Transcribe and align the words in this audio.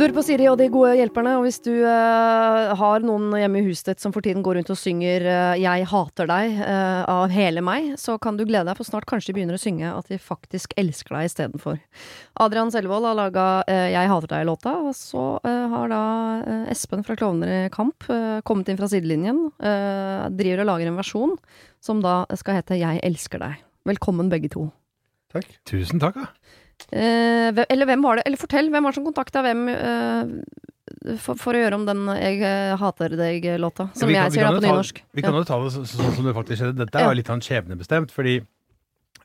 Du 0.00 0.06
hører 0.06 0.16
på 0.16 0.22
Siri 0.24 0.46
og 0.48 0.54
de 0.56 0.64
gode 0.72 0.94
hjelperne, 0.96 1.34
og 1.36 1.42
hvis 1.44 1.58
du 1.60 1.74
eh, 1.84 2.70
har 2.80 3.02
noen 3.04 3.34
hjemme 3.36 3.60
i 3.60 3.66
huset 3.66 3.90
ditt 3.90 4.00
som 4.00 4.14
for 4.14 4.24
tiden 4.24 4.40
går 4.40 4.56
rundt 4.56 4.70
og 4.72 4.78
synger 4.80 5.26
eh, 5.28 5.58
'Jeg 5.60 5.88
hater 5.90 6.30
deg' 6.30 6.56
eh, 6.64 7.02
av 7.04 7.28
hele 7.28 7.60
meg, 7.60 7.90
så 8.00 8.14
kan 8.16 8.38
du 8.38 8.46
glede 8.48 8.64
deg, 8.70 8.78
for 8.78 8.88
snart 8.88 9.04
kanskje 9.04 9.28
de 9.28 9.36
begynner 9.36 9.58
å 9.58 9.60
synge 9.60 9.90
at 9.92 10.08
de 10.08 10.16
faktisk 10.16 10.72
elsker 10.80 11.18
deg 11.18 11.28
istedenfor. 11.28 11.76
Adrian 12.40 12.72
Selvold 12.72 13.10
har 13.10 13.18
laga 13.18 13.46
'Jeg 13.68 14.08
hater 14.14 14.32
deg'-låta, 14.32 14.72
og 14.88 14.96
så 14.96 15.26
eh, 15.44 15.68
har 15.68 15.92
da 15.92 16.02
eh, 16.48 16.72
Espen 16.72 17.04
fra 17.04 17.20
Klovner 17.20 17.52
i 17.66 17.68
kamp 17.68 18.08
eh, 18.08 18.40
kommet 18.40 18.72
inn 18.72 18.80
fra 18.80 18.88
sidelinjen. 18.88 19.52
eh, 19.60 20.32
driver 20.32 20.64
og 20.64 20.70
lager 20.72 20.88
en 20.88 20.96
versjon 20.96 21.36
som 21.84 22.00
da 22.00 22.24
skal 22.40 22.56
hete 22.56 22.80
'Jeg 22.80 23.04
elsker 23.04 23.44
deg'. 23.44 23.60
Velkommen 23.84 24.32
begge 24.32 24.48
to. 24.48 24.70
Takk. 25.30 25.44
Tusen 25.68 26.00
takk, 26.00 26.16
da. 26.16 26.32
Eh, 26.92 27.64
eller 27.68 27.86
hvem 27.86 28.02
var 28.02 28.16
det? 28.16 28.24
Eller 28.26 28.36
fortell, 28.40 28.70
hvem 28.70 28.82
var 28.82 28.90
det 28.92 28.98
som 29.00 29.04
kontakta 29.06 29.42
hvem 29.44 29.68
eh, 29.68 31.16
for, 31.22 31.34
for 31.38 31.54
å 31.54 31.60
gjøre 31.62 31.74
om 31.78 31.84
den 31.86 32.06
'Jeg 32.06 32.40
eh, 32.42 32.76
hater 32.76 33.08
deg'-låta? 33.14 33.90
Som 33.94 34.10
ja, 34.10 34.22
kan- 34.24 34.32
jeg 34.32 34.32
sier 34.32 34.44
da 34.48 34.52
på 34.56 34.60
ta- 34.60 34.66
nynorsk. 34.72 35.02
Vi 35.14 35.22
kan 35.22 35.34
jo 35.34 35.44
ta 35.44 35.58
det 35.64 35.72
så- 35.72 35.86
sånn 35.86 36.14
som 36.16 36.24
det 36.24 36.34
faktisk 36.34 36.58
skjedde. 36.62 36.76
Dette 36.84 36.94
er 36.98 37.02
Ja. 37.02 37.08
jo 37.10 37.14
litt 37.16 37.26
sånn 37.26 37.40
skjebnebestemt, 37.44 38.10
fordi 38.10 38.40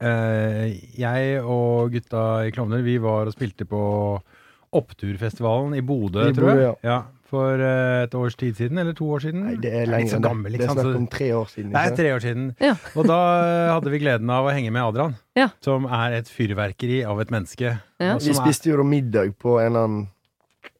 Uh, 0.03 0.75
jeg 0.99 1.39
og 1.41 1.89
gutta 1.93 2.43
i 2.45 2.51
Klovner, 2.51 2.81
vi 2.83 2.97
var 2.97 3.27
og 3.27 3.33
spilte 3.33 3.63
på 3.63 4.19
Oppturfestivalen 4.75 5.77
i 5.77 5.81
Bodø, 5.81 6.25
tror 6.35 6.49
jeg. 6.51 6.57
Bodø, 6.57 6.75
Ja, 6.83 6.97
for 7.35 7.61
eh, 7.67 8.05
et 8.05 8.15
års 8.17 8.39
tid 8.39 8.55
siden, 8.57 8.79
eller 8.81 8.95
to 8.97 9.09
år 9.11 9.25
siden. 9.27 9.43
Nei, 9.49 9.57
det 9.61 9.73
er 9.81 9.91
lenger 9.91 10.17
enn 10.17 10.43
det. 10.45 10.55
Det 10.55 10.65
er 10.69 10.73
snakk 10.73 10.91
om 11.01 11.07
tre 11.11 11.29
år 11.35 11.51
siden. 11.51 11.69
Nei, 11.75 11.85
er 11.91 11.99
tre 11.99 12.15
år 12.15 12.23
siden. 12.23 12.49
Ja. 12.63 12.73
Og 12.95 13.07
da 13.11 13.19
hadde 13.75 13.91
vi 13.93 14.01
gleden 14.05 14.31
av 14.33 14.47
å 14.47 14.55
henge 14.55 14.71
med 14.73 14.83
Adrian, 14.87 15.15
Ja. 15.35 15.49
som 15.65 15.85
er 15.85 16.19
et 16.21 16.31
fyrverkeri 16.31 17.03
av 17.05 17.19
et 17.21 17.31
menneske. 17.35 17.77
Ja. 17.99 18.17
Vi 18.23 18.33
spiste 18.37 18.71
jo 18.71 18.83
middag 18.87 19.35
på 19.41 19.59
en 19.59 19.67
eller 19.73 19.83
annen 19.89 20.03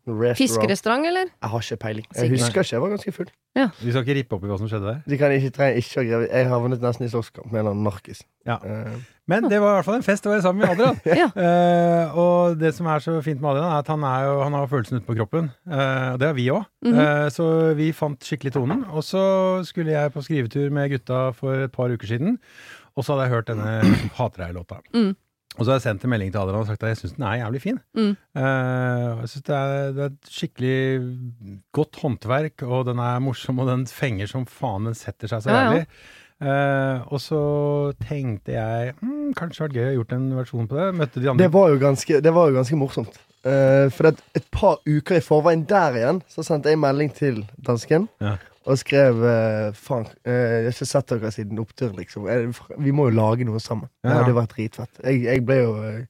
restaurant. 0.08 0.38
Fiskerestaurant, 0.38 1.06
eller? 1.10 1.32
Jeg 1.42 1.50
har 1.50 1.66
ikke 1.66 1.78
peiling. 1.82 2.06
Sikkert. 2.12 2.22
Jeg 2.24 2.32
husker 2.40 2.62
ikke, 2.62 2.74
jeg 2.76 2.82
var 2.82 2.94
ganske 2.96 3.12
full. 3.16 3.32
Vi 3.56 3.92
skal 3.92 4.04
ikke 4.04 4.16
rippe 4.18 4.36
opp 4.36 4.44
i 4.44 4.50
hva 4.52 4.58
som 4.60 4.68
skjedde 4.68 4.88
der. 4.90 4.98
De 5.08 5.18
kan 5.20 5.32
ikke 5.32 5.52
trenger 5.56 5.78
ikke 5.80 6.02
å 6.02 6.06
grave 6.10 6.26
Jeg 6.28 6.48
havnet 6.52 6.82
nesten 6.84 7.06
i 7.06 7.12
slåsskamp 7.12 7.48
med 7.48 7.56
en 7.56 7.62
eller 7.62 7.72
annen 7.76 7.88
narkis. 7.88 8.20
Ja. 8.46 8.58
Uh, 8.60 8.98
Men 9.32 9.48
det 9.50 9.62
var 9.64 9.72
i 9.72 9.78
hvert 9.80 9.88
fall 9.88 9.98
en 10.02 10.06
fest 10.06 10.28
å 10.28 10.34
være 10.34 10.44
sammen 10.44 10.66
med 10.66 10.74
Adrian. 10.76 11.00
Ja. 11.22 11.30
uh, 11.32 12.18
og 12.20 12.60
det 12.60 12.74
som 12.76 12.90
er 12.92 13.00
så 13.06 13.16
fint 13.26 13.40
med 13.40 13.54
Adrian, 13.54 13.72
er 13.72 13.80
at 13.80 13.92
han, 13.94 14.04
er 14.04 14.28
jo, 14.28 14.34
han 14.44 14.58
har 14.60 14.68
følelsen 14.74 15.00
ute 15.00 15.08
på 15.08 15.16
kroppen. 15.18 15.48
Eh, 15.72 16.08
og 16.14 16.20
det 16.22 16.28
har 16.30 16.36
vi 16.38 16.50
òg. 16.52 16.66
Mhm. 16.86 17.02
så 17.34 17.46
vi 17.80 17.90
fant 17.96 18.22
skikkelig 18.28 18.54
tonen. 18.60 18.84
Og 18.92 19.04
så 19.08 19.24
skulle 19.66 19.96
jeg 19.96 20.12
på 20.14 20.22
skrivetur 20.26 20.70
med 20.76 20.92
gutta 20.92 21.30
for 21.34 21.66
et 21.66 21.72
par 21.74 21.90
uker 21.90 22.12
siden, 22.12 22.38
og 22.96 23.04
så 23.04 23.16
hadde 23.16 23.26
jeg 23.30 23.34
hørt 23.40 23.50
denne 23.50 23.72
Hater 24.20 24.46
deg-låta. 24.46 24.84
Mm. 24.94 25.16
Og 25.56 25.64
så 25.64 25.72
har 25.72 25.78
jeg 25.80 25.86
sendt 25.86 26.04
en 26.04 26.12
melding 26.12 26.34
til 26.34 26.42
Adrian 26.42 26.66
og 26.66 26.68
sagt 26.68 26.84
at 26.84 26.92
jeg 26.92 27.00
syns 27.00 27.16
den 27.16 27.28
er 27.30 27.40
jævlig 27.40 27.62
fin. 27.64 27.80
Mm. 27.96 28.12
Uh, 28.36 28.44
jeg 29.22 29.32
synes 29.32 29.48
det, 29.48 29.56
er, 29.56 29.96
det 29.96 30.04
er 30.04 30.12
et 30.12 30.36
skikkelig 30.36 30.78
godt 31.76 32.02
håndverk, 32.02 32.66
og 32.68 32.86
den 32.90 33.00
er 33.00 33.24
morsom, 33.24 33.64
og 33.64 33.72
den 33.72 33.88
fenger 33.88 34.30
som 34.32 34.46
faen. 34.50 34.92
Den 34.92 35.00
setter 35.00 35.32
seg 35.32 35.46
så 35.46 35.54
Ja, 35.54 35.56
ja. 35.56 35.66
jævlig. 35.70 35.88
Eh, 36.36 37.04
og 37.16 37.22
så 37.24 37.38
tenkte 38.04 38.58
jeg 38.58 38.92
hm, 39.00 39.32
kanskje 39.40 39.70
det 39.70 39.70
hadde 39.70 39.70
vært 39.70 39.78
gøy 39.78 39.86
å 39.86 39.96
gjort 39.96 40.16
en 40.18 40.26
versjon 40.36 40.68
på 40.68 40.80
det. 40.80 40.88
Møtte 41.00 41.22
de 41.24 41.30
andre 41.32 41.46
det, 41.46 41.54
var 41.54 41.70
jo 41.72 41.78
ganske, 41.80 42.20
det 42.26 42.34
var 42.36 42.50
jo 42.50 42.58
ganske 42.58 42.80
morsomt. 42.80 43.22
Uh, 43.46 43.88
for 43.94 44.10
et, 44.10 44.20
et 44.36 44.46
par 44.52 44.80
uker 44.90 45.20
i 45.20 45.24
forveien 45.24 45.64
der 45.70 45.96
igjen, 46.00 46.20
så 46.28 46.44
sendte 46.44 46.74
jeg 46.74 46.82
melding 46.82 47.14
til 47.16 47.44
dansken. 47.64 48.10
Ja. 48.24 48.36
Og 48.66 48.78
skrev 48.82 49.20
eh, 49.30 49.72
Faen, 49.78 50.08
eh, 50.26 50.34
jeg 50.34 50.64
har 50.66 50.72
ikke 50.74 50.88
sett 50.90 51.12
dere 51.12 51.32
siden 51.32 51.60
opptur, 51.62 51.92
liksom. 51.98 52.26
Vi 52.82 52.92
må 52.92 53.10
jo 53.12 53.16
lage 53.20 53.46
noe 53.46 53.60
sammen. 53.62 53.90
Det 54.04 54.10
Ja. 54.12 54.24
hadde 54.24 54.34
vært 54.38 54.56
dritfett. 54.56 54.90
Jeg, 55.04 55.22
jeg 55.24 55.46
ble 55.46 55.56
jo 55.62 55.76
eh, 55.84 56.06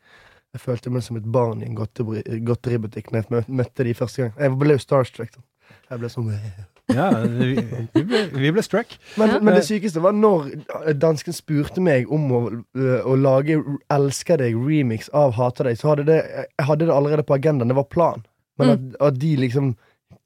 Jeg 0.55 0.61
følte 0.63 0.89
meg 0.89 1.03
som 1.03 1.17
et 1.17 1.25
barn 1.27 1.59
i 1.61 1.65
en 1.67 1.75
godteributikk 1.75 3.09
Når 3.11 3.25
jeg 3.27 3.43
møtte 3.49 3.83
de 3.83 3.93
første 3.93 4.21
gang. 4.21 4.31
Jeg 4.39 4.53
ble 4.61 4.77
jo 4.77 4.79
starstruck. 4.85 5.33
da. 5.35 5.41
Jeg 5.91 5.99
ble 5.99 6.07
sånn 6.13 6.29
Ja, 6.95 7.09
vi, 7.25 7.55
vi, 7.95 8.03
ble, 8.05 8.19
vi 8.29 8.51
ble 8.53 8.61
struck. 8.63 8.93
Men, 9.17 9.29
Ja. 9.33 9.39
men 9.41 9.55
det 9.57 9.63
sykeste 9.65 9.99
var 10.01 10.13
når 10.13 10.51
dansken 11.01 11.33
spurte 11.33 11.81
meg 11.81 12.07
om 12.13 12.29
å, 12.31 12.41
å 13.03 13.15
lage 13.19 13.57
'Elsker 13.89 14.37
deg'-remix 14.37 15.09
av 15.13 15.33
'Hater 15.33 15.65
deg'. 15.65 15.77
Så 15.81 15.89
hadde 15.91 16.05
det, 16.05 16.21
jeg 16.23 16.65
hadde 16.69 16.85
det 16.85 16.93
allerede 16.93 17.25
på 17.25 17.33
agendaen. 17.35 17.67
Det 17.67 17.75
var 17.75 17.89
planen. 17.89 18.23
Men 18.57 18.69
at, 18.69 18.79
at 19.01 19.19
de 19.19 19.35
liksom 19.35 19.75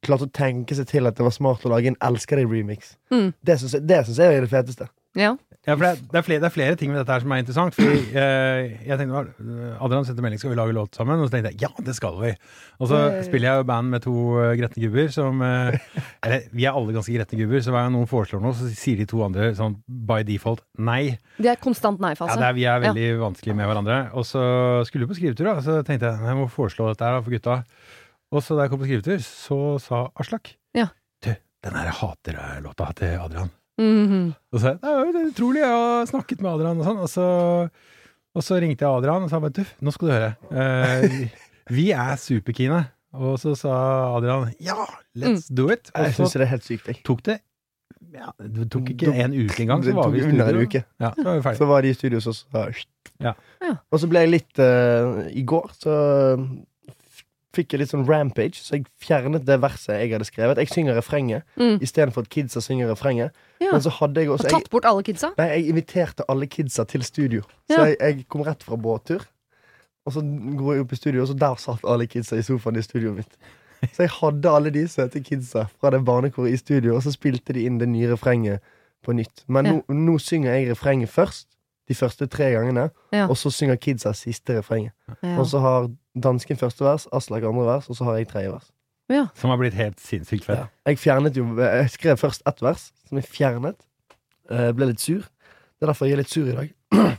klarte 0.06 0.28
å 0.28 0.32
tenke 0.32 0.76
seg 0.78 0.88
til 0.88 1.08
at 1.10 1.16
det 1.20 1.24
var 1.28 1.36
smart 1.36 1.66
å 1.66 1.74
lage 1.74 1.88
en 1.92 2.00
'Elsker 2.00 2.38
deg'-remix, 2.40 2.96
Mm. 3.12 3.34
det 3.44 3.60
syns 3.60 3.74
jeg, 3.74 3.88
det 3.88 4.06
synes 4.06 4.18
jeg 4.18 4.38
er 4.38 4.42
det 4.42 4.50
feteste. 4.50 4.88
Ja. 5.18 5.36
Ja, 5.68 5.76
for 5.76 5.84
det, 5.84 5.90
er- 5.90 6.02
det, 6.12 6.16
er 6.18 6.22
flere, 6.24 6.40
det 6.40 6.46
er 6.48 6.54
flere 6.56 6.76
ting 6.78 6.90
med 6.92 7.00
dette 7.02 7.12
her 7.12 7.20
som 7.20 7.32
er 7.32 7.42
interessant. 7.44 7.76
Fordi 7.76 8.16
eh, 8.16 8.78
jeg 8.88 8.98
tenkte 8.98 9.28
Adrian 9.84 10.06
sendte 10.06 10.22
melding 10.24 10.40
skal 10.40 10.52
vi 10.54 10.56
lage 10.56 10.74
låt 10.74 10.96
sammen, 10.96 11.20
og 11.20 11.28
så 11.28 11.34
tenkte 11.36 11.52
jeg 11.52 11.62
ja, 11.62 11.70
det 11.84 11.96
skal 11.98 12.16
vi. 12.22 12.32
Og 12.80 12.88
så 12.88 12.96
Yay. 13.12 13.24
spiller 13.28 13.50
jeg 13.50 13.58
jo 13.60 13.64
band 13.68 13.90
med 13.92 14.02
to 14.02 14.14
uh, 14.40 14.56
gretne 14.56 14.82
gubber 14.86 15.12
som 15.12 15.42
eh, 15.42 15.78
Eller 16.24 16.48
vi 16.54 16.64
er 16.64 16.72
alle 16.72 16.94
ganske 16.96 17.12
gretne 17.14 17.38
gubber, 17.42 17.60
så 17.60 17.72
hver 17.76 17.84
gang 17.86 17.92
noen 17.94 18.08
foreslår 18.08 18.42
noe, 18.42 18.54
så 18.56 18.70
sier 18.72 18.98
de 18.98 19.06
to 19.06 19.22
andre 19.22 19.52
sånn 19.54 19.76
by 19.90 20.24
default 20.24 20.62
nei. 20.80 21.18
Det 21.38 21.52
er 21.52 21.56
konstant 21.60 22.00
nei-fase. 22.00 22.40
det 22.40 22.48
er, 22.48 22.54
Vi 22.54 22.64
er 22.64 22.80
veldig 22.80 23.20
vanskelige 23.20 23.56
med 23.60 23.68
hverandre. 23.68 24.00
Og 24.16 24.24
så 24.26 24.42
skulle 24.88 25.06
vi 25.06 25.12
på 25.14 25.20
skrivetur, 25.20 25.44
da, 25.54 25.60
så 25.62 25.84
tenkte 25.84 26.08
jeg 26.08 26.24
jeg 26.24 26.38
må 26.40 26.48
foreslå 26.50 26.88
dette 26.94 27.04
her 27.04 27.22
for 27.22 27.32
gutta. 27.36 27.64
Og 28.32 28.44
så 28.46 28.56
da 28.58 28.66
jeg 28.68 28.72
kom 28.74 28.82
på 28.84 28.90
skrivetur, 28.90 29.22
så 29.26 29.60
sa 29.82 30.04
Aslak 30.22 30.52
Ja. 30.78 30.90
Du, 31.26 31.32
den 31.66 31.76
her 31.80 31.90
hater 32.00 32.38
jeg-låta 32.38 32.92
til 33.00 33.16
Adrian. 33.20 33.50
Mhm. 33.80 34.34
Og 34.54 34.60
så 34.60 34.62
sa 34.62 34.74
jeg 34.76 34.82
det 34.84 35.22
er 35.22 35.26
jo 35.26 35.32
utrolig, 35.34 35.62
jeg 35.64 35.72
har 35.74 36.06
snakket 36.12 36.42
med 36.44 36.52
Adrian 36.54 36.80
og 36.84 36.86
sånn. 36.90 37.02
Og 37.06 37.10
så, 37.10 37.26
og 38.36 38.44
så 38.46 38.60
ringte 38.62 38.86
jeg 38.86 38.92
Adrian 39.02 39.26
og 39.26 39.32
sa 39.32 39.40
bare 39.42 39.56
du, 39.58 39.64
nå 39.82 39.94
skal 39.96 40.08
du 40.10 40.14
høre. 40.14 40.32
Eh, 40.52 41.20
vi 41.80 41.90
er 41.96 42.16
superkine. 42.22 42.84
Og 43.18 43.40
så 43.42 43.56
sa 43.58 43.74
Adrian 44.20 44.52
ja, 44.62 44.76
let's 45.18 45.48
do 45.50 45.72
it. 45.74 45.90
Og 45.96 46.06
Jeg 46.06 46.14
så 46.14 46.28
syns 46.28 46.36
det 46.38 46.46
er 46.46 46.52
helt 46.54 46.68
sykt. 46.68 46.92
Jeg. 46.92 47.00
tok 47.08 47.24
det 47.26 47.40
ja, 48.14 48.30
Det 48.42 48.68
tok 48.74 48.88
ikke 48.94 49.12
en 49.22 49.34
uke 49.34 49.64
engang, 49.64 49.82
Det 49.84 49.92
så 49.92 49.98
var 49.98 50.10
vi 50.14 50.20
i 50.22 50.24
under 50.28 50.46
en 50.46 50.50
studio. 50.50 50.68
uke. 50.70 50.82
Ja, 51.02 51.10
så 51.18 51.24
var 51.26 51.40
vi. 51.42 51.56
Så 51.58 51.66
var 51.70 51.82
de 51.86 51.90
i 51.90 51.94
studio, 51.98 52.20
så 52.22 52.34
så 52.38 52.64
Ja. 53.20 53.34
Ja. 53.62 53.74
Og 53.92 54.00
så 54.00 54.08
ble 54.10 54.22
jeg 54.24 54.30
litt 54.32 54.62
uh, 54.62 55.26
I 55.34 55.44
går 55.44 55.72
så 55.78 55.96
fikk 57.54 57.72
jeg 57.74 57.80
litt 57.82 57.90
sånn 57.90 58.06
rampage, 58.08 58.60
så 58.62 58.76
jeg 58.78 58.86
fjernet 59.02 59.44
det 59.46 59.60
verset 59.62 60.00
jeg 60.00 60.12
hadde 60.14 60.26
skrevet. 60.30 60.58
Jeg 60.58 60.70
synger 60.70 60.96
refrenget 61.00 61.44
Mm. 61.58 61.80
istedenfor 61.82 62.22
at 62.22 62.30
kidsa 62.30 62.62
synger 62.62 62.92
refrenget. 62.94 63.32
Ja. 63.60 63.72
Men 63.72 63.82
så 63.82 63.90
hadde 63.90 64.22
jeg 64.22 64.30
også 64.30 64.46
Og 64.46 64.52
tatt 64.52 64.70
bort 64.70 64.86
alle 64.86 65.02
kidsa? 65.04 65.32
Nei, 65.38 65.48
jeg 65.48 65.70
inviterte 65.74 66.24
alle 66.30 66.46
kidsa 66.48 66.84
til 66.88 67.02
studio. 67.04 67.42
Så 67.70 67.78
Ja. 67.78 67.86
jeg, 67.86 67.98
jeg 68.00 68.28
kom 68.30 68.42
rett 68.44 68.62
fra 68.64 68.76
båttur. 68.78 69.26
Og 70.06 70.14
så 70.14 70.22
går 70.22 70.74
jeg 70.76 70.82
opp 70.86 70.94
i 70.94 70.96
studio, 70.96 71.22
og 71.22 71.28
så 71.28 71.38
der 71.38 71.56
satt 71.56 71.84
alle 71.86 72.08
kidsa 72.08 72.38
i 72.38 72.42
sofaen 72.42 72.78
i 72.78 72.82
studioet 72.82 73.16
mitt. 73.16 73.38
Så 73.94 74.04
jeg 74.04 74.10
hadde 74.10 74.50
alle 74.50 74.70
de 74.72 74.88
søte 74.88 75.22
kidsa 75.24 75.68
fra 75.80 75.90
det 75.92 76.04
barnekoret 76.06 76.52
i 76.54 76.58
studio, 76.58 76.96
og 76.96 77.02
så 77.04 77.12
spilte 77.14 77.54
de 77.54 77.66
inn 77.66 77.78
det 77.78 77.88
nye 77.88 78.10
refrenget 78.14 78.60
på 79.06 79.14
nytt. 79.16 79.44
Men 79.48 79.66
nå, 79.66 79.84
nå 79.90 80.18
synger 80.20 80.54
jeg 80.54 80.70
refrenget 80.72 81.10
først, 81.10 81.48
de 81.88 81.96
første 81.96 82.28
tre 82.30 82.52
gangene, 82.54 82.90
Ja. 83.14 83.26
og 83.28 83.36
så 83.38 83.50
synger 83.52 83.76
kidsa 83.78 84.12
siste 84.14 84.60
refrenget. 84.60 84.92
Ja. 85.24 85.40
Og 85.40 85.46
så 85.48 85.60
har 85.60 85.90
dansken 86.24 86.60
første 86.60 86.86
vers, 86.86 87.08
Aslak 87.16 87.46
andre 87.48 87.66
vers, 87.68 87.90
og 87.90 87.98
så 87.98 88.08
har 88.10 88.20
jeg 88.20 88.30
tredje 88.32 88.54
vers. 88.54 88.70
Som 89.38 89.50
har 89.50 89.58
blitt 89.58 89.74
helt 89.74 89.98
sinnssykt 90.04 90.46
fett. 90.46 90.60
Ja. 90.62 90.92
Jeg 90.92 91.00
fjernet 91.02 91.38
jo 91.38 91.48
Jeg 91.58 91.90
skrev 91.96 92.20
først 92.22 92.44
ett 92.50 92.62
vers, 92.62 92.92
som 93.10 93.18
jeg 93.18 93.26
fjernet. 93.26 93.80
Eh, 94.50 94.70
ble 94.78 94.92
litt 94.92 95.02
sur. 95.02 95.26
Det 95.26 95.86
er 95.88 95.92
derfor 95.92 96.10
jeg 96.10 96.18
er 96.18 96.22
litt 96.24 96.34
sur 96.34 96.46
i 96.46 96.58
dag. 96.58 96.76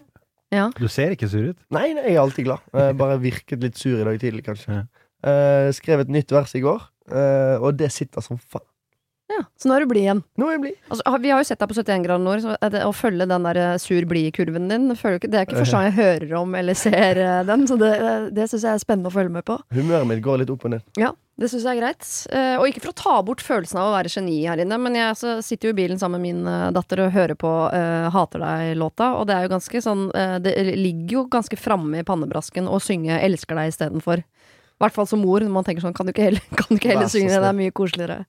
Du 0.75 0.89
ser 0.91 1.13
ikke 1.15 1.29
sur 1.31 1.53
ut. 1.53 1.59
Nei, 1.71 1.93
nei, 1.95 2.09
jeg 2.09 2.17
er 2.17 2.25
alltid 2.25 2.49
glad. 2.49 2.65
Jeg 2.75 2.97
bare 3.03 3.21
virket 3.23 3.63
litt 3.63 3.79
sur 3.79 4.01
i 4.01 4.07
dag 4.07 4.17
tidlig, 4.19 4.43
kanskje. 4.49 4.81
Ja. 4.81 5.05
Eh, 5.31 5.69
skrev 5.77 6.03
et 6.03 6.11
nytt 6.11 6.33
vers 6.35 6.55
i 6.59 6.63
går, 6.65 6.89
eh, 7.13 7.57
og 7.61 7.77
det 7.79 7.93
sitter 7.95 8.25
som 8.25 8.41
faen. 8.41 8.67
Ja. 9.31 9.45
Så 9.61 9.71
nå 9.71 9.77
er 9.77 9.85
du 9.85 9.91
blid 9.91 10.05
igjen. 10.05 10.23
Nå 10.41 10.49
er 10.49 10.57
jeg 10.57 10.63
blid. 10.65 10.77
Altså, 10.91 11.17
vi 11.23 11.33
har 11.33 11.43
jo 11.43 11.49
sett 11.49 11.63
deg 11.63 11.71
på 11.71 11.79
71 11.79 12.05
grader 12.07 12.25
nord, 12.25 12.45
så 12.45 12.57
det, 12.75 12.83
å 12.87 12.93
følge 12.97 13.29
den 13.31 13.49
der 13.49 13.63
eh, 13.63 13.79
sur-blid-kurven 13.83 14.69
din 14.71 14.93
føler 14.99 15.23
Det 15.25 15.39
er 15.39 15.49
ikke 15.49 15.61
første 15.61 15.79
gang 15.79 15.89
jeg 15.91 15.99
hører 16.01 16.37
om 16.41 16.55
eller 16.61 16.79
ser 16.79 17.23
eh, 17.23 17.41
den, 17.49 17.67
så 17.71 17.79
det, 17.81 17.95
det 18.37 18.51
syns 18.51 18.67
jeg 18.67 18.73
er 18.75 18.85
spennende 18.85 19.13
å 19.13 19.15
følge 19.15 19.35
med 19.39 19.47
på. 19.47 19.59
Humøret 19.77 20.09
mitt 20.11 20.25
går 20.25 20.43
litt 20.43 20.55
opp 20.55 20.67
og 20.67 20.75
ned. 20.75 20.87
Ja, 21.01 21.13
det 21.41 21.49
syns 21.49 21.65
jeg 21.65 21.79
er 21.79 21.81
greit. 21.81 22.09
Eh, 22.37 22.55
og 22.61 22.67
ikke 22.69 22.83
for 22.85 22.93
å 22.93 22.99
ta 23.01 23.15
bort 23.25 23.41
følelsen 23.45 23.79
av 23.81 23.89
å 23.89 23.95
være 23.95 24.13
geni 24.13 24.43
her 24.45 24.61
inne, 24.61 24.77
men 24.83 24.99
jeg 24.99 25.13
altså, 25.15 25.39
sitter 25.45 25.71
jo 25.71 25.73
i 25.73 25.79
bilen 25.79 26.01
sammen 26.01 26.21
med 26.21 26.35
min 26.35 26.51
eh, 26.51 26.67
datter 26.77 27.01
og 27.07 27.15
hører 27.15 27.39
på 27.39 27.53
uh, 27.73 28.11
Hater 28.13 28.43
deg-låta, 28.45 29.15
og 29.17 29.25
det 29.31 29.37
er 29.37 29.47
jo 29.47 29.55
ganske 29.55 29.83
sånn 29.85 30.03
uh, 30.13 30.37
Det 30.43 30.53
ligger 30.77 31.15
jo 31.17 31.25
ganske 31.33 31.57
framme 31.57 32.03
i 32.03 32.07
pannebrasken 32.07 32.69
å 32.69 32.77
synge 32.83 33.23
Elsker 33.25 33.57
deg 33.57 33.73
istedenfor. 33.73 34.21
I 34.21 34.85
hvert 34.85 34.97
fall 34.97 35.09
som 35.09 35.25
mor, 35.25 35.41
når 35.41 35.53
man 35.53 35.65
tenker 35.67 35.85
sånn 35.85 35.97
Kan 35.97 36.09
du 36.09 36.13
ikke 36.13 36.29
heller, 36.29 36.45
kan 36.59 36.69
du 36.69 36.77
ikke 36.77 36.93
heller 36.93 37.09
synge 37.13 37.33
det? 37.33 37.41
Det 37.41 37.53
er 37.55 37.61
mye 37.63 37.77
koseligere. 37.81 38.21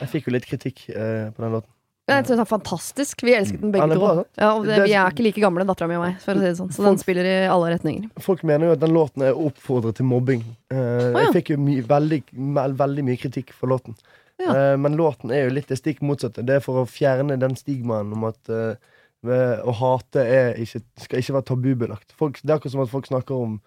Jeg 0.00 0.08
fikk 0.12 0.26
jo 0.28 0.32
litt 0.36 0.46
kritikk 0.46 0.88
eh, 0.90 1.30
på 1.32 1.42
den 1.44 1.52
låten. 1.56 1.70
Jeg 2.06 2.22
synes 2.22 2.28
den 2.36 2.40
er 2.44 2.46
fantastisk. 2.46 3.22
Vi 3.26 3.32
elsket 3.34 3.60
den 3.64 3.72
begge 3.74 3.82
Ja, 3.82 3.86
den 3.90 3.96
er 3.96 4.00
to. 4.06 4.10
sant? 4.20 4.28
Ja, 4.38 4.50
og 4.54 4.64
det, 4.68 4.76
Det- 4.76 4.84
vi 4.86 4.92
er 4.94 5.08
ikke 5.10 5.24
like 5.26 5.40
gamle, 5.42 5.64
dattera 5.66 5.88
mi 5.90 5.96
og 5.96 6.04
meg, 6.04 6.20
for 6.22 6.34
å 6.34 6.38
si 6.38 6.44
det 6.46 6.56
sånn. 6.56 6.68
Så 6.70 6.84
den 6.86 6.98
spiller 6.98 7.24
i 7.26 7.48
alle 7.50 7.72
retninger. 7.74 8.10
Folk 8.22 8.44
mener 8.44 8.66
jo 8.68 8.72
at 8.76 8.78
den 8.84 8.94
låten 8.94 9.22
er 9.26 9.34
oppfordret 9.34 9.96
til 9.98 10.06
mobbing. 10.06 10.44
Eh, 10.70 10.76
ja. 10.76 11.24
Jeg 11.24 11.32
fikk 11.40 11.50
jo 11.50 11.56
my 11.58 11.80
veldig, 11.82 12.20
me- 12.32 12.68
veldig 12.78 13.04
mye 13.08 13.16
kritikk 13.18 13.50
for 13.52 13.66
låten. 13.66 13.96
Ja. 14.38 14.52
Eh, 14.54 14.76
men 14.76 14.94
låten 14.96 15.32
er 15.32 15.48
jo 15.48 15.54
litt 15.56 15.66
det 15.66 15.78
stikk 15.80 15.98
motsatte. 16.00 16.44
Det 16.46 16.56
er 16.56 16.60
for 16.60 16.84
å 16.84 16.86
fjerne 16.86 17.38
den 17.40 17.56
stigmaen 17.56 18.12
om 18.12 18.22
at 18.28 18.38
eh, 18.54 18.76
eh, 19.26 19.58
å 19.66 19.74
hate 19.74 20.22
er 20.22 20.54
ikke, 20.62 20.82
skal 21.02 21.18
ikke 21.18 21.34
være 21.40 21.48
tabubelagt. 21.50 22.12
Folk, 22.14 22.38
det 22.44 22.50
er 22.52 22.58
akkurat 22.60 22.70
som 22.76 22.82
at 22.82 22.88
folk 22.92 23.06
snakker 23.10 23.34
om 23.34 23.60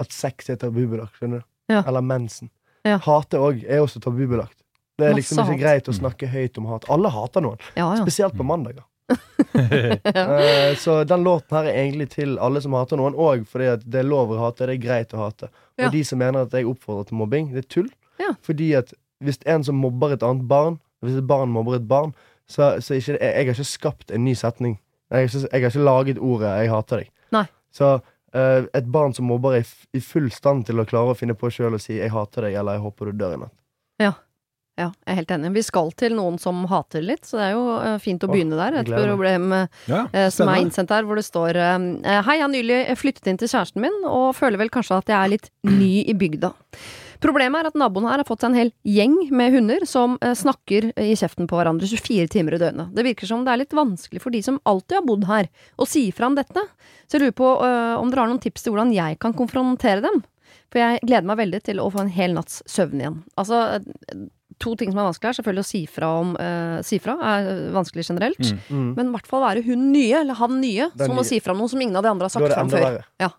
at 0.00 0.10
sex 0.10 0.50
er 0.50 0.56
tabubelagt. 0.56 1.14
Skjønner 1.20 1.44
du? 1.44 1.48
Ja. 1.70 1.84
Eller 1.86 2.00
mensen. 2.02 2.50
Ja. 2.84 2.98
Hate 2.98 3.38
òg 3.38 3.62
er 3.68 3.78
også 3.86 4.00
tabubelagt. 4.02 4.63
Det 4.98 5.06
er 5.08 5.14
liksom 5.18 5.40
ikke 5.42 5.52
hat. 5.52 5.60
greit 5.60 5.88
å 5.90 5.94
snakke 5.96 6.28
høyt 6.30 6.58
om 6.60 6.66
hat. 6.70 6.84
Alle 6.92 7.10
hater 7.10 7.42
noen, 7.42 7.58
Ja, 7.74 7.88
ja. 7.96 8.02
spesielt 8.02 8.36
på 8.38 8.46
mandager. 8.46 8.84
Eh, 9.54 10.74
så 10.76 11.04
den 11.04 11.22
låten 11.22 11.54
her 11.56 11.68
er 11.68 11.76
egentlig 11.84 12.08
til 12.10 12.38
alle 12.42 12.58
som 12.62 12.72
hater 12.74 12.98
noen, 12.98 13.14
og 13.14 13.44
fordi 13.46 13.68
at 13.70 13.84
det 13.86 14.00
er 14.00 14.06
lov 14.08 14.32
å 14.34 14.38
hate, 14.40 14.66
det 14.66 14.74
er 14.74 14.82
greit 14.82 15.12
å 15.14 15.20
hate. 15.20 15.48
Ja. 15.78 15.86
Og 15.86 15.92
de 15.94 16.00
som 16.06 16.18
mener 16.18 16.46
at 16.46 16.54
jeg 16.56 16.66
oppfordrer 16.66 17.06
til 17.08 17.18
mobbing, 17.20 17.52
det 17.54 17.62
er 17.62 17.68
tull. 17.70 17.90
Ja. 18.18 18.32
Fordi 18.42 18.72
at 18.78 18.90
hvis 19.22 19.38
en 19.46 19.62
som 19.66 19.78
mobber 19.78 20.14
et 20.16 20.24
annet 20.26 20.48
barn, 20.50 20.80
hvis 21.04 21.20
et 21.20 21.28
barn 21.30 21.52
mobber 21.54 21.78
et 21.78 21.86
barn, 21.90 22.14
så, 22.50 22.74
så 22.82 22.98
ikke, 22.98 23.14
jeg, 23.14 23.20
jeg 23.22 23.46
har 23.46 23.54
ikke 23.54 23.68
skapt 23.68 24.10
en 24.10 24.24
ny 24.26 24.34
setning. 24.38 24.74
Jeg 25.12 25.16
har 25.20 25.30
ikke, 25.30 25.44
jeg 25.46 25.62
har 25.62 25.70
ikke 25.70 25.86
laget 25.86 26.18
ordet 26.18 26.50
'jeg 26.50 26.70
hater 26.74 27.04
deg'. 27.04 27.12
Nei. 27.32 27.46
Så 27.72 28.00
Uh, 28.34 28.66
et 28.74 28.86
barn 28.90 29.12
som 29.14 29.28
mobber, 29.30 29.52
er 29.54 29.62
i, 29.62 29.98
i 29.98 30.00
full 30.02 30.24
stand 30.34 30.64
til 30.66 30.80
å 30.82 30.84
klare 30.84 31.12
å 31.12 31.14
finne 31.14 31.36
på 31.38 31.46
sjøl 31.54 31.76
å 31.76 31.78
si 31.78 32.00
'jeg 32.00 32.10
hater 32.10 32.42
deg' 32.42 32.56
eller 32.58 32.72
'jeg 32.74 32.82
håper 32.82 33.04
du 33.06 33.12
dør 33.12 33.34
i 33.36 33.36
natt'. 33.44 33.54
Ja, 34.02 34.12
jeg 34.74 34.90
er 35.06 35.18
helt 35.20 35.30
enig. 35.30 35.52
Vi 35.54 35.62
skal 35.62 35.92
til 35.98 36.16
noen 36.16 36.36
som 36.42 36.64
hater 36.70 37.04
litt, 37.04 37.22
så 37.28 37.38
det 37.38 37.46
er 37.46 37.54
jo 37.54 37.62
eh, 37.78 37.96
fint 38.02 38.24
å 38.26 38.30
begynne 38.30 38.58
der. 38.58 38.80
Et 38.82 38.90
problem 38.90 39.54
eh, 39.54 39.80
Ja, 39.90 40.02
eh, 40.10 40.26
som 40.34 40.50
er 40.50 40.64
innsendt 40.64 40.90
der, 40.90 41.06
hvor 41.06 41.20
det 41.20 41.26
står 41.26 41.54
Hei, 41.54 42.38
jeg 42.38 42.42
har 42.42 42.50
nylig 42.50 42.80
flyttet 42.98 43.30
inn 43.30 43.38
til 43.38 43.50
kjæresten 43.52 43.84
min, 43.84 44.02
og 44.08 44.32
føler 44.38 44.58
vel 44.60 44.72
kanskje 44.74 44.98
at 44.98 45.12
jeg 45.12 45.18
er 45.20 45.32
litt 45.36 45.50
ny 45.68 45.92
i 46.10 46.16
bygda. 46.18 46.50
Problemet 47.22 47.62
er 47.62 47.70
at 47.70 47.78
naboen 47.78 48.08
her 48.10 48.20
har 48.20 48.28
fått 48.28 48.42
seg 48.42 48.50
en 48.50 48.58
hel 48.58 48.72
gjeng 48.84 49.14
med 49.32 49.54
hunder 49.54 49.86
som 49.88 50.18
snakker 50.20 50.90
i 51.00 51.14
kjeften 51.16 51.46
på 51.48 51.56
hverandre 51.56 51.88
24 51.88 52.26
timer 52.34 52.58
i 52.58 52.60
døgnet. 52.60 52.90
Det 52.92 53.06
virker 53.06 53.30
som 53.30 53.46
det 53.46 53.54
er 53.54 53.62
litt 53.62 53.76
vanskelig 53.78 54.20
for 54.20 54.34
de 54.34 54.42
som 54.44 54.58
alltid 54.68 54.98
har 54.98 55.06
bodd 55.06 55.24
her, 55.30 55.48
å 55.80 55.86
si 55.88 56.08
fra 56.12 56.28
om 56.28 56.36
dette. 56.36 56.66
Så 57.06 57.16
jeg 57.16 57.24
lurer 57.24 57.38
på 57.38 57.48
om 57.54 58.10
dere 58.10 58.26
har 58.26 58.32
noen 58.34 58.42
tips 58.42 58.66
til 58.66 58.74
hvordan 58.74 58.92
jeg 58.92 59.22
kan 59.22 59.36
konfrontere 59.38 60.04
dem? 60.04 60.20
For 60.74 60.82
jeg 60.82 61.04
gleder 61.06 61.28
meg 61.30 61.38
veldig 61.38 61.60
til 61.68 61.80
å 61.80 61.90
få 61.94 62.02
en 62.02 62.12
hel 62.12 62.34
natts 62.36 62.60
søvn 62.70 63.00
igjen. 63.00 63.20
Altså, 63.40 63.60
to 64.62 64.74
ting 64.80 64.92
som 64.92 65.00
er 65.02 65.08
vanskelig 65.08 65.30
her. 65.30 65.38
Selvfølgelig 65.40 65.64
å 65.64 65.70
si 65.70 65.82
fra 65.90 66.10
om 66.20 66.34
uh, 66.38 66.82
Si 66.86 66.98
fra 67.02 67.16
er 67.34 67.48
vanskelig 67.74 68.06
generelt. 68.08 68.42
Mm. 68.42 68.60
Mm. 68.68 68.90
Men 68.98 69.08
i 69.08 69.16
hvert 69.16 69.30
fall 69.30 69.44
være 69.46 69.64
hun 69.66 69.88
nye, 69.94 70.20
eller 70.20 70.38
han 70.38 70.60
nye, 70.62 70.90
som 71.00 71.16
må 71.16 71.24
si 71.26 71.40
fra 71.44 71.56
om 71.56 71.64
noe 71.64 71.72
som 71.72 71.82
ingen 71.82 71.96
av 71.98 72.06
de 72.06 72.12
andre 72.14 72.28
har 72.28 72.36
sagt 72.36 72.54
fram 72.54 72.72
før. 72.72 73.02
Ja. 73.22 73.32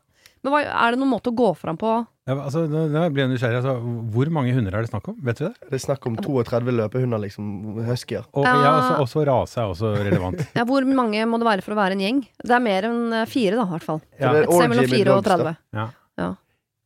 Men 0.45 0.53
hva, 0.53 0.59
er 0.61 0.93
det 0.93 1.01
noen 1.01 1.09
måte 1.09 1.31
å 1.31 1.35
gå 1.37 1.47
fram 1.57 1.77
på? 1.81 1.95
Ja, 2.25 2.35
altså, 2.37 2.63
nå 2.69 3.01
blir 3.13 3.23
jeg 3.23 3.31
nysgjerrig. 3.31 3.59
Altså, 3.61 3.73
hvor 4.13 4.29
mange 4.33 4.53
hunder 4.53 4.73
er 4.77 4.85
det 4.85 4.89
snakk 4.91 5.09
om? 5.11 5.17
Vet 5.25 5.41
vi 5.41 5.47
det? 5.47 5.67
Det 5.71 5.77
er 5.77 5.81
snakk 5.83 6.05
om 6.09 6.15
32 6.17 6.73
løpehunder, 6.73 7.21
liksom. 7.21 7.49
Huskyer. 7.85 8.25
Og, 8.33 8.45
Ja. 8.45 8.53
ja, 8.61 8.71
også, 8.77 8.95
også 9.03 9.25
rase 9.29 9.59
er 9.61 9.73
også 9.73 9.91
relevant. 10.05 10.41
Ja, 10.57 10.65
hvor 10.69 10.85
mange 10.85 11.25
må 11.29 11.37
det 11.41 11.49
være 11.49 11.65
for 11.65 11.73
å 11.73 11.79
være 11.81 11.97
en 11.97 12.01
gjeng? 12.05 12.23
Det 12.41 12.53
er 12.57 12.63
mer 12.65 12.89
enn 12.89 13.01
fire, 13.29 13.57
da, 13.57 13.65
i 13.65 13.73
hvert 13.75 13.85
fall. 13.85 14.01
Ja. 14.17 14.33
Et 14.41 14.49
sted 14.49 14.69
mellom 14.69 14.85
orgy 14.85 14.89
med 14.89 14.93
fire 14.93 15.17
og 15.17 15.25
30. 15.25 15.55
Ja. 15.77 15.87
Ja. 16.21 16.29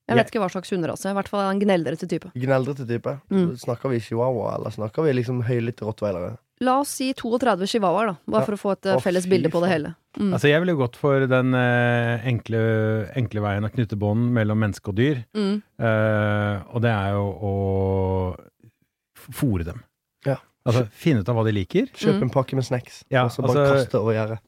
Jeg 0.10 0.18
vet 0.20 0.30
ikke 0.34 0.42
hva 0.44 0.50
slags 0.52 0.74
hunderase. 0.74 1.10
I 1.12 1.16
hvert 1.18 1.30
fall 1.32 1.46
en 1.46 1.62
gneldrete 1.62 2.08
type. 2.10 2.32
Gneldrete 2.36 2.86
type. 2.90 3.14
Mm. 3.32 3.52
Snakker 3.62 3.94
vi 3.94 4.00
chihuahua, 4.04 4.56
eller 4.58 4.74
snakker 4.74 5.06
vi 5.06 5.14
liksom 5.22 5.44
høylytte 5.48 5.86
rottweilere? 5.88 6.36
La 6.66 6.74
oss 6.82 6.90
si 7.00 7.14
32 7.16 7.68
chihuahuaer, 7.72 8.10
da. 8.12 8.16
Bare 8.28 8.42
Ja. 8.42 8.46
for 8.50 8.58
å 8.58 8.60
få 8.60 8.72
et 8.74 8.86
eh, 8.90 8.98
Å, 8.98 9.02
felles 9.06 9.28
bilde 9.32 9.48
på 9.54 9.62
det 9.64 9.70
hele. 9.72 9.94
Mm. 10.20 10.34
Altså, 10.34 10.50
jeg 10.50 10.60
ville 10.66 10.76
gått 10.76 10.98
for 11.00 11.24
den 11.32 11.54
eh, 11.56 12.26
enkle, 12.28 12.60
enkle 13.16 13.42
veien 13.46 13.64
å 13.64 13.72
knytte 13.72 13.96
bånd 13.96 14.34
mellom 14.36 14.60
menneske 14.60 14.92
og 14.92 14.98
dyr. 15.00 15.22
Mm. 15.38 15.62
Eh, 15.80 16.56
og 16.74 16.82
det 16.84 16.92
er 16.92 17.14
jo 17.16 17.24
å 17.40 17.54
fòre 19.40 19.64
dem. 19.70 19.80
Ja. 20.28 20.36
Altså 20.68 20.82
finne 20.92 21.22
ut 21.24 21.30
av 21.32 21.38
hva 21.38 21.44
de 21.48 21.54
liker. 21.56 21.86
Kjøp 21.96 22.18
Mm. 22.20 22.24
en 22.26 22.30
pakke 22.30 22.54
med 22.54 22.66
snacks, 22.68 23.04
Ja, 23.10 23.24
og 23.26 23.32
så 23.32 23.42
bare 23.42 23.56
altså- 23.64 23.78
kaste 23.86 24.00
over 24.02 24.14
gjerdet. 24.14 24.40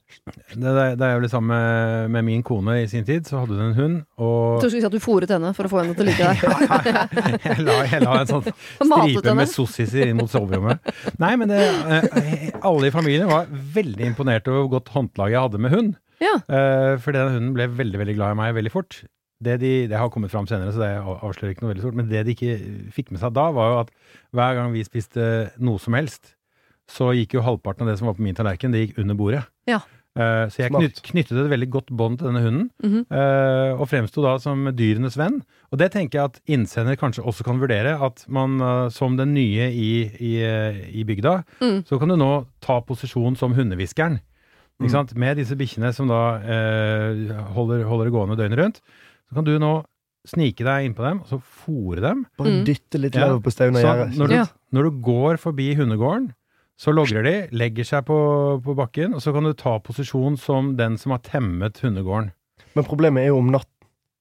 Det, 0.51 0.59
det, 0.59 0.85
det 0.99 1.05
er 1.07 1.13
jo 1.15 1.21
det 1.23 1.29
samme 1.31 1.47
med, 1.55 2.09
med 2.11 2.25
min 2.25 2.43
kone 2.43 2.75
i 2.83 2.87
sin 2.91 3.05
tid. 3.07 3.23
Så 3.25 3.39
hadde 3.39 3.55
hun 3.55 3.69
en 3.71 3.73
hund, 3.79 3.95
Jeg 3.95 4.05
og 4.19 4.59
tror 4.59 4.61
du 4.61 4.69
skulle 4.69 4.81
si 4.83 4.85
at 4.85 4.91
du 4.91 4.99
fôret 4.99 5.29
henne 5.31 5.53
for 5.55 5.63
å 5.65 5.71
få 5.71 5.79
henne 5.81 5.95
til 5.95 6.05
å 6.05 6.09
like 6.11 6.27
deg. 6.27 7.41
jeg 7.47 7.65
la, 7.65 7.77
jeg 7.87 8.01
la 8.03 8.17
en 8.19 8.27
sånn 8.27 8.43
Matet 8.91 9.15
stripe 9.15 9.25
henne. 9.31 9.35
med 9.39 9.47
sossiser 9.49 10.07
inn 10.11 10.17
mot 10.19 10.29
soverommet. 10.29 10.79
Nei, 11.17 11.31
men 11.39 11.47
det, 11.47 11.61
eh, 11.63 12.49
alle 12.61 12.91
i 12.91 12.93
familien 12.93 13.31
var 13.31 13.47
veldig 13.49 14.05
imponert 14.11 14.47
over 14.51 14.65
hvor 14.67 14.75
godt 14.79 14.91
håndlag 14.93 15.31
jeg 15.31 15.41
hadde 15.47 15.63
med 15.63 15.71
hund. 15.73 15.95
Ja. 16.21 16.35
Eh, 16.53 16.97
for 17.01 17.15
den 17.15 17.31
hunden 17.33 17.53
ble 17.55 17.65
veldig 17.71 17.97
veldig 18.03 18.15
glad 18.19 18.35
i 18.35 18.39
meg 18.43 18.53
veldig 18.59 18.71
fort. 18.75 18.99
Det, 19.41 19.57
de, 19.61 19.71
det 19.89 19.97
har 19.97 20.11
kommet 20.13 20.31
fram 20.33 20.47
senere, 20.49 20.73
så 20.73 20.83
det 20.83 20.91
avslører 21.01 21.55
ikke 21.55 21.65
noe 21.65 21.71
veldig 21.73 21.85
stort. 21.85 21.97
Men 21.97 22.11
det 22.11 22.25
de 22.27 22.35
ikke 22.35 22.57
fikk 22.93 23.09
med 23.13 23.23
seg 23.23 23.33
da, 23.37 23.47
var 23.55 23.71
jo 23.71 23.79
at 23.85 23.95
hver 24.37 24.59
gang 24.59 24.75
vi 24.75 24.85
spiste 24.85 25.23
noe 25.61 25.81
som 25.81 25.97
helst, 25.97 26.35
så 26.91 27.13
gikk 27.15 27.37
jo 27.37 27.45
halvparten 27.45 27.85
av 27.85 27.91
det 27.91 27.97
som 27.99 28.09
var 28.09 28.17
på 28.17 28.25
min 28.25 28.37
tallerken, 28.37 28.73
det 28.73 28.85
gikk 28.85 29.01
under 29.01 29.17
bordet. 29.17 29.41
Ja. 29.69 29.81
Uh, 30.11 30.49
så 30.51 30.65
jeg 30.65 30.73
knyt, 30.73 30.97
knyttet 31.07 31.37
et 31.39 31.47
veldig 31.53 31.69
godt 31.71 31.91
bånd 31.95 32.17
til 32.19 32.27
denne 32.27 32.41
hunden, 32.43 32.65
mm 32.83 32.89
-hmm. 32.91 33.03
uh, 33.15 33.79
og 33.79 33.87
fremsto 33.87 34.21
da 34.21 34.37
som 34.39 34.67
dyrenes 34.75 35.17
venn. 35.17 35.41
Og 35.71 35.79
det 35.79 35.91
tenker 35.91 36.19
jeg 36.19 36.25
at 36.25 36.39
innsender 36.47 36.95
kanskje 36.99 37.23
også 37.23 37.43
kan 37.43 37.61
vurdere, 37.61 37.95
at 38.05 38.25
man 38.27 38.59
uh, 38.61 38.89
som 38.89 39.15
den 39.17 39.33
nye 39.33 39.71
i, 39.71 40.11
i, 40.19 40.31
i 40.99 41.03
bygda, 41.03 41.43
Mm. 41.61 41.85
så 41.85 41.97
kan 41.97 42.09
du 42.09 42.15
nå 42.15 42.45
ta 42.61 42.81
posisjon 42.81 43.35
som 43.35 43.53
hundehviskeren. 43.53 44.19
Mm. 44.81 45.07
Med 45.15 45.37
disse 45.37 45.55
bikkjene 45.55 45.93
som 45.93 46.09
da 46.09 46.41
eh, 46.41 47.31
holder, 47.53 47.83
holder 47.85 48.05
det 48.05 48.13
gående 48.15 48.37
døgnet 48.39 48.59
rundt, 48.59 48.81
så 49.31 49.35
kan 49.39 49.47
du 49.47 49.53
nå 49.59 49.71
snike 50.27 50.61
deg 50.67 50.85
innpå 50.91 51.01
dem, 51.07 51.21
og 51.23 51.27
så 51.31 51.39
fòre 51.41 52.01
dem. 52.03 52.25
Bare 52.37 52.51
Mm. 52.59 52.65
dytte 52.67 52.99
litt 52.99 53.15
Ja. 53.15 53.27
på 53.39 53.47
under 53.47 53.81
Så 53.81 53.87
gjerdet. 53.87 54.17
når 54.17 54.27
du, 54.27 54.33
Ja. 54.35 54.45
når 54.73 54.83
du 54.83 54.91
går 55.01 55.37
forbi 55.39 55.73
hundegården, 55.75 56.33
så 56.77 56.93
logrer 56.93 57.23
de, 57.23 57.47
legger 57.55 57.83
seg 57.85 58.05
på, 58.05 58.61
på 58.61 58.75
bakken, 58.75 59.13
og 59.15 59.21
så 59.21 59.33
kan 59.33 59.43
du 59.43 59.53
ta 59.53 59.79
posisjon 59.79 60.37
som 60.37 60.75
den 60.75 60.97
som 60.97 61.11
har 61.11 61.19
temmet 61.19 61.79
hundegården. 61.81 62.31
Men 62.75 62.83
problemet 62.83 63.23
er 63.23 63.27
jo 63.27 63.37
om 63.37 63.49
natten, 63.51 63.67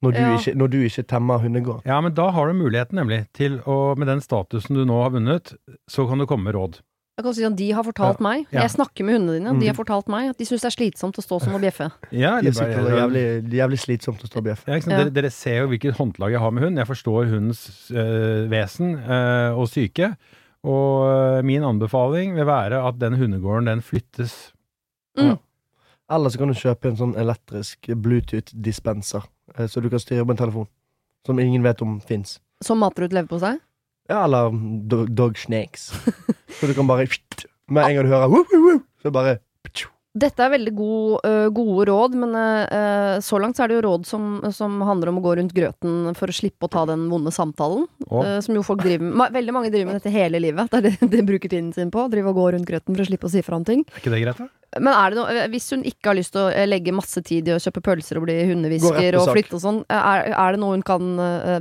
når 0.03 0.13
du, 0.13 0.19
Ja. 0.21 0.37
ikke, 0.37 0.55
når 0.57 0.71
du 0.71 0.79
ikke 0.89 1.07
temmer 1.07 1.39
hundegården. 1.39 1.83
Ja, 1.85 2.01
men 2.01 2.15
da 2.15 2.31
har 2.31 2.47
du 2.47 2.55
muligheten 2.55 2.93
nemlig 2.97 3.27
til 3.35 3.59
å, 3.67 3.97
med 3.99 4.07
den 4.09 4.21
statusen 4.21 4.75
du 4.75 4.85
nå 4.87 5.03
har 5.03 5.11
vunnet, 5.11 5.55
så 5.89 6.09
kan 6.09 6.19
du 6.19 6.27
komme 6.27 6.45
med 6.45 6.55
råd. 6.55 6.81
Jeg 7.21 7.25
kan 7.29 7.35
si 7.37 7.45
at 7.45 7.57
De 7.61 7.67
har 7.77 7.85
fortalt 7.85 8.21
meg 8.25 8.47
Ja. 8.51 8.63
Jeg 8.65 8.71
snakker 8.73 9.05
med 9.05 9.19
hundene 9.19 9.37
dine. 9.39 9.53
De 9.61 9.67
har 9.69 9.75
Mhm. 9.75 9.81
fortalt 9.85 10.09
meg 10.09 10.31
at 10.33 10.39
de 10.41 10.45
syns 10.49 10.63
det 10.65 10.71
er 10.73 10.77
slitsomt 10.79 11.19
å 11.21 11.23
stå 11.23 11.41
som 11.45 11.55
og 11.55 11.61
bjeffe. 11.61 11.91
Ja, 12.11 12.41
De 12.41 12.49
er 12.49 12.53
sikkert 12.57 12.85
bare- 12.89 13.01
jævlig, 13.03 13.25
jævlig 13.53 13.79
slitsomt 13.79 14.23
å 14.25 14.27
stå 14.31 14.37
og 14.41 14.45
bjeffe. 14.45 14.65
Ja, 14.69 14.75
ikke 14.81 14.85
sant? 14.89 14.93
Ja. 14.97 15.05
Dere, 15.05 15.11
dere 15.21 15.31
ser 15.31 15.59
jo 15.61 15.69
hvilket 15.69 15.97
håndlag 16.01 16.31
jeg 16.33 16.41
har 16.41 16.51
med 16.51 16.63
hund. 16.65 16.77
Jeg 16.79 16.87
forstår 16.89 17.29
hundens 17.29 17.91
øh, 17.93 18.49
vesen 18.51 18.95
øh, 19.05 19.59
og 19.59 19.69
syke. 19.69 20.17
Og 20.65 21.07
øh, 21.39 21.45
min 21.45 21.63
anbefaling 21.63 22.35
vil 22.35 22.47
være 22.47 22.81
at 22.89 22.99
den 22.99 23.15
hundegården, 23.17 23.67
den 23.67 23.81
flyttes. 23.83 24.53
Mm. 25.19 25.39
Eller 26.11 26.29
så 26.31 26.39
kan 26.39 26.49
du 26.49 26.55
kjøpe 26.55 26.87
en 26.91 26.97
sånn 26.97 27.15
elektrisk 27.17 27.79
Bluetooth-dispenser, 27.97 29.23
eh, 29.59 29.67
så 29.67 29.81
du 29.83 29.89
kan 29.91 29.99
styre 30.03 30.25
på 30.27 30.31
en 30.31 30.37
telefon. 30.37 30.67
Som 31.27 31.39
ingen 31.39 31.63
vet 31.63 31.81
om 31.83 32.01
fins. 32.01 32.39
Som 32.63 32.79
mater 32.81 33.05
ut 33.05 33.13
leverpostei? 33.13 33.59
Ja, 34.11 34.25
eller 34.27 34.51
do 34.91 35.05
dog 35.07 35.39
snakes. 35.39 35.91
så 36.59 36.67
du 36.67 36.75
kan 36.75 36.91
bare 36.91 37.07
Med 37.71 37.87
en 37.87 37.95
gang 38.01 38.09
du 38.09 38.11
hører 38.11 38.33
woo, 38.33 38.43
woo, 38.51 38.65
woo, 38.67 38.83
så 39.03 39.13
bare 39.15 39.39
Dette 40.11 40.43
er 40.43 40.51
veldig 40.51 40.73
god, 40.75 41.21
uh, 41.23 41.49
gode 41.55 41.85
råd, 41.87 42.17
men 42.19 42.33
uh, 42.35 43.21
så 43.23 43.39
langt 43.39 43.55
så 43.55 43.63
er 43.63 43.71
det 43.71 43.77
jo 43.77 43.83
råd 43.87 44.09
som, 44.09 44.25
som 44.51 44.81
handler 44.83 45.13
om 45.13 45.21
å 45.21 45.23
gå 45.23 45.37
rundt 45.39 45.55
grøten 45.55 46.17
for 46.19 46.33
å 46.33 46.35
slippe 46.35 46.67
å 46.67 46.73
ta 46.73 46.83
den 46.91 47.05
vonde 47.13 47.31
samtalen. 47.31 47.85
Oh. 48.09 48.25
Uh, 48.27 48.41
som 48.43 48.59
jo 48.59 48.65
folk 48.67 48.83
driver 48.83 49.05
med. 49.07 49.15
Ma- 49.21 49.29
Veldig 49.31 49.55
mange 49.55 49.71
driver 49.71 49.93
med 49.93 50.01
dette 50.01 50.11
hele 50.11 50.41
livet. 50.43 50.67
Det 50.73 50.81
er 50.81 50.89
det 50.89 51.11
de 51.15 51.23
bruker 51.29 51.53
tiden 51.53 51.71
sin 51.77 51.95
på. 51.95 52.09
Drive 52.11 52.33
og 52.33 52.41
gå 52.41 52.49
rundt 52.57 52.67
grøten 52.67 52.99
for 52.99 53.05
å 53.05 53.07
slippe 53.07 53.31
å 53.31 53.33
si 53.37 53.45
fra 53.47 53.61
om 53.61 53.69
ting. 53.71 53.87
er 53.87 54.03
ikke 54.03 54.15
det 54.17 54.23
greit, 54.25 54.43
da? 54.43 54.51
Men 54.83 54.95
er 54.99 55.15
det 55.15 55.19
noe, 55.21 55.47
hvis 55.55 55.71
hun 55.77 55.87
ikke 55.87 56.11
har 56.11 56.19
lyst 56.19 56.35
til 56.35 56.43
å 56.43 56.67
legge 56.67 56.95
masse 56.95 57.23
tid 57.27 57.47
i 57.47 57.55
å 57.55 57.63
kjøpe 57.63 57.83
pølser 57.87 58.19
og 58.19 58.27
bli 58.27 58.37
hundehvisker 58.51 59.19
og 59.19 59.31
flytte 59.31 59.59
og 59.59 59.63
sånn, 59.63 59.81
er, 59.91 60.29
er 60.31 60.55
det 60.55 60.63
noe 60.63 60.77
hun 60.77 60.85
kan 60.87 61.09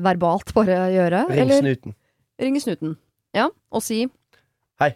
verbalt 0.05 0.53
bare 0.57 0.83
gjøre? 0.93 1.23
Ring 1.33 1.53
snuten. 1.53 1.98
Ringe 2.39 2.61
snuten. 2.63 2.97
Ja, 3.35 3.49
og 3.71 3.83
si 3.85 4.05
Hei, 4.81 4.93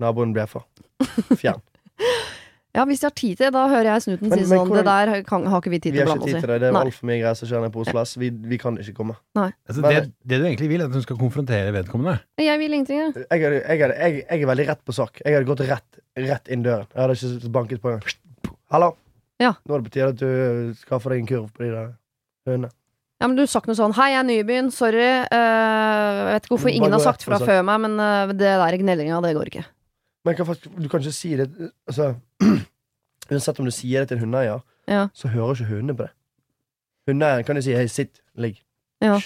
Naboen 0.00 0.32
bjeffer. 0.36 0.64
Fjern. 1.36 1.60
Ja, 2.76 2.82
hvis 2.84 3.00
de 3.00 3.06
har 3.08 3.12
tid 3.16 3.38
til 3.38 3.46
det, 3.46 3.54
da 3.54 3.62
hører 3.72 3.86
jeg 3.88 4.02
snuten 4.04 4.28
Men- 4.28 4.36
si 4.36 4.44
sånn 4.50 4.66
hvordan- 4.68 4.84
Det 4.84 5.14
der 5.16 5.22
kan, 5.24 5.46
har 5.48 5.62
ikke 5.62 5.70
vi 5.72 5.78
tid 5.80 5.94
Vi 5.94 5.98
til 6.02 6.04
å 6.04 6.10
har 6.10 6.16
ikke 6.18 6.26
tid 6.28 6.40
til 6.42 6.50
det. 6.50 6.58
Det 6.60 6.68
er 6.68 6.76
altfor 6.76 7.06
mye 7.08 7.20
greier 7.22 7.34
som 7.38 7.48
skjer 7.48 7.62
nede 7.64 7.72
på 7.72 7.80
Oslo 7.86 8.00
S. 8.02 8.10
Vi, 8.20 8.28
vi 8.52 8.58
kan 8.60 8.76
ikke 8.76 8.92
komme. 8.98 9.14
Altså, 9.32 9.80
det, 9.80 10.02
det 10.28 10.40
du 10.42 10.44
egentlig 10.44 10.68
vil, 10.68 10.80
er 10.82 10.90
at 10.90 10.92
hun 10.92 11.00
skal 11.06 11.16
konfrontere 11.16 11.72
vedkommende. 11.72 12.18
Jeg 12.36 12.58
vil 12.60 12.74
ingenting, 12.76 12.98
jeg. 13.00 13.14
Jeg, 13.30 13.40
hadde- 13.46 13.62
jeg, 13.64 13.80
hadde- 13.80 13.96
jeg, 13.96 14.26
jeg 14.28 14.42
er 14.42 14.46
veldig 14.52 14.66
rett 14.68 14.84
på 14.84 14.92
sak. 14.92 15.22
Jeg 15.24 15.32
hadde 15.38 15.48
gått 15.48 15.64
rett, 15.70 16.00
rett 16.28 16.48
inn 16.52 16.62
døren. 16.68 16.84
Jeg 16.92 17.00
hadde 17.00 17.16
ikke 17.16 17.52
banket 17.56 17.80
på 17.80 17.94
en 17.94 17.96
gang. 18.04 18.52
Hallo! 18.76 18.90
Ja. 19.40 19.54
Nå 19.64 19.72
er 19.74 19.80
det 19.80 19.88
på 19.88 19.94
tide 19.96 20.08
at 20.12 20.20
du 20.20 20.74
skaffer 20.76 21.16
deg 21.16 21.24
en 21.24 21.30
kurv 21.32 21.48
på 21.56 21.64
de 21.64 21.70
der 21.72 21.88
hundene. 22.44 22.70
Ja, 23.20 23.28
men 23.28 23.36
du 23.38 23.42
har 23.46 23.48
sagt 23.48 23.68
noe 23.70 23.76
sånn 23.78 23.94
'Hei, 23.96 24.10
jeg 24.12 24.20
er 24.20 24.28
ny 24.28 24.36
i 24.42 24.44
byen. 24.48 24.70
Sorry.' 24.70 25.24
eh, 25.24 25.26
jeg 25.30 26.34
vet 26.34 26.44
ikke 26.44 26.54
hvorfor 26.56 26.72
ingen 26.72 26.92
har 26.92 27.00
sagt 27.00 27.24
fra 27.24 27.38
før 27.40 27.62
meg, 27.64 27.80
men 27.86 27.96
uh, 28.00 28.32
det 28.32 28.52
der 28.60 28.76
gnellinga, 28.82 29.20
det 29.24 29.34
går 29.36 29.50
ikke. 29.52 29.64
Men 30.24 30.34
jeg 30.34 30.36
kan 30.36 30.48
faktisk, 30.50 30.76
du 30.76 30.88
kan 30.88 31.00
ikke 31.00 31.12
si 31.16 31.36
det 31.38 31.48
altså, 31.86 32.14
Uansett 33.30 33.58
om 33.58 33.66
du 33.66 33.74
sier 33.74 34.04
det 34.04 34.08
til 34.08 34.18
en 34.18 34.26
hundeeier, 34.26 34.60
Ja. 34.86 35.08
så 35.14 35.28
hører 35.28 35.56
ikke 35.56 35.70
hundene 35.72 35.96
på 35.96 36.04
det. 36.06 36.12
Hundeeieren 37.08 37.44
kan 37.44 37.56
jo 37.56 37.62
si 37.62 37.72
'hei, 37.72 37.86
sitt, 37.86 38.20
ligg'. 38.36 38.60
Ja. 39.00 39.18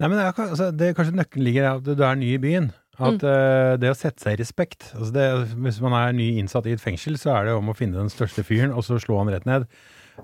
Nei, 0.00 0.08
men 0.08 0.18
det 0.18 0.24
er, 0.24 0.32
altså, 0.32 0.70
det, 0.70 0.94
Kanskje 0.96 1.16
nøkkelen 1.16 1.44
ligger 1.44 1.62
i 1.62 1.76
at 1.76 1.84
du 1.84 2.02
er 2.02 2.14
ny 2.14 2.34
i 2.34 2.38
byen. 2.38 2.72
At 3.00 3.24
eh, 3.24 3.74
det 3.80 3.88
å 3.90 3.96
sette 3.96 4.20
seg 4.20 4.36
i 4.36 4.42
respekt 4.42 4.90
altså 4.92 5.12
det, 5.14 5.26
Hvis 5.56 5.78
man 5.80 5.94
er 5.96 6.12
ny 6.12 6.26
innsatt 6.36 6.66
i 6.68 6.74
et 6.76 6.82
fengsel, 6.82 7.16
så 7.18 7.32
er 7.38 7.48
det 7.48 7.54
om 7.56 7.70
å 7.72 7.76
finne 7.76 7.96
den 7.96 8.12
største 8.12 8.44
fyren, 8.44 8.74
og 8.76 8.84
så 8.84 8.98
slå 9.00 9.16
han 9.22 9.32
rett 9.32 9.48
ned. 9.48 9.64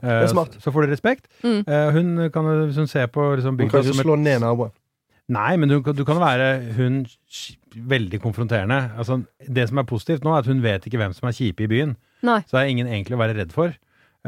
Eh, 0.03 0.09
er 0.23 0.27
smart. 0.31 0.55
Så, 0.59 0.67
så 0.69 0.73
får 0.75 0.87
du 0.87 0.93
respekt. 0.93 1.27
Mm. 1.43 1.63
Eh, 1.67 1.89
hun 1.97 2.31
kan 2.35 2.45
hun 2.77 2.87
ser 2.91 3.07
på 3.13 3.25
liksom, 3.39 3.57
bygda 3.59 3.71
kan 3.73 3.81
ikke 3.85 3.93
som 3.95 4.03
et 4.05 4.07
slå 4.09 4.17
ned 4.21 4.41
naboen. 4.45 4.71
Nei, 5.29 5.57
men 5.61 5.69
du, 5.69 5.83
kan- 5.85 5.97
du 5.97 6.05
kan 6.09 6.17
være 6.23 6.47
hun 6.79 7.03
veldig 7.77 8.21
konfronterende. 8.23 8.79
Altså, 8.97 9.21
det 9.45 9.67
som 9.69 9.79
er 9.81 9.89
positivt 9.89 10.25
nå, 10.25 10.33
er 10.33 10.45
at 10.45 10.49
hun 10.49 10.63
vet 10.65 10.87
ikke 10.89 11.01
hvem 11.01 11.13
som 11.17 11.29
er 11.29 11.37
kjipe 11.37 11.67
i 11.67 11.69
byen. 11.71 11.97
Nei. 12.25 12.41
Så 12.49 12.57
det 12.57 12.63
er 12.65 12.73
ingen 12.73 12.89
egentlig 12.89 13.19
å 13.19 13.21
være 13.21 13.37
redd 13.37 13.53
for. 13.55 13.75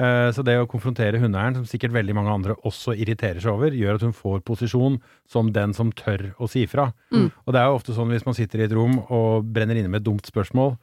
Eh, 0.00 0.29
så 0.37 0.45
det 0.47 0.55
å 0.61 0.69
konfrontere 0.71 1.19
hundeeieren, 1.21 1.57
som 1.59 1.64
sikkert 1.67 1.93
veldig 1.97 2.14
mange 2.17 2.31
andre 2.33 2.55
også 2.69 2.95
irriterer 3.00 3.40
seg 3.43 3.50
over, 3.52 3.75
gjør 3.75 3.97
at 3.99 4.05
hun 4.07 4.12
får 4.17 4.45
posisjon 4.47 5.00
som 5.29 5.50
den 5.57 5.73
som 5.76 5.90
tør 5.97 6.29
å 6.38 6.49
si 6.49 6.67
fra. 6.71 6.90
Mm. 7.12 7.31
Og 7.47 7.52
det 7.57 7.61
er 7.62 7.67
jo 7.73 7.81
ofte 7.81 7.97
sånn 7.97 8.12
hvis 8.12 8.25
man 8.29 8.37
sitter 8.38 8.61
i 8.62 8.69
et 8.69 8.76
rom 8.76 9.00
og 9.09 9.49
brenner 9.57 9.81
inne 9.81 9.90
med 9.90 10.02
et 10.05 10.07
dumt 10.07 10.29
spørsmål, 10.31 10.76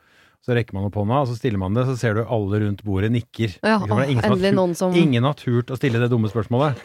så 0.47 0.55
rekker 0.55 0.77
man 0.77 0.85
opp 0.87 0.95
hånda, 0.95 1.17
og 1.25 1.27
så 1.27 1.35
stiller 1.35 1.59
man 1.59 1.75
det, 1.75 1.83
så 1.89 1.97
ser 1.99 2.15
du 2.15 2.21
alle 2.23 2.61
rundt 2.63 2.79
bordet 2.87 3.09
nikker. 3.11 3.57
Ja, 3.59 3.81
Ikke? 3.83 3.89
Det 3.91 4.05
er 4.05 4.11
ingen 4.13 4.21
som 4.23 4.29
har 4.31 4.37
endelig 4.37 4.53
noen 4.55 4.75
som 4.79 4.95
Ingen 4.95 5.27
har 5.27 5.35
turt 5.35 5.73
å 5.75 5.77
stille 5.79 5.99
det 5.99 6.07
dumme 6.13 6.31
spørsmålet. 6.31 6.79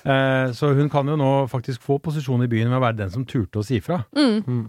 Eh, 0.00 0.52
så 0.56 0.70
hun 0.78 0.86
kan 0.92 1.10
jo 1.10 1.16
nå 1.18 1.30
faktisk 1.50 1.82
få 1.84 1.98
posisjon 2.00 2.46
i 2.46 2.48
byen 2.48 2.70
med 2.70 2.78
å 2.78 2.84
være 2.86 3.00
den 3.02 3.10
som 3.12 3.26
turte 3.28 3.58
å 3.60 3.66
si 3.66 3.80
fra. 3.84 4.04
mm. 4.16 4.38
Mm. 4.46 4.62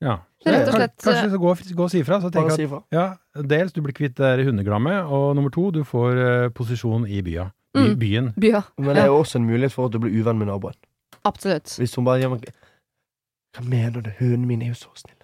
Ja. 0.00 0.14
Så 0.40 0.52
rett 0.54 0.68
og 0.70 0.76
slett, 0.78 0.94
Kanskje 1.02 1.30
så 1.32 1.38
gå, 1.42 1.52
gå 1.76 1.84
og 1.84 1.90
si 1.90 2.02
fra. 2.06 2.20
Så 2.22 2.30
jeg 2.30 2.70
at 2.70 2.94
ja, 2.94 3.06
dels 3.50 3.74
du 3.74 3.80
blir 3.82 3.92
kvitt 3.96 4.14
det 4.16 4.46
hundeglammet, 4.46 4.94
hundegrammet, 5.02 5.10
og 5.10 5.34
nummer 5.36 5.50
to, 5.52 5.64
du 5.74 5.82
får 5.84 6.20
eh, 6.22 6.48
posisjon 6.54 7.06
i 7.10 7.20
bya. 7.26 7.48
By, 7.74 7.82
Mm. 7.82 7.96
Byen. 8.00 8.28
Bya. 8.40 8.62
Men 8.78 8.94
det 8.96 9.02
er 9.02 9.10
jo 9.10 9.18
også 9.20 9.36
en 9.36 9.44
mulighet 9.50 9.74
for 9.74 9.90
at 9.90 9.92
du 9.92 9.98
blir 10.00 10.14
uvenn 10.22 10.38
med 10.40 10.48
naboen. 10.48 10.78
Absolutt. 11.28 11.74
Hvis 11.76 11.92
hun 11.98 12.06
bare 12.06 12.22
gjør 12.22 12.30
meg, 12.38 12.46
Hva 13.52 13.64
mener 13.68 14.00
du? 14.06 14.08
Hunden 14.20 14.46
min 14.48 14.62
er 14.64 14.70
jo 14.70 14.78
så 14.78 14.88
snill. 14.96 15.15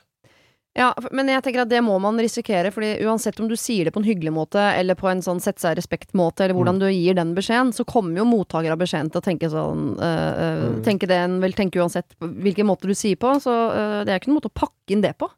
Ja, 0.73 0.89
men 1.13 1.29
jeg 1.29 1.43
tenker 1.45 1.67
at 1.67 1.69
det 1.69 1.83
må 1.85 1.99
man 2.01 2.17
risikere, 2.17 2.71
fordi 2.73 2.95
uansett 3.05 3.37
om 3.45 3.49
du 3.51 3.59
sier 3.61 3.85
det 3.85 3.93
på 3.93 4.01
en 4.01 4.07
hyggelig 4.09 4.33
måte, 4.33 4.61
eller 4.73 4.97
på 4.97 5.11
en 5.11 5.21
sånn 5.25 5.43
sette 5.45 5.61
seg 5.61 5.75
i 5.75 5.79
respekt-måte, 5.83 6.47
eller 6.47 6.57
hvordan 6.57 6.81
du 6.81 6.87
gir 6.89 7.19
den 7.19 7.35
beskjeden, 7.37 7.75
så 7.77 7.85
kommer 7.85 8.23
jo 8.23 8.25
mottaker 8.31 8.73
av 8.73 8.81
beskjeden 8.81 9.11
til 9.13 9.21
å 9.21 9.27
tenke 9.27 9.51
sånn 9.53 9.93
øh, 9.99 10.33
øh, 10.33 10.61
Mm. 10.63 10.79
Tenke 10.87 11.09
det 11.11 11.17
en 11.19 11.35
vil 11.43 11.55
tenke 11.57 11.81
uansett 11.83 12.15
hvilken 12.21 12.67
måte 12.69 12.89
du 12.89 12.95
sier 12.97 13.19
på, 13.21 13.35
så 13.43 13.53
øh, 13.53 13.99
det 14.07 14.13
er 14.13 14.21
ikke 14.21 14.31
noen 14.31 14.39
måte 14.39 14.51
å 14.53 14.61
pakke 14.63 14.95
inn 14.95 15.03
det 15.05 15.13
på. 15.21 15.29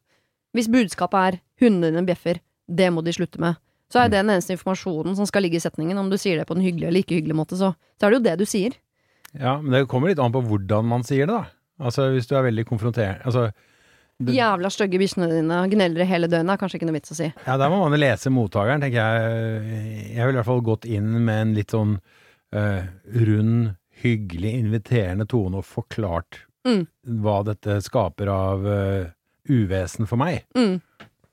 Hvis 0.54 0.70
budskapet 0.70 1.18
er 1.18 1.38
'hundene 1.58 1.90
dine 1.90 2.06
bjeffer', 2.06 2.40
det 2.70 2.88
må 2.92 3.02
de 3.02 3.14
slutte 3.14 3.40
med. 3.42 3.58
Så 3.90 3.98
er 3.98 4.08
det 4.08 4.20
den 4.22 4.30
eneste 4.30 4.54
informasjonen 4.54 5.16
som 5.16 5.26
skal 5.26 5.42
ligge 5.42 5.58
i 5.58 5.64
setningen. 5.64 5.98
Om 5.98 6.10
du 6.10 6.18
sier 6.18 6.38
det 6.38 6.46
på 6.46 6.54
en 6.54 6.62
hyggelig 6.62 6.88
eller 6.88 7.02
ikke 7.02 7.18
hyggelig 7.18 7.36
måte, 7.36 7.58
så, 7.58 7.74
så 7.98 8.06
er 8.06 8.14
det 8.14 8.20
jo 8.20 8.26
det 8.28 8.38
du 8.38 8.46
sier. 8.46 8.78
Ja, 9.34 9.58
men 9.60 9.74
det 9.74 9.88
kommer 9.90 10.10
litt 10.10 10.22
an 10.22 10.34
på 10.34 10.42
hvordan 10.46 10.86
man 10.86 11.02
sier 11.06 11.26
det, 11.26 11.34
da. 11.34 11.50
Altså 11.82 12.12
hvis 12.14 12.28
du 12.30 12.36
er 12.38 12.46
veldig 12.46 12.66
konfrontert 12.68 13.24
altså, 13.26 13.48
Jævla 14.22 14.70
stygge 14.70 14.98
bikkjene 15.02 15.26
dine 15.32 15.56
gneldrer 15.72 16.06
hele 16.06 16.28
døgnet, 16.30 16.54
er 16.54 16.60
kanskje 16.60 16.78
ikke 16.78 16.86
noe 16.86 16.94
vits 16.96 17.10
å 17.10 17.16
si. 17.18 17.26
Ja, 17.46 17.56
der 17.58 17.72
må 17.72 17.80
man 17.82 17.98
lese 17.98 18.30
mottakeren, 18.30 18.80
tenker 18.84 19.00
jeg. 19.00 19.64
Jeg 20.14 20.26
ville 20.28 20.36
i 20.36 20.38
hvert 20.38 20.46
fall 20.52 20.62
gått 20.62 20.86
inn 20.86 21.08
med 21.26 21.40
en 21.48 21.54
litt 21.56 21.74
sånn 21.74 21.96
uh, 22.54 22.82
rund, 23.26 23.74
hyggelig, 24.04 24.52
inviterende 24.62 25.26
tone 25.30 25.58
og 25.62 25.66
forklart 25.68 26.44
Mm. 26.64 26.86
hva 27.20 27.42
dette 27.44 27.74
skaper 27.84 28.30
av 28.32 28.62
uh, 28.64 29.10
uvesen 29.52 30.06
for 30.08 30.16
meg. 30.16 30.46
Mm. 30.56 30.78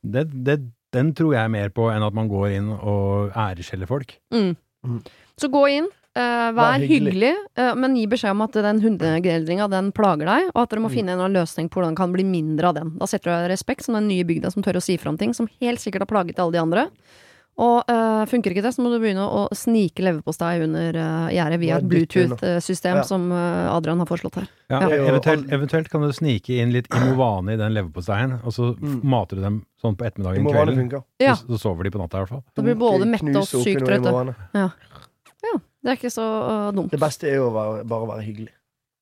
Det, 0.04 0.26
det, 0.44 0.58
den 0.92 1.14
tror 1.16 1.38
jeg 1.38 1.54
mer 1.54 1.70
på 1.72 1.86
enn 1.88 2.04
at 2.04 2.18
man 2.18 2.28
går 2.28 2.58
inn 2.58 2.68
og 2.76 3.32
æreskjeller 3.40 3.88
folk. 3.88 4.18
Mm. 4.36 4.58
Mm. 4.84 4.98
Så 5.40 5.48
gå 5.54 5.62
inn, 5.72 5.88
eh, 6.16 6.52
vær 6.52 6.54
Vær 6.56 6.80
hyggelig, 6.84 7.14
hyggelig. 7.14 7.34
uh, 7.58 7.74
men 7.76 7.96
gi 7.96 8.06
beskjed 8.08 8.32
om 8.32 8.42
at 8.42 8.52
den 8.54 8.82
hundegreldringa 8.84 9.70
den 9.72 9.92
plager 9.92 10.26
deg, 10.28 10.52
og 10.54 10.62
at 10.64 10.70
dere 10.70 10.80
må 10.84 10.90
Mm. 10.92 10.96
finne 10.96 11.10
en 11.12 11.18
eller 11.20 11.26
annen 11.30 11.42
løsning 11.42 11.70
på 11.70 11.80
hvordan 11.80 11.96
det 11.96 11.98
kan 12.04 12.12
bli 12.14 12.24
mindre 12.24 12.68
av 12.68 12.76
den. 12.76 12.98
Da 13.00 13.06
setter 13.06 13.32
du 13.32 13.36
deg 13.48 13.52
respekt 13.52 13.84
som 13.84 13.96
den 13.96 14.08
nye 14.08 14.24
bygda 14.24 14.52
som 14.52 14.64
tør 14.64 14.78
å 14.78 14.82
si 14.84 14.98
fra 14.98 15.10
om 15.10 15.18
ting 15.18 15.34
som 15.34 15.48
helt 15.62 15.80
sikkert 15.80 16.02
har 16.04 16.12
plaget 16.12 16.40
alle 16.40 16.52
de 16.52 16.60
andre. 16.60 16.88
Og 17.62 17.84
uh, 17.92 18.24
funker 18.26 18.52
ikke 18.56 18.64
det, 18.64 18.72
så 18.74 18.80
må 18.82 18.90
du 18.90 18.98
begynne 19.04 19.26
å 19.28 19.42
snike 19.54 20.00
leverpostei 20.02 20.64
under 20.64 20.96
uh, 20.96 21.28
gjerdet 21.30 21.60
via 21.60 21.78
et. 21.78 21.84
Bluetooth-system 21.84 22.96
Ja. 22.96 23.04
som 23.04 23.30
uh, 23.30 23.68
Adrian 23.76 24.00
har 24.00 24.08
foreslått 24.08 24.36
her. 24.40 24.48
Ja, 24.72 24.80
Ja. 24.88 25.04
Eventuelt, 25.12 25.52
eventuelt 25.52 25.90
kan 25.92 26.02
du 26.02 26.08
snike 26.16 26.56
inn 26.64 26.72
litt 26.72 26.88
Imovane 26.96 27.54
i 27.54 27.58
den 27.60 27.74
leverposteien, 27.76 28.40
og 28.46 28.52
så 28.56 28.72
Mm. 28.80 29.02
mater 29.04 29.36
du 29.36 29.42
dem 29.42 29.66
sånn 29.84 29.96
på 29.98 30.06
ettermiddagen 30.08 30.48
kvelden. 30.48 31.04
Ja. 31.20 31.36
Så, 31.36 31.46
så 31.52 31.60
sover 31.60 31.84
de 31.84 31.92
på 31.92 32.00
natta 32.00 32.18
i 32.18 32.24
hvert 32.24 32.30
fall. 32.30 32.44
Da 32.56 32.62
blir 32.64 32.76
både 32.76 33.06
mette 33.06 33.36
og 33.38 33.44
sykt 33.46 33.84
trøtte. 33.86 34.36
Ja. 34.56 34.70
Ja, 35.44 35.60
det 35.82 35.92
er 35.94 35.98
ikke 36.00 36.12
så 36.14 36.24
eh, 36.24 36.72
dumt. 36.78 36.92
Det 36.94 37.00
beste 37.02 37.30
er 37.30 37.40
jo 37.42 37.50
å 37.50 37.54
være, 37.56 37.86
bare 37.90 38.08
være 38.16 38.26
hyggelig. 38.28 38.52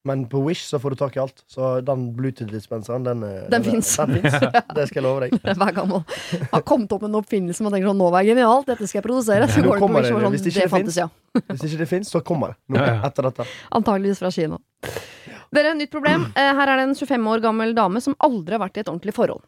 Men 0.07 0.21
på 0.31 0.39
Wish 0.45 0.61
så 0.63 0.79
får 0.79 0.93
du 0.93 0.95
tak 1.01 1.17
i 1.17 1.19
alt. 1.19 1.41
Så 1.51 1.81
den 1.83 2.05
Bluetooth-dispenseren, 2.15 3.03
den, 3.03 3.19
den, 3.19 3.49
Den 3.51 3.65
fins. 3.67 3.89
Den 3.99 4.13
finnes. 4.15 4.37
Det 4.77 4.85
skal 4.87 5.01
jeg 5.01 5.03
love 5.03 5.25
deg. 5.25 5.35
Hver 5.59 5.73
gang 5.75 5.89
man 5.91 6.05
har 6.53 6.63
kommet 6.63 6.93
opp 6.95 7.03
med 7.03 7.11
en 7.11 7.19
oppfinnelse 7.19 7.65
man 7.65 7.75
tenker 7.75 7.91
sånn 7.91 7.99
'nå 7.99 8.07
var 8.15 8.23
jeg 8.23 8.31
genialt, 8.37 8.65
dette 8.71 8.87
skal 8.87 9.01
jeg 9.01 9.05
produsere', 9.09 9.49
så 9.51 9.59
går 9.65 9.75
det 9.75 9.83
på 9.83 9.91
Wish 9.91 10.07
det. 10.07 10.13
sånn, 10.23 10.31
Hvis 10.37 10.47
ikke 10.47 10.63
det 10.63 10.71
fantes, 10.71 10.99
ja. 11.03 11.09
Hvis 11.51 11.65
ikke 11.67 11.81
det 11.83 11.89
fins, 11.91 12.13
så 12.15 12.23
kommer 12.23 12.55
det 12.55 12.57
noe 12.77 12.85
Ja, 12.87 12.93
ja. 12.95 13.01
etter 13.11 13.27
dette. 13.27 13.47
Antageligvis 13.75 14.23
fra 14.23 14.31
Kina. 14.31 14.57
Dere, 15.51 15.75
nytt 15.75 15.91
problem. 15.91 16.29
Eh, 16.37 16.53
Her 16.55 16.71
er 16.71 16.79
det 16.79 16.87
en 16.87 16.95
25 16.95 17.27
år 17.35 17.43
gammel 17.43 17.75
dame 17.75 17.99
som 18.05 18.15
aldri 18.23 18.55
har 18.55 18.63
vært 18.63 18.77
i 18.79 18.85
et 18.85 18.89
ordentlig 18.89 19.13
forhold. 19.19 19.43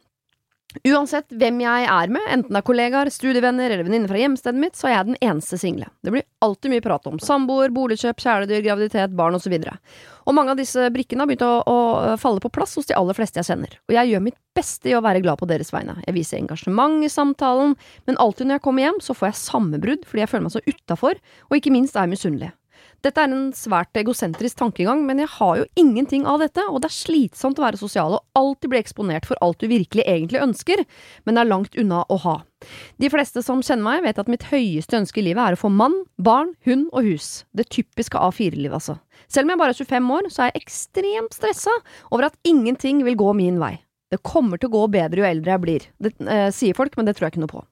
Uansett 0.88 1.34
hvem 1.36 1.58
jeg 1.62 1.88
er 1.92 2.12
med, 2.14 2.24
enten 2.32 2.56
det 2.56 2.60
er 2.62 2.66
kollegaer, 2.66 3.10
studievenner 3.12 3.74
eller 3.74 3.84
venninner 3.84 4.12
fra 4.12 4.22
hjemstedet 4.22 4.62
mitt, 4.62 4.78
så 4.80 4.88
er 4.88 4.94
jeg 4.96 5.10
den 5.10 5.18
eneste 5.20 5.60
single. 5.60 5.90
Det 6.02 6.14
blir 6.14 6.24
alltid 6.46 6.72
mye 6.72 6.84
prat 6.86 7.10
om 7.12 7.20
samboer, 7.22 7.74
boligkjøp, 7.76 8.22
kjæledyr, 8.24 8.64
graviditet, 8.66 9.16
barn 9.18 9.36
osv. 9.36 9.58
Og 9.60 10.38
mange 10.38 10.56
av 10.56 10.62
disse 10.62 10.88
brikkene 10.96 11.26
har 11.26 11.32
begynt 11.32 11.44
å, 11.44 11.52
å 11.68 12.16
falle 12.22 12.44
på 12.44 12.54
plass 12.56 12.78
hos 12.80 12.88
de 12.88 12.96
aller 12.98 13.18
fleste 13.18 13.42
jeg 13.42 13.50
kjenner. 13.52 13.76
Og 13.90 13.98
jeg 13.98 14.14
gjør 14.14 14.26
mitt 14.30 14.40
beste 14.56 14.92
i 14.92 14.96
å 14.96 15.04
være 15.04 15.24
glad 15.26 15.42
på 15.42 15.50
deres 15.52 15.74
vegne. 15.76 15.98
Jeg 16.08 16.16
viser 16.16 16.40
engasjement 16.40 17.04
i 17.04 17.12
samtalen, 17.12 17.76
men 18.08 18.22
alltid 18.24 18.48
når 18.48 18.60
jeg 18.60 18.66
kommer 18.70 18.88
hjem, 18.88 19.04
så 19.04 19.18
får 19.18 19.32
jeg 19.32 19.42
sammenbrudd 19.44 20.08
fordi 20.08 20.24
jeg 20.24 20.32
føler 20.32 20.48
meg 20.48 20.56
så 20.56 20.66
utafor, 20.72 21.22
og 21.50 21.60
ikke 21.60 21.76
minst 21.76 22.00
er 22.00 22.08
jeg 22.08 22.16
misunnelig. 22.16 22.54
Dette 23.02 23.18
er 23.24 23.32
en 23.34 23.48
svært 23.58 23.98
egosentrisk 23.98 24.60
tankegang, 24.60 25.00
men 25.08 25.24
jeg 25.24 25.32
har 25.40 25.56
jo 25.58 25.66
ingenting 25.80 26.28
av 26.30 26.38
dette, 26.44 26.62
og 26.70 26.84
det 26.84 26.92
er 26.92 26.98
slitsomt 27.00 27.58
å 27.58 27.64
være 27.66 27.80
sosial 27.82 28.20
og 28.20 28.38
alltid 28.38 28.70
bli 28.70 28.82
eksponert 28.82 29.26
for 29.26 29.42
alt 29.42 29.58
du 29.64 29.66
virkelig 29.72 30.06
egentlig 30.06 30.44
ønsker, 30.44 30.84
men 31.26 31.42
er 31.42 31.50
langt 31.50 31.78
unna 31.82 32.04
å 32.14 32.20
ha. 32.22 32.36
De 33.02 33.10
fleste 33.10 33.42
som 33.42 33.64
kjenner 33.66 33.88
meg, 33.88 34.04
vet 34.06 34.22
at 34.22 34.30
mitt 34.30 34.46
høyeste 34.52 35.00
ønske 35.00 35.18
i 35.18 35.26
livet 35.32 35.42
er 35.42 35.58
å 35.58 35.62
få 35.64 35.72
mann, 35.74 35.96
barn, 36.22 36.54
hund 36.70 36.92
og 36.94 37.10
hus. 37.10 37.32
Det 37.58 37.72
typiske 37.74 38.22
A4-livet, 38.22 38.78
altså. 38.78 39.00
Selv 39.26 39.48
om 39.48 39.56
jeg 39.56 39.64
bare 39.64 39.74
er 39.74 39.82
25 39.82 40.14
år, 40.20 40.30
så 40.30 40.46
er 40.46 40.52
jeg 40.52 40.62
ekstremt 40.68 41.38
stressa 41.38 41.74
over 42.12 42.30
at 42.30 42.38
ingenting 42.46 43.02
vil 43.08 43.18
gå 43.18 43.34
min 43.40 43.58
vei. 43.62 43.80
Det 44.12 44.22
kommer 44.28 44.60
til 44.60 44.70
å 44.70 44.76
gå 44.76 44.88
bedre 44.94 45.24
jo 45.24 45.28
eldre 45.28 45.56
jeg 45.56 45.64
blir. 45.64 45.92
Det 46.04 46.14
eh, 46.28 46.50
sier 46.54 46.78
folk, 46.78 46.94
men 47.00 47.08
det 47.08 47.16
tror 47.18 47.30
jeg 47.30 47.38
ikke 47.38 47.46
noe 47.48 47.56
på. 47.56 47.66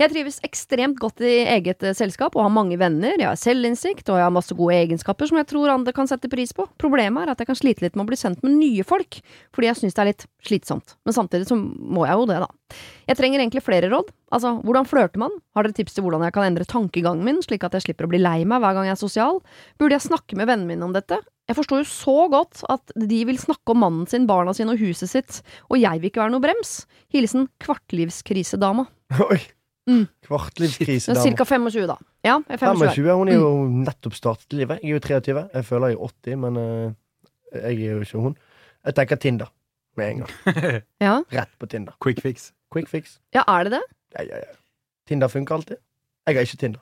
Jeg 0.00 0.10
trives 0.10 0.40
ekstremt 0.46 0.98
godt 1.02 1.22
i 1.24 1.44
eget 1.54 1.82
eh, 1.86 1.94
selskap 1.96 2.34
og 2.34 2.44
har 2.46 2.52
mange 2.52 2.78
venner, 2.80 3.14
jeg 3.18 3.28
har 3.28 3.38
selvinnsikt 3.38 4.08
og 4.10 4.18
jeg 4.18 4.26
har 4.26 4.34
masse 4.34 4.56
gode 4.56 4.76
egenskaper 4.76 5.30
som 5.30 5.38
jeg 5.40 5.48
tror 5.52 5.72
andre 5.72 5.94
kan 5.96 6.10
sette 6.10 6.30
pris 6.32 6.54
på. 6.56 6.66
Problemet 6.80 7.24
er 7.24 7.34
at 7.34 7.42
jeg 7.42 7.50
kan 7.50 7.58
slite 7.58 7.84
litt 7.86 7.98
med 7.98 8.06
å 8.06 8.10
bli 8.10 8.18
sendt 8.18 8.42
med 8.44 8.56
nye 8.58 8.86
folk, 8.86 9.20
fordi 9.54 9.70
jeg 9.70 9.80
syns 9.80 9.96
det 9.96 10.04
er 10.04 10.10
litt 10.10 10.26
slitsomt. 10.44 10.96
Men 11.06 11.16
samtidig 11.16 11.48
så 11.50 11.58
må 11.58 12.08
jeg 12.08 12.18
jo 12.18 12.28
det, 12.30 12.40
da. 12.42 12.80
Jeg 13.08 13.20
trenger 13.20 13.42
egentlig 13.42 13.62
flere 13.64 13.90
råd. 13.92 14.10
Altså, 14.34 14.56
hvordan 14.66 14.88
flørter 14.88 15.20
man? 15.22 15.36
Har 15.54 15.66
dere 15.66 15.76
tips 15.76 15.94
til 15.94 16.06
hvordan 16.06 16.24
jeg 16.26 16.34
kan 16.34 16.48
endre 16.48 16.66
tankegangen 16.68 17.24
min, 17.26 17.38
slik 17.44 17.66
at 17.66 17.76
jeg 17.76 17.86
slipper 17.86 18.08
å 18.08 18.10
bli 18.10 18.22
lei 18.22 18.40
meg 18.48 18.64
hver 18.64 18.74
gang 18.76 18.88
jeg 18.88 18.96
er 18.96 19.04
sosial? 19.04 19.38
Burde 19.78 19.96
jeg 19.96 20.08
snakke 20.08 20.38
med 20.40 20.50
vennene 20.50 20.72
mine 20.72 20.88
om 20.88 20.96
dette? 20.96 21.20
Jeg 21.44 21.58
forstår 21.58 21.82
jo 21.82 21.88
så 21.88 22.14
godt 22.32 22.62
at 22.72 22.94
de 22.96 23.18
vil 23.28 23.36
snakke 23.40 23.74
om 23.74 23.82
mannen 23.84 24.06
sin, 24.08 24.24
barna 24.28 24.54
sine 24.56 24.72
og 24.72 24.80
huset 24.80 25.10
sitt, 25.10 25.42
og 25.68 25.76
jeg 25.76 26.00
vil 26.00 26.08
ikke 26.08 26.22
være 26.22 26.32
noe 26.32 26.44
brems. 26.44 26.86
Hilsen 27.12 27.50
kvartlivskrisedama. 27.60 28.86
Oi. 29.26 29.42
Mm. 29.90 30.06
Kvartlivskrise. 30.24 31.12
Det 31.12 31.20
er. 31.20 31.26
Cirka 31.26 31.44
25, 31.44 31.84
da. 31.90 31.98
Ja, 32.24 32.38
jeg 32.48 32.56
er 32.56 32.62
25 32.62 32.88
25. 32.96 33.16
Hun 33.20 33.28
er 33.28 33.36
jo 33.36 33.50
nettopp 33.84 34.16
startet 34.16 34.56
livet. 34.56 34.80
Jeg 34.80 34.94
er 34.94 34.96
jo 34.96 35.02
23. 35.04 35.44
Jeg 35.52 35.68
føler 35.68 35.92
jeg 35.92 35.98
er 35.98 36.14
80, 36.14 36.38
men 36.46 36.56
uh, 36.56 36.94
jeg 37.58 37.74
er 37.74 37.92
jo 37.92 38.00
ikke 38.06 38.22
hun. 38.24 38.38
Jeg 38.84 38.96
tenker 38.96 39.20
Tinder 39.20 39.52
med 40.00 40.10
en 40.10 40.24
gang. 40.24 40.32
Ja. 41.04 41.18
Rett 41.32 41.52
på 41.60 41.68
Tinder. 41.68 41.92
Quick 42.00 42.24
fix. 42.24 42.52
Quick 42.72 42.88
fix. 42.88 43.18
ja, 43.36 43.44
er 43.46 43.68
det 43.68 43.76
det? 43.76 43.82
Ja, 44.16 44.24
ja, 44.32 44.40
ja. 44.46 44.56
Tinder 45.08 45.28
funker 45.28 45.54
alltid. 45.60 45.76
Jeg 46.24 46.36
har 46.38 46.48
ikke 46.48 46.56
Tinder. 46.64 46.80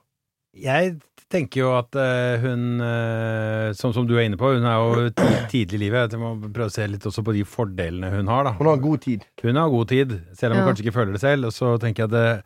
Jeg 0.52 0.99
tenker 1.32 1.62
jo 1.62 1.71
at 1.78 1.97
eh, 1.97 2.42
hun, 2.42 2.64
eh, 2.85 3.71
som, 3.78 3.94
som 3.97 4.04
du 4.09 4.12
er 4.18 4.26
inne 4.28 4.37
på, 4.37 4.50
hun 4.52 4.66
er 4.68 4.76
jo 4.76 5.06
tidlig 5.49 5.78
i 5.78 5.82
livet. 5.87 6.12
Jeg 6.12 6.21
må 6.21 6.35
prøve 6.52 6.68
å 6.68 6.75
se 6.75 6.85
litt 6.92 7.06
også 7.09 7.25
på 7.25 7.32
de 7.32 7.44
fordelene 7.49 8.11
hun 8.12 8.28
har, 8.28 8.44
da. 8.50 8.52
Hun 8.59 8.68
har 8.68 8.82
god 8.85 9.00
tid. 9.06 9.25
Hun 9.40 9.56
har 9.56 9.73
god 9.73 9.88
tid, 9.94 10.12
selv 10.37 10.52
om 10.52 10.59
hun 10.61 10.66
Ja. 10.66 10.68
kanskje 10.71 10.85
ikke 10.87 10.99
føler 10.99 11.16
det 11.16 11.23
selv. 11.25 11.49
Og 11.49 11.56
så 11.56 11.73
tenker 11.80 12.04
jeg 12.04 12.12
at 12.12 12.16
det, 12.18 12.44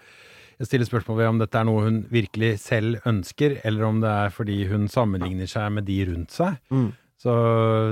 jeg 0.60 0.68
stiller 0.70 0.86
spørsmål 0.88 1.18
ved 1.18 1.26
om 1.32 1.40
dette 1.42 1.58
er 1.58 1.66
noe 1.68 1.82
hun 1.88 1.98
virkelig 2.14 2.52
selv 2.62 3.02
ønsker, 3.10 3.58
eller 3.66 3.84
om 3.90 3.98
det 4.00 4.12
er 4.12 4.30
fordi 4.38 4.60
hun 4.70 4.86
sammenligner 4.88 5.50
seg 5.50 5.72
med 5.74 5.84
de 5.90 5.98
rundt 6.12 6.30
seg. 6.38 6.56
Mm. 6.70 6.92
Så 7.26 7.34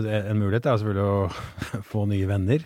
en 0.07 0.39
mulighet 0.39 0.69
er 0.71 0.79
selvfølgelig 0.79 1.05
å 1.11 1.83
få 1.91 2.05
nye 2.11 2.27
venner. 2.31 2.63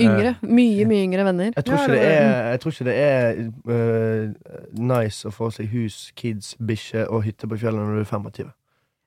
Yngre. 0.00 0.34
Mye, 0.44 0.86
mye 0.88 1.04
yngre 1.06 1.24
venner. 1.28 1.52
Jeg 1.56 1.64
tror 1.64 1.78
ikke 1.80 1.92
det 1.94 2.06
er, 2.08 2.32
jeg 2.52 2.60
tror 2.62 2.74
ikke 2.74 2.86
det 2.88 2.96
er 3.00 3.38
uh, 3.68 4.56
nice 4.92 5.28
å 5.28 5.32
få 5.34 5.48
seg 5.54 5.70
hus, 5.72 6.10
kids, 6.18 6.54
bikkje 6.60 7.06
og 7.08 7.24
hytte 7.26 7.48
på 7.48 7.60
fjellet 7.60 7.80
når 7.80 8.00
du 8.00 8.02
er 8.02 8.10
25. 8.10 8.52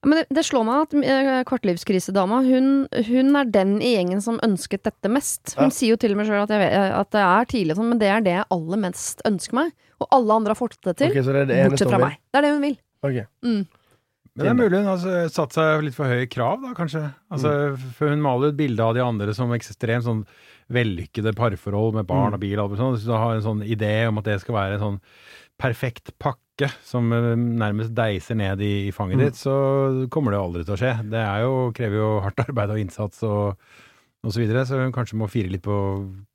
Men 0.05 0.19
det, 0.21 0.25
det 0.37 0.43
slår 0.45 0.65
meg 0.67 0.83
at 0.83 1.47
kortlivskrisedama 1.49 2.43
hun, 2.45 2.67
hun 3.07 3.37
er 3.39 3.47
den 3.49 3.79
i 3.81 3.95
gjengen 3.95 4.21
som 4.21 4.37
ønsket 4.45 4.83
dette 4.85 5.09
mest. 5.09 5.55
Hun 5.57 5.71
Ja. 5.71 5.73
sier 5.73 5.95
jo 5.95 6.01
til 6.01 6.13
og 6.13 6.19
med 6.19 6.29
sjøl 6.29 6.43
at, 6.43 6.53
at 6.53 7.09
det 7.15 7.23
er 7.25 7.49
tidlig, 7.49 7.77
sånn, 7.79 7.89
men 7.89 8.01
det 8.01 8.11
er 8.13 8.21
det 8.25 8.35
jeg 8.35 8.45
aller 8.53 8.81
mest 8.85 9.25
ønsker 9.25 9.57
meg. 9.57 9.73
Og 10.03 10.07
alle 10.13 10.37
andre 10.37 10.53
har 10.53 10.59
fått 10.59 10.77
det 10.85 10.93
til, 10.99 11.09
okay, 11.09 11.25
så 11.25 11.33
det 11.33 11.41
er 11.47 11.49
det 11.49 11.57
bortsett 11.73 11.89
fra 11.89 12.01
meg. 12.03 12.19
Det 12.29 12.37
er 12.37 12.45
det 12.45 12.53
hun 12.53 12.61
vil. 12.67 12.77
Okay. 13.01 13.25
Mm. 13.45 13.63
Men 14.35 14.43
det 14.43 14.51
er 14.51 14.57
mulig 14.59 14.79
hun 14.81 14.87
har 14.89 14.97
altså, 14.97 15.13
satt 15.31 15.53
seg 15.55 15.83
litt 15.85 15.95
for 15.95 16.11
høye 16.11 16.25
krav, 16.27 16.57
da, 16.63 16.73
kanskje. 16.75 17.05
Altså, 17.31 17.51
For 17.95 18.11
hun 18.11 18.19
maler 18.23 18.51
ut 18.51 18.57
bilde 18.59 18.83
av 18.83 18.93
de 18.97 19.03
andre 19.05 19.33
som 19.37 19.53
ekstremt 19.55 20.03
sånn 20.03 20.25
vellykkede 20.75 21.31
parforhold 21.37 21.93
med 21.95 22.07
barn 22.09 22.33
og 22.35 22.41
bil 22.41 22.59
og 22.59 22.73
sånt. 22.79 22.99
Så 22.99 23.07
du 23.07 23.15
har 23.15 23.35
en 23.37 23.45
sånn 23.45 23.61
idé 23.63 23.93
om 24.09 24.17
at 24.19 24.27
det 24.27 24.39
skal 24.41 24.57
være 24.57 24.75
en 24.79 24.83
sånn 24.83 24.99
perfekt 25.61 26.11
pakke 26.19 26.67
som 26.83 27.07
eh, 27.15 27.29
nærmest 27.39 27.93
deiser 27.95 28.35
ned 28.35 28.59
i, 28.65 28.73
i 28.89 28.91
fanget 28.95 29.21
Mm. 29.21 29.23
ditt, 29.29 29.39
så 29.39 29.53
kommer 30.11 30.31
det 30.35 30.39
jo 30.41 30.47
aldri 30.49 30.65
til 30.67 30.75
å 30.75 30.79
skje. 30.81 30.93
Det 31.13 31.21
er 31.21 31.45
jo, 31.45 31.53
krever 31.77 32.01
jo 32.01 32.09
hardt 32.25 32.43
arbeid 32.49 32.73
og 32.75 32.81
innsats 32.83 33.23
og, 33.23 33.55
og 34.25 34.33
så 34.35 34.41
videre, 34.43 34.65
så 34.67 34.81
hun 34.83 34.91
kanskje 34.95 35.19
må 35.21 35.29
fire 35.31 35.47
litt 35.53 35.63
på 35.63 35.77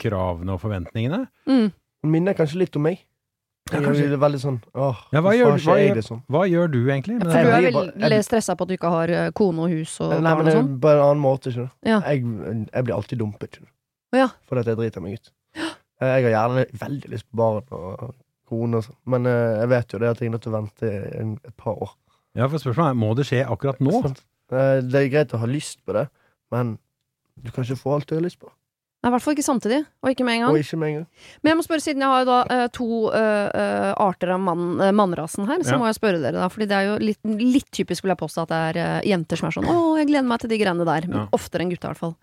kravene 0.01 0.57
og 0.57 0.63
forventningene. 0.63 1.27
Mm. 1.51 1.69
Hun 2.01 2.15
minner 2.17 2.39
kanskje 2.39 2.63
litt 2.63 2.77
om 2.81 2.87
meg. 2.89 3.03
Ja, 3.73 3.81
Jeg 3.81 4.09
det 4.11 4.13
er 4.13 4.23
veldig 4.23 4.41
sånn 4.43 4.61
Åh, 4.75 4.97
Ja, 5.13 5.21
hva 5.21 5.33
gjør 5.37 5.57
du- 5.57 5.65
hva 5.71 5.77
gjør- 5.79 6.03
sånn? 6.07 6.23
Hva 6.29 6.43
gjør 6.51 6.71
du 6.71 6.79
egentlig? 6.91 7.19
med 7.19 7.23
For 7.23 7.33
det? 7.33 7.43
du 7.45 7.51
er 7.51 7.61
jeg 7.61 7.73
blir 7.73 7.81
bare- 7.81 8.01
veldig 8.11 8.25
stressa 8.25 8.57
på 8.57 8.63
at 8.63 8.69
du 8.69 8.75
ikke 8.77 8.91
har 8.91 9.09
eh, 9.11 9.31
kone 9.31 9.59
og 9.61 9.71
hus 9.71 10.01
og 10.01 10.11
Nei, 10.23 10.35
men 10.35 10.45
det 10.45 10.55
er 10.55 10.59
sånn? 10.63 10.81
bare 10.81 10.99
en 10.99 11.05
annen 11.11 11.23
måte, 11.23 11.51
ikke 11.53 11.71
Ja. 11.85 12.01
Jeg, 12.01 12.23
jeg 12.73 12.85
blir 12.85 12.95
alltid 12.95 13.19
dumpet, 13.19 13.51
ikke 13.59 13.67
Å 14.13 14.17
ja. 14.19 14.29
Fordi 14.49 14.61
at 14.61 14.67
jeg 14.67 14.77
driter 14.77 15.01
meg 15.03 15.15
ut. 15.15 15.31
Jeg 16.01 16.25
har 16.25 16.31
gjerne 16.33 16.67
veldig 16.73 17.09
lyst 17.11 17.25
på 17.31 17.37
barn 17.37 17.63
og 17.71 18.15
kone 18.49 18.75
og 18.77 18.85
sånn, 18.85 18.97
men 19.07 19.27
eh, 19.27 19.59
jeg 19.61 19.69
vet 19.69 19.89
jo 19.93 19.99
det 19.99 20.09
at 20.11 20.19
jeg 20.19 20.27
er 20.29 20.33
nødt 20.33 20.43
til 20.43 20.53
å 20.53 20.59
vente 20.59 21.21
en- 21.21 21.39
et 21.45 21.57
par 21.57 21.75
år. 21.77 21.91
Ja, 22.35 22.47
for 22.49 22.59
spørsmålet 22.59 22.91
er, 22.91 22.95
må 22.95 23.15
det 23.15 23.27
skje 23.27 23.47
akkurat 23.47 23.79
nå? 23.81 24.05
Eh, 24.53 24.81
Det 24.81 24.95
er 24.95 25.09
greit 25.09 25.33
å 25.35 25.39
ha 25.39 25.47
lyst 25.47 25.79
på 25.87 25.93
det, 25.93 26.09
men 26.51 26.79
du 27.41 27.51
kan 27.53 27.63
ikke 27.65 27.79
få 27.79 27.95
alt 27.95 28.07
du 28.07 28.15
har 28.17 28.23
lyst 28.23 28.39
på. 28.41 28.49
Nei, 29.01 29.09
i 29.09 29.13
hvert 29.15 29.23
fall 29.25 29.33
ikke 29.33 29.45
samtidig, 29.47 29.79
og 30.05 30.11
ikke 30.13 30.25
med 30.29 30.35
en 30.37 30.43
gang. 30.45 30.51
Og 30.53 30.59
ikke 30.61 30.77
med 30.77 30.89
en 30.91 30.97
gang. 30.99 31.07
Men 31.41 31.51
jeg 31.51 31.57
må 31.57 31.63
spørre, 31.65 31.81
siden 31.81 32.03
jeg 32.05 32.11
har 32.13 32.21
jo 32.21 32.29
da 32.29 32.41
eh, 32.53 32.67
to 32.77 32.89
eh, 33.17 33.47
eh, 33.63 33.93
arter 33.97 34.33
av 34.35 34.41
mann, 34.45 34.65
eh, 34.85 34.91
mannrasen 34.93 35.47
her, 35.49 35.63
så 35.65 35.73
Ja. 35.73 35.79
må 35.81 35.87
jeg 35.89 35.97
spørre 35.97 36.21
dere 36.21 36.37
da. 36.37 36.49
Fordi 36.53 36.67
det 36.69 36.77
er 36.77 36.85
jo 36.91 36.99
litt, 37.01 37.21
litt 37.25 37.71
typisk, 37.73 38.03
vil 38.05 38.13
jeg 38.13 38.21
påstå, 38.21 38.43
at 38.45 38.49
det 38.53 38.59
er 38.77 38.81
eh, 39.01 39.09
jenter 39.09 39.37
som 39.41 39.49
er 39.49 39.53
sånn 39.57 39.65
'Å, 39.73 39.97
jeg 40.03 40.07
gleder 40.13 40.29
meg 40.29 40.41
til 40.41 40.51
de 40.51 40.59
greiene 40.59 40.85
der'. 40.85 41.09
Men 41.09 41.17
Ja. 41.17 41.27
oftere 41.33 41.63
enn 41.65 41.71
gutta, 41.73 41.89
i 41.89 41.93
hvert 41.95 41.97
fall. 42.05 42.17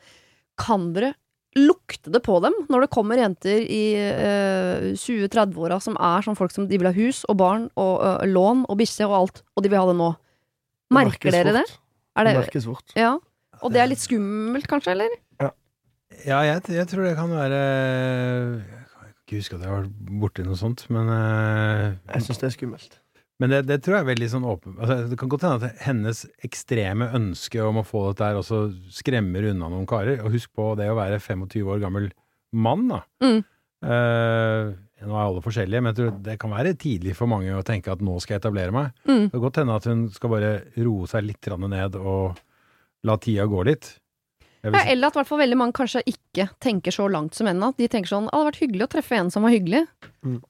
Kan 0.60 0.94
dere 0.94 1.16
lukte 1.58 2.12
det 2.14 2.22
på 2.22 2.40
dem 2.44 2.54
når 2.70 2.82
det 2.82 2.90
kommer 2.94 3.18
jenter 3.18 3.58
i 3.66 3.96
eh, 3.98 4.94
20-30-åra 4.94 5.82
som 5.82 5.96
er 5.98 6.22
sånn 6.22 6.38
folk 6.38 6.52
som 6.52 6.68
de 6.68 6.78
vil 6.78 6.86
ha 6.86 6.94
hus 6.94 7.26
og 7.28 7.38
barn 7.38 7.72
og 7.76 8.04
eh, 8.22 8.28
lån 8.28 8.66
og 8.70 8.78
bikkje 8.78 9.08
og 9.10 9.16
alt, 9.18 9.42
og 9.58 9.64
de 9.64 9.70
vil 9.70 9.80
ha 9.80 9.88
det 9.88 9.98
nå? 9.98 10.16
Merker 10.94 11.10
merkes 11.10 11.34
dere 11.34 11.54
det? 11.54 11.66
fort. 11.68 11.80
Er 12.18 12.24
Det 12.24 12.34
det 12.36 12.44
merkes 12.46 12.66
fort. 12.70 12.94
ja. 12.96 13.18
Og 13.64 13.72
det 13.74 13.82
er 13.82 13.88
litt 13.90 13.98
skummelt, 13.98 14.68
kanskje, 14.70 14.92
eller? 14.94 15.10
Ja, 16.26 16.40
jeg, 16.46 16.64
jeg 16.74 16.90
tror 16.90 17.06
det 17.06 17.16
kan 17.18 17.30
være 17.30 17.58
Jeg 17.60 18.86
kan 18.94 19.12
ikke 19.12 19.42
huske 19.42 19.58
at 19.58 19.66
jeg 19.66 19.70
har 19.70 19.84
vært 19.84 20.14
borti 20.24 20.46
noe 20.48 20.58
sånt, 20.60 20.88
men 20.94 21.12
eh, 21.14 21.92
Jeg 22.16 22.26
syns 22.26 22.42
det 22.42 22.50
er 22.50 22.56
skummelt. 22.56 22.98
Men 23.38 23.54
det, 23.54 23.60
det 23.70 23.78
tror 23.86 24.00
jeg 24.00 24.06
er 24.06 24.10
veldig 24.12 24.30
sånn 24.32 24.48
åpen 24.50 24.80
altså, 24.82 24.98
Det 25.12 25.20
kan 25.22 25.30
godt 25.30 25.46
hende 25.46 25.70
at 25.70 25.84
hennes 25.86 26.24
ekstreme 26.48 27.10
ønske 27.18 27.62
om 27.62 27.82
å 27.82 27.86
få 27.86 28.08
dette 28.10 28.32
her 28.32 28.40
også 28.40 28.64
skremmer 28.98 29.52
unna 29.52 29.70
noen 29.70 29.86
karer. 29.90 30.24
Og 30.24 30.34
husk 30.34 30.56
på 30.58 30.72
det 30.80 30.90
å 30.90 30.98
være 30.98 31.22
25 31.22 31.70
år 31.76 31.84
gammel 31.84 32.10
mann, 32.58 32.88
da. 32.90 33.04
Mm. 33.22 33.40
Uh, 33.86 34.74
nå 35.06 35.14
er 35.14 35.22
alle 35.22 35.44
forskjellige, 35.46 35.84
men 35.84 35.92
jeg 35.92 36.00
tror 36.00 36.16
det 36.26 36.38
kan 36.42 36.54
være 36.56 36.74
tidlig 36.82 37.14
for 37.20 37.30
mange 37.30 37.54
å 37.54 37.66
tenke 37.66 37.94
at 37.94 38.02
nå 38.02 38.16
skal 38.24 38.38
jeg 38.38 38.42
etablere 38.42 38.74
meg. 38.74 38.96
Mm. 39.06 39.28
Det 39.28 39.36
kan 39.36 39.44
godt 39.44 39.62
hende 39.62 39.78
at 39.78 39.88
hun 39.92 40.04
skal 40.16 40.34
bare 40.34 40.52
roe 40.80 41.10
seg 41.12 41.28
litt 41.28 41.52
ned 41.68 42.00
og 42.02 42.40
la 43.06 43.18
tida 43.22 43.46
gå 43.46 43.62
litt. 43.68 43.92
Ja, 44.66 44.84
eller 44.84 45.08
at 45.08 45.18
hvert 45.18 45.30
fall 45.30 45.42
veldig 45.44 45.58
mange 45.60 45.76
kanskje 45.78 46.04
ikke 46.10 46.50
tenker 46.64 46.94
så 46.94 47.08
langt 47.12 47.38
som 47.38 47.48
henne. 47.50 47.72
At 47.72 47.78
de 47.78 47.88
tenker 47.88 48.10
sånn 48.10 48.28
'Å, 48.28 48.32
det 48.32 48.38
hadde 48.38 48.52
vært 48.52 48.64
hyggelig 48.64 48.88
å 48.88 48.94
treffe 48.96 49.18
en 49.18 49.32
som 49.32 49.44
var 49.44 49.54
hyggelig'. 49.54 49.88
Mm. 50.26 50.42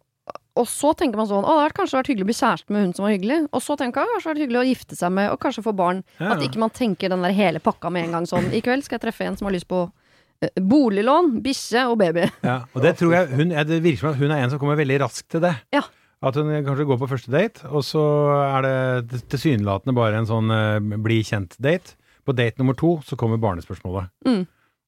Og 0.57 0.65
så 0.65 0.93
tenker 0.97 1.19
man 1.19 1.27
sånn 1.29 1.45
'Å, 1.45 1.53
det 1.53 1.63
hadde 1.65 1.77
kanskje 1.77 1.99
vært 1.99 2.09
hyggelig 2.11 2.25
å 2.25 2.31
bli 2.31 2.39
kjæreste 2.41 2.73
med 2.73 2.81
hun 2.81 2.93
som 2.93 3.05
var 3.05 3.13
hyggelig'. 3.13 3.47
Og 3.53 3.61
så 3.61 3.77
tenker 3.77 4.01
man 4.01 4.07
'Å, 4.07 4.13
hadde 4.17 4.29
vært 4.31 4.43
hyggelig 4.43 4.61
å 4.63 4.69
gifte 4.71 4.95
seg 4.97 5.11
med, 5.11 5.31
og 5.31 5.39
kanskje 5.39 5.63
få 5.63 5.75
barn'. 5.75 6.03
Ja, 6.19 6.31
At 6.33 6.41
ikke 6.41 6.63
man 6.63 6.69
tenker 6.69 7.09
den 7.09 7.21
der 7.21 7.35
hele 7.35 7.59
pakka 7.59 7.91
med 7.91 8.05
en 8.05 8.11
gang 8.11 8.25
sånn 8.25 8.51
'I 8.51 8.61
kveld 8.61 8.83
skal 8.83 8.97
jeg 8.97 9.05
treffe 9.05 9.25
en 9.27 9.37
som 9.37 9.45
har 9.45 9.53
lyst 9.53 9.67
på 9.67 9.91
eh, 10.41 10.49
boliglån, 10.57 11.41
bikkje 11.43 11.85
og 11.91 11.99
baby'. 11.99 12.31
Ja, 12.43 12.65
og 12.73 12.81
det 12.81 12.97
tror 12.97 13.13
jeg 13.13 13.27
hun, 13.29 13.49
Det 13.49 13.83
virker 13.83 13.99
som 13.99 14.09
at 14.09 14.17
hun 14.17 14.31
er 14.31 14.43
en 14.43 14.49
som 14.49 14.59
kommer 14.59 14.75
veldig 14.77 14.99
raskt 15.01 15.29
til 15.29 15.41
det. 15.41 15.55
Ja. 15.73 15.83
At 16.23 16.33
hun 16.33 16.49
kanskje 16.49 16.87
går 16.87 16.97
på 16.97 17.09
første 17.09 17.29
date, 17.29 17.61
og 17.69 17.83
så 17.85 18.01
er 18.57 18.61
det 18.65 19.21
tilsynelatende 19.29 19.93
bare 19.93 20.17
en 20.17 20.25
sånn 20.25 20.49
uh, 20.49 20.79
bli 20.97 21.21
kjent-date. 21.21 21.93
På 22.27 22.35
date 22.35 22.59
nummer 22.59 22.75
to 22.77 22.97
så 23.07 23.15
kommer 23.19 23.39
barnespørsmålet. 23.41 24.11
Mm. 24.27 24.43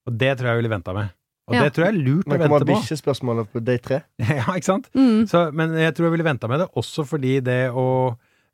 Og 0.10 0.18
det 0.20 0.34
tror 0.36 0.50
jeg 0.50 0.58
jeg 0.58 0.62
ville 0.64 0.74
venta 0.76 0.96
med. 0.98 1.14
Og 1.50 1.56
Ja. 1.56 1.64
det 1.66 1.74
tror 1.74 1.88
jeg 1.88 1.96
er 1.96 2.04
lurt 2.06 2.28
å 2.28 2.30
Men 2.30 2.42
kommer 2.44 2.60
vente 2.60 2.68
på. 2.70 2.76
bikkjespørsmålet 2.78 3.48
på 3.54 3.62
date 3.66 3.84
tre? 3.88 4.02
ja, 4.38 4.44
ikke 4.54 4.68
sant? 4.68 4.90
Mm. 4.94 5.24
Så, 5.32 5.46
men 5.56 5.74
jeg 5.80 5.96
tror 5.98 6.10
jeg 6.10 6.14
ville 6.18 6.28
venta 6.28 6.50
med 6.52 6.62
det, 6.62 6.68
også 6.78 7.06
fordi 7.10 7.40
det 7.42 7.62
å 7.74 7.88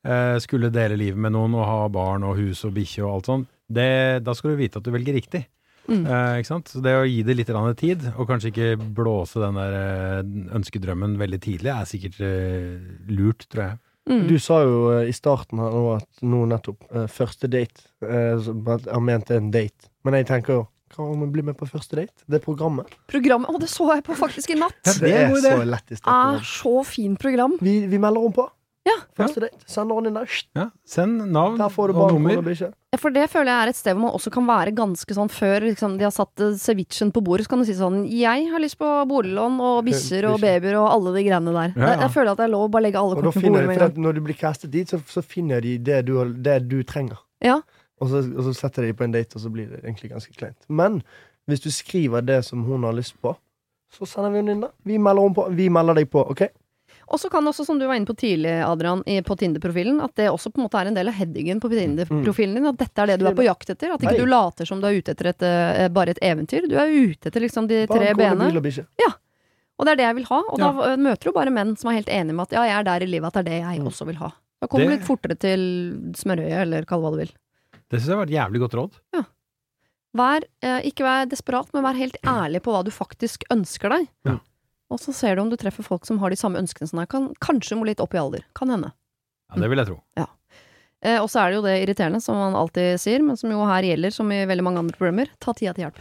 eh, 0.05 0.37
skulle 0.39 0.71
dele 0.71 0.95
livet 1.01 1.19
med 1.19 1.33
noen 1.35 1.57
og 1.57 1.65
ha 1.67 1.81
barn 1.91 2.23
og 2.23 2.37
hus 2.39 2.63
og 2.67 2.75
bikkje 2.77 3.03
og 3.03 3.11
alt 3.17 3.29
sånt, 3.31 3.51
det, 3.67 4.23
da 4.23 4.35
skal 4.37 4.53
du 4.53 4.61
vite 4.61 4.79
at 4.79 4.85
du 4.85 4.93
velger 4.93 5.17
riktig. 5.17 5.43
Mm. 5.89 6.05
Eh, 6.05 6.37
ikke 6.41 6.49
sant? 6.49 6.69
Så 6.71 6.81
det 6.81 6.93
å 6.97 7.03
gi 7.05 7.21
det 7.25 7.35
litt 7.37 7.51
tid, 7.77 8.05
og 8.15 8.27
kanskje 8.29 8.51
ikke 8.53 8.69
blåse 8.95 9.41
den 9.41 9.59
der 9.59 9.75
eh, 9.81 10.55
ønskedrømmen 10.57 11.17
veldig 11.19 11.41
tidlig, 11.41 11.71
er 11.73 11.85
sikkert 11.89 12.21
eh, 12.21 12.79
lurt, 13.09 13.45
tror 13.49 13.63
jeg. 13.67 13.77
Mm. 14.09 14.27
Du 14.29 14.35
sa 14.39 14.59
jo 14.61 14.91
eh, 14.93 15.07
i 15.09 15.13
starten 15.15 15.57
her 15.63 15.73
nå 15.73 15.95
at 15.95 16.21
nå 16.21 16.43
nettopp 16.51 16.83
eh, 16.93 17.07
første 17.09 17.49
date 17.49 17.87
eh, 18.05 18.37
Han 18.91 19.05
mente 19.07 19.33
en 19.39 19.47
date. 19.53 19.89
Men 20.05 20.19
jeg 20.19 20.27
tenker 20.29 20.59
jo 20.59 20.65
Hva 20.93 21.07
om 21.09 21.23
vi 21.25 21.29
blir 21.33 21.47
med 21.47 21.57
på 21.57 21.65
første 21.65 21.97
date? 21.97 22.13
Det 22.29 22.39
programmet. 22.43 22.93
Programmet 23.09 23.49
Å, 23.49 23.57
det 23.59 23.69
så 23.71 23.87
jeg 23.95 24.03
på 24.05 24.13
faktisk 24.19 24.53
i 24.53 24.59
natt! 24.61 24.77
Ja, 24.85 24.93
Det 24.93 25.09
det 25.09 25.15
er 25.15 25.33
er 25.33 25.57
så 25.57 25.65
lættis. 25.71 26.03
det 26.05 26.13
Er 26.13 26.45
så 26.45 26.75
fin 26.85 27.17
program. 27.17 27.57
Vi, 27.65 27.79
vi 27.89 27.97
melder 27.97 28.29
om 28.29 28.35
på. 28.37 28.45
Ja. 28.95 29.23
Første 29.25 29.41
date. 29.45 29.57
Sender 29.69 29.95
henne 29.99 30.09
inn 30.11 30.17
der. 30.17 30.33
Ja, 30.59 30.65
Send 30.85 31.21
navn 31.31 31.57
Der 31.59 31.69
får 31.71 31.87
du 31.91 31.93
og 31.95 31.99
barn, 32.01 32.13
nummer. 32.17 32.41
bikkje. 32.43 32.69
Ja, 32.93 32.97
For 32.99 33.11
det 33.15 33.25
føler 33.31 33.51
jeg 33.51 33.63
er 33.65 33.71
et 33.71 33.75
sted 33.79 33.93
hvor 33.95 34.01
man 34.05 34.15
også 34.17 34.31
kan 34.31 34.45
være 34.47 34.73
ganske 34.75 35.15
sånn 35.17 35.29
før 35.31 35.65
liksom, 35.67 35.97
de 35.99 36.03
har 36.07 36.13
satt 36.15 36.39
eh, 36.43 36.53
cevichen 36.59 37.11
på 37.15 37.23
bordet, 37.23 37.45
så 37.45 37.49
kan 37.53 37.59
du 37.59 37.65
si 37.67 37.75
sånn 37.75 38.01
Jeg 38.11 38.47
har 38.51 38.59
lyst 38.63 38.77
på 38.79 38.89
boliglån 39.09 39.59
og 39.59 39.85
bikkjer 39.87 40.27
og 40.31 40.37
Bikkjer. 40.39 40.59
babyer 40.61 40.77
og 40.79 40.87
alle 40.93 41.13
de 41.17 41.23
greiene 41.27 41.53
der. 41.55 41.73
Ja, 41.75 41.81
ja. 41.81 41.89
Jeg, 41.93 41.99
jeg 42.05 42.11
føler 42.15 42.31
at 42.31 42.37
det 42.43 42.47
er 42.47 42.53
lov 42.55 42.67
å 42.67 42.71
bare 42.71 42.85
legge 42.87 42.99
alle 43.03 43.15
Og 43.15 43.21
da 43.23 43.29
kortene 43.29 43.35
på 43.35 43.45
finner 43.45 43.59
bordet 43.59 43.63
de, 43.63 43.67
med 43.67 43.77
for 43.79 43.85
en 43.85 43.91
at 43.91 43.95
gang. 43.95 44.03
når 44.07 44.13
du 44.19 44.21
blir 44.29 44.39
castet 44.39 44.71
dit, 44.71 44.89
så, 44.95 45.01
så 45.11 45.23
finner 45.23 45.61
de 45.61 45.77
det 45.77 46.01
du, 46.07 46.13
har- 46.19 46.35
det 46.49 46.57
du 46.71 46.77
trenger. 46.83 47.19
Ja. 47.43 47.61
Og 48.01 48.09
så, 48.11 48.19
og 48.35 48.43
så 48.49 48.53
setter 48.57 48.83
de 48.87 48.93
på 48.93 49.03
en 49.07 49.11
date, 49.15 49.35
og 49.35 49.41
så 49.43 49.49
blir 49.51 49.69
det 49.71 49.83
egentlig 49.85 50.11
ganske 50.11 50.33
kleint. 50.35 50.57
Men 50.67 51.01
hvis 51.47 51.61
du 51.63 51.69
skriver 51.71 52.21
det 52.25 52.41
som 52.45 52.63
hun 52.67 52.83
har 52.83 52.91
lyst 52.97 53.15
på, 53.23 53.35
så 53.95 54.03
sender 54.09 54.31
vi 54.33 54.41
henne 54.41 54.51
inn 54.55 54.63
da. 54.65 54.69
Vi 54.83 54.97
melder, 54.99 55.21
henne 55.23 55.35
på. 55.37 55.45
Vi 55.55 55.69
melder 55.71 55.95
deg 56.01 56.09
på, 56.11 56.23
OK? 56.31 56.41
Og 57.07 57.19
så 57.21 57.29
kan 57.29 57.45
også, 57.45 57.65
som 57.67 57.77
du 57.77 57.85
var 57.85 57.95
inne 57.99 58.07
på 58.09 58.15
tidlig, 58.17 58.49
Adrian, 58.65 59.03
i, 59.05 59.19
på 59.21 59.35
Tinder-profilen, 59.37 59.99
at 60.01 60.15
det 60.17 60.25
også 60.31 60.49
på 60.51 60.57
en 60.59 60.65
måte 60.65 60.79
er 60.81 60.87
en 60.89 60.95
del 60.97 61.07
av 61.11 61.13
headingen 61.13 61.59
på 61.61 61.69
Tinder-profilen 61.69 62.55
din. 62.57 62.65
At 62.65 62.77
dette 62.81 63.03
er 63.03 63.11
det 63.11 63.19
du 63.21 63.27
er 63.29 63.35
på 63.37 63.45
jakt 63.45 63.69
etter. 63.69 63.93
At 63.93 64.01
ikke 64.01 64.15
Nei. 64.15 64.23
du 64.25 64.31
later 64.31 64.65
som 64.65 64.81
du 64.81 64.87
er 64.89 64.97
ute 64.97 65.13
etter 65.13 65.29
et, 65.29 65.41
eh, 65.45 65.87
bare 65.93 66.15
et 66.15 66.21
eventyr. 66.25 66.65
Du 66.71 66.75
er 66.81 66.89
ute 66.89 67.29
etter 67.29 67.41
liksom 67.45 67.67
de 67.69 67.83
Barn, 67.85 67.99
tre 67.99 68.13
bena. 68.17 68.49
Ja. 68.99 69.11
og 69.77 69.85
det 69.85 69.91
er 69.91 69.95
det 70.01 70.07
jeg 70.09 70.15
vil 70.15 70.25
ha. 70.31 70.39
Og 70.49 70.57
Ja. 70.59 70.71
da 70.71 70.89
eh, 70.93 70.97
møter 70.97 71.23
du 71.29 71.31
bare 71.31 71.51
menn 71.53 71.75
som 71.77 71.91
er 71.91 71.99
helt 72.01 72.09
enige 72.09 72.33
med 72.33 72.47
at 72.47 72.51
ja, 72.57 72.63
jeg 72.63 72.79
er 72.79 72.83
der 72.89 73.03
i 73.05 73.11
livet 73.11 73.27
at 73.27 73.33
det 73.33 73.45
er 73.45 73.49
det 73.51 73.61
jeg 73.61 73.79
Mm. 73.83 73.87
også 73.91 74.05
vil 74.07 74.15
ha. 74.23 74.31
Da 74.61 74.67
kommer 74.67 74.85
du 74.87 74.91
litt 74.95 75.05
fortere 75.05 75.35
til 75.37 75.61
smørøyet, 76.15 76.61
eller 76.65 76.85
kall 76.85 77.01
det 77.01 77.05
hva 77.05 77.11
du 77.11 77.17
vil. 77.21 77.31
Det 77.91 77.99
syns 78.01 78.07
jeg 78.09 78.17
var 78.17 78.25
et 78.25 78.37
jævlig 78.39 78.59
godt 78.65 78.73
råd. 78.81 78.91
Ja. 79.13 79.23
Vær, 80.15 80.41
eh, 80.63 80.81
ikke 80.89 81.03
vær 81.03 81.25
desperat, 81.29 81.67
men 81.73 81.83
vær 81.83 81.93
helt 81.99 82.15
ærlig 82.25 82.61
på 82.63 82.71
hva 82.71 82.83
du 82.83 82.89
faktisk 82.89 83.43
ønsker 83.51 83.89
deg. 83.89 84.07
Ja. 84.25 84.37
Og 84.93 85.01
så 85.01 85.13
ser 85.15 85.35
du 85.35 85.41
om 85.41 85.49
du 85.49 85.57
treffer 85.57 85.85
folk 85.85 86.05
som 86.05 86.19
har 86.21 86.29
de 86.33 86.37
samme 86.39 86.59
ønskene 86.61 86.87
som 86.89 87.01
deg. 87.01 87.09
Kan, 87.11 87.31
kanskje 87.41 87.77
må 87.79 87.87
litt 87.87 88.01
opp 88.03 88.13
i 88.13 88.21
alder. 88.21 88.45
Kan 88.57 88.69
hende. 88.73 88.91
Ja, 89.51 89.61
Det 89.61 89.69
vil 89.71 89.81
jeg 89.81 89.89
tro. 89.89 89.99
Eh, 91.05 91.19
og 91.21 91.27
så 91.29 91.43
er 91.43 91.51
det 91.51 91.57
jo 91.59 91.63
det 91.65 91.75
irriterende, 91.83 92.21
som 92.23 92.37
man 92.39 92.55
alltid 92.57 92.97
sier, 93.01 93.21
men 93.21 93.37
som 93.37 93.51
jo 93.51 93.65
her 93.69 93.85
gjelder, 93.85 94.13
som 94.13 94.31
i 94.33 94.39
veldig 94.49 94.63
mange 94.65 94.81
andre 94.81 94.97
problemer. 94.97 95.29
Ta 95.43 95.53
tida 95.53 95.73
til 95.77 95.85
hjelp. 95.85 95.99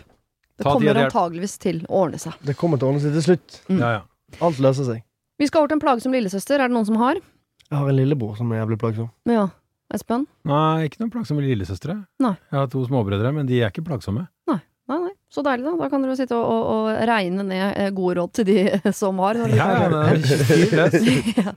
Det 0.55 0.65
Ta 0.65 0.73
kommer 0.73 1.01
antageligvis 1.03 1.59
til 1.61 1.83
å 1.91 2.05
ordne 2.05 2.21
seg. 2.23 2.37
Det 2.47 2.55
kommer 2.57 2.81
til 2.81 2.87
å 2.89 2.93
ordne 2.93 3.03
seg 3.03 3.17
til 3.17 3.25
slutt. 3.27 3.59
Mm. 3.69 3.81
Ja, 3.83 3.91
ja. 3.99 4.39
Alt 4.45 4.63
løser 4.65 4.87
seg. 4.89 5.03
Vi 5.41 5.49
skal 5.51 5.65
over 5.65 5.73
til 5.73 5.77
en 5.81 5.83
plagsom 5.83 6.15
lillesøster. 6.15 6.63
Er 6.63 6.71
det 6.71 6.77
noen 6.77 6.87
som 6.89 6.97
har? 7.03 7.19
Jeg 7.65 7.75
har 7.81 7.91
en 7.91 7.99
lillebror 7.99 8.37
som 8.39 8.53
er 8.55 8.63
jævlig 8.63 8.79
plagsom. 8.81 9.11
Ja. 9.29 9.49
Espen? 9.93 10.25
Nei, 10.49 10.87
ikke 10.89 11.03
noen 11.03 11.13
plagsomme 11.13 11.43
lillesøstre. 11.45 11.99
Nei. 12.23 12.33
Jeg 12.51 12.57
har 12.61 12.71
to 12.73 12.85
småbrødre, 12.87 13.35
men 13.35 13.51
de 13.51 13.61
er 13.61 13.75
ikke 13.75 13.85
plagsomme. 13.87 14.29
Nei, 14.51 14.61
Nei, 14.91 14.99
nei. 15.01 15.13
Så 15.35 15.43
deilig, 15.43 15.67
da. 15.67 15.75
Da 15.81 15.91
kan 15.91 16.05
dere 16.05 16.15
sitte 16.19 16.39
og, 16.39 16.47
og, 16.47 16.71
og 16.77 17.11
regne 17.11 17.43
ned 17.49 17.67
eh, 17.67 17.91
gode 17.95 18.21
råd 18.21 18.33
til 18.39 18.47
de 18.47 18.95
som 18.95 19.19
har. 19.25 19.41
Ja, 19.51 19.69
ja, 19.83 20.87
ja. 21.43 21.55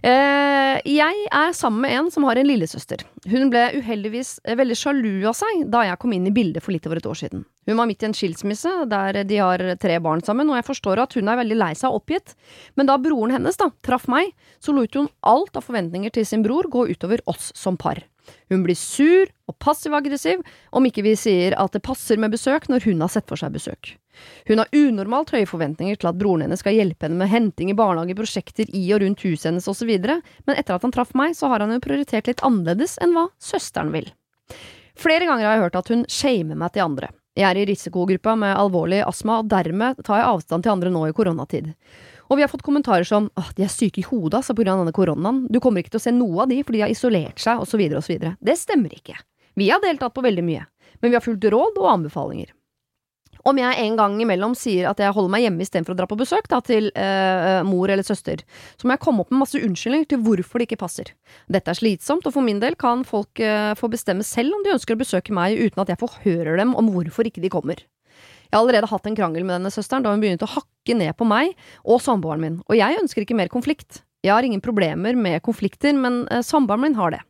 Eh, 0.00 0.78
jeg 0.88 1.24
er 1.28 1.50
sammen 1.52 1.82
med 1.84 1.92
en 1.92 2.06
som 2.08 2.24
har 2.24 2.38
en 2.40 2.48
lillesøster. 2.48 3.02
Hun 3.28 3.50
ble 3.52 3.66
uheldigvis 3.76 4.38
eh, 4.48 4.56
veldig 4.56 4.76
sjalu 4.80 5.26
av 5.28 5.36
seg 5.36 5.66
da 5.68 5.82
jeg 5.90 6.00
kom 6.00 6.14
inn 6.16 6.30
i 6.30 6.32
bildet 6.32 6.64
for 6.64 6.72
litt 6.72 6.88
over 6.88 7.02
et 7.02 7.08
år 7.10 7.18
siden. 7.20 7.42
Hun 7.68 7.76
var 7.76 7.90
midt 7.90 8.06
i 8.06 8.08
en 8.08 8.16
skilsmisse 8.16 8.72
der 8.88 9.20
de 9.28 9.40
har 9.42 9.64
tre 9.82 9.98
barn 10.00 10.24
sammen, 10.24 10.48
og 10.48 10.56
jeg 10.56 10.68
forstår 10.70 11.02
at 11.04 11.18
hun 11.18 11.28
er 11.28 11.42
veldig 11.42 11.58
lei 11.60 11.74
seg 11.76 11.92
og 11.92 12.00
oppgitt. 12.00 12.32
Men 12.80 12.88
da 12.88 12.96
broren 13.02 13.36
hennes 13.36 13.60
da 13.60 13.68
traff 13.84 14.08
meg, 14.08 14.32
så 14.64 14.72
lot 14.72 14.96
hun 14.96 15.10
alt 15.20 15.60
av 15.60 15.68
forventninger 15.68 16.16
til 16.16 16.24
sin 16.24 16.46
bror 16.46 16.70
gå 16.72 16.88
utover 16.94 17.20
oss 17.28 17.52
som 17.52 17.76
par. 17.76 18.00
Hun 18.50 18.64
blir 18.66 18.78
sur 18.78 19.30
og 19.50 19.56
passiv-aggressiv 19.62 20.42
om 20.76 20.86
ikke 20.86 21.04
vi 21.06 21.16
sier 21.18 21.56
at 21.58 21.74
det 21.74 21.82
passer 21.86 22.20
med 22.20 22.34
besøk 22.34 22.68
når 22.70 22.86
hun 22.88 23.02
har 23.04 23.12
sett 23.12 23.28
for 23.30 23.40
seg 23.40 23.54
besøk. 23.54 23.94
Hun 24.48 24.60
har 24.60 24.72
unormalt 24.76 25.32
høye 25.34 25.48
forventninger 25.48 26.00
til 26.00 26.10
at 26.10 26.18
broren 26.20 26.44
hennes 26.44 26.60
skal 26.62 26.76
hjelpe 26.76 27.06
henne 27.06 27.20
med 27.20 27.30
henting 27.32 27.70
i 27.72 27.76
barnehage, 27.78 28.16
prosjekter 28.18 28.68
i 28.76 28.82
og 28.94 29.02
rundt 29.04 29.24
huset 29.24 29.50
hennes 29.50 29.68
osv., 29.70 29.92
men 30.00 30.56
etter 30.56 30.76
at 30.76 30.84
han 30.84 30.94
traff 30.94 31.14
meg, 31.18 31.36
så 31.38 31.52
har 31.52 31.64
han 31.64 31.72
jo 31.74 31.80
prioritert 31.84 32.28
litt 32.30 32.44
annerledes 32.46 32.98
enn 33.00 33.16
hva 33.16 33.28
søsteren 33.40 33.94
vil. 33.94 34.10
Flere 35.00 35.24
ganger 35.24 35.46
har 35.46 35.56
jeg 35.56 35.64
hørt 35.64 35.80
at 35.80 35.90
hun 35.94 36.04
shamer 36.10 36.58
meg 36.58 36.74
til 36.74 36.84
andre. 36.84 37.10
Jeg 37.38 37.46
er 37.46 37.60
i 37.60 37.66
risikogruppa 37.70 38.34
med 38.36 38.58
alvorlig 38.58 39.04
astma, 39.06 39.38
og 39.40 39.48
dermed 39.48 40.02
tar 40.04 40.20
jeg 40.20 40.32
avstand 40.32 40.66
til 40.66 40.74
andre 40.74 40.90
nå 40.92 41.06
i 41.08 41.14
koronatid. 41.16 41.70
Og 42.30 42.38
vi 42.38 42.44
har 42.44 42.50
fått 42.52 42.62
kommentarer 42.62 43.06
som 43.06 43.26
åh, 43.34 43.50
de 43.56 43.66
er 43.66 43.72
syke 43.72 44.04
i 44.04 44.06
hodet 44.06 44.38
altså 44.38 44.54
av 44.54 44.62
denne 44.62 44.94
koronaen, 44.94 45.42
du 45.50 45.58
kommer 45.60 45.82
ikke 45.82 45.96
til 45.96 46.02
å 46.02 46.06
se 46.06 46.14
noe 46.14 46.44
av 46.44 46.52
de 46.52 46.60
fordi 46.62 46.78
de 46.78 46.86
har 46.86 46.94
isolert 46.94 47.42
seg, 47.42 47.58
osv., 47.58 47.82
osv. 47.98 48.30
Det 48.38 48.56
stemmer 48.58 48.94
ikke. 48.94 49.18
Vi 49.58 49.68
har 49.72 49.82
deltatt 49.82 50.14
på 50.14 50.22
veldig 50.22 50.46
mye, 50.46 50.64
men 51.02 51.10
vi 51.10 51.18
har 51.18 51.24
fulgt 51.24 51.48
råd 51.50 51.80
og 51.82 51.90
anbefalinger. 51.90 52.54
Om 53.48 53.56
jeg 53.56 53.84
en 53.86 53.96
gang 53.96 54.18
imellom 54.20 54.54
sier 54.58 54.90
at 54.90 55.00
jeg 55.00 55.14
holder 55.16 55.32
meg 55.32 55.44
hjemme 55.46 55.64
istedenfor 55.64 55.94
å 55.94 55.98
dra 55.98 56.06
på 56.10 56.18
besøk 56.20 56.48
da, 56.52 56.58
til 56.64 56.90
eh, 56.92 57.60
mor 57.64 57.88
eller 57.88 58.04
søster, 58.04 58.42
så 58.76 58.86
må 58.86 58.94
jeg 58.94 59.02
komme 59.04 59.24
opp 59.24 59.32
med 59.32 59.40
masse 59.40 59.60
unnskyldninger 59.60 60.10
til 60.10 60.20
hvorfor 60.26 60.60
det 60.60 60.68
ikke 60.68 60.82
passer. 60.82 61.14
Dette 61.48 61.72
er 61.72 61.78
slitsomt, 61.78 62.28
og 62.28 62.36
for 62.36 62.44
min 62.44 62.60
del 62.60 62.76
kan 62.80 63.02
folk 63.08 63.40
eh, 63.40 63.72
få 63.80 63.88
bestemme 63.92 64.26
selv 64.28 64.58
om 64.58 64.66
de 64.66 64.74
ønsker 64.74 64.96
å 64.96 65.00
besøke 65.00 65.34
meg 65.36 65.56
uten 65.56 65.80
at 65.82 65.94
jeg 65.94 66.02
forhører 66.02 66.60
dem 66.60 66.76
om 66.76 66.92
hvorfor 66.92 67.30
ikke 67.30 67.42
de 67.42 67.52
kommer. 67.52 67.80
Jeg 68.50 68.58
har 68.58 68.64
allerede 68.64 68.90
hatt 68.90 69.06
en 69.06 69.16
krangel 69.18 69.44
med 69.46 69.60
denne 69.60 69.70
søsteren 69.70 70.02
da 70.02 70.10
hun 70.10 70.22
begynte 70.22 70.48
å 70.48 70.54
hakke 70.56 70.96
ned 70.98 71.14
på 71.14 71.26
meg 71.28 71.52
og 71.84 72.02
samboeren 72.02 72.42
min, 72.42 72.62
og 72.66 72.78
jeg 72.78 72.98
ønsker 72.98 73.22
ikke 73.22 73.38
mer 73.38 73.50
konflikt. 73.52 74.02
Jeg 74.26 74.34
har 74.34 74.44
ingen 74.44 74.60
problemer 74.60 75.16
med 75.16 75.40
konflikter, 75.46 75.94
men 75.96 76.26
eh, 76.28 76.42
samboeren 76.44 76.82
min 76.82 76.96
har 76.98 77.14
det. 77.14 77.20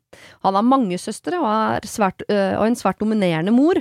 Han 0.43 0.57
har 0.59 0.67
mange 0.67 0.97
søstre 0.99 1.39
og, 1.39 1.47
er 1.47 1.87
svært, 1.87 2.25
øh, 2.27 2.57
og 2.59 2.65
en 2.67 2.79
svært 2.79 2.99
dominerende 2.99 3.53
mor, 3.55 3.79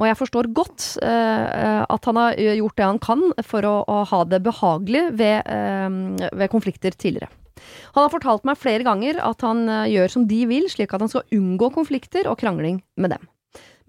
og 0.00 0.06
jeg 0.08 0.18
forstår 0.18 0.48
godt 0.56 0.86
øh, 1.04 1.84
at 1.84 2.08
han 2.08 2.18
har 2.18 2.40
gjort 2.58 2.80
det 2.80 2.88
han 2.88 3.02
kan 3.04 3.26
for 3.46 3.68
å, 3.68 3.76
å 3.86 4.00
ha 4.10 4.24
det 4.26 4.42
behagelig 4.48 5.04
ved, 5.20 5.46
øh, 5.46 6.00
ved, 6.32 6.48
konflikter 6.50 6.96
tidligere. 6.96 7.30
Han 7.94 8.04
har 8.04 8.14
fortalt 8.14 8.46
meg 8.48 8.58
flere 8.58 8.86
ganger 8.86 9.20
at 9.22 9.42
han 9.46 9.66
gjør 9.90 10.12
som 10.12 10.26
de 10.30 10.44
vil, 10.50 10.66
slik 10.70 10.94
at 10.94 11.02
han 11.02 11.10
skal 11.10 11.26
unngå 11.34 11.70
konflikter 11.74 12.30
og 12.30 12.38
krangling 12.42 12.80
med 12.98 13.14
dem. 13.14 13.30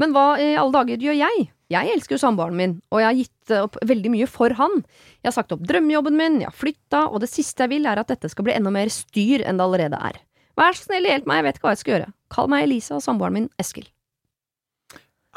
Men 0.01 0.13
hva 0.13 0.33
i 0.41 0.55
alle 0.57 0.73
dager 0.73 1.01
gjør 1.09 1.17
jeg? 1.19 1.49
Jeg 1.69 1.91
elsker 1.93 2.15
jo 2.15 2.21
samboeren 2.23 2.57
min, 2.57 2.71
og 2.89 3.01
jeg 3.03 3.05
har 3.07 3.17
gitt 3.19 3.53
opp 3.59 3.75
veldig 3.85 4.09
mye 4.15 4.27
for 4.29 4.55
han. 4.57 4.79
Jeg 5.21 5.29
har 5.29 5.35
sagt 5.35 5.53
opp 5.53 5.61
drømmejobben 5.69 6.17
min, 6.17 6.39
jeg 6.41 6.49
har 6.49 6.57
flytta, 6.57 7.03
og 7.11 7.21
det 7.21 7.29
siste 7.29 7.65
jeg 7.65 7.75
vil 7.75 7.85
er 7.85 8.01
at 8.01 8.09
dette 8.09 8.31
skal 8.31 8.47
bli 8.47 8.55
enda 8.57 8.73
mer 8.73 8.89
styr 8.93 9.43
enn 9.45 9.61
det 9.61 9.67
allerede 9.67 9.99
er. 10.09 10.17
Vær 10.57 10.73
så 10.73 10.87
snill, 10.87 11.05
hjelp 11.05 11.29
meg, 11.29 11.39
jeg 11.39 11.45
vet 11.45 11.59
ikke 11.59 11.67
hva 11.69 11.75
jeg 11.75 11.81
skal 11.83 11.93
gjøre. 11.93 12.11
Kall 12.33 12.49
meg 12.51 12.65
Elise 12.65 12.97
og 12.97 13.05
samboeren 13.05 13.37
min 13.37 13.49
Eskil. 13.61 13.85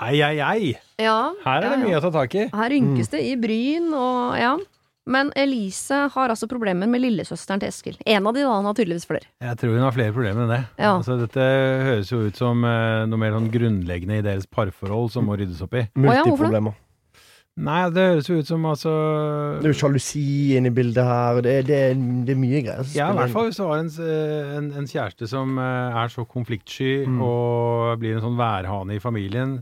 Ei, 0.03 0.17
ei, 0.25 0.39
ei. 0.41 0.73
Ja, 0.99 1.35
Her 1.45 1.67
er 1.67 1.75
det 1.77 1.83
mye 1.85 1.93
ja. 1.93 2.01
å 2.01 2.05
ta 2.07 2.11
tak 2.17 2.35
i. 2.35 2.47
Her 2.49 2.73
rynkes 2.73 3.13
det 3.13 3.21
i 3.29 3.35
bryn 3.39 3.93
og 3.93 4.39
ja. 4.41 4.55
Men 5.07 5.33
Elise 5.35 6.05
har 6.15 6.31
altså 6.31 6.47
problemer 6.47 6.87
med 6.87 7.03
lillesøsteren 7.03 7.59
til 7.59 7.73
Eskil. 7.73 7.97
En 8.07 8.27
av 8.31 8.37
de, 8.37 8.45
da. 8.47 8.53
Han 8.55 8.69
har 8.69 8.77
tydeligvis 8.79 9.09
flere. 9.09 9.27
Jeg 9.43 9.59
tror 9.59 9.73
hun 9.75 9.83
har 9.83 9.97
flere 9.97 10.15
problemer 10.15 10.45
enn 10.45 10.53
det. 10.55 10.61
Ja. 10.79 10.93
Altså, 10.95 11.17
dette 11.19 11.43
høres 11.89 12.13
jo 12.13 12.21
ut 12.29 12.39
som 12.39 12.63
eh, 12.69 13.03
noe 13.11 13.19
mer 13.19 13.35
sånn 13.35 13.51
grunnleggende 13.51 14.21
i 14.21 14.25
deres 14.29 14.47
parforhold 14.47 15.11
som 15.17 15.27
må 15.27 15.35
ryddes 15.41 15.65
opp 15.67 15.75
i. 15.81 15.89
Multiproblemer. 15.99 16.79
Nei, 17.67 17.81
det 17.93 18.05
høres 18.15 18.29
jo 18.31 18.39
ut 18.41 18.49
som 18.49 18.63
altså 18.65 18.91
Det 19.61 19.67
er 19.69 19.75
jo 19.75 19.81
sjalusi 19.83 20.23
inne 20.57 20.71
i 20.71 20.73
bildet 20.79 21.05
her, 21.05 21.37
og 21.37 21.43
det, 21.45 21.57
det, 21.69 21.81
det 22.25 22.33
er 22.33 22.39
mye 22.41 22.63
greier. 22.65 22.87
Ja, 22.97 23.11
i 23.13 23.19
hvert 23.19 23.35
fall 23.35 23.51
hvis 23.51 23.59
du 23.61 23.67
har 23.67 23.83
en, 23.83 23.91
en, 24.63 24.71
en 24.81 24.89
kjæreste 24.89 25.29
som 25.29 25.59
eh, 25.61 25.99
er 26.05 26.15
så 26.15 26.25
konfliktsky 26.25 27.03
Mm. 27.11 27.19
og 27.27 27.99
blir 28.01 28.17
en 28.17 28.25
sånn 28.25 28.39
værhane 28.41 28.97
i 28.97 29.03
familien 29.03 29.59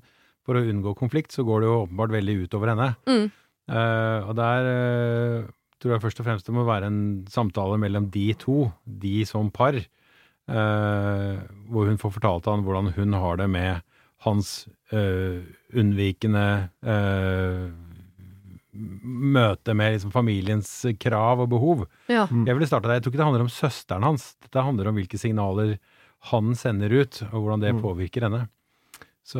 for 0.46 0.55
å 0.61 0.62
unngå 0.70 0.92
konflikt, 1.00 1.33
så 1.35 1.42
går 1.48 1.64
det 1.64 1.68
jo 1.72 1.81
åpenbart 1.83 2.12
veldig 2.14 2.37
utover 2.44 2.70
henne. 2.74 2.92
Mm. 3.11 3.26
Eh, 3.70 4.28
og 4.28 4.35
der 4.35 4.66
uh, 4.66 5.50
tror 5.80 5.94
jeg 5.94 6.02
først 6.02 6.20
og 6.20 6.26
fremst 6.26 6.48
det 6.48 6.54
må 6.56 6.64
være 6.66 6.88
en 6.90 7.00
samtale 7.30 7.78
mellom 7.80 8.09
de 8.11 8.33
to, 8.35 8.72
de 8.85 9.20
som 9.28 9.50
par, 9.54 9.78
uh, 9.78 11.37
hvor 11.70 11.87
hun 11.87 12.00
får 12.00 12.16
fortalt 12.18 12.50
han 12.50 12.64
hvordan 12.66 12.90
hun 12.98 13.14
har 13.14 13.38
det 13.40 13.46
med 13.52 13.80
hans 14.26 14.66
eh, 14.92 15.40
unnvikende 15.80 16.42
eh, 16.85 17.70
møte 18.76 19.72
med 19.74 19.94
liksom 19.96 20.12
familiens 20.12 20.68
krav 21.00 21.40
og 21.40 21.48
behov. 21.54 21.87
Ja. 22.11 22.26
Mm. 22.30 22.44
Jeg 22.46 22.56
ville 22.59 22.68
starta 22.68 22.90
der. 22.90 22.98
Jeg 22.98 23.06
tror 23.06 23.14
ikke 23.14 23.22
det 23.22 23.28
handler 23.30 23.46
om 23.46 23.52
søsteren 23.54 24.04
hans. 24.06 24.26
Dette 24.44 24.62
handler 24.66 24.90
om 24.90 25.00
hvilke 25.00 25.18
signaler 25.18 25.78
han 26.30 26.52
sender 26.59 26.92
ut, 27.00 27.22
og 27.30 27.38
hvordan 27.40 27.64
det 27.64 27.72
Mm. 27.74 27.80
påvirker 27.80 28.26
henne. 28.28 28.42
Så 29.26 29.38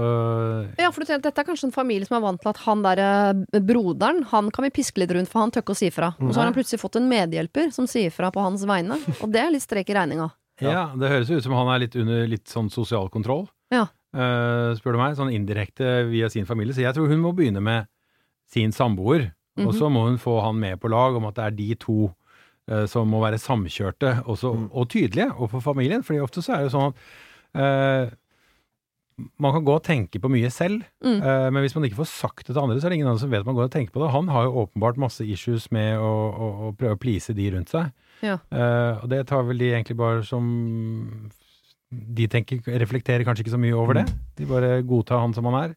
Ja, 0.79 0.91
for 0.93 1.01
du 1.03 1.07
tenker, 1.09 1.23
Dette 1.25 1.41
er 1.41 1.47
kanskje 1.49 1.65
en 1.71 1.73
familie 1.75 2.07
som 2.07 2.19
er 2.19 2.25
vant 2.27 2.41
til 2.43 2.51
at 2.53 2.59
han 2.67 2.83
der 2.85 3.01
eh, 3.01 3.61
broderen 3.65 4.23
Han 4.31 4.51
kan 4.55 4.65
vi 4.67 4.71
piske 4.71 5.01
litt 5.01 5.11
rundt, 5.17 5.29
for 5.33 5.41
han 5.41 5.51
tør 5.51 5.65
ikke 5.65 5.75
å 5.75 5.81
si 5.81 5.89
fra. 5.91 6.13
Og 6.21 6.31
så 6.35 6.41
har 6.43 6.51
han 6.51 6.55
plutselig 6.57 6.81
fått 6.83 6.97
en 7.01 7.09
medhjelper 7.11 7.73
som 7.75 7.87
sier 7.91 8.13
fra 8.15 8.31
på 8.31 8.43
hans 8.45 8.63
vegne. 8.69 8.99
Og 9.23 9.33
det 9.33 9.41
er 9.41 9.51
litt 9.51 9.65
strek 9.65 9.89
i 9.91 9.97
regninga. 9.97 10.31
ja, 10.61 10.91
det 10.95 11.09
høres 11.09 11.31
ut 11.33 11.43
som 11.43 11.53
han 11.57 11.69
er 11.75 11.79
litt 11.87 11.97
under 11.97 12.27
litt 12.29 12.45
sånn 12.53 12.69
sosial 12.71 13.09
kontroll, 13.09 13.49
Ja. 13.73 13.87
eh, 14.15 14.77
spør 14.77 14.93
du 14.93 14.99
meg. 15.01 15.17
Sånn 15.17 15.33
indirekte 15.33 16.05
via 16.11 16.29
sin 16.29 16.45
familie. 16.45 16.75
Så 16.77 16.83
jeg 16.85 16.95
tror 16.95 17.09
hun 17.09 17.23
må 17.25 17.33
begynne 17.35 17.63
med 17.63 17.87
sin 18.47 18.71
samboer, 18.73 19.33
og 19.57 19.73
Mhm. 19.73 19.79
så 19.79 19.89
må 19.91 20.05
hun 20.07 20.19
få 20.19 20.43
han 20.43 20.61
med 20.61 20.79
på 20.81 20.91
lag 20.91 21.17
om 21.17 21.25
at 21.25 21.35
det 21.35 21.45
er 21.45 21.51
de 21.57 21.75
to 21.77 22.15
eh, 22.69 22.85
som 22.87 23.09
må 23.11 23.19
være 23.21 23.39
samkjørte 23.41 24.25
også, 24.27 24.55
Mm. 24.55 24.71
og 24.73 24.89
tydelige 24.89 25.33
overfor 25.35 25.63
familien. 25.63 26.03
fordi 26.05 26.21
ofte 26.23 26.39
så 26.45 26.55
er 26.55 26.59
det 26.63 26.71
jo 26.71 26.79
sånn 26.79 26.95
at 26.95 26.95
eh, 27.61 28.11
man 29.41 29.53
kan 29.57 29.65
gå 29.67 29.75
og 29.77 29.83
tenke 29.87 30.21
på 30.23 30.31
mye 30.33 30.51
selv, 30.53 30.85
Mm. 31.05 31.19
uh, 31.23 31.49
men 31.51 31.63
hvis 31.65 31.75
man 31.77 31.85
ikke 31.89 31.99
får 32.01 32.09
sagt 32.11 32.47
det 32.47 32.55
til 32.55 32.63
andre, 32.63 32.77
så 32.81 32.87
er 32.87 32.91
det 32.95 32.99
ingen 33.01 33.09
andre 33.11 33.21
som 33.23 33.31
vet 33.33 33.41
at 33.45 33.49
man 33.49 33.57
går 33.59 33.69
og 33.69 33.73
tenker 33.75 33.93
på 33.95 34.03
det. 34.05 34.11
Han 34.15 34.29
har 34.29 34.45
jo 34.49 34.65
åpenbart 34.67 34.97
masse 35.01 35.25
issues 35.27 35.71
med 35.75 35.99
å, 35.99 36.11
å, 36.31 36.49
å 36.69 36.73
prøve 36.79 36.97
å 36.99 37.01
please 37.01 37.35
de 37.37 37.51
rundt 37.55 37.73
seg. 37.73 37.91
Ja. 38.23 38.39
Uh, 38.53 39.01
og 39.03 39.09
det 39.13 39.23
tar 39.31 39.47
vel 39.49 39.59
de 39.63 39.71
egentlig 39.73 39.97
bare 39.97 40.23
som 40.29 40.45
De 41.91 42.27
tenker, 42.31 42.61
reflekterer 42.79 43.25
kanskje 43.27 43.43
ikke 43.43 43.57
så 43.57 43.59
mye 43.59 43.75
over 43.75 43.97
det. 43.99 44.05
De 44.39 44.47
bare 44.47 44.77
godtar 44.87 45.19
han 45.25 45.33
som 45.35 45.49
han 45.51 45.57
er. 45.59 45.73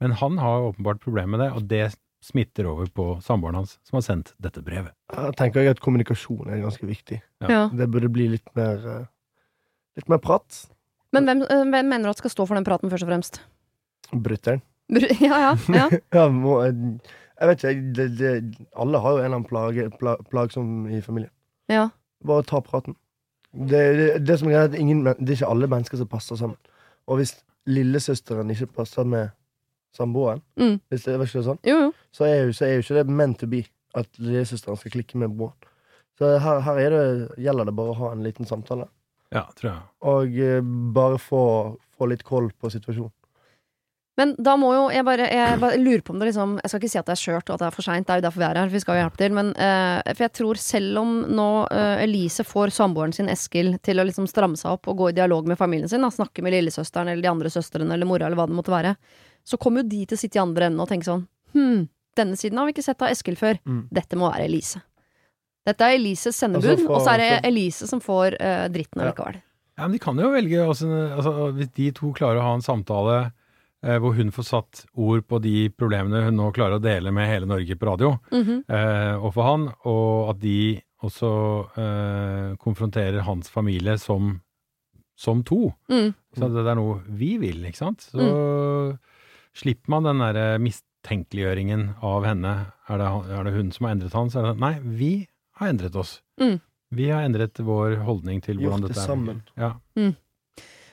Men 0.00 0.14
han 0.16 0.38
har 0.40 0.70
åpenbart 0.70 1.02
problemer 1.02 1.34
med 1.36 1.42
det, 1.44 1.50
og 1.52 1.66
det 1.68 1.90
smitter 2.24 2.64
over 2.70 2.88
på 2.88 3.04
samboeren 3.24 3.58
hans, 3.58 3.74
som 3.84 3.98
har 3.98 4.04
sendt 4.06 4.32
dette 4.40 4.62
brevet. 4.64 4.94
Jeg 5.12 5.36
tenker 5.36 5.60
jeg 5.64 5.74
at 5.74 5.80
kommunikasjon 5.84 6.48
er 6.48 6.62
ganske 6.64 6.88
viktig. 6.88 7.18
Ja. 7.44 7.48
Ja. 7.52 7.62
Det 7.76 7.90
burde 7.92 8.08
bli 8.12 8.28
litt 8.38 8.48
mer 8.56 8.80
eh, 8.88 9.04
Litt 9.98 10.08
mer 10.08 10.20
prat. 10.22 10.46
Men 11.12 11.24
hvem, 11.26 11.40
eh, 11.50 11.64
hvem 11.72 11.88
mener 11.90 12.04
du 12.04 12.10
at 12.14 12.18
skal 12.22 12.30
stå 12.30 12.46
for 12.46 12.54
den 12.58 12.64
praten, 12.66 12.90
først 12.92 13.02
og 13.06 13.10
fremst? 13.10 13.40
Brutter'n. 14.12 14.60
Br- 14.92 15.10
Ja, 15.28 15.38
ja. 15.46 15.52
ja. 15.74 15.88
Ja, 16.16 16.28
må, 16.28 16.60
jeg 16.64 17.48
vet 17.48 17.64
ikke, 17.64 17.92
det, 17.96 18.06
det, 18.18 18.32
alle 18.76 18.98
har 19.00 19.10
jo 19.16 19.18
en 19.20 19.24
eller 19.24 19.36
annen 19.40 19.48
plage, 19.48 19.86
pla, 19.98 20.16
plagsom 20.30 20.86
i 20.90 21.00
familien. 21.04 21.30
ja. 21.72 21.88
Bare 22.26 22.42
ta 22.44 22.58
praten. 22.60 22.92
Det, 23.54 23.78
det, 24.28 24.34
som 24.38 24.50
er 24.50 24.58
greit, 24.68 24.74
ingen, 24.78 24.98
det 25.06 25.30
er 25.32 25.38
ikke 25.38 25.48
alle 25.48 25.66
mennesker 25.72 25.96
som 25.96 26.06
passer 26.10 26.36
sammen. 26.36 26.58
Og 27.08 27.16
hvis 27.16 27.32
lillesøsteren 27.66 28.50
ikke 28.52 28.66
passer 28.76 29.04
med 29.08 29.30
samboeren, 29.96 30.42
Mm. 30.60 30.76
hvis 30.92 31.06
det, 31.08 31.16
var 31.18 31.24
ikke 31.26 31.42
sånn, 31.46 31.58
Jo, 31.66 31.78
jo. 31.86 31.92
så 32.12 32.26
er, 32.28 32.44
jo, 32.44 32.52
så 32.52 32.66
er 32.66 32.74
jo 32.76 32.82
ikke 32.84 32.98
det 33.00 33.06
meant 33.08 33.38
to 33.40 33.46
be 33.50 33.62
at 33.96 34.06
lillesøsteren 34.20 34.76
skal 34.76 34.92
klikke 34.98 35.16
med 35.18 35.32
broren. 35.38 35.56
Så 36.20 36.28
her, 36.44 36.60
her 36.60 36.78
er 36.84 36.90
det, 36.92 37.06
gjelder 37.40 37.64
det 37.70 37.74
bare 37.80 37.94
å 37.94 37.98
ha 38.02 38.12
en 38.12 38.22
liten 38.28 38.44
samtale, 38.46 38.84
Ja, 39.30 39.46
tror 39.54 39.70
jeg. 39.70 39.80
og 40.10 40.38
eh, 40.42 40.60
bare 40.94 41.18
få, 41.22 41.42
få 41.96 42.10
litt 42.10 42.26
koll 42.26 42.50
på 42.58 42.70
situasjonen. 42.72 43.14
Men 44.18 44.34
da 44.42 44.52
må 44.60 44.72
jo 44.74 44.80
jeg 44.92 45.04
bare, 45.06 45.26
jeg 45.32 45.58
bare 45.62 45.78
lurer 45.80 46.02
på 46.04 46.12
om 46.12 46.18
det 46.20 46.26
liksom 46.28 46.56
Jeg 46.58 46.68
skal 46.68 46.80
ikke 46.80 46.90
si 46.92 46.98
at 47.00 47.06
det 47.08 47.14
er 47.14 47.20
skjørt 47.20 47.46
og 47.48 47.54
at 47.54 47.62
det 47.62 47.68
er 47.70 47.76
for 47.76 47.86
seint, 47.86 48.06
det 48.06 48.12
er 48.12 48.20
jo 48.20 48.24
derfor 48.26 48.42
vi 48.42 48.46
er 48.50 48.58
her. 48.60 48.72
Vi 48.72 48.82
skal 48.82 48.98
jo 48.98 49.04
hjelpe 49.04 49.20
til. 49.22 49.36
Men 49.38 49.52
eh, 49.54 50.10
for 50.10 50.24
jeg 50.26 50.34
tror 50.36 50.60
selv 50.60 51.00
om 51.00 51.14
nå 51.38 51.46
eh, 51.72 52.02
Elise 52.04 52.44
får 52.44 52.74
samboeren 52.76 53.14
sin 53.16 53.30
Eskil 53.32 53.72
til 53.86 54.02
å 54.02 54.04
liksom 54.04 54.28
stramme 54.28 54.60
seg 54.60 54.74
opp 54.74 54.90
og 54.92 54.98
gå 55.00 55.08
i 55.12 55.16
dialog 55.16 55.48
med 55.48 55.60
familien 55.60 55.88
sin, 55.88 56.04
da, 56.04 56.10
snakke 56.12 56.44
med 56.44 56.52
lillesøsteren 56.58 57.08
eller 57.08 57.24
de 57.24 57.32
andre 57.32 57.54
søstrene 57.54 57.96
eller 57.96 58.10
mora 58.10 58.28
eller 58.28 58.36
hva 58.42 58.48
det 58.50 58.58
måtte 58.58 58.74
være, 58.74 58.92
så 59.46 59.60
kommer 59.62 59.86
jo 59.86 59.92
de 59.94 60.02
til 60.10 60.18
å 60.18 60.20
sitte 60.20 60.40
i 60.40 60.44
andre 60.44 60.68
enden 60.68 60.84
og 60.84 60.90
tenke 60.90 61.08
sånn 61.08 61.24
Hm, 61.54 61.88
denne 62.18 62.36
siden 62.38 62.60
har 62.60 62.68
vi 62.68 62.76
ikke 62.76 62.84
sett 62.84 63.00
av 63.02 63.10
Eskil 63.10 63.34
før. 63.40 63.56
Mm. 63.66 63.80
Dette 63.94 64.18
må 64.20 64.28
være 64.28 64.44
Elise. 64.46 64.82
Dette 65.66 65.84
er 65.86 65.98
Elises 65.98 66.36
sendebud, 66.40 66.64
Altså, 66.72 66.86
for- 66.86 66.96
og 66.96 67.02
så 67.04 67.12
er 67.14 67.18
det 67.18 67.44
Elise 67.50 67.86
som 67.86 68.00
får 68.00 68.36
uh, 68.40 68.68
dritten 68.72 69.00
Ja. 69.02 69.10
allikevel. 69.10 69.40
Ja, 69.78 69.82
men 69.86 69.92
de 69.92 69.98
kan 70.02 70.16
jo 70.18 70.30
velge 70.32 70.58
også, 70.66 70.88
altså, 71.16 71.52
Hvis 71.56 71.70
de 71.74 71.90
to 71.92 72.12
klarer 72.12 72.40
å 72.40 72.42
ha 72.42 72.54
en 72.54 72.60
samtale 72.64 73.32
eh, 73.82 73.96
hvor 73.98 74.12
hun 74.14 74.30
får 74.30 74.44
satt 74.44 74.84
ord 74.94 75.22
på 75.26 75.38
de 75.40 75.70
problemene 75.70 76.24
hun 76.26 76.36
nå 76.36 76.50
klarer 76.52 76.76
å 76.76 76.82
dele 76.84 77.10
med 77.16 77.28
hele 77.30 77.46
Norge 77.48 77.76
på 77.80 77.86
radio, 77.88 78.18
Mhm. 78.30 78.64
eh, 78.68 79.14
og 79.16 79.32
for 79.32 79.42
han, 79.42 79.72
og 79.88 80.30
at 80.34 80.40
de 80.40 80.82
også 81.02 81.30
eh, 81.78 82.56
konfronterer 82.60 83.22
hans 83.24 83.48
familie 83.48 83.96
som, 83.98 84.42
som 85.16 85.42
to. 85.42 85.72
Mm. 85.88 86.12
Så 86.36 86.52
det 86.52 86.66
er 86.66 86.74
noe 86.76 87.00
vi 87.08 87.38
vil, 87.38 87.64
ikke 87.64 87.76
sant? 87.80 88.00
Så 88.12 88.98
slipper 89.56 89.88
man 89.96 90.04
den 90.04 90.18
derre 90.20 90.58
mistenkeliggjøringen 90.60 91.94
av 92.04 92.24
henne. 92.28 92.52
Er 92.90 92.98
det, 93.00 93.08
er 93.38 93.44
det 93.48 93.54
hun 93.56 93.72
som 93.72 93.86
har 93.86 93.94
endret 93.96 94.12
han? 94.12 94.28
Så 94.28 94.40
er 94.42 94.50
det 94.52 94.60
nei, 94.60 94.74
vi 94.84 95.26
har 95.60 95.70
endret 95.72 95.96
oss. 96.00 96.16
Mm. 96.40 96.58
Vi 96.96 97.06
har 97.12 97.22
endret 97.22 97.60
vår 97.62 98.00
holdning 98.02 98.40
til 98.42 98.58
hvordan 98.58 98.80
Gjort 98.82 98.88
det 98.88 98.96
dette 98.96 99.04
er. 99.04 99.06
sammen. 99.06 99.42
Ja. 99.60 99.70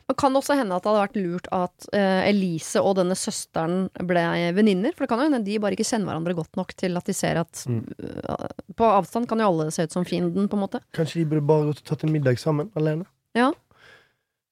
Det 0.08 0.15
kan 0.15 0.36
også 0.39 0.56
hende 0.56 0.71
at 0.77 0.86
det 0.86 0.91
hadde 0.93 1.01
vært 1.03 1.17
lurt 1.19 1.47
at 1.51 1.88
eh, 1.97 2.30
Elise 2.30 2.80
og 2.80 2.93
denne 2.95 3.15
søsteren 3.19 3.89
ble 4.08 4.21
venninner. 4.56 4.93
For 4.95 5.03
det 5.03 5.10
kan 5.12 5.19
jo 5.19 5.25
hende 5.27 5.41
de 5.43 5.58
bare 5.60 5.75
ikke 5.75 5.88
kjenner 5.89 6.08
hverandre 6.13 6.36
godt 6.38 6.56
nok 6.60 6.71
til 6.80 6.95
at 6.95 7.10
de 7.10 7.15
ser 7.17 7.41
at 7.41 7.63
Mm. 7.67 7.82
eh, 7.99 8.47
På 8.77 8.88
avstand 8.93 9.27
kan 9.27 9.39
jo 9.43 9.49
alle 9.49 9.71
se 9.75 9.84
ut 9.84 9.91
som 9.91 10.06
fienden, 10.08 10.47
på 10.47 10.56
en 10.56 10.63
måte. 10.63 10.80
Kanskje 10.95 11.19
de 11.23 11.25
burde 11.34 11.47
bare 11.49 11.65
gått 11.71 11.82
og 11.84 11.89
tatt 11.89 12.06
en 12.08 12.13
middag 12.13 12.39
sammen, 12.39 12.69
alene? 12.77 13.03
Ja. 13.36 13.49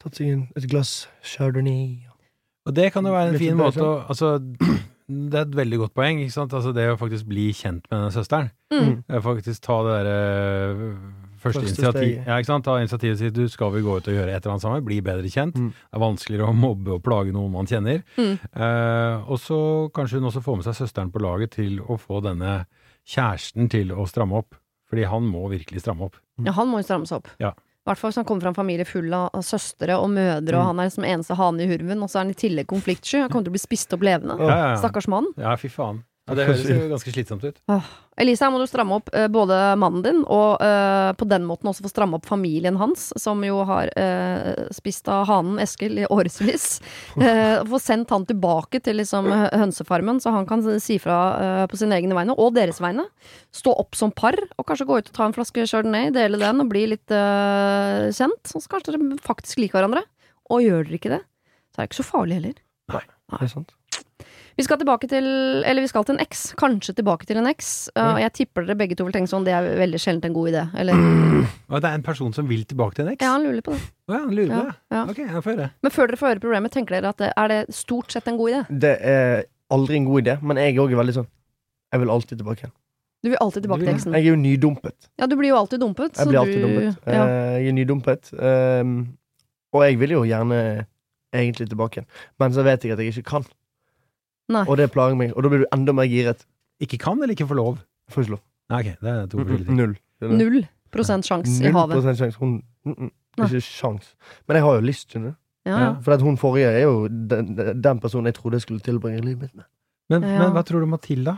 Tatt 0.04 0.16
seg 0.20 0.34
en, 0.34 0.44
et 0.58 0.68
glass 0.68 1.08
chardonnay. 1.24 2.02
Og 2.66 2.74
det 2.76 2.92
kan 2.92 3.06
jo 3.06 3.14
være 3.14 3.28
en 3.30 3.38
Litt 3.38 3.46
fin 3.46 3.56
bedre, 3.56 3.72
måte 3.72 3.86
å 3.86 4.08
Altså, 4.10 4.40
det 5.06 5.38
er 5.38 5.46
et 5.46 5.56
veldig 5.58 5.78
godt 5.84 5.94
poeng, 5.98 6.20
ikke 6.24 6.34
sant? 6.34 6.54
Altså 6.58 6.72
det 6.74 6.88
å 6.90 6.98
faktisk 6.98 7.28
bli 7.30 7.52
kjent 7.54 7.86
med 7.92 8.00
denne 8.00 8.14
søsteren. 8.14 8.50
Mm. 8.74 9.04
Faktisk 9.22 9.62
ta 9.68 9.78
det 9.86 9.94
derre 10.00 10.16
første, 11.46 11.62
Første 11.62 11.70
initiativ. 11.70 12.14
Ja, 12.26 12.38
ikke 12.40 12.50
sant? 12.50 12.66
Ta 12.66 12.78
initiativet 12.82 13.14
og 13.14 13.22
si 13.22 13.30
du 13.36 13.44
skal 13.54 13.74
vi 13.76 13.84
gå 13.86 14.00
ut 14.00 14.10
og 14.10 14.18
gjøre 14.18 14.34
et 14.34 14.40
eller 14.40 14.56
annet 14.56 14.66
sammen, 14.66 14.86
bli 14.88 14.98
bedre 15.06 15.30
kjent. 15.30 15.60
Mm. 15.62 15.70
Det 15.76 16.00
er 16.00 16.04
vanskeligere 16.06 16.50
å 16.50 16.58
mobbe 16.58 16.96
og 16.98 17.04
plage 17.06 17.36
noen 17.36 17.54
man 17.54 17.70
kjenner. 17.70 18.02
Mm. 18.18 18.34
Eh, 18.50 19.30
og 19.30 19.42
så 19.44 19.60
kanskje 19.94 20.22
hun 20.22 20.32
også 20.32 20.42
får 20.46 20.60
med 20.60 20.70
seg 20.72 20.80
søsteren 20.82 21.14
på 21.14 21.22
laget 21.22 21.54
til 21.60 21.78
å 21.86 22.00
få 22.02 22.24
denne 22.26 22.64
kjæresten 23.06 23.70
til 23.70 23.94
å 23.94 24.08
stramme 24.10 24.42
opp. 24.42 24.58
Fordi 24.90 25.06
han 25.10 25.30
må 25.30 25.46
virkelig 25.54 25.82
stramme 25.82 26.10
opp. 26.10 26.18
Ja, 26.46 26.54
han 26.58 26.70
må 26.70 26.82
jo 26.82 26.88
stramme 26.88 27.10
seg 27.10 27.22
opp. 27.22 27.30
Ja. 27.42 27.54
Hvert 27.86 28.00
fall 28.02 28.10
hvis 28.10 28.18
han 28.18 28.26
kommer 28.26 28.42
fra 28.42 28.50
en 28.50 28.56
familie 28.58 28.86
full 28.90 29.14
av 29.14 29.30
søstre 29.46 29.94
og 30.02 30.10
mødre, 30.10 30.58
og 30.58 30.64
Mm. 30.64 30.68
han 30.72 30.80
er 30.80 30.90
liksom 30.90 31.06
eneste 31.06 31.36
hane 31.38 31.62
i 31.62 31.68
hurven, 31.70 32.02
og 32.02 32.10
så 32.10 32.16
er 32.18 32.24
han 32.26 32.32
i 32.32 32.34
tillegg 32.34 32.66
konfliktsky. 32.68 33.20
Han 33.22 33.30
kommer 33.30 33.46
til 33.46 33.52
å 33.54 33.58
bli 33.60 33.62
spist 33.62 33.94
opp 33.94 34.02
levende. 34.02 34.40
Ja, 34.40 34.48
ja, 34.50 34.68
ja. 34.74 34.76
Stakkars 34.82 35.08
mann. 35.08 35.28
ja 35.38 35.56
fy 35.56 35.70
faen. 35.70 36.04
Ja, 36.26 36.34
det 36.34 36.48
høres 36.48 36.64
jo 36.66 36.88
ganske 36.90 37.12
slitsomt 37.14 37.44
ut. 37.46 37.60
Elise, 38.18 38.46
her 38.48 38.50
må 38.50 38.58
du 38.58 38.66
stramme 38.66 38.96
opp 38.98 39.12
eh, 39.14 39.28
både 39.30 39.54
mannen 39.78 40.02
din, 40.02 40.22
og 40.32 40.62
eh, 40.64 41.12
på 41.20 41.28
den 41.30 41.44
måten 41.46 41.70
også 41.70 41.84
få 41.86 41.92
stramme 41.92 42.18
opp 42.18 42.26
familien 42.26 42.80
hans, 42.80 43.12
som 43.22 43.44
jo 43.46 43.60
har 43.68 43.92
eh, 44.00 44.64
spist 44.74 45.06
av 45.12 45.28
hanen 45.30 45.60
Eskil 45.62 46.02
i 46.02 46.08
årevis. 46.10 46.80
Eh, 47.26 47.62
få 47.70 47.78
sendt 47.80 48.10
han 48.12 48.26
tilbake 48.28 48.80
til 48.84 48.98
liksom 49.00 49.28
hønsefarmen, 49.32 50.18
så 50.22 50.34
han 50.36 50.48
kan 50.50 50.62
si 50.84 50.98
fra 51.02 51.20
eh, 51.40 51.62
på 51.72 51.78
sine 51.80 51.96
egne 52.00 52.18
vegne, 52.18 52.36
og 52.42 52.56
deres 52.58 52.82
vegne. 52.84 53.06
Stå 53.56 53.74
opp 53.86 53.96
som 53.98 54.12
par, 54.16 54.36
og 54.58 54.68
kanskje 54.68 54.88
gå 54.90 54.98
ut 55.00 55.10
og 55.12 55.16
ta 55.16 55.30
en 55.30 55.36
flaske 55.36 55.66
chardonnay, 55.70 56.10
dele 56.16 56.42
den, 56.42 56.62
og 56.64 56.70
bli 56.74 56.88
litt 56.96 57.14
eh, 57.14 58.10
kjent. 58.16 58.42
Så 58.50 58.64
kanskje 58.72 58.96
dere 58.98 59.22
faktisk 59.26 59.62
liker 59.62 59.80
hverandre. 59.80 60.04
Og 60.50 60.66
gjør 60.66 60.86
dere 60.90 61.00
ikke 61.00 61.14
det, 61.16 61.22
så 61.74 61.80
er 61.80 61.86
det 61.86 61.92
ikke 61.92 62.02
så 62.02 62.10
farlig 62.10 62.40
heller. 62.42 62.60
Nei, 63.32 63.40
Det 63.42 63.48
er 63.48 63.54
sant. 63.56 63.74
Vi 64.56 64.64
skal 64.64 64.78
tilbake 64.80 65.08
til 65.12 65.26
Eller 65.68 65.84
vi 65.84 65.88
skal 65.92 66.06
til 66.08 66.16
en 66.16 66.22
eks. 66.24 66.44
Kanskje 66.60 66.94
tilbake 66.96 67.26
til 67.28 67.38
en 67.42 67.48
eks. 67.50 67.72
Uh, 67.96 68.14
og 68.14 68.20
jeg 68.24 68.34
tipper 68.40 68.66
dere 68.68 68.78
begge 68.80 68.96
to 68.96 69.04
vil 69.08 69.16
tenke 69.16 69.28
sånn, 69.32 69.44
det 69.48 69.52
er 69.56 69.68
veldig 69.82 70.00
sjelden 70.00 70.30
en 70.30 70.38
god 70.38 70.52
idé. 70.54 70.64
Eller 70.80 70.96
Og 70.96 71.82
det 71.84 71.90
er 71.90 71.98
en 72.00 72.06
person 72.06 72.32
som 72.36 72.48
vil 72.48 72.64
tilbake 72.70 72.96
til 72.96 73.06
en 73.06 73.12
eks? 73.14 73.26
Ja, 73.26 73.34
han 73.36 73.44
lurer 73.44 73.66
på 73.66 73.76
det. 73.76 73.82
Å 74.08 74.16
ja, 74.16 74.22
han 74.24 74.32
lurer 74.38 74.54
på 74.54 74.62
Ja, 74.62 74.64
det? 74.70 74.78
ja. 74.96 75.04
Ok, 75.12 75.20
jeg 75.26 75.44
får 75.44 75.52
høre. 75.58 75.68
Men 75.84 75.92
før 75.98 76.08
dere 76.12 76.22
får 76.22 76.32
høre 76.32 76.44
problemet, 76.46 76.72
tenker 76.76 76.96
dere 77.00 77.12
at 77.12 77.20
det, 77.24 77.34
er 77.36 77.52
det 77.52 77.60
stort 77.76 78.16
sett 78.16 78.32
en 78.32 78.40
god 78.40 78.54
idé? 78.54 78.64
Det 78.86 78.94
er 79.02 79.44
aldri 79.76 80.00
en 80.00 80.08
god 80.08 80.24
idé, 80.24 80.38
men 80.46 80.62
jeg 80.62 80.80
òg 80.80 80.94
er 80.96 81.02
veldig 81.02 81.18
sånn 81.20 81.30
Jeg 81.94 82.02
vil 82.06 82.12
alltid 82.16 82.40
tilbake 82.40 82.64
igjen. 82.66 82.74
Du 83.26 83.30
vil 83.32 83.40
alltid 83.42 83.64
tilbake 83.66 83.82
til 83.82 83.94
eksen. 83.96 84.14
Jeg 84.14 84.22
er 84.22 84.30
jo 84.30 84.38
nydumpet. 84.38 85.08
Ja, 85.18 85.26
du 85.28 85.34
blir 85.40 85.50
jo 85.50 85.56
alltid 85.58 85.80
dumpet. 85.82 86.12
Jeg 86.14 86.28
så 86.28 86.30
blir 86.30 86.40
alltid 86.44 86.62
du, 86.62 86.66
dumpet. 86.68 87.06
Ja. 87.10 87.24
Eh, 87.26 87.56
Jeg 87.66 87.72
er 87.72 87.76
nydumpet. 87.80 88.30
Um, 88.38 88.92
og 89.74 89.82
jeg 89.88 89.98
vil 90.00 90.12
jo 90.14 90.24
gjerne 90.30 90.60
egentlig 91.34 91.68
tilbake 91.72 92.00
igjen, 92.00 92.10
men 92.40 92.54
så 92.54 92.64
vet 92.64 92.86
jeg 92.86 92.94
at 92.94 93.02
jeg 93.02 93.16
ikke 93.16 93.26
kan. 93.32 93.48
Nei. 94.54 94.64
Og 94.70 94.78
det 94.78 94.92
plager 94.94 95.18
meg, 95.18 95.34
og 95.34 95.44
da 95.46 95.50
blir 95.50 95.64
du 95.64 95.68
enda 95.74 95.94
mer 95.96 96.10
giret. 96.10 96.46
Ikke 96.84 97.00
kan 97.02 97.18
eller 97.22 97.34
ikke 97.34 97.48
får 97.50 97.58
lov? 97.58 97.80
Får 98.14 98.26
ikke 98.26 98.36
lov. 98.36 98.44
Nei, 98.70 98.80
ok, 98.82 98.90
det 99.02 99.12
er 99.14 99.30
to 99.32 99.40
forskjellige 99.42 99.68
ting. 99.70 99.80
Null. 99.80 99.96
Null 100.36 100.60
prosent 100.96 101.28
sjanse 101.28 101.60
i 101.60 101.66
Null 101.68 101.80
havet. 101.80 101.98
prosent 102.00 102.22
sjanse. 102.22 102.40
Hun 102.40 102.60
mm, 102.86 102.96
mm, 102.96 103.12
Nei. 103.36 103.48
Ikke 103.50 103.62
sjans. 103.66 104.14
Men 104.48 104.56
jeg 104.60 104.64
har 104.64 104.78
jo 104.78 104.84
lyst, 104.88 105.10
skjønner 105.12 105.34
du. 105.34 105.40
Ja, 105.66 105.78
ja. 105.82 105.88
For 106.06 106.14
at 106.16 106.22
hun 106.24 106.38
forrige 106.40 106.70
er 106.70 106.86
jo 106.86 107.08
den, 107.10 107.50
den 107.84 108.00
personen 108.00 108.30
jeg 108.30 108.38
trodde 108.38 108.60
jeg 108.60 108.64
skulle 108.64 108.86
tilbringe 108.86 109.24
livet 109.26 109.42
mitt 109.48 109.56
med. 109.58 109.66
Men, 110.14 110.24
Ja. 110.24 110.38
men 110.44 110.54
hva 110.54 110.64
tror 110.64 110.86
du 110.86 110.88
må 110.88 111.00
til, 111.02 111.26
da? 111.26 111.38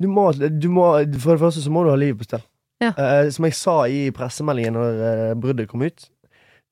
Du 0.00 0.08
må, 0.10 0.24
du 0.32 0.68
må, 0.72 0.88
for 1.22 1.36
det 1.36 1.40
første 1.44 1.62
så 1.62 1.70
må 1.70 1.84
du 1.84 1.92
ha 1.92 1.96
livet 2.00 2.18
på 2.18 2.26
stell. 2.26 2.42
Ja. 2.82 2.90
Eh, 2.98 3.28
som 3.30 3.46
jeg 3.46 3.54
sa 3.54 3.76
i 3.86 4.08
pressemeldingen 4.10 4.74
når 4.74 5.02
eh, 5.08 5.34
bruddet 5.38 5.68
kom 5.70 5.84
ut, 5.86 6.08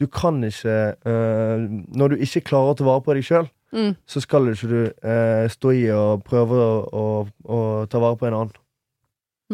du 0.03 0.09
kan 0.11 0.43
ikke 0.43 0.97
eh, 1.07 1.63
Når 1.95 2.09
du 2.11 2.25
ikke 2.25 2.43
klarer 2.49 2.73
å 2.73 2.79
ta 2.81 2.85
vare 2.89 3.05
på 3.07 3.15
deg 3.15 3.23
sjøl, 3.29 3.47
Mm. 3.73 3.95
så 4.05 4.21
skal 4.21 4.51
ikke 4.53 4.69
du 4.69 4.81
eh, 5.09 5.47
stå 5.49 5.71
i 5.73 5.87
og 5.97 6.25
prøve 6.27 6.59
å, 6.61 6.73
å, 6.93 7.05
å 7.49 7.61
ta 7.89 7.99
vare 8.03 8.19
på 8.21 8.27
en 8.29 8.35
annen. 8.37 8.59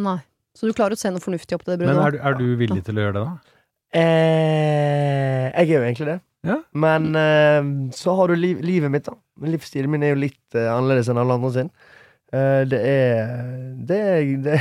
Nei. 0.03 0.17
Så 0.59 0.67
du 0.67 0.73
klarer 0.75 0.97
å 0.97 0.99
se 0.99 1.11
noe 1.15 1.23
fornuftig 1.23 1.55
opp 1.55 1.63
til 1.69 1.77
det 1.79 1.87
Men 1.87 2.01
er, 2.03 2.17
du- 2.17 2.19
er 2.27 2.35
du 2.35 2.47
villig 2.59 2.81
til 2.87 2.99
å 2.99 3.05
gjøre 3.05 3.15
det, 3.15 3.23
da? 3.29 3.55
Eh, 3.99 5.45
jeg 5.55 5.71
er 5.71 5.77
jo 5.79 5.85
egentlig 5.87 6.09
det. 6.11 6.17
Ja. 6.49 6.57
Men 6.79 7.07
eh, 7.19 7.69
så 7.95 8.15
har 8.19 8.31
du 8.31 8.37
liv, 8.39 8.61
livet 8.67 8.91
mitt, 8.93 9.07
da. 9.07 9.15
Livsstilen 9.47 9.91
min 9.93 10.03
er 10.07 10.15
jo 10.15 10.21
litt 10.25 10.59
eh, 10.59 10.67
annerledes 10.73 11.11
enn 11.13 11.21
alle 11.23 11.37
andre 11.39 11.53
sin. 11.55 11.71
Eh, 12.35 12.63
det 12.71 12.81
er 12.83 13.33
det 13.89 13.99
er, 14.03 14.33
det, 14.45 14.59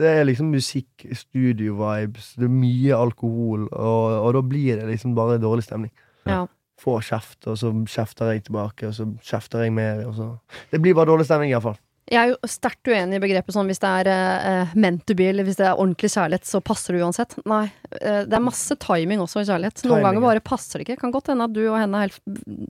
det 0.00 0.10
er 0.20 0.28
liksom 0.28 0.52
musikk, 0.54 1.06
studio-vibes, 1.24 2.34
det 2.40 2.48
er 2.48 2.52
mye 2.54 2.96
alkohol, 2.98 3.64
og, 3.72 4.04
og 4.26 4.30
da 4.36 4.42
blir 4.46 4.80
det 4.80 4.88
liksom 4.92 5.16
bare 5.16 5.40
dårlig 5.42 5.64
stemning. 5.66 5.92
Ja. 6.28 6.44
Får 6.84 7.00
kjeft, 7.08 7.40
og 7.48 7.56
så 7.60 7.72
kjefter 7.88 8.34
jeg 8.34 8.44
tilbake, 8.50 8.90
og 8.90 8.94
så 8.96 9.08
kjefter 9.24 9.64
jeg 9.64 9.72
mer. 9.72 10.04
Og 10.08 10.14
så. 10.18 10.30
Det 10.70 10.82
blir 10.84 10.96
bare 10.98 11.08
dårlig 11.14 11.24
stemning, 11.28 11.54
iallfall. 11.54 11.78
Jeg 12.12 12.18
er 12.20 12.32
jo 12.34 12.48
sterkt 12.52 12.84
uenig 12.92 13.16
i 13.16 13.20
begrepet 13.22 13.54
sånn 13.56 13.70
hvis 13.70 13.78
det 13.80 13.88
er 14.02 14.08
uh, 14.12 14.72
meant 14.76 15.00
to 15.08 15.14
be, 15.16 15.30
eller 15.30 15.46
hvis 15.46 15.56
det 15.56 15.64
er 15.70 15.78
ordentlig 15.80 16.10
kjærlighet, 16.12 16.44
så 16.44 16.60
passer 16.60 16.92
det 16.92 17.00
uansett. 17.00 17.32
Nei. 17.48 17.62
Uh, 17.94 18.26
det 18.28 18.36
er 18.36 18.42
masse 18.44 18.76
timing 18.82 19.22
også 19.24 19.40
i 19.40 19.46
kjærlighet. 19.48 19.80
Noen 19.86 19.94
Timing, 19.94 20.04
ganger 20.10 20.24
bare 20.26 20.42
passer 20.44 20.82
det 20.82 20.84
ikke. 20.84 20.98
Kan 21.00 21.14
godt 21.14 21.30
hende 21.32 21.46
at 21.48 21.54
du 21.56 21.62
og 21.62 21.78
henne 21.80 22.02
er 22.02 22.10
helt 22.10 22.20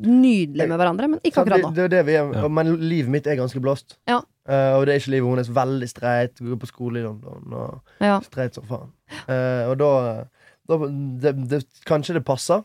nydelige 0.06 0.68
med 0.70 0.78
hverandre, 0.78 1.08
men 1.16 1.24
ikke 1.26 1.42
akkurat 1.42 1.66
nå. 1.66 1.72
det 1.74 1.88
er 1.88 1.92
det 1.96 2.04
vi 2.06 2.14
er, 2.20 2.30
Ja. 2.44 2.52
Men 2.60 2.70
livet 2.78 3.10
mitt 3.10 3.26
er 3.26 3.40
ganske 3.42 3.62
blåst. 3.64 3.96
Ja. 4.06 4.20
Uh, 4.46 4.76
og 4.78 4.86
det 4.86 4.94
er 4.94 5.02
ikke 5.02 5.16
livet 5.16 5.32
hennes. 5.34 5.50
Veldig 5.58 5.88
streit. 5.90 6.38
Går 6.38 6.60
på 6.62 6.70
skole 6.70 7.02
i 7.02 7.04
London. 7.08 7.58
Og 7.58 8.06
Ja. 8.06 8.20
streit 8.22 8.54
som 8.54 8.70
faen. 8.70 8.94
Eh, 9.26 9.66
og 9.70 9.74
da, 9.82 9.90
da 10.70 10.78
det, 11.26 11.34
det, 11.50 11.60
Kanskje 11.90 12.14
det 12.20 12.24
passer, 12.26 12.62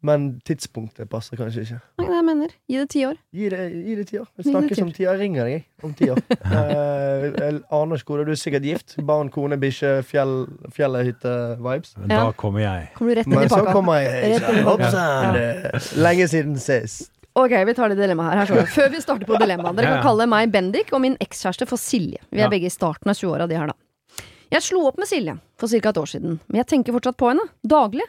men 0.00 0.28
tidspunktet 0.46 1.08
passer 1.10 1.36
kanskje 1.40 1.64
ikke. 1.64 1.78
Er 1.98 2.06
det 2.06 2.14
jeg 2.14 2.24
mener. 2.28 2.52
Gi 2.70 2.76
det 2.78 2.88
ti 2.92 3.00
år. 3.08 3.16
Gi 3.34 3.48
det, 3.50 3.64
gi 3.74 3.96
det 3.98 4.06
ti 4.06 4.18
år. 4.20 4.28
Vi 4.36 4.44
det 4.44 4.52
snakkes 4.52 4.82
om 4.84 4.92
ti 4.94 5.06
år. 5.06 5.16
Jeg 5.18 5.20
ringer 5.24 5.48
deg 5.50 5.84
om 5.88 5.94
ti 5.98 6.10
år. 6.14 6.20
Eh, 6.58 7.24
jeg 7.34 7.58
aner 7.74 7.98
ikke 7.98 8.12
hvor. 8.14 8.22
Du 8.24 8.30
er 8.30 8.38
sikkert 8.38 8.66
gift. 8.66 8.94
Barn, 9.06 9.28
kone, 9.34 9.58
bikkje, 9.58 9.90
fjell, 10.06 10.34
fjellet, 10.74 11.08
hytte, 11.10 11.32
vibes. 11.58 11.96
Men 11.98 12.12
Da 12.14 12.20
kommer 12.38 12.62
jeg. 12.62 12.88
Kommer 12.94 13.14
du 13.14 13.20
rett 13.20 13.26
inn 13.30 13.34
Men 13.34 13.50
så 13.50 13.60
kommer 13.72 14.02
jeg. 14.04 14.38
I 14.38 14.38
er 14.38 15.88
Lenge 15.98 16.28
siden 16.30 16.58
sist. 16.62 17.10
Ok, 17.38 17.52
vi 17.66 17.74
tar 17.74 17.92
det 17.92 17.98
dilemmaet 18.00 18.48
her. 18.50 18.64
Før 18.76 18.88
vi 18.94 19.02
starter 19.02 19.26
på 19.28 19.38
dilemmaet. 19.38 19.76
Dere 19.78 19.96
kan 19.98 20.06
kalle 20.06 20.26
meg 20.30 20.50
Bendik 20.54 20.90
og 20.94 21.02
min 21.04 21.18
ekskjæreste 21.22 21.68
for 21.70 21.78
Silje. 21.80 22.22
Vi 22.30 22.40
er 22.40 22.46
Ja. 22.46 22.50
begge 22.50 22.66
i 22.70 22.74
starten 22.74 23.10
av 23.10 23.18
20-åra, 23.18 23.46
de 23.50 23.58
her, 23.58 23.70
da. 23.70 24.24
Jeg 24.50 24.64
slo 24.64 24.86
opp 24.88 24.96
med 24.98 25.06
Silje 25.10 25.34
for 25.60 25.68
ca. 25.68 25.90
et 25.90 25.98
år 26.00 26.08
siden, 26.08 26.38
men 26.48 26.56
jeg 26.62 26.66
tenker 26.66 26.94
fortsatt 26.96 27.18
på 27.20 27.28
henne. 27.30 27.44
Daglig. 27.66 28.06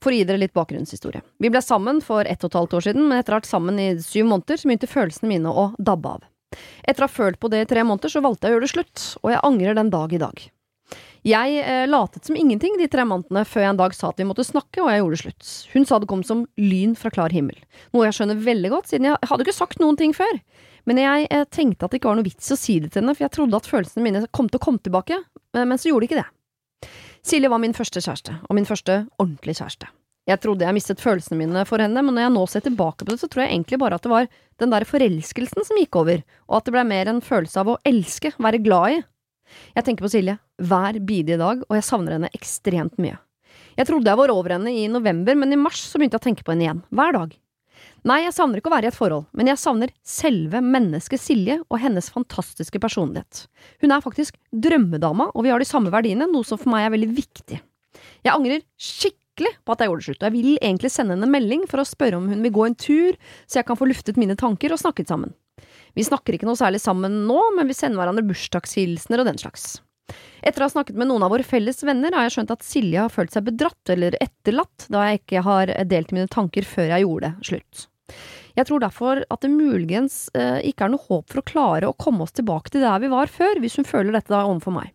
For 0.00 0.12
å 0.12 0.16
gi 0.16 0.24
dere 0.24 0.40
litt 0.40 0.56
bakgrunnshistorie. 0.56 1.20
Vi 1.38 1.50
ble 1.52 1.60
sammen 1.64 2.00
for 2.04 2.24
ett 2.24 2.44
og 2.44 2.52
et 2.52 2.56
halvt 2.56 2.76
år 2.78 2.86
siden, 2.86 3.08
men 3.08 3.20
etter 3.20 3.34
å 3.34 3.36
ha 3.36 3.42
vært 3.42 3.50
sammen 3.50 3.80
i 3.82 3.90
syv 4.00 4.30
måneder, 4.30 4.60
så 4.60 4.70
begynte 4.70 4.88
følelsene 4.88 5.28
mine 5.28 5.52
å 5.52 5.66
dabbe 5.76 6.14
av. 6.16 6.24
Etter 6.82 7.04
å 7.04 7.08
ha 7.08 7.12
følt 7.12 7.40
på 7.40 7.50
det 7.52 7.64
i 7.64 7.68
tre 7.68 7.84
måneder, 7.84 8.12
så 8.12 8.24
valgte 8.24 8.48
jeg 8.48 8.54
å 8.54 8.56
gjøre 8.56 8.66
det 8.66 8.72
slutt, 8.72 9.04
og 9.20 9.34
jeg 9.34 9.44
angrer 9.46 9.76
den 9.76 9.92
dag 9.92 10.16
i 10.16 10.22
dag. 10.22 10.46
Jeg 11.26 11.60
eh, 11.60 11.84
latet 11.84 12.24
som 12.24 12.36
ingenting 12.38 12.78
de 12.80 12.88
tre 12.88 13.04
månedene 13.04 13.44
før 13.44 13.66
jeg 13.66 13.72
en 13.74 13.80
dag 13.82 13.94
sa 13.96 14.08
at 14.08 14.20
vi 14.20 14.24
måtte 14.24 14.46
snakke, 14.46 14.80
og 14.80 14.88
jeg 14.88 15.02
gjorde 15.02 15.18
det 15.18 15.22
slutt. 15.22 15.50
Hun 15.74 15.86
sa 15.86 15.98
det 16.00 16.08
kom 16.08 16.24
som 16.24 16.46
lyn 16.56 16.96
fra 16.96 17.12
klar 17.12 17.34
himmel. 17.34 17.58
Noe 17.92 18.06
jeg 18.08 18.16
skjønner 18.16 18.40
veldig 18.40 18.72
godt, 18.72 18.88
siden 18.88 19.10
jeg 19.10 19.28
hadde 19.28 19.44
ikke 19.44 19.58
sagt 19.58 19.82
noen 19.84 20.00
ting 20.00 20.16
før. 20.16 20.40
Men 20.88 21.02
jeg 21.02 21.28
eh, 21.28 21.44
tenkte 21.52 21.84
at 21.84 21.92
det 21.92 22.00
ikke 22.00 22.08
var 22.08 22.20
noe 22.22 22.28
vits 22.30 22.48
å 22.54 22.58
si 22.58 22.78
det 22.80 22.94
til 22.94 23.02
henne, 23.02 23.14
for 23.18 23.26
jeg 23.26 23.36
trodde 23.36 23.60
at 23.60 23.68
følelsene 23.68 24.06
mine 24.06 24.24
kom 24.32 24.48
til 24.48 24.62
å 24.62 24.64
komme 24.64 24.80
tilbake, 24.80 25.20
eh, 25.20 25.66
men 25.66 25.76
så 25.76 25.92
gjorde 25.92 26.06
de 26.06 26.10
ikke 26.10 26.22
det. 26.22 26.28
Silje 27.26 27.50
var 27.52 27.60
min 27.60 27.74
første 27.76 28.00
kjæreste, 28.00 28.36
og 28.48 28.56
min 28.56 28.68
første 28.68 29.02
ordentlige 29.20 29.60
kjæreste. 29.60 29.90
Jeg 30.28 30.40
trodde 30.40 30.64
jeg 30.66 30.76
mistet 30.76 31.00
følelsene 31.02 31.38
mine 31.40 31.62
for 31.66 31.82
henne, 31.82 32.02
men 32.04 32.14
når 32.14 32.26
jeg 32.26 32.32
nå 32.34 32.42
ser 32.48 32.64
tilbake 32.64 33.04
på 33.04 33.12
det, 33.12 33.18
så 33.20 33.28
tror 33.28 33.44
jeg 33.44 33.54
egentlig 33.54 33.80
bare 33.80 33.96
at 33.98 34.04
det 34.04 34.12
var 34.12 34.28
den 34.62 34.72
der 34.72 34.86
forelskelsen 34.86 35.66
som 35.66 35.80
gikk 35.80 35.96
over, 36.00 36.22
og 36.48 36.58
at 36.58 36.68
det 36.68 36.74
ble 36.76 36.84
mer 36.86 37.10
en 37.10 37.22
følelse 37.24 37.62
av 37.62 37.72
å 37.72 37.78
elske, 37.88 38.32
være 38.38 38.62
glad 38.62 38.96
i. 38.96 39.00
Jeg 39.74 39.86
tenker 39.86 40.06
på 40.06 40.12
Silje 40.12 40.36
hver 40.62 41.00
bidige 41.02 41.40
dag, 41.40 41.64
og 41.66 41.76
jeg 41.76 41.88
savner 41.88 42.16
henne 42.16 42.32
ekstremt 42.36 43.00
mye. 43.02 43.18
Jeg 43.78 43.88
trodde 43.88 44.12
jeg 44.12 44.20
var 44.20 44.32
over 44.32 44.54
henne 44.54 44.72
i 44.76 44.86
november, 44.92 45.36
men 45.40 45.52
i 45.54 45.58
mars 45.58 45.82
så 45.88 45.98
begynte 45.98 46.18
jeg 46.18 46.22
å 46.22 46.28
tenke 46.28 46.46
på 46.46 46.54
henne 46.54 46.66
igjen, 46.66 46.82
hver 46.94 47.16
dag. 47.16 47.34
Nei, 48.08 48.22
jeg 48.24 48.32
savner 48.32 48.60
ikke 48.60 48.70
å 48.70 48.72
være 48.72 48.88
i 48.88 48.90
et 48.90 48.96
forhold, 48.96 49.26
men 49.36 49.50
jeg 49.50 49.60
savner 49.60 49.90
selve 50.06 50.62
mennesket 50.64 51.20
Silje 51.20 51.58
og 51.66 51.80
hennes 51.82 52.08
fantastiske 52.12 52.80
personlighet. 52.80 53.44
Hun 53.82 53.92
er 53.92 54.04
faktisk 54.04 54.38
drømmedama, 54.50 55.30
og 55.34 55.44
vi 55.44 55.52
har 55.52 55.60
de 55.60 55.68
samme 55.68 55.92
verdiene, 55.92 56.28
noe 56.30 56.46
som 56.48 56.60
for 56.60 56.72
meg 56.72 56.86
er 56.86 56.94
veldig 56.94 57.10
viktig. 57.18 57.60
Jeg 58.24 58.32
angrer 58.32 58.64
skikkelig 58.80 59.52
på 59.64 59.74
at 59.74 59.84
jeg 59.84 59.90
gjorde 59.90 60.00
det 60.00 60.08
slutt, 60.08 60.22
og 60.22 60.28
jeg 60.30 60.36
vil 60.38 60.56
egentlig 60.62 60.92
sende 60.94 61.16
henne 61.16 61.28
en 61.28 61.34
melding 61.36 61.68
for 61.68 61.82
å 61.82 61.88
spørre 61.88 62.20
om 62.20 62.30
hun 62.32 62.40
vil 62.46 62.56
gå 62.56 62.66
en 62.70 62.80
tur, 62.86 63.20
så 63.44 63.60
jeg 63.60 63.68
kan 63.68 63.80
få 63.80 63.90
luftet 63.90 64.20
mine 64.20 64.38
tanker 64.40 64.72
og 64.72 64.80
snakket 64.80 65.12
sammen. 65.12 65.36
Vi 65.92 66.06
snakker 66.06 66.36
ikke 66.36 66.48
noe 66.48 66.56
særlig 66.56 66.80
sammen 66.80 67.24
nå, 67.28 67.38
men 67.56 67.68
vi 67.68 67.76
sender 67.76 68.00
hverandre 68.00 68.24
bursdagshilsener 68.30 69.20
og 69.20 69.28
den 69.28 69.40
slags. 69.42 69.80
Etter 70.40 70.62
å 70.62 70.68
ha 70.68 70.72
snakket 70.72 70.98
med 70.98 71.10
noen 71.10 71.24
av 71.26 71.32
våre 71.34 71.46
felles 71.46 71.82
venner, 71.84 72.14
har 72.16 72.26
jeg 72.26 72.38
skjønt 72.38 72.52
at 72.54 72.66
Silje 72.66 73.04
har 73.04 73.12
følt 73.12 73.34
seg 73.34 73.46
bedratt 73.48 73.92
eller 73.92 74.16
etterlatt, 74.22 74.88
da 74.92 75.06
jeg 75.08 75.22
ikke 75.22 75.44
har 75.46 75.72
delt 75.90 76.14
mine 76.16 76.30
tanker 76.32 76.66
før 76.66 76.94
jeg 76.94 77.04
gjorde 77.04 77.28
det. 77.28 77.48
Slutt. 77.50 77.86
Jeg 78.58 78.66
tror 78.66 78.82
derfor 78.82 79.22
at 79.30 79.44
det 79.44 79.52
muligens 79.52 80.24
eh, 80.34 80.58
ikke 80.66 80.86
er 80.86 80.94
noe 80.94 81.06
håp 81.06 81.30
for 81.30 81.42
å 81.42 81.46
klare 81.46 81.90
å 81.90 81.96
komme 81.96 82.24
oss 82.26 82.34
tilbake 82.36 82.72
til 82.72 82.84
der 82.84 83.02
vi 83.02 83.12
var 83.12 83.30
før, 83.30 83.60
hvis 83.62 83.78
hun 83.78 83.88
føler 83.88 84.16
dette 84.16 84.32
da 84.32 84.46
overfor 84.48 84.74
meg. 84.74 84.94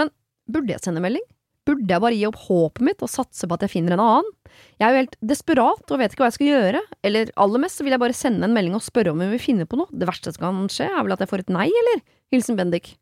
Men 0.00 0.12
burde 0.50 0.72
jeg 0.72 0.84
sende 0.84 1.02
melding? 1.04 1.24
Burde 1.66 1.90
jeg 1.90 2.02
bare 2.02 2.14
gi 2.14 2.26
opp 2.28 2.38
håpet 2.46 2.84
mitt 2.86 3.00
og 3.02 3.10
satse 3.10 3.48
på 3.48 3.56
at 3.56 3.64
jeg 3.66 3.72
finner 3.72 3.96
en 3.96 4.04
annen? 4.04 4.28
Jeg 4.78 4.86
er 4.86 4.92
jo 4.92 5.00
helt 5.00 5.16
desperat 5.32 5.90
og 5.92 5.98
vet 6.00 6.14
ikke 6.14 6.22
hva 6.22 6.28
jeg 6.30 6.36
skal 6.38 6.52
gjøre, 6.52 6.82
eller 7.08 7.32
aller 7.42 7.62
mest 7.64 7.82
vil 7.82 7.96
jeg 7.96 8.02
bare 8.04 8.16
sende 8.16 8.46
en 8.46 8.54
melding 8.54 8.76
og 8.78 8.84
spørre 8.86 9.12
om 9.12 9.24
hun 9.24 9.34
vil 9.34 9.42
finne 9.42 9.66
på 9.66 9.80
noe. 9.80 9.90
Det 9.90 10.06
verste 10.08 10.32
som 10.32 10.44
kan 10.44 10.70
skje, 10.72 10.86
er 10.86 11.02
vel 11.02 11.16
at 11.16 11.24
jeg 11.24 11.32
får 11.32 11.42
et 11.42 11.52
nei, 11.58 11.66
eller? 11.82 12.04
Hilsen 12.32 12.58
Bendik. 12.58 12.94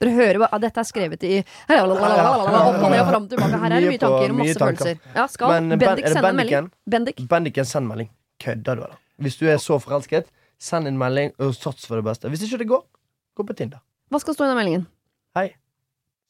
Dere 0.00 0.12
hører 0.12 0.38
hva 0.42 0.60
Dette 0.60 0.82
er 0.82 0.88
skrevet 0.88 1.22
i 1.24 1.38
Opp 1.40 1.96
og 1.96 2.90
ned 2.92 3.00
og 3.00 3.08
fram 3.08 3.28
tilbake. 3.30 3.60
Her 3.62 3.76
er 3.76 3.84
det 3.84 3.92
Mye 3.94 4.00
tanker 4.02 4.34
og 4.34 4.38
masse 4.42 4.60
følelser. 4.60 5.00
Ja, 5.16 5.26
skal 5.32 5.54
Men 5.54 5.78
Bendik 5.80 6.08
sende 6.12 6.32
en 6.32 6.40
melding? 6.40 6.70
Bendik? 6.96 7.22
Bendiken, 7.30 7.68
send 7.68 7.88
melding. 7.88 8.10
Kødder 8.42 8.76
du, 8.76 8.84
eller? 8.88 8.98
Hvis 9.24 9.38
du 9.40 9.46
er 9.48 9.56
så 9.62 9.78
forelsket, 9.80 10.28
send 10.60 10.88
en 10.90 10.98
melding 11.00 11.32
og 11.40 11.54
sats 11.56 11.88
for 11.88 11.96
det 11.96 12.04
beste. 12.04 12.28
Hvis 12.28 12.44
ikke 12.44 12.60
det 12.64 12.68
går, 12.74 12.84
gå 13.36 13.46
på 13.48 13.56
Tinder. 13.56 13.80
Hva 14.12 14.20
skal 14.20 14.36
stå 14.36 14.44
i 14.44 14.52
den 14.52 14.60
meldingen? 14.60 14.86
Hei. 15.36 15.48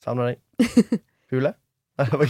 Savner 0.04 0.30
deg. 0.32 1.00
Hule? 1.32 1.56
Nei, 1.96 2.04
det 2.06 2.18
var 2.20 2.26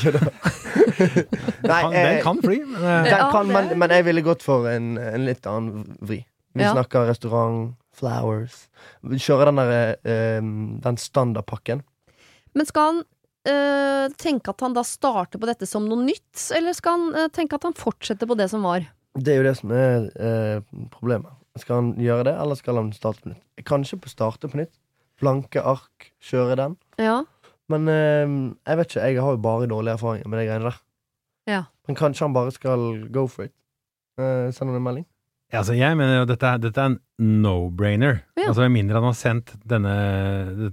den 1.91 2.21
kan 2.23 2.39
fly, 2.39 2.61
men 2.71 2.85
den 3.09 3.23
kan, 3.35 3.49
men, 3.51 3.73
men 3.83 3.95
jeg 3.97 4.05
ville 4.07 4.23
gått 4.23 4.45
for 4.47 4.69
en, 4.71 4.93
en 5.01 5.25
litt 5.27 5.47
annen 5.51 5.97
vri. 6.07 6.21
Vi 6.57 6.65
snakker 6.65 7.09
restaurant, 7.11 7.75
flowers. 7.97 8.67
Kjøre 9.03 9.51
den 9.51 9.61
der 9.61 9.95
eh, 10.05 10.49
Den 10.85 11.01
standardpakken. 11.01 11.83
Men 12.57 12.69
skal 12.69 12.91
han 12.91 13.03
øh, 13.51 14.15
tenke 14.21 14.53
at 14.53 14.65
han 14.65 14.77
da 14.77 14.85
starter 14.87 15.41
på 15.41 15.49
dette 15.49 15.69
som 15.69 15.89
noe 15.89 16.05
nytt, 16.05 16.49
eller 16.57 16.77
skal 16.77 16.97
han 16.97 17.19
øh, 17.25 17.31
tenke 17.35 17.59
at 17.59 17.67
han 17.69 17.77
fortsetter 17.77 18.29
på 18.29 18.39
det 18.39 18.49
som 18.53 18.65
var? 18.67 18.87
Det 19.17 19.33
er 19.33 19.41
jo 19.41 19.47
det 19.49 19.57
som 19.59 19.73
er 19.77 20.09
eh, 20.21 20.65
problemet. 20.93 21.33
Skal 21.57 21.81
han 21.81 21.93
gjøre 22.01 22.29
det, 22.29 22.35
eller 22.37 22.59
skal 22.59 22.81
han 22.81 22.91
starte 22.97 23.25
på 23.25 23.33
nytt? 23.33 23.45
Kanskje 23.69 24.01
på 24.01 24.13
starte 24.13 24.51
på 24.53 24.61
nytt. 24.61 24.75
Blanke 25.21 25.63
ark, 25.65 26.11
kjøre 26.21 26.59
den. 26.61 26.75
Ja. 27.01 27.23
Men 27.73 27.89
jeg 27.89 28.79
vet 28.79 28.91
ikke, 28.93 29.07
jeg 29.09 29.23
har 29.25 29.33
jo 29.33 29.41
bare 29.43 29.69
dårlige 29.71 29.97
erfaringer 29.97 30.29
med 30.29 30.39
de 30.39 30.45
greiene 30.51 30.69
der. 30.69 30.77
Ja. 31.49 31.63
Men 31.89 31.97
kanskje 31.97 32.27
han 32.27 32.35
bare 32.37 32.53
skal 32.55 33.09
go 33.15 33.25
for 33.31 33.49
it. 33.49 33.55
Uh, 34.21 34.53
Send 34.53 34.71
han 34.71 34.77
en 34.79 34.85
melding. 34.85 35.07
Ja, 35.53 35.61
altså 35.61 35.77
jeg 35.79 35.95
mener 35.97 36.17
jo 36.19 36.25
dette, 36.27 36.43
er- 36.49 36.59
dette 36.59 36.81
er 36.83 36.87
en 36.91 36.97
no-brainer. 37.43 38.17
Ja. 38.37 38.49
Altså 38.49 38.65
Med 38.67 38.73
mindre 38.83 38.95
han 38.99 39.05
har 39.05 39.15
sendt 39.15 39.53
denne, 39.65 39.93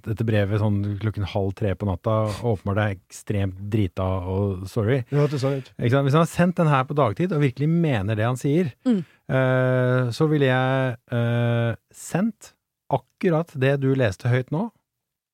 dette 0.01 0.25
brevet 0.25 0.59
sånn 0.59 0.97
klokken 0.99 1.27
halv 1.29 1.53
tre 1.55 1.75
på 1.77 1.85
natta 1.85 2.15
og 2.25 2.57
åpenbart 2.57 2.81
er 2.81 2.95
ekstremt 2.95 3.59
drita 3.69 4.03
og 4.27 4.65
sorry. 4.67 5.03
Det 5.11 5.29
sånn. 5.39 5.61
Ikke 5.77 5.91
sant? 5.93 6.07
Hvis 6.07 6.17
han 6.17 6.25
har 6.25 6.31
sendt 6.31 6.55
den 6.57 6.67
her 6.73 6.83
på 6.89 6.95
dagtid 6.97 7.31
og 7.31 7.41
virkelig 7.45 7.69
mener 7.69 8.15
det 8.17 8.25
han 8.25 8.35
sier, 8.35 8.73
Mm. 8.85 9.05
eh, 9.29 10.09
så 10.11 10.27
ville 10.27 10.49
jeg 10.49 10.97
eh, 11.11 11.75
sendt 11.93 12.53
akkurat 12.91 13.53
det 13.57 13.79
du 13.79 13.93
leste 13.95 14.27
høyt 14.27 14.49
nå, 14.51 14.71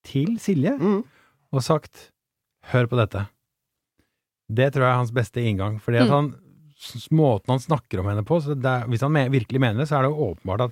til 0.04 0.36
Silje 0.38 0.78
Mm. 0.78 1.04
og 1.54 1.62
sagt 1.63 2.12
hør 2.73 2.88
på 2.88 2.97
dette. 2.99 3.28
Det 4.52 4.73
tror 4.73 4.84
jeg 4.84 4.91
er 4.91 4.97
hans 4.99 5.12
beste 5.12 5.38
inngang. 5.41 5.80
Fordi 5.80 5.97
at 5.97 6.08
Mm. 6.08 6.12
han, 6.12 6.36
måten 7.11 7.53
han 7.53 7.59
snakker 7.63 7.99
om 8.01 8.07
henne 8.11 8.23
på 8.27 8.37
så 8.43 8.55
det 8.55 8.65
er, 8.69 8.87
Hvis 8.87 9.01
han 9.05 9.11
me 9.11 9.25
virkelig 9.29 9.59
mener 9.59 9.81
det, 9.83 9.87
så 9.89 9.97
er 9.99 10.05
det 10.07 10.11
jo 10.13 10.29
åpenbart 10.31 10.61
at 10.69 10.71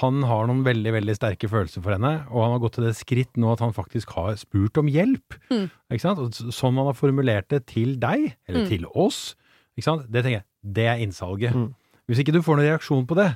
han 0.00 0.20
har 0.22 0.46
noen 0.46 0.60
veldig 0.62 0.92
veldig 0.94 1.14
sterke 1.18 1.48
følelser 1.50 1.82
for 1.82 1.90
henne, 1.96 2.12
og 2.30 2.44
han 2.44 2.52
har 2.54 2.60
gått 2.62 2.76
til 2.78 2.84
det 2.86 2.92
skritt 2.94 3.34
nå 3.42 3.48
at 3.52 3.58
han 3.64 3.72
faktisk 3.74 4.12
har 4.14 4.36
spurt 4.38 4.78
om 4.78 4.86
hjelp. 4.86 5.34
Mm. 5.50 5.64
Ikke 5.90 6.04
sant? 6.04 6.20
Og 6.22 6.30
sånn 6.54 6.78
han 6.78 6.86
har 6.86 6.94
formulert 6.94 7.48
det 7.50 7.64
til 7.66 7.96
deg, 7.98 8.36
eller 8.46 8.62
Mm. 8.62 8.68
til 8.70 8.86
oss, 8.94 9.34
ikke 9.76 9.88
sant? 9.88 10.06
det 10.06 10.22
tenker 10.22 10.38
jeg, 10.38 10.46
det 10.62 10.86
er 10.86 11.02
innsalget. 11.02 11.54
Mm. 11.58 11.74
Hvis 12.06 12.22
ikke 12.22 12.32
du 12.32 12.40
får 12.42 12.56
noen 12.60 12.68
reaksjon 12.70 13.06
på 13.10 13.18
det, 13.18 13.32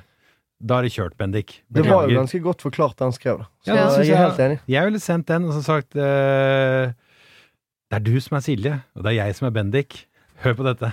da 0.63 0.77
er 0.79 0.83
det 0.87 0.93
kjørt, 0.95 1.17
Bendik. 1.19 1.57
Det 1.69 1.83
var 1.85 2.07
jo 2.07 2.15
ganske 2.21 2.39
godt 2.39 2.61
forklart, 2.63 2.95
det 2.95 3.03
han 3.03 3.11
skrev. 3.11 3.37
da 3.43 3.45
Så 3.59 3.67
Ja, 3.67 3.75
det 3.75 3.97
jeg, 3.97 4.07
jeg 4.07 4.15
er 4.15 4.29
helt 4.29 4.39
enig. 4.39 4.59
Jeg 4.71 4.85
ville 4.85 4.99
sendt 5.03 5.27
den 5.27 5.43
og 5.49 5.53
så 5.59 5.61
sagt 5.67 5.95
eh, 5.99 6.93
Det 7.91 7.99
er 7.99 7.99
du 7.99 8.15
som 8.23 8.37
er 8.37 8.43
Silje, 8.47 8.83
og 8.95 9.03
det 9.03 9.11
er 9.11 9.25
jeg 9.25 9.35
som 9.35 9.47
er 9.47 9.51
Bendik. 9.51 10.05
Hør 10.43 10.57
på 10.57 10.65
dette. 10.67 10.91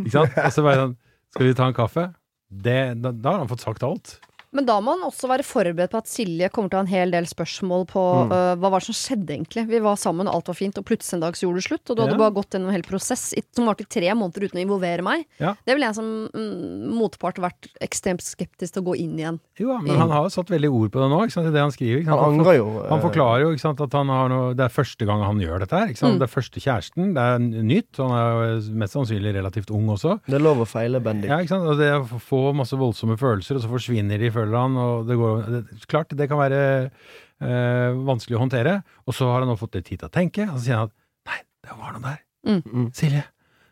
Ikke 0.00 0.14
sant? 0.14 0.36
Og 0.44 0.52
så 0.54 0.64
bare 0.66 0.82
sånn 0.84 0.94
Skal 1.34 1.48
vi 1.48 1.56
ta 1.58 1.66
en 1.70 1.76
kaffe? 1.76 2.06
Det, 2.54 2.78
da, 3.02 3.10
da 3.10 3.32
har 3.34 3.42
han 3.42 3.50
fått 3.50 3.64
sagt 3.64 3.82
alt. 3.86 4.18
Men 4.54 4.66
da 4.68 4.76
må 4.80 4.94
han 4.94 5.02
også 5.10 5.26
være 5.28 5.42
forberedt 5.42 5.90
på 5.90 5.98
at 5.98 6.06
Silje 6.10 6.48
kommer 6.54 6.70
til 6.70 6.78
å 6.78 6.82
ha 6.82 6.86
en 6.86 6.92
hel 6.92 7.10
del 7.10 7.26
spørsmål 7.26 7.86
på 7.90 8.02
Mm. 8.14 8.30
uh, 8.32 8.54
hva 8.62 8.70
var 8.70 8.80
det 8.80 8.86
som 8.86 8.94
skjedde 8.94 9.34
egentlig. 9.34 9.66
Vi 9.68 9.80
var 9.82 9.96
sammen, 9.98 10.28
og 10.30 10.34
alt 10.38 10.46
var 10.46 10.54
fint, 10.54 10.78
og 10.78 10.84
plutselig 10.86 11.14
en 11.18 11.24
dag 11.26 11.34
så 11.34 11.46
gjorde 11.48 11.58
det 11.60 11.66
slutt. 11.68 11.90
Og 11.90 11.96
du 11.96 12.02
hadde 12.02 12.14
Ja. 12.14 12.18
bare 12.22 12.34
gått 12.38 12.50
gjennom 12.54 12.68
en 12.70 12.76
hel 12.76 12.82
prosess 12.86 13.34
som 13.54 13.66
varte 13.66 13.82
i 13.82 13.90
tre 13.90 14.08
måneder 14.14 14.46
uten 14.46 14.60
å 14.60 14.64
involvere 14.64 15.02
meg. 15.02 15.26
Ja. 15.40 15.54
Det 15.66 15.74
ville 15.74 15.86
jeg 15.90 15.94
som 15.96 16.28
mm, 16.32 16.94
motpart 16.94 17.36
vært 17.42 17.68
ekstremt 17.82 18.22
skeptisk 18.22 18.72
til 18.74 18.82
å 18.82 18.86
gå 18.92 18.96
inn 19.02 19.18
igjen. 19.18 19.40
Jo 19.58 19.68
da, 19.74 19.78
men 19.82 19.94
Mm. 19.94 19.98
han 19.98 20.10
har 20.10 20.22
jo 20.24 20.30
satt 20.30 20.46
veldig 20.50 20.70
ord 20.70 20.90
på 20.92 20.98
det 21.02 21.10
nå, 21.10 21.18
ikke 21.26 21.32
sant, 21.32 21.46
i 21.46 21.50
det 21.50 21.60
han 21.60 21.70
skriver. 21.74 21.98
Ikke 22.02 22.10
Han 22.14 22.18
sant? 22.18 22.38
angrer 22.38 22.56
jo. 22.56 22.66
Han 22.88 22.98
eh, 22.98 23.04
forklarer 23.08 23.40
jo 23.42 23.50
ikke 23.54 23.60
sant, 23.66 23.80
at 23.80 23.92
han 23.92 24.08
har 24.08 24.28
noe, 24.28 24.54
det 24.54 24.64
er 24.64 24.68
første 24.74 25.06
gang 25.06 25.22
han 25.22 25.38
gjør 25.40 25.58
dette 25.60 25.74
her. 25.78 25.86
Ikke 25.88 25.98
sant? 25.98 26.14
Mm. 26.14 26.18
Det 26.20 26.26
er 26.28 26.34
første 26.34 26.58
kjæresten, 26.62 27.14
det 27.14 27.22
er 27.22 27.38
nytt. 27.62 27.96
Han 27.98 28.10
er 28.14 28.30
jo 28.60 28.74
mest 28.78 28.94
sannsynlig 28.94 29.34
relativt 29.34 29.70
ung 29.74 29.86
også. 29.88 30.20
Det 30.26 30.34
er 30.34 30.44
lov 30.46 30.58
å 30.62 30.66
feile, 30.66 31.00
Bendik. 31.02 31.28
Ja, 31.30 31.38
ikke 31.42 31.48
sant? 31.48 31.66
Og 31.66 31.78
det 31.78 31.90
å 31.90 32.06
få 32.22 32.54
masse 32.54 32.76
voldsomme 32.78 33.18
følelser, 33.18 33.56
og 33.56 33.62
så 33.62 33.68
forsvinner 33.70 34.18
de, 34.18 34.30
føler 34.44 34.60
han. 34.60 34.80
Og 34.80 35.08
det 35.08 35.18
går, 35.20 35.44
det, 35.50 35.62
klart, 35.90 36.14
det 36.16 36.28
kan 36.30 36.40
være 36.40 36.62
eh, 36.84 38.02
vanskelig 38.06 38.38
å 38.38 38.44
håndtere. 38.44 38.78
Og 39.08 39.16
så 39.16 39.30
har 39.32 39.42
han 39.42 39.52
nå 39.52 39.58
fått 39.60 39.78
litt 39.78 39.88
tid 39.90 40.02
til 40.02 40.10
å 40.10 40.14
tenke, 40.14 40.48
og 40.50 40.58
så 40.58 40.66
sier 40.66 40.80
han 40.80 40.90
at 40.90 40.96
nei, 41.30 41.40
det 41.64 41.78
var 41.80 41.96
noe 41.96 42.04
der. 42.04 42.20
Mm. 42.44 42.90
Silje, 42.96 43.24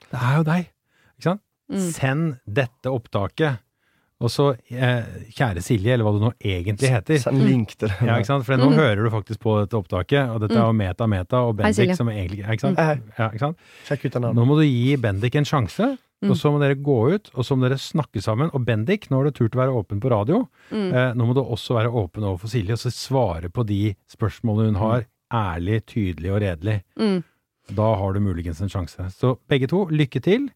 det 0.09 0.23
er 0.23 0.39
jo 0.39 0.47
deg. 0.49 0.73
Ikke 1.19 1.29
sant? 1.29 1.45
Mm. 1.73 1.85
Send 1.93 2.33
dette 2.61 2.93
opptaket. 2.93 3.63
Og 4.23 4.31
så, 4.31 4.53
eh, 4.71 5.09
kjære 5.35 5.63
Silje, 5.67 5.97
eller 5.97 6.07
hva 6.07 6.13
du 6.15 6.21
nå 6.23 6.31
egentlig 6.39 6.93
heter. 6.93 7.19
Send 7.19 7.43
link 7.43 7.75
til 7.75 7.91
det. 7.91 7.97
Ja, 8.07 8.21
ikke 8.21 8.31
sant? 8.31 8.47
For 8.47 8.61
nå 8.61 8.69
mm. 8.71 8.77
hører 8.79 9.03
du 9.03 9.11
faktisk 9.11 9.43
på 9.43 9.57
dette 9.65 9.79
opptaket, 9.79 10.31
og 10.31 10.45
dette 10.45 10.55
er 10.55 10.63
jo 10.63 10.77
Meta 10.79 11.09
Meta 11.11 11.43
og 11.43 11.57
Hei, 11.59 11.73
Bendik 11.73 11.97
som 11.99 12.11
egentlig 12.13 12.45
ikke 12.45 12.69
sant? 12.69 12.79
Hei, 12.79 13.01
hei. 13.01 13.17
Ja, 13.19 13.29
ikke 13.33 13.49
sant? 13.49 13.67
Sjekk 13.89 14.07
ut 14.07 14.19
den 14.19 14.29
her. 14.29 14.37
Nå 14.39 14.47
må 14.47 14.61
du 14.61 14.63
gi 14.63 14.95
Bendik 15.03 15.39
en 15.41 15.49
sjanse, 15.49 15.91
Mm. 16.23 16.31
og 16.31 16.37
så 16.39 16.51
må 16.55 16.61
dere 16.63 16.77
gå 16.79 16.97
ut, 17.17 17.31
og 17.35 17.45
så 17.45 17.57
må 17.59 17.67
dere 17.69 17.79
snakke 17.83 18.23
sammen. 18.23 18.51
Og 18.55 18.63
Bendik, 18.65 19.09
nå 19.11 19.17
har 19.19 19.25
du 19.25 19.33
turt 19.35 19.57
å 19.57 19.63
være 19.63 19.75
åpen 19.75 19.99
på 20.01 20.11
radio, 20.13 20.49
Mm. 20.71 20.93
eh, 20.95 21.13
nå 21.19 21.27
må 21.27 21.35
du 21.35 21.41
også 21.43 21.75
være 21.75 21.91
åpen 21.91 22.23
overfor 22.23 22.49
Silje, 22.49 22.73
og 22.73 22.79
så 22.79 22.93
svare 22.95 23.51
på 23.51 23.65
de 23.67 23.95
spørsmålene 24.09 24.73
hun 24.73 24.81
har, 24.81 25.07
ærlig, 25.33 25.81
tydelig 25.87 26.31
og 26.31 26.41
redelig. 26.45 26.83
Mm. 26.97 27.25
Da 27.75 27.95
har 27.97 28.13
du 28.13 28.21
muligens 28.21 28.61
en 28.61 28.69
sjanse. 28.69 29.11
Så 29.19 29.37
begge 29.49 29.67
to, 29.69 29.87
lykke 29.91 30.23
til, 30.23 30.49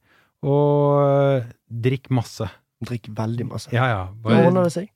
og 0.47 1.41
eh, 1.41 1.51
drikk 1.73 2.11
masse. 2.15 2.47
Drikk 2.85 3.09
veldig 3.17 3.47
masse. 3.49 3.73
Ja, 3.73 3.87
ja. 3.89 4.03
Nå 4.23 4.37
ordner 4.47 4.69
det 4.69 4.73
seg. 4.77 4.89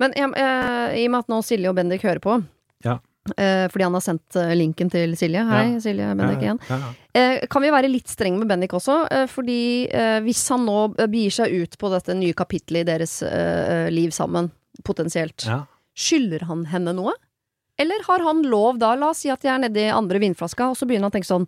Men 0.00 0.14
jeg, 0.16 0.32
jeg, 0.34 0.98
i 0.98 1.06
og 1.06 1.10
med 1.12 1.18
at 1.20 1.28
nå 1.30 1.40
Silje 1.46 1.70
og 1.70 1.76
Bendik 1.78 2.02
hører 2.02 2.20
på, 2.24 2.40
Ja. 2.84 2.98
Eh, 3.36 3.66
fordi 3.72 3.84
han 3.86 3.94
har 3.96 4.02
sendt 4.04 4.36
eh, 4.40 4.52
linken 4.58 4.90
til 4.92 5.14
Silje 5.18 5.42
Hei, 5.48 5.64
Ja. 5.74 5.80
Silje 5.84 6.08
Bendik 6.18 6.42
igjen. 6.42 6.60
Ja, 6.68 6.78
ja. 6.82 6.92
Eh, 7.20 7.46
kan 7.52 7.62
vi 7.62 7.70
være 7.74 7.90
litt 7.92 8.08
streng 8.08 8.38
med 8.40 8.48
Bendik 8.50 8.72
også? 8.72 9.02
Fordi 9.30 9.88
hvis 10.24 10.42
han 10.48 10.64
nå 10.66 10.78
begir 11.04 11.30
seg 11.34 11.52
ut 11.52 11.76
på 11.78 11.90
dette 11.92 12.14
nye 12.16 12.32
kapittelet 12.34 12.86
i 12.86 12.90
deres 12.92 13.18
liv 13.92 14.10
sammen, 14.16 14.50
potensielt, 14.84 15.44
skylder 15.94 16.46
han 16.48 16.64
henne 16.72 16.94
noe? 16.96 17.12
Eller 17.78 18.04
har 18.06 18.24
han 18.24 18.42
lov 18.46 18.78
da, 18.80 18.94
la 18.96 19.10
oss 19.12 19.24
si 19.24 19.30
at 19.32 19.44
jeg 19.44 19.52
er 19.54 19.62
nedi 19.66 19.84
andre 19.92 20.18
vinflaska, 20.22 20.70
og 20.72 20.76
så 20.76 20.86
begynner 20.88 21.08
han 21.08 21.12
å 21.12 21.16
tenke 21.18 21.28
sånn 21.28 21.46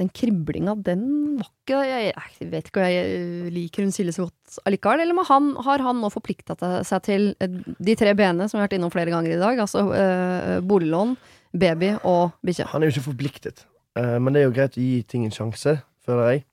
den 0.00 0.10
kriblinga, 0.10 0.74
den 0.86 1.04
var 1.38 1.48
ikke 1.50 1.78
Jeg, 1.86 2.48
vet 2.50 2.68
ikke 2.68 2.82
om 2.82 2.86
jeg 2.90 3.52
liker 3.54 3.86
hun 3.86 3.94
Silje 3.94 4.14
så 4.16 4.26
godt 4.26 4.58
allikevel. 4.68 5.02
Eller 5.04 5.28
han, 5.30 5.48
har 5.66 5.84
han 5.86 6.02
nå 6.02 6.10
forplikta 6.14 6.56
seg 6.86 7.06
til 7.06 7.28
eh, 7.42 7.60
de 7.78 7.96
tre 7.98 8.14
b-ene 8.18 8.48
som 8.48 8.58
vi 8.58 8.62
har 8.62 8.68
vært 8.68 8.76
innom 8.78 8.92
flere 8.94 9.12
ganger 9.14 9.34
i 9.34 9.40
dag? 9.40 9.62
Altså 9.62 9.86
eh, 9.94 10.52
boliglån, 10.66 11.16
baby 11.56 11.94
og 12.02 12.36
bikkje. 12.46 12.68
Han 12.72 12.82
er 12.82 12.90
jo 12.90 12.96
ikke 12.96 13.08
forpliktet. 13.10 13.66
Eh, 13.98 14.16
men 14.22 14.34
det 14.34 14.42
er 14.42 14.48
jo 14.48 14.54
greit 14.56 14.78
å 14.78 14.86
gi 14.86 15.02
ting 15.08 15.26
en 15.26 15.34
sjanse, 15.34 15.78
føler 16.06 16.32
jeg. 16.32 16.46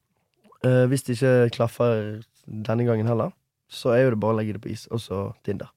Eh, 0.63 0.84
hvis 0.91 1.06
det 1.08 1.17
ikke 1.17 1.36
klaffer 1.58 2.04
denne 2.46 2.88
gangen 2.88 3.10
heller, 3.10 3.34
så 3.72 3.96
er 3.96 4.06
jo 4.06 4.13
det 4.13 4.22
bare 4.24 4.36
å 4.36 4.39
legge 4.39 4.58
det 4.58 4.63
på 4.63 4.72
is, 4.74 4.86
og 4.93 5.02
så 5.04 5.26
Tinder. 5.46 5.72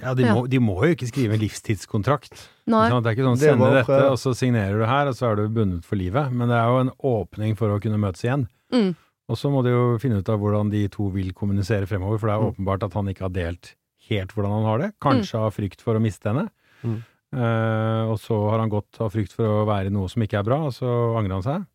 Ja, 0.00 0.14
de, 0.16 0.22
Ja. 0.24 0.34
Må, 0.34 0.46
de 0.48 0.58
må 0.58 0.76
jo 0.86 0.94
ikke 0.94 1.08
skrive 1.10 1.34
en 1.36 1.40
livstidskontrakt. 1.42 2.32
Nei. 2.66 2.86
Ikke? 2.88 3.02
Det 3.02 3.10
er 3.10 3.16
ikke 3.18 3.26
sånn 3.28 3.38
Det 3.40 3.48
er 3.48 3.52
sende 3.52 3.70
det 3.74 3.80
dette, 3.86 3.98
og 4.10 4.16
så 4.22 4.32
signerer 4.38 4.78
du 4.80 4.86
her, 4.88 5.10
og 5.10 5.14
så 5.18 5.26
er 5.32 5.36
du 5.36 5.48
bundet 5.52 5.84
for 5.84 5.96
livet. 6.00 6.32
Men 6.32 6.48
det 6.48 6.56
er 6.56 6.66
jo 6.72 6.78
en 6.86 6.92
åpning 7.12 7.56
for 7.58 7.68
å 7.74 7.80
kunne 7.82 8.00
møtes 8.00 8.24
igjen. 8.24 8.46
Mm. 8.72 8.94
Og 9.28 9.36
så 9.38 9.50
må 9.52 9.62
de 9.64 9.70
jo 9.74 9.98
finne 10.00 10.18
ut 10.22 10.28
av 10.32 10.40
hvordan 10.40 10.70
de 10.72 10.86
to 10.88 11.10
vil 11.12 11.32
kommunisere 11.36 11.86
fremover, 11.86 12.18
for 12.18 12.26
det 12.28 12.34
er 12.34 12.40
Mm. 12.42 12.50
åpenbart 12.54 12.82
at 12.88 12.94
han 12.94 13.06
ikke 13.12 13.26
har 13.28 13.34
delt 13.36 13.74
helt 14.08 14.32
hvordan 14.32 14.50
han 14.52 14.64
har 14.64 14.78
det. 14.78 14.90
Kanskje 15.00 15.38
av 15.38 15.52
frykt 15.54 15.80
for 15.84 15.94
å 15.94 16.00
miste 16.02 16.24
henne. 16.32 16.48
Mm. 16.82 17.02
Uh, 17.32 18.10
og 18.12 18.18
så 18.20 18.36
har 18.50 18.58
han 18.60 18.68
gått 18.72 18.98
av 19.00 19.12
frykt 19.14 19.32
for 19.32 19.44
å 19.46 19.66
være 19.66 19.86
i 19.88 19.94
noe 19.94 20.08
som 20.08 20.20
ikke 20.24 20.40
er 20.40 20.44
bra, 20.44 20.58
og 20.68 20.72
så 20.76 20.88
angrer 21.16 21.38
han 21.38 21.42
seg. 21.46 21.66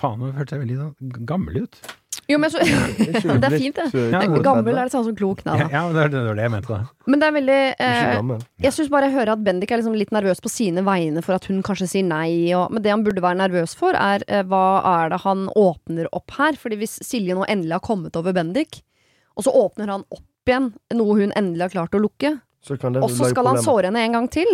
Faen, 0.00 0.18
nå 0.18 0.32
føltes 0.34 0.56
jeg 0.56 0.62
veldig 0.64 0.78
sånn 0.80 1.26
gammel 1.28 1.62
ut. 1.64 1.80
Jo, 2.30 2.38
men 2.40 2.50
så, 2.52 2.60
det 2.64 3.48
er 3.48 3.56
fint, 3.58 3.76
det. 3.76 3.90
Gammel 4.44 4.78
er 4.78 4.88
det 4.88 4.92
samme 4.94 5.08
som 5.10 5.16
klok. 5.18 5.42
Nei, 5.44 5.58
Ja, 5.60 5.66
da. 5.68 5.72
ja 5.74 5.82
det 6.08 6.22
var 6.24 6.38
det, 6.38 6.44
jeg 6.46 6.52
mente, 6.54 6.70
da. 6.78 7.08
Men 7.10 7.20
det 7.20 7.28
er 7.28 7.34
veldig 7.36 7.58
eh. 7.84 8.32
Jeg 8.64 8.76
syns 8.76 8.90
bare 8.92 9.10
jeg 9.10 9.16
hører 9.18 9.34
at 9.34 9.44
Bendik 9.44 9.74
er 9.74 9.82
liksom 9.82 9.98
litt 9.98 10.14
nervøs 10.14 10.40
på 10.44 10.52
sine 10.52 10.84
vegne 10.86 11.22
for 11.26 11.36
at 11.36 11.48
hun 11.50 11.60
kanskje 11.66 11.90
sier 11.92 12.06
nei. 12.08 12.30
Og, 12.56 12.72
men 12.72 12.84
det 12.84 12.94
han 12.94 13.04
burde 13.04 13.24
være 13.24 13.40
nervøs 13.42 13.76
for, 13.78 13.96
er 13.98 14.24
eh, 14.28 14.44
hva 14.48 14.64
er 14.94 15.12
det 15.12 15.20
han 15.26 15.46
åpner 15.52 16.08
opp 16.16 16.36
her? 16.38 16.56
Fordi 16.60 16.80
hvis 16.80 16.96
Silje 17.04 17.36
nå 17.36 17.44
endelig 17.44 17.76
har 17.78 17.84
kommet 17.84 18.16
over 18.20 18.36
Bendik, 18.36 18.80
og 19.36 19.44
så 19.46 19.52
åpner 19.64 19.90
han 19.92 20.08
opp 20.14 20.24
igjen 20.48 20.72
noe 20.96 21.14
hun 21.20 21.32
endelig 21.36 21.68
har 21.68 21.76
klart 21.78 21.96
å 21.96 22.02
lukke, 22.04 22.36
Så 22.64 22.76
kan 22.80 22.96
det 22.96 23.02
og 23.04 23.12
så 23.12 23.28
skal 23.28 23.48
han 23.52 23.60
såre 23.60 23.90
henne 23.90 24.00
en 24.08 24.16
gang 24.16 24.28
til. 24.32 24.48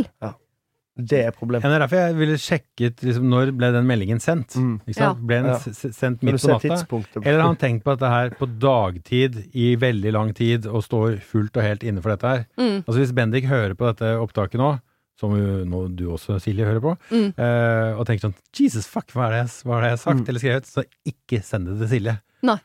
Det 1.07 1.21
er 1.27 1.31
problemet. 1.33 1.65
Ja, 1.65 1.71
det 1.71 1.77
er 1.79 1.85
derfor 1.87 2.01
jeg 2.01 2.17
ville 2.19 2.37
sjekket 2.39 3.03
liksom, 3.07 3.25
når 3.33 3.53
ble 3.57 3.73
den 3.73 3.87
meldingen 3.89 4.21
sendt. 4.21 4.55
Mm. 4.57 4.81
Ikke 4.87 4.99
sant? 4.99 5.23
Ble 5.27 5.39
den 5.43 5.47
Ja. 5.51 5.59
sendt 5.59 6.23
midt 6.23 6.41
på 6.41 6.49
natta? 6.53 7.23
Eller 7.25 7.41
har 7.41 7.47
han 7.49 7.57
tenkt 7.57 7.85
på 7.85 7.97
dette 7.97 8.11
her 8.11 8.31
på 8.31 8.47
dagtid 8.59 9.41
i 9.55 9.75
veldig 9.77 10.13
lang 10.13 10.33
tid 10.35 10.67
og 10.67 10.83
står 10.85 11.21
fullt 11.21 11.57
og 11.57 11.63
helt 11.63 11.83
inne 11.83 12.03
for 12.03 12.11
dette 12.15 12.27
her? 12.29 12.47
Mm. 12.59 12.85
Altså 12.87 12.99
Hvis 13.01 13.13
Bendik 13.15 13.45
hører 13.45 13.75
på 13.75 13.87
dette 13.93 14.15
opptaket 14.21 14.59
nå, 14.61 14.81
som 15.21 15.35
jo 15.37 15.65
nå 15.69 15.95
du 15.95 16.07
også, 16.09 16.39
Silje, 16.41 16.65
hører 16.65 16.81
på, 16.81 16.97
Mm. 17.11 17.35
eh, 17.37 17.93
og 17.99 18.07
tenker 18.07 18.31
sånn 18.31 18.35
Jesus, 18.57 18.87
fuck, 18.87 19.07
hva 19.13 19.27
er 19.27 19.31
det 19.31 19.41
jeg, 19.51 19.69
er 19.69 19.81
det 19.81 19.89
jeg 19.91 19.91
har 19.91 19.97
sagt 19.97 20.17
Mm. 20.21 20.29
eller 20.29 20.41
skrevet? 20.41 20.65
Så 20.67 20.85
ikke 21.07 21.43
send 21.45 21.67
det 21.67 21.79
til 21.89 21.99
Silje. 22.01 22.21
Nei. 22.43 22.57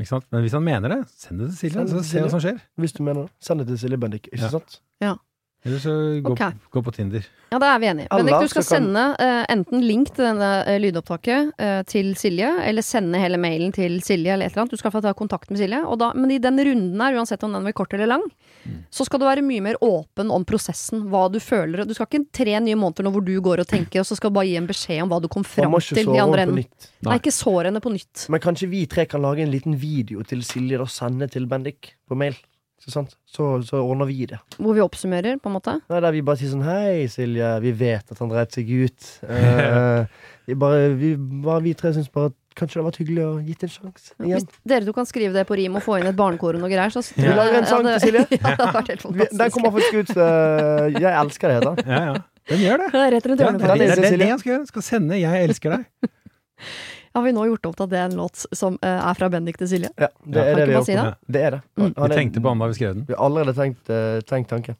Ikke 0.00 0.08
sant? 0.08 0.24
Men 0.32 0.40
hvis 0.42 0.52
han 0.52 0.64
mener 0.64 0.88
det, 0.88 1.06
send 1.08 1.38
det 1.40 1.48
til 1.50 1.68
Silje, 1.68 1.72
Send 1.74 1.88
det 1.88 1.92
så 1.92 2.00
til 2.00 2.08
se 2.08 2.20
hva 2.24 2.30
som 2.30 2.40
skjer. 2.40 2.60
Hvis 2.80 2.92
du 2.96 3.02
mener 3.04 3.22
det. 3.26 3.30
Send 3.40 3.58
det 3.60 3.66
til 3.68 3.76
Silje 3.76 3.98
Bendik, 4.00 4.28
ikke 4.32 4.48
sant? 4.50 4.80
Ja. 5.02 5.16
Eller 5.62 5.78
så 5.78 5.92
gå, 6.22 6.32
okay. 6.32 6.56
gå 6.74 6.82
på 6.82 6.90
Tinder. 6.94 7.26
Ja, 7.52 7.58
det 7.62 7.68
er 7.68 7.78
vi 7.78 7.86
enige 7.86 8.08
Bendik, 8.10 8.34
du 8.40 8.50
skal 8.50 8.64
sende 8.66 9.02
uh, 9.14 9.42
enten 9.52 9.84
link 9.84 10.10
til 10.10 10.24
denne 10.26 10.48
uh, 10.66 10.78
lydopptaket 10.82 11.52
uh, 11.54 11.82
til 11.86 12.14
Silje, 12.18 12.48
eller 12.66 12.82
sende 12.82 13.20
hele 13.22 13.38
mailen 13.38 13.70
til 13.76 14.00
Silje, 14.02 14.34
eller 14.34 14.48
et 14.48 14.56
eller 14.56 14.64
annet. 14.64 14.74
Du 14.74 14.80
skal 14.80 14.94
få 14.94 15.02
ta 15.04 15.12
kontakt 15.14 15.52
med 15.52 15.60
Silje. 15.60 15.84
Og 15.86 16.00
da, 16.02 16.10
men 16.18 16.34
i 16.34 16.40
den 16.42 16.58
runden 16.58 17.04
her, 17.04 17.20
uansett 17.20 17.44
om 17.46 17.54
den 17.54 17.68
blir 17.68 17.76
kort 17.78 17.94
eller 17.94 18.10
lang, 18.10 18.26
Mm. 18.62 18.84
så 18.94 19.04
skal 19.06 19.18
du 19.18 19.26
være 19.26 19.42
mye 19.42 19.62
mer 19.64 19.78
åpen 19.82 20.30
om 20.30 20.44
prosessen, 20.46 21.06
hva 21.10 21.24
du 21.32 21.40
føler. 21.42 21.82
Du 21.88 21.94
skal 21.96 22.06
ikke 22.06 22.28
tre 22.30 22.60
nye 22.62 22.78
måneder 22.78 23.06
nå 23.06 23.12
hvor 23.14 23.24
du 23.26 23.34
går 23.42 23.64
og 23.64 23.70
tenker, 23.70 24.02
og 24.02 24.06
så 24.06 24.14
skal 24.18 24.30
du 24.30 24.36
bare 24.38 24.50
gi 24.50 24.58
en 24.60 24.68
beskjed 24.68 25.02
om 25.02 25.10
hva 25.10 25.18
du 25.22 25.28
kom 25.32 25.42
fram 25.46 25.74
til 25.82 26.12
i 26.14 26.22
andre 26.22 26.46
enden. 26.46 26.62
nytt. 26.62 26.90
Nei, 27.02 27.18
ikke 27.18 27.34
sår 27.34 27.70
henne 27.70 27.82
på 27.82 27.92
nytt. 27.94 28.26
Men 28.30 28.44
kanskje 28.44 28.70
vi 28.70 28.84
tre 28.86 29.06
kan 29.10 29.24
lage 29.24 29.42
en 29.42 29.50
liten 29.50 29.74
video 29.78 30.22
til 30.22 30.44
Silje 30.46 30.78
og 30.78 30.90
sende 30.94 31.26
til 31.32 31.48
Bendik 31.50 31.96
på 32.06 32.18
mail? 32.18 32.38
Så, 32.82 33.04
så 33.62 33.78
ordner 33.78 34.08
vi 34.08 34.26
det. 34.26 34.40
Hvor 34.58 34.74
vi 34.74 34.82
oppsummerer, 34.82 35.36
på 35.38 35.50
en 35.50 35.54
måte. 35.54 35.76
Nei, 35.86 36.00
der 36.02 36.14
vi 36.14 36.22
bare 36.26 36.40
sier 36.40 36.50
sånn 36.50 36.64
Hei, 36.66 37.06
Silje, 37.12 37.50
vi 37.62 37.70
vet 37.78 38.10
at 38.10 38.18
han 38.18 38.32
dreit 38.32 38.56
seg 38.56 38.70
ut. 38.72 39.10
Uh, 39.22 40.02
vi, 40.48 40.56
bare, 40.58 40.88
vi, 40.98 41.12
bare, 41.16 41.62
vi 41.62 41.74
tre 41.78 41.92
syns 41.94 42.10
bare 42.12 42.32
at 42.32 42.38
kanskje 42.58 42.74
det 42.74 42.80
hadde 42.80 42.88
vært 42.90 43.00
hyggelig 43.00 43.22
å 43.24 43.30
gitt 43.46 43.62
en 43.64 43.70
sjanse 43.72 44.16
Hvis 44.20 44.44
dere 44.68 44.84
to 44.84 44.92
kan 44.92 45.06
skrive 45.08 45.32
det 45.32 45.46
på 45.48 45.56
rim 45.56 45.78
og 45.78 45.84
få 45.86 45.96
inn 46.00 46.10
et 46.10 46.18
barnekor 46.18 46.58
og 46.58 46.60
noe 46.60 46.68
greier, 46.68 46.92
så 46.92 47.00
Vi 47.16 47.30
lager 47.30 47.60
en 47.62 47.68
sang 47.70 47.86
til 47.86 48.02
Silje. 48.02 48.26
Ja, 48.42 48.56
det 48.58 48.68
vært 48.74 48.92
helt 48.92 49.06
fantastisk. 49.06 49.38
den 49.38 49.54
kommer 49.56 49.74
faktisk 49.78 50.00
ut 50.02 50.14
uh, 50.18 50.88
Jeg 50.98 51.12
elsker 51.12 51.52
det, 51.52 51.60
heter 51.60 51.78
den. 51.78 51.94
Ja, 51.94 52.02
ja. 52.10 52.18
Den 52.50 52.64
gjør 52.64 52.82
det. 52.82 52.88
Det 52.90 53.04
er 53.06 53.14
rett 53.14 53.30
rundt 53.30 53.40
Ja, 53.40 53.46
hjørnet. 53.46 53.62
det, 53.62 53.70
er 53.70 53.78
det, 53.78 53.86
det, 53.86 54.10
det, 54.10 54.18
det 54.18 54.30
han 54.32 54.42
skal 54.42 54.52
gjøre. 54.52 54.66
Skal 54.72 54.84
sende 54.88 55.20
'Jeg 55.22 55.46
elsker 55.46 55.76
deg'. 55.76 56.10
Har 57.14 57.22
vi 57.22 57.32
nå 57.36 57.44
gjort 57.50 57.66
opp 57.68 57.76
til 57.76 57.84
at 57.84 57.92
det 57.92 57.98
er 58.00 58.06
en 58.08 58.18
låt 58.22 58.44
som 58.56 58.78
eh, 58.80 58.88
er 59.10 59.18
fra 59.18 59.28
Bendik 59.32 59.58
til 59.60 59.68
Silje? 59.68 59.90
Ja, 60.00 60.08
det 60.24 60.44
er 60.46 60.56
det 60.56 60.68
vi 60.70 60.76
har 60.78 60.86
si 60.86 60.96
det? 60.96 61.08
Det 61.28 61.42
er 61.44 61.56
det. 61.58 61.60
Mm. 61.76 61.90
Vi 61.92 62.08
tenkte 62.14 62.40
på 62.40 62.52
han 62.54 62.62
da 62.62 62.68
vi 62.70 62.78
skrev 62.78 62.94
den. 62.96 63.06
Vi 63.08 63.16
har 63.16 63.24
allerede 63.26 63.52
tenkt, 63.58 63.90
eh, 63.92 64.20
tenkt 64.24 64.48
tanken. 64.52 64.78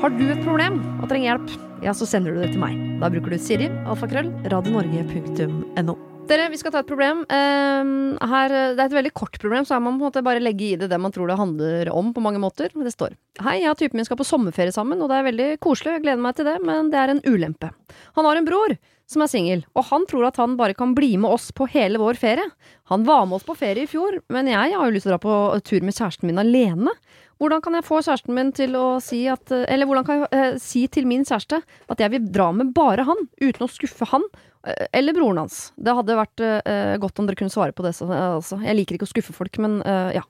Har 0.00 0.14
du 0.16 0.22
et 0.32 0.40
problem 0.40 0.78
og 1.02 1.10
trenger 1.10 1.34
hjelp, 1.34 1.50
ja, 1.84 1.92
så 1.92 2.08
sender 2.08 2.32
du 2.32 2.40
det 2.40 2.54
til 2.54 2.62
meg. 2.62 2.78
Da 3.02 3.10
bruker 3.12 3.34
du 3.34 3.42
Siri, 3.44 3.66
alfakrøll, 3.84 4.30
radionorge.no. 4.48 5.96
Dere, 6.30 6.46
vi 6.48 6.60
skal 6.60 6.72
ta 6.72 6.80
et 6.80 6.88
problem. 6.88 7.20
Eh, 7.28 7.90
her, 8.30 8.54
det 8.72 8.80
er 8.80 8.86
et 8.86 8.96
veldig 8.96 9.12
kort 9.20 9.36
problem, 9.42 9.66
så 9.68 9.76
her 9.76 9.82
må 9.84 9.90
man 9.90 9.98
på 9.98 10.06
en 10.06 10.12
måte 10.14 10.22
bare 10.24 10.40
legge 10.40 10.70
i 10.70 10.78
det 10.80 10.88
det 10.88 11.00
man 11.02 11.12
tror 11.12 11.28
det 11.28 11.36
handler 11.36 11.90
om, 11.92 12.14
på 12.16 12.24
mange 12.24 12.40
måter. 12.40 12.72
Det 12.72 12.94
står 12.94 13.18
Hei, 13.44 13.58
jeg 13.66 13.74
og 13.74 13.76
typen 13.82 14.00
min 14.00 14.08
skal 14.08 14.16
på 14.16 14.24
sommerferie 14.24 14.72
sammen, 14.72 15.02
og 15.04 15.12
det 15.12 15.18
er 15.18 15.28
veldig 15.28 15.50
koselig, 15.60 15.98
jeg 15.98 16.06
gleder 16.06 16.24
meg 16.24 16.38
til 16.38 16.48
det, 16.48 16.56
men 16.64 16.88
det 16.88 17.02
er 17.02 17.12
en 17.12 17.22
ulempe. 17.28 17.68
Han 18.16 18.30
har 18.30 18.40
en 18.40 18.48
bror 18.48 18.78
som 19.10 19.24
er 19.24 19.30
singel, 19.32 19.64
og 19.74 19.88
han 19.90 20.04
tror 20.06 20.28
at 20.28 20.38
han 20.38 20.52
bare 20.58 20.76
kan 20.78 20.92
bli 20.94 21.16
med 21.18 21.32
oss 21.34 21.48
på 21.56 21.66
hele 21.72 21.98
vår 21.98 22.18
ferie. 22.20 22.46
Han 22.92 23.02
var 23.08 23.24
med 23.26 23.40
oss 23.40 23.46
på 23.48 23.56
ferie 23.58 23.86
i 23.86 23.90
fjor, 23.90 24.20
men 24.30 24.46
jeg 24.50 24.76
har 24.76 24.86
jo 24.86 24.94
lyst 24.94 25.08
til 25.08 25.10
å 25.10 25.16
dra 25.16 25.22
på 25.24 25.38
tur 25.66 25.82
med 25.86 25.96
kjæresten 25.96 26.30
min 26.30 26.38
alene. 26.42 26.94
Hvordan 27.40 27.62
kan 27.64 27.74
jeg 27.78 27.86
få 27.88 28.02
kjæresten 28.04 28.36
min 28.36 28.52
til 28.52 28.74
å 28.76 28.84
si 29.00 29.22
at 29.32 29.48
Eller 29.56 29.88
hvordan 29.88 30.04
kan 30.04 30.18
jeg 30.20 30.28
eh, 30.36 30.58
si 30.60 30.82
til 30.92 31.06
min 31.08 31.24
kjæreste 31.24 31.62
at 31.88 32.02
jeg 32.04 32.12
vil 32.12 32.26
dra 32.30 32.50
med 32.52 32.74
bare 32.76 33.06
han, 33.08 33.22
uten 33.40 33.64
å 33.64 33.70
skuffe 33.72 34.06
han? 34.12 34.26
eh, 34.68 34.86
Eller 34.92 35.16
broren 35.16 35.40
hans. 35.40 35.70
Det 35.80 35.94
hadde 35.96 36.18
vært 36.20 36.42
eh, 36.44 36.98
godt 37.00 37.18
om 37.18 37.26
dere 37.30 37.40
kunne 37.40 37.54
svare 37.54 37.72
på 37.72 37.86
det. 37.86 37.94
Så, 37.96 38.10
altså. 38.12 38.60
Jeg 38.60 38.76
liker 38.76 38.98
ikke 38.98 39.08
å 39.08 39.14
skuffe 39.14 39.32
folk, 39.36 39.56
men 39.64 39.80
eh, 39.82 40.18
ja. 40.20 40.26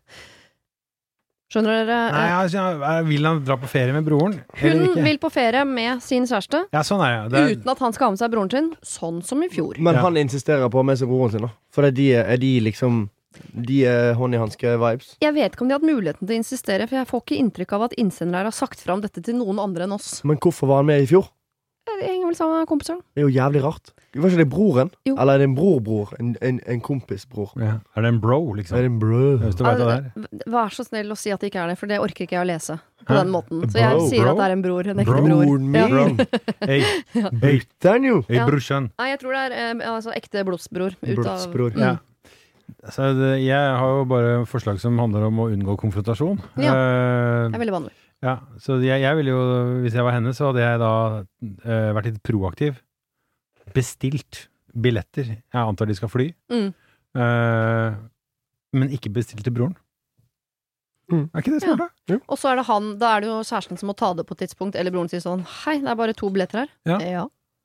Skjønner 1.50 1.80
dere? 1.82 1.94
Nei, 2.14 2.26
jeg, 2.30 2.50
jeg, 2.54 2.80
er- 2.86 3.06
Vil 3.08 3.24
han 3.26 3.40
dra 3.44 3.56
på 3.58 3.66
ferie 3.70 3.92
med 3.96 4.04
broren? 4.06 4.36
Hun 4.60 4.84
vil 5.02 5.18
på 5.18 5.30
ferie 5.34 5.64
med 5.66 6.02
sin 6.06 6.24
kjæreste, 6.30 6.60
Ja, 6.72 6.82
sånn 6.86 7.02
er 7.02 7.24
det. 7.26 7.30
det 7.32 7.40
er, 7.40 7.56
uten 7.58 7.72
at 7.72 7.78
han 7.82 7.92
skal 7.96 8.06
ha 8.06 8.10
med 8.14 8.20
seg 8.22 8.30
broren 8.30 8.50
sin, 8.54 8.68
sånn 8.86 9.18
som 9.26 9.42
i 9.42 9.48
fjor. 9.50 9.74
Men 9.82 9.94
Ja. 9.98 10.02
han 10.06 10.14
insisterer 10.20 10.70
på 10.70 10.78
å 10.78 10.84
ha 10.84 10.88
med 10.92 10.98
seg 11.00 11.08
broren 11.10 11.32
sin, 11.34 11.40
da. 11.42 11.50
For 11.74 11.82
er 11.84 11.90
de, 11.90 12.12
er 12.14 12.36
de 12.38 12.60
liksom 12.60 13.08
De 13.54 13.84
er 13.86 14.14
hånd 14.18 14.34
i 14.34 14.38
hanske-vibes. 14.38 15.16
Jeg 15.22 15.32
vet 15.34 15.52
ikke 15.54 15.62
om 15.62 15.68
de 15.68 15.74
har 15.74 15.78
hatt 15.80 15.86
muligheten 15.86 16.26
til 16.26 16.34
å 16.34 16.40
insistere, 16.42 16.86
for 16.88 16.96
jeg 16.98 17.06
får 17.06 17.20
ikke 17.22 17.38
inntrykk 17.38 17.72
av 17.76 17.82
at 17.86 17.92
innsender 17.96 18.38
her 18.42 18.44
har 18.50 18.52
sagt 18.54 18.80
fra 18.82 18.92
om 18.94 19.00
dette 19.00 19.22
til 19.22 19.34
noen 19.38 19.58
andre 19.62 19.84
enn 19.86 19.92
oss. 19.94 20.24
Men 20.26 20.36
hvorfor 20.36 20.66
var 20.66 20.76
han 20.82 20.86
med 20.86 21.02
i 21.02 21.06
fjor? 21.06 21.28
Det 21.86 22.08
henger 22.10 22.26
vel 22.26 22.34
sammen 22.34 22.58
med 22.58 22.68
kompiser. 22.68 22.98
Det 23.14 23.22
er 23.22 23.28
jo 23.28 23.34
jævlig 23.38 23.62
rart. 23.62 23.92
Var 24.10 24.26
ikke 24.32 24.40
det 24.40 24.48
broren? 24.50 24.88
Jo. 25.06 25.14
Eller 25.22 25.34
er 25.36 25.38
det 25.38 25.46
en 25.46 25.54
brorbror? 25.54 26.08
En, 26.18 26.32
en, 26.42 26.56
en 26.66 26.80
kompisbror? 26.82 27.52
ja. 27.62 27.76
er 27.94 28.02
det 28.02 28.08
en 28.10 28.20
bro, 28.20 28.38
Er 28.50 28.56
liksom? 28.58 28.78
det 28.80 28.88
en 28.88 28.98
bro? 28.98 29.20
Hvis 29.38 29.54
du 29.54 29.62
vet 29.62 29.78
det 29.78 29.86
er. 29.94 30.08
Vær 30.50 30.72
så 30.74 30.82
snill 30.88 31.12
å 31.14 31.16
si 31.20 31.30
at 31.30 31.38
det 31.44 31.52
ikke 31.52 31.60
er 31.62 31.68
det, 31.70 31.76
for 31.78 31.86
det 31.86 32.00
orker 32.02 32.26
ikke 32.26 32.34
jeg 32.34 32.42
å 32.42 32.48
lese 32.50 32.78
på 33.06 33.14
Hæ? 33.14 33.20
den 33.20 33.30
måten. 33.30 33.62
Så 33.70 33.78
jeg 33.78 33.94
Bro, 33.94 34.08
sier 34.10 34.24
bro? 34.26 34.32
at 34.32 34.40
det 34.40 34.48
er 34.48 34.54
en 34.56 34.64
bror. 34.66 34.90
En 34.90 34.98
ekte 35.04 35.14
Bro, 35.14 35.22
bror. 35.28 35.44
Broren 35.46 35.78
Ja. 35.78 35.86
min! 35.94 36.18
Hei, 36.66 36.80
Bytter 37.44 38.02
jo! 38.10 38.18
Hey, 38.28 38.36
Ja. 38.40 38.46
brorsan. 38.50 38.90
Nei, 38.98 39.08
jeg 39.12 39.20
tror 39.22 39.32
det 39.38 39.44
er 39.46 39.56
eh, 39.78 39.86
altså, 39.94 40.10
ekte 40.18 40.44
blodsbror. 40.50 40.98
Blodsbror. 41.06 41.70
Mm. 41.78 41.80
Ja. 41.86 41.96
Så 42.90 43.08
det, 43.14 43.30
jeg 43.46 43.56
har 43.78 43.94
jo 44.00 44.04
bare 44.10 44.34
forslag 44.46 44.78
som 44.82 44.98
handler 44.98 45.26
om 45.30 45.38
å 45.42 45.48
unngå 45.54 45.74
konfrontasjon. 45.80 46.38
Ja. 46.58 46.74
Uh, 46.74 47.48
Det 47.50 47.58
er 47.58 47.62
veldig 47.62 47.74
vanlig. 47.78 47.94
ja, 48.26 48.36
så 48.58 48.76
jeg, 48.82 49.00
jeg 49.02 49.16
ville 49.18 49.30
jo, 49.34 49.40
hvis 49.86 49.94
jeg 49.94 50.02
var 50.06 50.14
henne, 50.18 50.34
så 50.34 50.50
hadde 50.50 50.62
jeg 50.66 50.78
da 50.82 50.92
uh, 51.22 51.90
vært 51.96 52.10
litt 52.10 52.22
proaktiv. 52.26 52.78
Bestilt 53.74 54.48
billetter. 54.74 55.26
Jeg 55.36 55.60
antar 55.60 55.86
de 55.90 55.94
skal 55.98 56.10
fly. 56.12 56.28
Mm. 56.52 56.70
Uh, 57.18 57.96
men 58.76 58.92
ikke 58.94 59.10
bestilt 59.12 59.42
til 59.46 59.54
broren. 59.56 59.74
Mm. 61.10 61.24
Er 61.34 61.42
ikke 61.42 61.50
det 61.56 61.62
smart, 61.64 61.80
da? 62.06 62.18
Og 62.30 62.38
så 62.38 62.52
er 62.52 62.60
det 62.60 62.66
han, 62.68 62.92
da 63.00 63.16
er 63.16 63.24
det 63.24 63.30
jo 63.32 63.40
kjæresten 63.42 63.78
som 63.80 63.90
må 63.90 63.96
ta 63.98 64.12
det 64.14 64.22
på 64.28 64.36
et 64.36 64.44
tidspunkt, 64.44 64.76
eller 64.78 64.94
broren 64.94 65.08
sier 65.10 65.22
sånn 65.24 65.42
Hei, 65.64 65.80
det 65.82 65.90
er 65.90 65.98
bare 65.98 66.14
to 66.14 66.28
billetter 66.30 66.62
her. 66.62 66.70
Ja. 66.86 66.98
ja. 67.02 67.24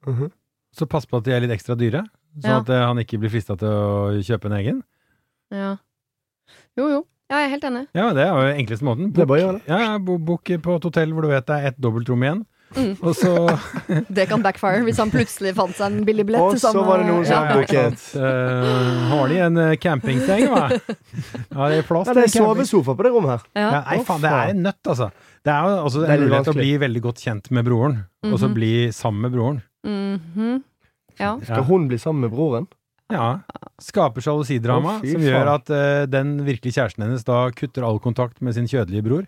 Mhm. 0.09 0.31
Så 0.75 0.87
pass 0.89 1.05
på 1.05 1.19
at 1.21 1.27
de 1.27 1.31
er 1.35 1.43
litt 1.45 1.53
ekstra 1.53 1.75
dyre, 1.79 2.01
sånn 2.41 2.49
Ja. 2.49 2.57
at 2.63 2.69
eh, 2.73 2.81
han 2.89 2.97
ikke 2.99 3.19
blir 3.21 3.29
frista 3.31 3.53
til 3.55 3.69
å 3.69 4.17
kjøpe 4.25 4.49
en 4.49 4.57
egen. 4.61 4.79
ja. 5.53 5.75
Jo, 6.77 6.89
jo. 6.91 6.97
Ja, 7.31 7.37
jeg 7.41 7.45
er 7.47 7.53
helt 7.55 7.63
enig. 7.65 7.83
Ja, 7.97 8.09
det 8.13 8.21
er 8.21 8.33
jo 8.35 8.49
enkleste 8.59 8.85
måten. 8.85 9.07
Det 9.15 9.23
er 9.23 9.25
bare 9.29 9.39
å 9.39 9.43
gjøre 9.45 9.53
det. 9.61 9.69
Ja, 9.71 9.77
ja, 9.81 9.93
bo- 9.97 10.17
Book 10.21 10.43
på 10.61 10.75
et 10.77 10.83
hotell 10.85 11.13
hvor 11.15 11.25
du 11.25 11.29
vet 11.31 11.45
det 11.47 11.55
er 11.55 11.67
ett 11.71 11.79
dobbeltrom 11.81 12.21
igjen. 12.21 12.43
Mm. 12.75 12.95
Og 12.99 13.13
så 13.15 13.31
Det 14.17 14.25
kan 14.27 14.41
backfire 14.43 14.81
hvis 14.83 14.97
han 14.99 15.11
plutselig 15.13 15.53
fant 15.55 15.75
seg 15.77 15.93
en 15.93 16.05
billig 16.07 16.25
billett. 16.27 16.41
Og 16.43 16.57
så 16.59 16.73
var 16.83 16.99
det 16.99 17.07
noen 17.07 17.23
som 17.27 17.45
ja. 17.45 17.53
booket. 17.55 18.05
Eh, 18.19 19.05
har 19.11 19.31
de 19.31 19.39
en 19.45 19.61
eh, 19.63 19.75
campingseng, 19.79 20.47
hva? 20.51 20.65
Ja, 21.55 21.69
det 21.71 21.79
er 21.79 21.87
plass 21.87 22.09
Ja, 22.09 22.13
til 22.13 22.19
det 22.19 22.25
er 22.25 22.31
en 22.31 22.35
sovesofa 22.35 22.95
på 22.97 23.05
det 23.07 23.11
rommet 23.15 23.35
her. 23.35 23.45
Ja. 23.55 23.67
Ja, 23.69 23.81
nei, 23.87 23.99
faen, 24.07 24.23
det 24.25 24.31
er 24.33 24.53
en 24.55 24.63
nøtt, 24.65 24.81
altså. 24.91 25.09
Det 25.45 25.53
er 25.53 25.69
jo 25.69 25.75
altså, 25.85 26.05
en 26.05 26.23
mulighet 26.25 26.47
til 26.49 26.55
å 26.55 26.57
bli 26.59 26.71
veldig 26.81 27.03
godt 27.05 27.21
kjent 27.27 27.51
med 27.53 27.67
broren, 27.67 27.99
og 28.25 28.39
så 28.41 28.49
Mhm. 28.49 28.55
bli 28.57 28.73
sammen 28.97 29.21
med 29.27 29.35
broren. 29.37 29.61
Mhm. 29.85 30.63
ja. 31.19 31.37
Skal 31.45 31.63
hun 31.69 31.87
bli 31.87 31.97
sammen 32.01 32.25
med 32.27 32.33
broren? 32.33 32.67
Ja. 33.13 33.39
Skaper 33.79 34.23
sjalusidrama, 34.25 34.95
oh, 34.97 35.05
som 35.05 35.21
gjør 35.21 35.49
at 35.53 35.69
uh, 35.69 36.05
den 36.09 36.39
virkelige 36.47 36.79
kjæresten 36.79 37.05
hennes 37.05 37.23
da 37.27 37.51
kutter 37.53 37.85
all 37.85 37.99
kontakt 38.01 38.41
med 38.41 38.55
sin 38.57 38.65
kjødelige 38.65 39.05
bror. 39.05 39.27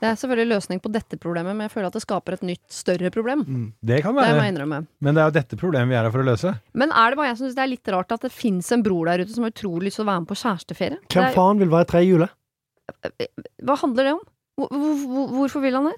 Det 0.00 0.08
er 0.10 0.16
selvfølgelig 0.20 0.50
løsning 0.54 0.80
på 0.84 0.90
dette 0.92 1.16
problemet, 1.18 1.56
men 1.56 1.64
jeg 1.66 1.72
føler 1.72 1.86
at 1.88 1.94
det 1.96 2.02
skaper 2.04 2.34
et 2.36 2.42
nytt, 2.44 2.62
større 2.68 3.10
problem. 3.14 3.44
Mm. 3.48 3.66
Det 3.80 4.02
kan 4.04 4.14
Det 4.14 4.22
være, 4.22 4.42
jeg 4.44 4.52
innrømme. 4.54 4.80
men 5.00 5.14
det 5.16 5.22
er 5.22 5.30
jo 5.30 5.34
dette 5.38 5.56
problemet 5.56 5.88
vi 5.88 5.96
er 5.96 6.04
her 6.04 6.12
for 6.12 6.20
å 6.20 6.28
løse. 6.28 6.52
Men 6.74 6.92
er 6.92 7.10
det 7.10 7.16
bare 7.20 7.30
jeg 7.30 7.38
som 7.38 7.46
syns 7.46 7.56
det 7.56 7.64
er 7.64 7.72
litt 7.72 7.88
rart 7.94 8.12
at 8.12 8.26
det 8.28 8.32
fins 8.32 8.72
en 8.76 8.82
bror 8.84 9.06
der 9.08 9.24
ute 9.24 9.32
som 9.32 9.46
har 9.46 9.54
utrolig 9.54 9.88
lyst 9.88 9.96
til 10.00 10.04
å 10.04 10.10
være 10.10 10.20
med 10.26 10.28
på 10.28 10.38
kjæresteferie? 10.42 10.98
Hvem 11.08 11.24
er- 11.30 11.36
faen 11.38 11.58
vil 11.64 11.72
være 11.72 11.88
tre 11.94 12.02
i 12.04 12.10
jule? 12.10 12.28
Hva 13.64 13.76
handler 13.80 14.04
det 14.10 14.12
om? 14.16 14.24
Hvor, 14.56 14.68
hvor, 14.72 14.96
hvor, 15.06 15.28
hvorfor 15.40 15.60
vil 15.64 15.74
han 15.76 15.88
det? 15.90 15.96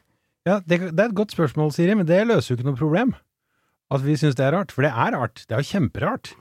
Ja, 0.48 0.58
det, 0.64 0.78
det 0.96 1.00
er 1.02 1.10
et 1.10 1.14
godt 1.18 1.34
spørsmål, 1.34 1.72
Siri, 1.74 1.94
men 1.98 2.06
det 2.08 2.22
løser 2.26 2.52
jo 2.54 2.58
ikke 2.58 2.68
noe 2.70 2.78
problem. 2.78 3.14
At 3.92 4.02
vi 4.04 4.14
syns 4.20 4.36
det 4.38 4.44
er 4.46 4.54
rart. 4.56 4.72
For 4.74 4.84
det 4.84 4.90
er 4.92 5.14
rart. 5.16 5.42
Det 5.48 5.54
er 5.56 5.62
jo 5.62 5.68
kjemperart. 5.74 6.32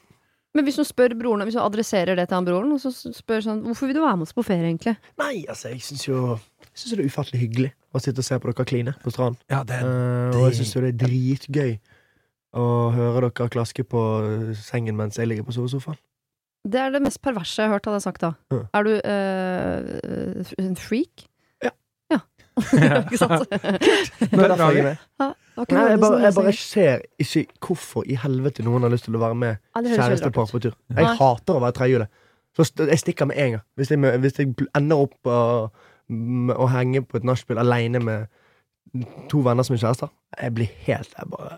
Men 0.55 0.65
hvis 0.65 0.79
hun 0.79 0.87
spør 0.87 1.13
broren, 1.19 1.43
hvis 1.45 1.57
hun 1.59 1.65
adresserer 1.67 2.15
det 2.17 2.27
til 2.29 2.35
han 2.39 2.47
broren, 2.47 2.71
og 2.73 2.79
så 2.81 2.89
spør 3.13 3.43
sånn 3.45 3.59
Hvorfor 3.67 3.89
vil 3.91 3.97
du 3.99 4.01
være 4.01 4.17
med 4.17 4.25
oss 4.25 4.33
på 4.33 4.45
ferie, 4.47 4.65
egentlig? 4.71 4.95
Nei, 5.21 5.43
altså, 5.51 5.69
jeg 5.73 5.83
syns 5.85 6.07
jo 6.07 6.21
jeg 6.77 6.83
synes 6.83 6.93
det 6.93 7.03
er 7.03 7.09
ufattelig 7.09 7.39
hyggelig 7.41 7.69
å 7.89 7.99
sitte 8.03 8.21
og 8.21 8.25
se 8.27 8.37
på 8.37 8.51
dere 8.51 8.65
kline 8.69 8.91
på 9.01 9.09
stranden. 9.09 9.39
Ja, 9.49 9.63
det 9.65 9.79
uh, 9.81 10.35
og 10.37 10.43
jeg 10.45 10.59
syns 10.59 10.75
jo 10.75 10.83
det 10.83 10.91
er 10.93 10.99
dritgøy 11.01 11.71
å 12.57 12.65
høre 12.93 13.31
dere 13.31 13.49
klaske 13.49 13.81
på 13.81 14.03
sengen 14.61 14.97
mens 14.99 15.17
jeg 15.17 15.29
ligger 15.31 15.47
på 15.47 15.55
sovesofaen. 15.55 15.97
Det 16.67 16.79
er 16.83 16.93
det 16.93 17.01
mest 17.01 17.21
perverse 17.23 17.61
jeg 17.61 17.69
har 17.69 17.77
hørt, 17.77 17.87
hadde 17.87 17.97
jeg 17.97 18.05
sagt 18.05 18.21
da. 18.21 18.31
Mm. 18.53 18.61
Er 18.77 18.85
du 18.85 18.93
eh, 19.09 20.53
en 20.61 20.77
freak? 20.77 21.25
Ja. 21.65 21.73
Ja. 22.13 22.21
Ikke 23.07 23.21
sant? 23.23 23.49
Det 24.21 24.45
er 24.45 24.55
jeg 24.61 24.85
med. 24.91 25.03
Ja, 25.21 25.31
Nei, 25.57 25.83
jeg, 25.89 25.99
bare, 25.99 26.21
jeg 26.21 26.33
bare 26.37 26.53
ser 26.53 26.99
ikke 27.17 27.71
hvorfor 27.71 28.03
i 28.05 28.13
helvete 28.21 28.61
noen 28.61 28.83
har 28.85 28.91
lyst 28.93 29.07
til 29.07 29.15
å 29.17 29.21
være 29.23 29.37
med 29.41 29.55
kjærestepar 29.73 30.51
på 30.51 30.61
tur. 30.61 30.75
Jeg 30.93 31.15
hater 31.17 31.57
å 31.57 31.63
være 31.63 31.73
trehjulet. 31.79 32.19
Så 32.53 32.67
jeg 32.77 32.99
stikker 33.01 33.25
med 33.29 33.39
en 33.41 33.55
gang. 33.55 33.63
Hvis 33.73 33.89
jeg, 33.89 34.01
hvis 34.21 34.37
jeg 34.37 34.51
ender 34.77 35.01
opp 35.07 35.15
med 35.25 35.79
å 36.09 36.67
henge 36.71 37.03
på 37.03 37.19
et 37.19 37.27
nachspiel 37.27 37.59
aleine 37.59 37.99
med 38.03 38.27
to 39.31 39.41
venner 39.43 39.65
som 39.67 39.75
er 39.75 39.81
kjærester, 39.81 40.11
jeg 40.41 40.53
blir 40.55 40.69
helt 40.87 41.13
jeg 41.17 41.29
bare, 41.31 41.57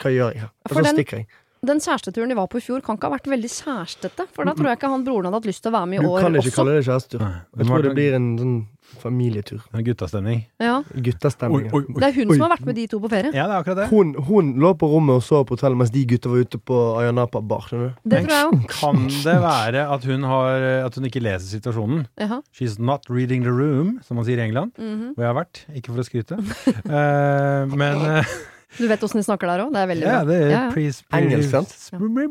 Hva 0.00 0.12
gjør 0.12 0.32
jeg 0.32 0.44
her? 0.44 0.52
Og 0.64 0.76
så 0.78 0.84
stikker 0.94 1.20
jeg. 1.20 1.26
Den 1.62 1.78
kjæresteturen 1.78 2.26
de 2.32 2.34
var 2.34 2.48
på 2.50 2.58
i 2.58 2.62
fjor, 2.64 2.80
kan 2.82 2.96
ikke 2.98 3.06
ha 3.06 3.12
vært 3.14 3.28
veldig 3.30 3.48
kjærestete. 3.54 4.24
For 4.34 4.42
da 4.48 4.50
tror 4.58 4.66
jeg 4.72 4.78
ikke 4.80 4.88
han 4.90 5.04
broren 5.06 5.28
hadde 5.28 5.38
hatt 5.38 5.44
lyst 5.46 5.62
til 5.62 5.70
å 5.70 5.74
være 5.76 5.86
med 5.92 6.00
i 6.00 6.02
Du 6.02 6.08
år 6.10 6.24
kan 6.24 6.34
ikke 6.34 6.42
også. 6.50 6.54
kalle 6.56 6.72
det 6.74 6.80
kjærestetur. 6.88 7.20
Jeg 7.60 7.66
tror 7.68 7.84
det 7.86 7.92
blir 7.94 8.16
en 8.16 8.26
sånn 8.40 8.56
familietur. 8.98 9.60
en 9.72 9.84
guttastemning. 9.86 10.40
Ja. 10.58 10.80
Guttastemning. 11.06 11.68
ja. 11.70 11.82
Det 11.86 12.02
er 12.08 12.16
hun 12.18 12.32
Oi. 12.32 12.34
som 12.34 12.42
har 12.48 12.50
vært 12.56 12.66
med 12.66 12.74
de 12.80 12.86
to 12.90 12.98
på 12.98 13.08
ferie. 13.14 13.30
Ja, 13.32 13.46
det 13.46 13.54
er 13.54 13.62
akkurat 13.62 13.78
det. 13.78 13.86
Hun, 13.94 14.10
hun 14.26 14.50
lå 14.58 14.72
på 14.74 14.90
rommet 14.90 15.14
og 15.14 15.22
sov 15.22 15.46
på 15.46 15.54
hotellet 15.54 15.78
mens 15.78 15.92
de 15.94 16.02
gutta 16.04 16.28
var 16.34 16.42
ute 16.42 16.58
på 16.58 16.80
Ayanapa 16.98 17.40
bar. 17.46 17.62
Skjønner 17.70 17.94
du? 17.94 18.10
Det 18.10 18.24
tror 18.26 18.34
jeg 18.34 18.46
også. 18.50 18.80
Kan 18.82 19.06
det 19.22 19.38
være 19.46 19.86
at 19.94 20.04
hun, 20.10 20.22
har, 20.34 20.68
at 20.90 20.94
hun 20.98 21.04
ikke 21.12 21.22
leser 21.22 21.46
situasjonen? 21.60 22.08
Jaha. 22.18 22.42
She's 22.52 22.80
not 22.82 23.06
reading 23.08 23.44
the 23.46 23.54
room, 23.54 24.00
som 24.02 24.16
man 24.18 24.26
sier 24.26 24.42
i 24.42 24.48
England, 24.50 24.74
Mhm. 24.82 25.14
hvor 25.14 25.22
jeg 25.22 25.30
har 25.30 25.38
vært. 25.44 25.62
Ikke 25.78 25.94
for 25.94 26.02
å 26.02 26.10
skryte. 26.10 26.42
uh, 26.90 27.70
men 27.80 28.02
eh, 28.18 28.24
Du 28.78 28.86
vet 28.88 29.02
åssen 29.04 29.20
de 29.20 29.24
snakker 29.26 29.46
der 29.50 29.62
òg? 29.66 29.72
Det 29.74 29.80
er 29.82 29.88
veldig 29.90 30.06
ja, 30.06 30.12
bra. 30.16 30.24
det 30.24 30.36
er 30.40 30.50
Ja, 30.50 30.60
ja. 30.72 31.18
Engelsk, 31.18 31.50
sant? 31.50 31.72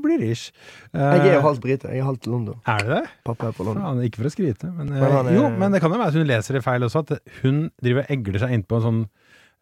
British. 0.01 0.51
Jeg 0.93 1.19
er 1.21 1.33
jo 1.33 1.39
Eh, 1.39 1.41
halvt 1.45 1.61
brite. 1.61 1.87
Jeg 1.91 1.99
er 1.99 2.07
halvt 2.07 2.25
London. 2.27 2.55
er 2.65 2.77
det 2.79 2.87
det? 2.95 3.09
Pappa 3.25 3.47
er 3.47 3.51
fra 3.51 3.63
London. 3.67 3.83
Faen, 3.83 4.03
ikke 4.09 4.17
for 4.21 4.29
å 4.29 4.33
skryte, 4.33 4.71
men, 4.75 4.89
uh, 4.89 4.99
Men 5.01 5.27
er- 5.27 5.33
Jo, 5.37 5.49
men 5.49 5.71
det 5.71 5.81
kan 5.81 5.91
jo 5.91 5.97
være 5.97 6.07
at 6.07 6.13
hun 6.13 6.27
leser 6.27 6.53
det 6.53 6.63
feil 6.63 6.81
også, 6.81 6.99
at 7.11 7.19
hun 7.43 7.69
driver 7.81 8.01
og 8.01 8.07
egler 8.17 8.39
seg 8.39 8.49
innpå 8.57 8.75
en 8.81 8.81
sånn 8.87 9.09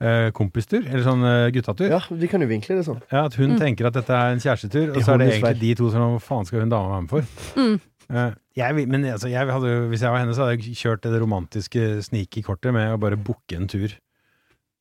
eh, 0.02 0.32
kompistur, 0.32 0.80
eller 0.88 1.04
sånn 1.04 1.24
uh, 1.28 1.50
guttatur. 1.52 1.90
Ja, 1.92 2.00
de 2.10 2.28
kan 2.32 2.40
jo 2.40 2.48
vinkle 2.48 2.78
det 2.80 2.86
sånn. 2.88 3.02
Ja, 3.12 3.26
At 3.26 3.34
hun 3.36 3.52
Mm. 3.52 3.60
tenker 3.60 3.86
at 3.88 3.94
dette 3.94 4.10
er 4.16 4.32
en 4.32 4.40
kjærestetur, 4.40 4.96
og 4.96 5.04
så 5.04 5.14
er 5.14 5.18
det 5.18 5.34
egentlig 5.44 5.60
de 5.60 5.76
to 5.76 5.90
som 5.92 6.00
Hva 6.16 6.22
faen 6.22 6.46
skal 6.48 6.62
hun 6.62 6.70
dama 6.70 6.88
være 6.96 7.02
med 7.02 7.10
for? 7.10 7.22
Mm. 7.60 7.82
Eh, 8.10 8.32
jeg, 8.56 8.88
men 8.88 9.04
altså, 9.04 9.28
jeg 9.30 9.46
hadde, 9.46 9.90
hvis 9.92 10.00
jeg 10.00 10.10
var 10.10 10.20
henne, 10.20 10.34
så 10.34 10.48
hadde 10.48 10.56
jeg 10.64 10.74
kjørt 10.80 11.02
det 11.02 11.20
romantiske 11.22 12.02
sneaky 12.02 12.42
kortet 12.42 12.72
med 12.74 12.94
å 12.96 12.98
bare 12.98 13.18
booke 13.18 13.54
en 13.58 13.68
tur 13.68 13.90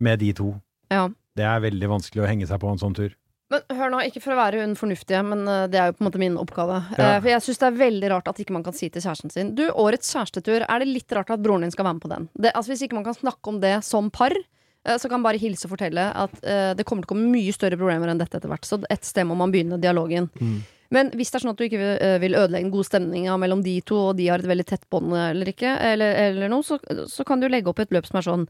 med 0.01 0.21
de 0.21 0.33
to. 0.33 0.55
Ja. 0.91 1.09
Det 1.39 1.47
er 1.47 1.64
veldig 1.64 1.91
vanskelig 1.95 2.24
å 2.24 2.28
henge 2.28 2.49
seg 2.51 2.61
på 2.62 2.70
en 2.72 2.82
sånn 2.82 2.97
tur. 2.99 3.16
Men 3.49 3.64
hør 3.78 3.93
nå, 3.93 4.03
ikke 4.05 4.20
for 4.20 4.34
å 4.34 4.39
være 4.43 4.61
hun 4.61 4.74
fornuftige, 4.76 5.22
men 5.24 5.47
eh, 5.49 5.64
det 5.72 5.80
er 5.80 5.89
jo 5.89 5.97
på 5.97 6.05
en 6.05 6.09
måte 6.11 6.20
min 6.20 6.36
oppgave. 6.41 6.82
Ja. 6.99 7.14
Eh, 7.14 7.18
for 7.22 7.30
jeg 7.32 7.45
syns 7.47 7.62
det 7.62 7.68
er 7.70 7.80
veldig 7.80 8.11
rart 8.12 8.28
at 8.28 8.43
ikke 8.43 8.57
man 8.57 8.64
kan 8.66 8.76
si 8.76 8.91
til 8.93 9.05
kjæresten 9.05 9.32
sin 9.32 9.55
Du, 9.57 9.64
årets 9.72 10.12
kjærestetur, 10.12 10.66
er 10.68 10.84
det 10.84 10.91
litt 10.91 11.16
rart 11.16 11.32
at 11.32 11.43
broren 11.45 11.64
din 11.64 11.72
skal 11.72 11.89
være 11.89 11.97
med 11.97 12.05
på 12.05 12.12
den? 12.12 12.28
Det, 12.36 12.53
altså 12.53 12.74
Hvis 12.74 12.84
ikke 12.84 12.99
man 13.01 13.09
kan 13.09 13.16
snakke 13.16 13.53
om 13.53 13.61
det 13.64 13.78
som 13.89 14.11
par, 14.12 14.36
eh, 14.36 14.99
så 15.01 15.09
kan 15.09 15.24
bare 15.24 15.41
hilse 15.41 15.64
og 15.64 15.78
fortelle 15.78 16.11
at 16.12 16.43
eh, 16.45 16.74
det 16.76 16.84
kommer 16.89 17.07
til 17.07 17.14
å 17.14 17.14
komme 17.16 17.32
mye 17.32 17.57
større 17.57 17.80
problemer 17.80 18.12
enn 18.12 18.20
dette 18.20 18.36
etter 18.36 18.53
hvert. 18.53 18.68
Så 18.68 18.82
et 18.93 19.09
sted 19.09 19.24
må 19.28 19.39
man 19.39 19.55
begynne 19.55 19.80
dialogen. 19.80 20.28
Mm. 20.36 20.59
Men 20.93 21.12
hvis 21.16 21.32
det 21.32 21.39
er 21.39 21.45
sånn 21.45 21.53
at 21.53 21.61
du 21.61 21.66
ikke 21.66 21.97
vil 22.20 22.36
ødelegge 22.36 22.64
den 22.64 22.72
gode 22.72 22.89
stemninga 22.89 23.34
mellom 23.41 23.61
de 23.64 23.74
to, 23.84 24.11
og 24.11 24.16
de 24.20 24.28
har 24.28 24.41
et 24.41 24.49
veldig 24.49 24.64
tett 24.68 24.86
bånd 24.93 25.12
eller 25.12 25.51
ikke, 25.53 25.74
eller, 25.84 26.14
eller 26.30 26.53
noe, 26.53 26.64
så, 26.64 26.78
så 27.12 27.26
kan 27.28 27.41
du 27.41 27.49
legge 27.49 27.68
opp 27.68 27.82
et 27.84 27.93
løp 27.93 28.09
som 28.09 28.16
er 28.20 28.24
sånn 28.24 28.47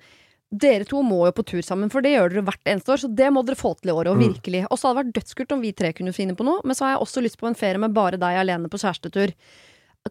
dere 0.50 0.84
to 0.88 1.02
må 1.04 1.26
jo 1.26 1.32
på 1.36 1.44
tur 1.44 1.60
sammen, 1.62 1.90
for 1.92 2.00
det 2.00 2.14
gjør 2.14 2.32
dere 2.32 2.44
hvert 2.46 2.70
eneste 2.72 2.94
år. 2.94 3.02
Så 3.02 3.10
det 3.14 3.28
må 3.34 3.42
dere 3.44 3.58
få 3.60 3.74
til 3.76 3.90
i 3.90 3.94
året, 3.94 4.08
og 4.12 4.16
Mm. 4.16 4.32
virkelig. 4.32 4.66
Og 4.70 4.78
så 4.78 4.88
hadde 4.88 5.02
det 5.02 5.04
vært 5.04 5.18
dødskult 5.22 5.52
om 5.52 5.60
vi 5.60 5.72
tre 5.72 5.92
kunne 5.92 6.14
finne 6.16 6.34
på 6.36 6.44
noe, 6.44 6.60
men 6.64 6.74
så 6.74 6.86
har 6.86 6.96
jeg 6.96 7.02
også 7.04 7.22
lyst 7.22 7.38
på 7.38 7.46
en 7.48 7.54
ferie 7.58 7.78
med 7.78 7.92
bare 7.92 8.16
deg 8.16 8.38
alene 8.40 8.68
på 8.68 8.80
kjærestetur. 8.80 9.34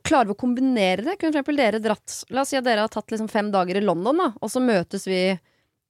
Klarer 0.04 0.28
vi 0.28 0.34
å 0.36 0.38
kombinere 0.38 1.02
det? 1.04 1.18
Kunne 1.18 1.32
for 1.34 1.40
eksempel 1.42 1.58
dere 1.58 1.80
dratt 1.82 2.24
La 2.30 2.42
oss 2.42 2.50
si 2.50 2.58
at 2.58 2.64
dere 2.64 2.82
har 2.86 2.90
tatt 2.90 3.08
liksom 3.10 3.30
fem 3.30 3.50
dager 3.52 3.78
i 3.78 3.82
London, 3.82 4.16
da, 4.18 4.34
og 4.42 4.50
så 4.50 4.62
møtes 4.62 5.06
vi 5.08 5.40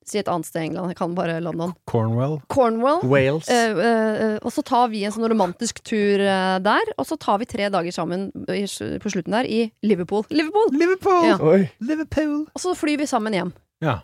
Si 0.08 0.18
et 0.22 0.30
annet 0.32 0.46
sted 0.48 0.62
i 0.62 0.66
England, 0.70 0.88
jeg 0.88 0.96
kan 0.96 1.14
bare 1.14 1.42
London. 1.44 1.74
Cornwall. 1.86 2.38
Cornwall. 2.48 3.02
Wales. 3.04 3.50
Eh, 3.50 3.72
eh, 3.76 4.22
eh, 4.24 4.38
og 4.42 4.54
så 4.56 4.64
tar 4.64 4.88
vi 4.88 5.04
en 5.04 5.12
sånn 5.12 5.28
romantisk 5.28 5.82
tur 5.84 6.22
eh, 6.24 6.60
der, 6.64 6.94
og 6.98 7.06
så 7.06 7.18
tar 7.20 7.40
vi 7.40 7.46
tre 7.52 7.68
dager 7.68 7.92
sammen 7.92 8.30
i, 8.48 8.64
på 9.04 9.12
slutten 9.12 9.36
der 9.36 9.44
i 9.44 9.70
Liverpool. 9.84 10.24
Liverpool! 10.32 10.72
Liverpool! 10.72 11.26
Ja. 11.28 11.36
Oi. 11.44 11.70
Liverpool! 11.84 12.46
Og 12.56 12.62
så 12.64 12.72
flyr 12.80 13.02
vi 13.04 13.06
sammen 13.12 13.34
hjem. 13.36 13.52
Ja. 13.84 13.98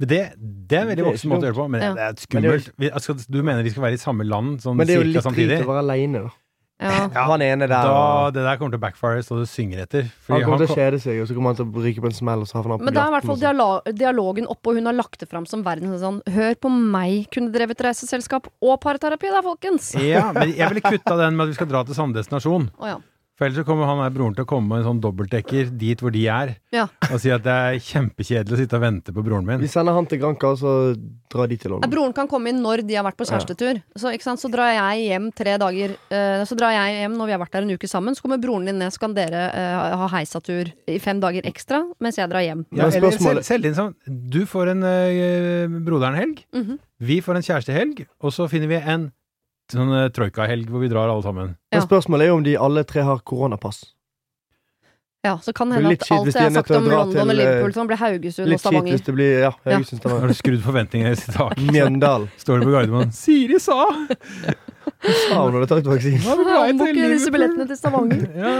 Men 0.00 0.08
det, 0.08 0.20
det 0.40 0.76
er 0.78 0.82
en 0.86 0.88
veldig 0.94 1.04
voksen 1.12 1.28
måte 1.30 1.44
å 1.44 1.50
gjøre 1.50 1.54
det 1.54 1.60
på, 1.62 1.70
men 1.70 1.82
Ja. 1.82 1.94
det 1.94 2.00
er 2.00 2.14
Men 2.34 2.42
det 2.42 2.50
er 2.50 2.56
jo- 2.56 2.98
skummelt. 2.98 3.26
Du 3.30 3.42
mener 3.44 3.62
de 3.62 3.70
skal 3.70 3.82
være 3.84 3.98
i 4.00 4.00
samme 4.00 4.24
land 4.24 4.60
sånn 4.64 4.76
Men 4.76 4.86
det 4.88 4.96
er 4.96 5.02
jo 5.04 5.10
litt 5.12 5.22
samtidig? 5.22 5.58
drit 5.60 5.66
å 5.68 5.74
være 5.74 5.84
aleine, 5.84 6.22
da. 6.24 6.30
Ja. 6.80 7.08
Han 7.28 7.42
ene 7.44 7.66
der 7.68 7.84
Da, 7.84 8.30
det 8.32 8.40
der 8.40 8.56
kommer 8.56 8.72
til 8.72 8.80
å 8.80 8.84
backfire 8.86 9.20
så 9.20 9.36
du 9.36 9.44
synger 9.44 9.82
etter. 9.82 10.06
Han 10.30 10.40
kommer 10.40 10.56
til 10.62 10.64
å 10.64 10.68
kom- 10.72 10.76
kjede 10.80 10.96
seg, 11.04 11.20
og 11.20 11.28
så 11.28 11.34
kommer 11.36 11.52
han 11.52 11.56
til 11.60 11.66
å 11.68 11.82
ryke 11.84 12.00
på 12.00 12.08
en 12.08 12.16
smell. 12.16 12.40
Og 12.40 12.48
så 12.48 12.54
han 12.56 12.64
på 12.64 12.78
Men 12.80 12.94
det 12.94 13.02
er 13.02 13.10
i 13.10 13.20
hvert 13.20 13.28
fall 13.28 13.82
dialogen 13.92 14.46
oppe, 14.48 14.70
og 14.72 14.74
hun 14.80 14.86
har 14.86 14.94
lagt 14.96 15.18
det 15.20 15.28
fram 15.28 15.44
som 15.44 15.62
verdens 15.62 16.00
sånn 16.00 16.22
Hør 16.24 16.54
på 16.56 16.70
meg 16.72 17.28
kunne 17.30 17.52
drevet 17.52 17.76
reiseselskap 17.84 18.48
og 18.62 18.80
parterapi, 18.80 19.28
da, 19.28 19.42
folkens! 19.44 19.92
Ja, 20.00 20.32
men 20.32 20.54
jeg 20.56 20.68
ville 20.72 20.80
kutta 20.80 21.18
den 21.20 21.36
med 21.36 21.44
at 21.44 21.48
vi 21.52 21.58
skal 21.60 21.66
dra 21.68 21.84
til 21.84 21.92
samme 21.94 22.14
destinasjon. 22.16 22.70
Oh, 22.80 22.86
ja. 22.88 22.96
For 23.40 23.46
ellers 23.48 23.62
så 23.62 23.64
kommer 23.64 23.88
han 23.88 24.02
her 24.04 24.10
broren 24.12 24.34
til 24.36 24.44
å 24.44 24.48
komme 24.50 24.68
med 24.68 24.82
en 24.82 24.88
sånn 24.90 24.98
dobbeltdekker 25.00 25.70
dit 25.80 26.02
hvor 26.04 26.12
de 26.12 26.26
er, 26.28 26.50
Ja. 26.76 26.82
og 27.08 27.16
si 27.22 27.30
at 27.32 27.40
det 27.46 27.48
er 27.56 27.78
kjempekjedelig 27.80 28.52
å 28.52 28.58
sitte 28.60 28.76
og 28.76 28.82
vente 28.84 29.14
på 29.16 29.22
broren 29.24 29.46
min. 29.48 29.62
Vi 29.62 29.70
sender 29.72 29.96
han 29.96 30.04
til 30.10 30.20
Granka, 30.20 30.50
og 30.52 30.58
så 30.60 30.72
drar 31.32 31.48
de 31.48 31.56
til 31.56 31.70
Ja, 31.70 31.74
London. 31.78 31.90
Broren 31.94 32.12
kan 32.12 32.28
komme 32.28 32.50
inn 32.52 32.60
når 32.60 32.82
de 32.86 32.98
har 32.98 33.04
vært 33.06 33.16
på 33.16 33.24
kjærestetur. 33.30 33.80
Så, 33.96 34.12
ikke 34.12 34.26
sant? 34.28 34.42
så 34.44 34.50
drar 34.52 34.68
jeg 34.76 35.06
hjem 35.08 35.30
tre 35.32 35.56
dager 35.56 35.96
eh, 36.12 36.44
Så 36.44 36.54
drar 36.60 36.74
jeg 36.76 37.00
hjem 37.00 37.16
når 37.16 37.26
vi 37.26 37.32
har 37.32 37.40
vært 37.40 37.52
der 37.56 37.62
en 37.62 37.72
uke 37.72 37.88
sammen. 37.88 38.14
Så 38.14 38.20
kommer 38.26 38.36
broren 38.42 38.66
din 38.68 38.78
ned, 38.78 38.92
så 38.92 39.00
kan 39.06 39.14
dere 39.16 39.46
eh, 39.56 39.96
ha 40.02 40.08
heisatur 40.18 40.68
i 40.86 40.98
fem 41.00 41.18
dager 41.24 41.40
ekstra 41.48 41.80
mens 41.98 42.16
jeg 42.20 42.28
drar 42.28 42.44
hjem. 42.44 42.66
Ja, 42.76 42.84
Men 42.84 42.92
eller 42.92 43.08
spørsmålet- 43.08 43.48
selv, 43.48 43.64
selv 43.64 43.64
inn 43.64 43.74
sånn 43.80 43.94
Du 44.30 44.44
får 44.44 44.68
en 44.76 44.84
uh, 44.84 45.80
broderen-helg, 45.80 46.44
Mhm. 46.52 46.78
vi 47.00 47.20
får 47.24 47.36
en 47.36 47.42
kjærestehelg, 47.48 48.06
og 48.20 48.30
så 48.36 48.48
finner 48.50 48.68
vi 48.68 48.76
en 48.84 49.10
sånn 49.76 49.92
uh, 49.94 50.08
troika-helg 50.14 50.68
hvor 50.70 50.80
vi 50.84 50.88
drar 50.92 51.08
alle 51.12 51.22
sammen. 51.24 51.54
Ja. 51.70 51.78
Men 51.78 51.86
spørsmålet 51.88 52.26
er 52.26 52.30
jo 52.32 52.36
om 52.40 52.44
de 52.46 52.56
alle 52.58 52.84
tre 52.84 53.02
har 53.06 53.18
koronapass. 53.24 53.82
Ja, 55.22 55.34
Så 55.44 55.52
kan 55.52 55.68
det 55.68 55.76
Det 55.76 55.80
er 55.80 55.82
hende 55.84 55.90
litt 55.92 56.02
at 56.02 56.08
kjipt 56.08 56.16
alt 56.16 56.26
hvis 56.30 56.34
jeg 56.34 56.40
de 56.40 56.40
har 56.40 56.48
er 56.48 56.54
nødt 56.54 56.60
sagt 56.60 56.66
til 56.70 56.76
å 56.76 56.80
om 56.80 56.84
dra 56.88 56.96
London 56.96 57.12
til, 57.12 57.20
og 57.20 57.28
eh, 57.30 57.36
Liverpool 57.36 57.72
sånn, 57.76 57.88
blir 57.90 57.98
Haugesund 58.00 58.44
og 58.46 58.48
Litt 58.48 58.56
kjipt 58.56 58.64
Stavanger. 58.64 58.92
hvis 58.94 59.04
det 59.04 59.14
blir 59.18 59.32
Ja, 59.44 59.50
Haugesund, 59.66 59.98
Har 60.00 60.00
Stavanger. 60.00 60.28
du 60.32 60.34
skrudd 60.38 60.62
forventningene 60.64 61.10
i 61.12 61.34
tak? 61.36 61.60
Mjøndalen. 61.60 62.28
Står 62.40 62.62
det 62.62 62.68
på 62.70 62.72
Gardermoen 62.72 63.12
'Siri 63.20 63.58
sa!' 63.60 63.84
Sa 65.00 65.36
hun 65.44 65.54
hadde 65.60 65.68
tatt 65.68 65.84
vaksine. 65.92 66.20
På 66.24 66.36
vei 66.40 66.72
til 66.72 66.72
Omboke 66.72 66.92
disse 66.94 67.04
Liverpool? 67.04 67.32
billettene 67.36 67.66
til 67.68 67.76
Stavanger. 67.76 68.22
Ja, 68.36 68.52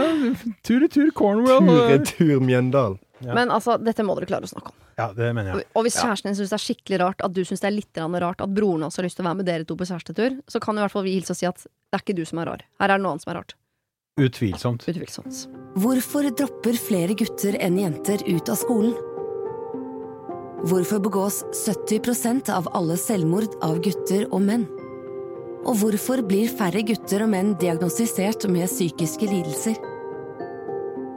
tur-retur 0.65 1.09
Cornwall. 1.17 1.65
Tur-retur 1.65 2.39
Mjøndalen. 2.45 2.99
Ja. 3.21 3.35
Men 3.37 3.51
altså, 3.53 3.77
dette 3.77 4.03
må 4.05 4.15
dere 4.17 4.29
klare 4.29 4.47
å 4.47 4.49
snakke 4.49 4.71
om. 4.73 4.77
Ja, 4.97 5.11
det 5.13 5.29
mener 5.35 5.53
jeg. 5.53 5.67
Og- 5.75 5.85
hvis 5.85 5.97
kjæresten 6.01 6.31
din 6.31 6.35
syns 6.39 6.49
det 6.49 6.57
er 6.57 6.65
skikkelig 6.65 6.99
rart 6.99 7.21
at 7.23 7.33
du 7.33 7.41
syns 7.45 7.61
det 7.61 7.69
er 7.69 7.77
litt 7.77 7.97
rart 7.97 8.41
at 8.41 8.53
broren 8.53 8.83
også 8.83 9.01
har 9.01 9.05
lyst 9.05 9.15
til 9.17 9.25
å 9.25 9.29
være 9.29 9.37
med 9.37 9.45
dere 9.45 9.65
to 9.65 9.75
på 9.75 9.85
kjærestetur, 9.85 10.41
så 10.47 10.59
kan 10.59 10.77
i 10.77 10.81
hvert 10.81 10.91
fall 10.91 11.03
vi 11.03 11.13
hilse 11.19 11.31
og 11.31 11.37
si 11.37 11.45
at 11.45 11.55
det 11.55 11.93
er 11.93 12.01
ikke 12.01 12.15
du 12.17 12.25
som 12.25 12.39
er 12.39 12.45
rar. 12.45 12.61
Her 12.79 12.89
er 12.89 12.97
det 12.97 13.03
noe 13.03 13.11
annet 13.13 13.21
som 13.21 13.33
er 13.33 13.39
rart. 13.39 13.53
Utvilsomt. 14.19 14.85
Utvilsomt. 14.87 15.47
Hvorfor 15.77 16.27
dropper 16.35 16.75
flere 16.75 17.15
gutter 17.15 17.55
enn 17.61 17.77
jenter 17.77 18.21
ut 18.27 18.49
av 18.49 18.57
skolen? 18.57 18.93
Hvorfor 20.67 21.01
begås 21.01 21.43
70% 21.65 22.49
av 22.49 22.67
alle 22.75 22.97
selvmord 22.97 23.55
av 23.63 23.79
gutter 23.81 24.27
og 24.31 24.41
menn? 24.41 24.67
Og 25.65 25.77
hvorfor 25.77 26.21
blir 26.25 26.49
færre 26.49 26.83
gutter 26.85 27.23
og 27.23 27.29
menn 27.29 27.55
diagnostisert 27.61 28.47
med 28.49 28.69
psykiske 28.69 29.25
lidelser? 29.29 29.77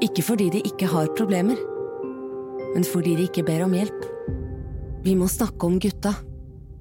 Ikke 0.04 0.24
fordi 0.24 0.50
de 0.50 0.62
ikke 0.68 0.88
har 0.88 1.08
problemer, 1.16 1.56
men 2.74 2.86
fordi 2.86 3.16
de 3.18 3.28
ikke 3.28 3.46
ber 3.46 3.64
om 3.64 3.74
hjelp. 3.76 4.06
Vi 5.04 5.14
må 5.18 5.28
snakke 5.30 5.68
om 5.68 5.80
gutta. 5.82 6.14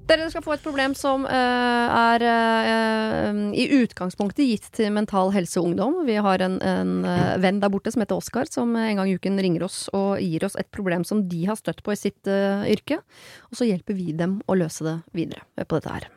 Dere 0.04 0.26
skal 0.28 0.42
få 0.44 0.52
et 0.52 0.64
problem 0.64 0.92
som 0.98 1.22
uh, 1.24 1.32
er 1.32 2.24
uh, 2.28 3.38
i 3.56 3.64
utgangspunktet 3.78 4.44
gitt 4.44 4.66
til 4.76 4.90
Mental 4.92 5.30
Helse 5.32 5.56
og 5.62 5.70
Ungdom. 5.70 6.02
Vi 6.04 6.18
har 6.26 6.44
en, 6.44 6.58
en 6.60 6.92
uh, 7.08 7.38
venn 7.40 7.62
der 7.62 7.72
borte 7.72 7.92
som 7.94 8.04
heter 8.04 8.20
Oskar, 8.20 8.50
som 8.52 8.74
en 8.76 9.00
gang 9.00 9.08
i 9.08 9.14
uken 9.16 9.40
ringer 9.40 9.64
oss 9.64 9.86
og 9.96 10.20
gir 10.20 10.44
oss 10.44 10.58
et 10.60 10.68
problem 10.76 11.06
som 11.08 11.22
de 11.30 11.46
har 11.48 11.56
støtt 11.56 11.80
på 11.86 11.94
i 11.94 12.00
sitt 12.00 12.28
yrke. 12.28 13.00
Og 13.48 13.56
så 13.56 13.70
hjelper 13.70 13.96
vi 13.96 14.12
dem 14.18 14.42
å 14.44 14.58
løse 14.60 14.84
det 14.84 14.98
videre. 15.16 15.46
Hør 15.56 15.70
på 15.70 15.80
dette 15.80 15.96
her. 15.96 16.10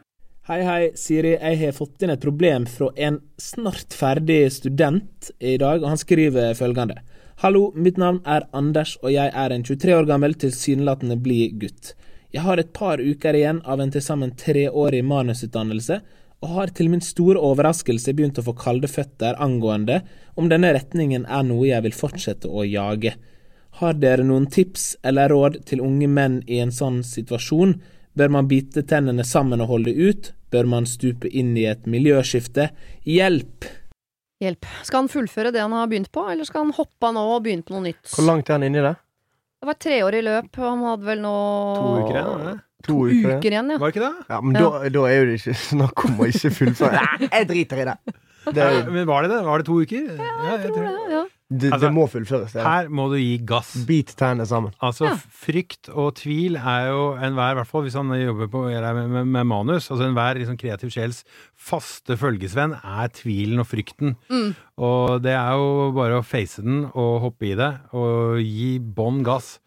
Hei, 0.48 0.62
hei, 0.64 0.84
Siri. 0.96 1.34
Jeg 1.36 1.60
har 1.60 1.74
fått 1.76 2.04
inn 2.04 2.12
et 2.12 2.24
problem 2.24 2.68
fra 2.72 2.88
en 3.08 3.22
snart 3.40 3.96
ferdig 3.96 4.46
student 4.56 5.32
i 5.40 5.58
dag, 5.60 5.80
og 5.80 5.92
han 5.92 6.00
skriver 6.00 6.56
følgende. 6.60 7.02
Hallo, 7.42 7.68
mitt 7.76 8.00
navn 8.02 8.24
er 8.26 8.48
Anders, 8.58 8.96
og 9.04 9.12
jeg 9.14 9.30
er 9.30 9.54
en 9.54 9.62
23 9.62 9.94
år 9.94 10.08
gammel, 10.10 10.34
tilsynelatende 10.42 11.20
blid 11.22 11.60
gutt. 11.62 11.92
Jeg 12.34 12.42
har 12.42 12.58
et 12.58 12.72
par 12.74 12.98
uker 12.98 13.38
igjen 13.38 13.60
av 13.62 13.78
en 13.84 13.94
til 13.94 14.02
sammen 14.02 14.32
treårig 14.42 15.04
manusutdannelse, 15.06 16.00
og 16.42 16.56
har 16.56 16.74
til 16.74 16.90
min 16.90 17.06
store 17.06 17.38
overraskelse 17.38 18.16
begynt 18.18 18.42
å 18.42 18.48
få 18.48 18.56
kalde 18.58 18.90
føtter 18.90 19.38
angående 19.38 20.00
om 20.34 20.50
denne 20.50 20.74
retningen 20.74 21.30
er 21.30 21.46
noe 21.46 21.70
jeg 21.70 21.86
vil 21.86 21.98
fortsette 22.00 22.50
å 22.50 22.66
jage. 22.66 23.14
Har 23.84 24.02
dere 24.02 24.26
noen 24.26 24.50
tips 24.50 24.96
eller 25.06 25.30
råd 25.30 25.62
til 25.70 25.86
unge 25.86 26.10
menn 26.10 26.42
i 26.50 26.58
en 26.66 26.74
sånn 26.74 27.04
situasjon? 27.06 27.78
Bør 28.18 28.34
man 28.34 28.50
bite 28.50 28.82
tennene 28.82 29.22
sammen 29.22 29.62
og 29.62 29.76
holde 29.76 29.94
ut? 29.94 30.34
Bør 30.50 30.74
man 30.74 30.90
stupe 30.90 31.30
inn 31.30 31.54
i 31.54 31.70
et 31.70 31.86
miljøskifte? 31.86 32.72
Hjelp! 33.06 33.70
Hjelp. 34.44 34.66
Skal 34.86 35.00
han 35.02 35.10
fullføre 35.10 35.52
det 35.56 35.64
han 35.64 35.74
har 35.74 35.88
begynt 35.90 36.12
på, 36.14 36.22
eller 36.30 36.46
skal 36.46 36.66
han 36.68 36.74
hoppe 36.78 37.08
av 37.10 37.16
nå 37.18 37.24
og 37.36 37.44
begynne 37.48 37.66
på 37.66 37.74
noe 37.74 37.88
nytt? 37.88 38.04
Hvor 38.14 38.28
langt 38.28 38.50
er 38.52 38.60
han 38.60 38.66
inni 38.68 38.84
det? 38.86 38.94
Det 39.58 39.66
var 39.66 39.74
et 39.74 39.82
treårig 39.88 40.20
løp, 40.28 40.50
og 40.62 40.68
han 40.70 40.84
hadde 40.86 41.08
vel 41.08 41.22
nå 41.24 41.32
To 41.80 41.88
uker 42.04 42.20
igjen, 42.20 42.34
eller? 42.38 42.60
To 42.86 42.94
To 42.94 42.98
uker 43.10 43.32
uker 43.40 43.56
igjen, 43.56 43.72
ja. 43.74 43.78
Var 43.82 43.94
ikke 43.96 44.04
det? 44.06 44.12
Ja, 44.30 44.38
men 44.46 44.54
da, 44.60 44.68
da 44.94 45.06
er 45.10 45.16
jo 45.18 45.26
det 45.32 45.40
ikke 45.42 45.56
snakk 45.64 46.04
om 46.06 46.22
å 46.22 46.28
ikke 46.30 46.52
fullføre. 46.60 47.02
Nei, 47.18 47.30
jeg 47.34 47.48
driter 47.50 47.82
i 47.82 47.88
det. 47.90 47.98
Det, 48.48 48.54
Ja, 48.62 48.68
er- 48.78 48.92
men 48.94 49.08
var 49.10 49.26
det 49.26 49.32
det? 49.34 49.40
Var 49.50 49.64
det 49.64 49.68
to 49.72 49.80
uker? 49.82 50.12
Ja, 50.22 50.60
jeg 50.62 50.70
tror 50.76 50.86
det. 50.86 50.94
Ja, 51.18 51.24
det, 51.50 51.70
Altså, 51.72 51.86
det 51.88 51.94
må 51.96 52.04
fullføres. 52.12 52.52
Det. 52.52 52.62
Her 52.66 52.90
må 52.92 53.06
du 53.10 53.16
gi 53.16 53.38
gass. 53.48 53.70
Bit 53.88 54.16
tennene 54.20 54.46
sammen. 54.46 54.74
Altså, 54.84 55.06
Ja. 55.08 55.14
frykt 55.16 55.88
og 55.94 56.16
tvil 56.20 56.58
er 56.60 56.90
jo 56.90 57.14
enhver, 57.16 57.52
i 57.54 57.56
hvert 57.62 57.68
fall 57.70 57.84
hvis 57.86 57.94
han 57.96 58.10
jobber 58.12 58.50
på, 58.52 58.64
med, 58.68 59.10
med, 59.14 59.26
med 59.26 59.46
manus, 59.48 59.88
altså 59.90 60.10
enhver 60.10 60.36
liksom, 60.42 60.58
kreativ 60.60 60.92
sjels 60.92 61.24
faste 61.56 62.18
følgesvenn 62.20 62.76
er 62.84 63.08
tvilen 63.16 63.60
og 63.64 63.68
frykten. 63.70 64.18
Mm. 64.30 64.56
Og 64.78 65.22
det 65.24 65.32
er 65.38 65.54
jo 65.56 65.92
bare 65.96 66.20
å 66.20 66.26
face 66.26 66.62
den 66.62 66.84
og 66.94 67.22
hoppe 67.30 67.48
i 67.54 67.56
det, 67.56 67.72
og 67.96 68.42
gi 68.44 68.78
bånn 68.80 69.24
gass. 69.24 69.60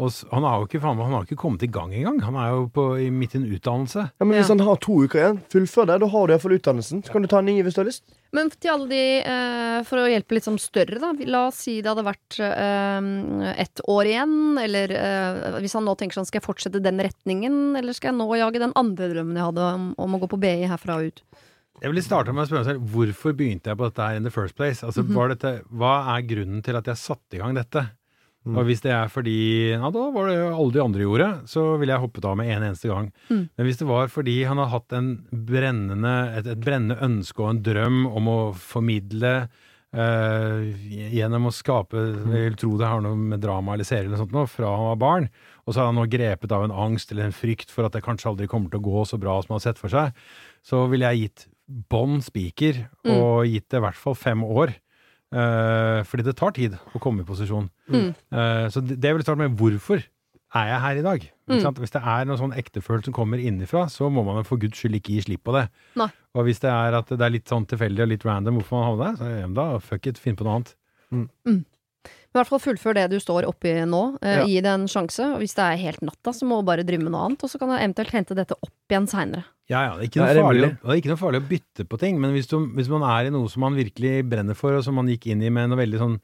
Og 0.00 0.08
han 0.32 0.42
har 0.48 0.58
jo 0.62 0.66
ikke, 0.66 0.80
faen, 0.80 0.96
han 0.98 1.12
har 1.12 1.26
ikke 1.26 1.36
kommet 1.36 1.62
i 1.62 1.68
gang 1.68 1.90
engang. 1.92 2.22
Han 2.24 2.36
er 2.40 2.50
jo 2.54 2.60
på, 2.72 2.84
i, 2.98 3.10
midt 3.12 3.34
i 3.34 3.38
en 3.38 3.48
utdannelse. 3.52 4.06
Ja, 4.18 4.24
men 4.24 4.38
Hvis 4.38 4.48
Ja. 4.48 4.54
han 4.56 4.66
har 4.66 4.76
to 4.80 4.94
uker 5.04 5.18
igjen, 5.20 5.40
fullfør 5.52 5.86
det. 5.90 6.00
Da 6.00 6.08
har 6.08 6.26
du 6.26 6.32
iallfall 6.32 6.56
utdannelsen. 6.56 7.02
Så 7.04 7.12
kan 7.12 7.22
du 7.22 7.28
ta 7.28 7.38
en 7.38 7.44
ny 7.50 7.60
hvis 7.62 7.74
du 7.76 7.82
har 7.82 7.86
lyst. 7.90 8.02
Men 8.36 8.50
til 8.54 8.70
alle 8.70 8.86
de, 8.90 9.02
eh, 9.26 9.80
for 9.88 9.98
å 9.98 10.06
hjelpe 10.10 10.36
litt 10.36 10.46
sånn 10.46 10.58
større, 10.62 11.00
da. 11.02 11.10
La 11.26 11.46
oss 11.48 11.64
si 11.64 11.80
det 11.82 11.90
hadde 11.90 12.06
vært 12.06 12.38
eh, 12.46 13.08
ett 13.58 13.82
år 13.90 14.10
igjen, 14.12 14.34
eller 14.62 14.94
eh, 14.94 15.58
hvis 15.64 15.74
han 15.74 15.86
nå 15.88 15.96
tenker 15.98 16.20
sånn, 16.20 16.28
skal 16.28 16.38
jeg 16.38 16.46
fortsette 16.46 16.82
den 16.84 17.02
retningen, 17.02 17.76
eller 17.80 17.96
skal 17.96 18.12
jeg 18.12 18.20
nå 18.20 18.28
jage 18.38 18.62
den 18.62 18.76
andre 18.78 19.10
drømmen 19.10 19.40
jeg 19.40 19.48
hadde 19.50 19.70
om, 19.74 19.88
om 19.98 20.14
å 20.14 20.22
gå 20.22 20.30
på 20.30 20.40
BI 20.44 20.68
herfra 20.70 21.00
og 21.00 21.10
ut? 21.10 21.24
Jeg 21.80 21.94
vil 21.94 22.04
starte 22.04 22.32
med 22.36 22.44
å 22.44 22.48
spørre 22.48 22.60
meg 22.60 22.68
selv 22.68 22.92
hvorfor 22.92 23.34
begynte 23.38 23.72
jeg 23.72 23.80
på 23.80 23.88
dette 23.88 24.06
her 24.06 24.18
in 24.20 24.26
the 24.28 24.32
first 24.34 24.54
place? 24.58 24.84
Altså, 24.84 25.02
var 25.16 25.32
dette, 25.32 25.54
hva 25.72 25.94
er 26.14 26.26
grunnen 26.28 26.60
til 26.62 26.76
at 26.76 26.90
jeg 26.90 27.00
satte 27.00 27.38
i 27.38 27.40
gang 27.40 27.56
dette? 27.56 27.86
Mm. 28.46 28.54
Og 28.56 28.64
hvis 28.70 28.80
det 28.80 28.92
er 28.96 29.10
fordi 29.12 29.34
ja, 29.74 29.90
da 29.92 30.04
var 30.14 30.30
det 30.30 30.36
alle 30.48 30.72
de 30.72 30.80
andre 30.80 31.02
gjorde, 31.04 31.26
så 31.50 31.64
ville 31.76 31.92
jeg 31.92 32.00
hoppet 32.00 32.24
av 32.24 32.38
med 32.40 32.48
en 32.54 32.62
eneste 32.70 32.88
gang. 32.88 33.10
Mm. 33.28 33.42
Men 33.52 33.66
hvis 33.68 33.76
det 33.82 33.88
var 33.90 34.08
fordi 34.08 34.36
han 34.48 34.56
har 34.62 34.70
hatt 34.72 34.94
en 34.96 35.10
brennende, 35.30 36.14
et, 36.38 36.46
et 36.54 36.62
brennende 36.64 36.96
ønske 37.04 37.42
og 37.44 37.50
en 37.52 37.60
drøm 37.66 38.06
om 38.08 38.30
å 38.32 38.38
formidle 38.56 39.34
eh, 39.92 40.64
gjennom 41.18 41.50
å 41.50 41.54
skape 41.54 42.00
Jeg 42.00 42.46
vil 42.48 42.56
tro 42.60 42.72
det 42.80 42.88
har 42.88 43.02
noe 43.04 43.18
med 43.18 43.42
drama 43.44 43.74
eller 43.76 43.84
serie 43.88 44.08
eller 44.08 44.20
sånt 44.22 44.32
noe, 44.34 44.48
fra 44.50 44.72
han 44.72 44.88
var 44.92 45.00
barn, 45.04 45.28
og 45.66 45.74
så 45.74 45.82
er 45.84 45.90
han 45.90 45.98
nå 46.00 46.08
grepet 46.10 46.52
av 46.56 46.64
en 46.66 46.74
angst 46.88 47.12
eller 47.12 47.28
en 47.28 47.36
frykt 47.36 47.70
for 47.74 47.86
at 47.88 47.96
det 47.96 48.04
kanskje 48.06 48.30
aldri 48.32 48.48
kommer 48.50 48.72
til 48.72 48.80
å 48.80 48.86
gå 48.88 49.04
så 49.10 49.18
bra 49.20 49.36
som 49.42 49.52
han 49.54 49.60
har 49.60 49.68
sett 49.68 49.80
for 49.82 49.92
seg, 49.92 50.16
så 50.66 50.86
ville 50.90 51.12
jeg 51.12 51.26
gitt 51.28 51.48
bånn 51.92 52.18
spiker, 52.24 52.86
Mm. 53.04 53.12
og 53.16 53.46
gitt 53.48 53.68
det 53.70 53.78
i 53.78 53.84
hvert 53.84 53.96
fall 53.96 54.16
fem 54.18 54.42
år. 54.44 54.72
Eh, 55.30 56.00
fordi 56.10 56.26
det 56.26 56.36
tar 56.38 56.54
tid 56.56 56.74
å 56.74 57.00
komme 57.02 57.22
i 57.22 57.28
posisjon. 57.28 57.68
Mm. 57.90 58.08
Uh, 58.34 58.66
så 58.72 58.82
det, 58.82 58.96
det 58.98 59.12
vil 59.12 59.22
jeg 59.22 59.28
starte 59.28 59.42
med. 59.44 59.54
Hvorfor 59.58 60.02
er 60.02 60.72
jeg 60.72 60.80
her 60.86 61.02
i 61.02 61.04
dag? 61.06 61.26
Ikke 61.26 61.36
Mm. 61.50 61.74
Hvis 61.82 61.90
det 61.90 62.00
er 62.06 62.26
noe 62.28 62.38
sånn 62.38 62.52
ektefølt 62.54 63.08
som 63.08 63.14
kommer 63.14 63.40
innenfra, 63.42 63.88
så 63.90 64.06
må 64.06 64.22
man 64.22 64.44
for 64.46 64.60
guds 64.62 64.78
skyld 64.78 65.00
ikke 65.00 65.16
gi 65.16 65.24
slipp 65.24 65.42
på 65.48 65.54
det. 65.56 65.64
Nei. 65.98 66.06
Og 66.38 66.46
hvis 66.46 66.62
det 66.62 66.70
er 66.70 66.94
at 66.94 67.08
det 67.10 67.24
er 67.26 67.32
litt 67.34 67.50
sånn 67.50 67.66
tilfeldig 67.66 68.04
og 68.04 68.10
litt 68.12 68.26
random 68.26 68.60
hvorfor 68.60 68.78
man 68.78 68.86
havner 68.86 69.08
der, 69.08 69.16
så 69.18 69.30
ja, 69.32 69.48
da 69.56 69.64
fuck 69.82 70.06
it, 70.06 70.20
finn 70.22 70.38
på 70.38 70.46
noe 70.46 70.60
annet. 70.60 70.76
I 72.30 72.38
hvert 72.38 72.46
fall 72.46 72.60
fullfør 72.62 72.94
det 72.94 73.04
du 73.10 73.16
står 73.18 73.46
oppi 73.48 73.72
nå. 73.90 74.02
Eh, 74.22 74.36
Ja. 74.38 74.44
Gi 74.46 74.60
det 74.62 74.70
en 74.70 74.84
sjanse. 74.86 75.24
Og 75.34 75.40
hvis 75.42 75.54
det 75.58 75.64
er 75.66 75.80
helt 75.82 76.02
natta, 76.06 76.30
så 76.30 76.46
må 76.46 76.60
du 76.60 76.66
bare 76.68 76.84
drive 76.86 77.02
med 77.02 77.10
noe 77.10 77.24
annet. 77.26 77.42
Og 77.42 77.50
så 77.50 77.58
kan 77.58 77.72
du 77.72 77.74
eventuelt 77.74 78.12
hente 78.14 78.36
dette 78.38 78.54
opp 78.54 78.70
igjen 78.94 79.08
seinere. 79.10 79.42
Ja, 79.70 79.82
ja, 79.88 79.96
det 79.98 80.04
er 80.04 80.10
ikke 80.10 80.20
noe, 80.20 80.26
noe, 80.26 80.30
er 80.30 80.46
farlig, 80.46 80.68
det 80.82 80.90
er 80.90 81.00
ikke 81.00 81.10
noe 81.12 81.20
farlig 81.24 81.40
å 81.42 81.48
bytte 81.50 81.84
på 81.90 81.98
ting, 82.02 82.16
men 82.22 82.32
hvis, 82.34 82.48
du, 82.50 82.56
hvis 82.74 82.88
man 82.90 83.02
er 83.06 83.28
i 83.28 83.34
noe 83.34 83.50
som 83.50 83.62
man 83.62 83.76
virkelig 83.78 84.14
brenner 84.26 84.54
for, 84.58 84.74
og 84.74 84.82
som 84.82 84.96
man 84.98 85.06
gikk 85.10 85.28
inn 85.30 85.42
i 85.46 85.50
med 85.50 85.70
noe 85.70 85.78
veldig 85.78 86.00
sånn 86.00 86.16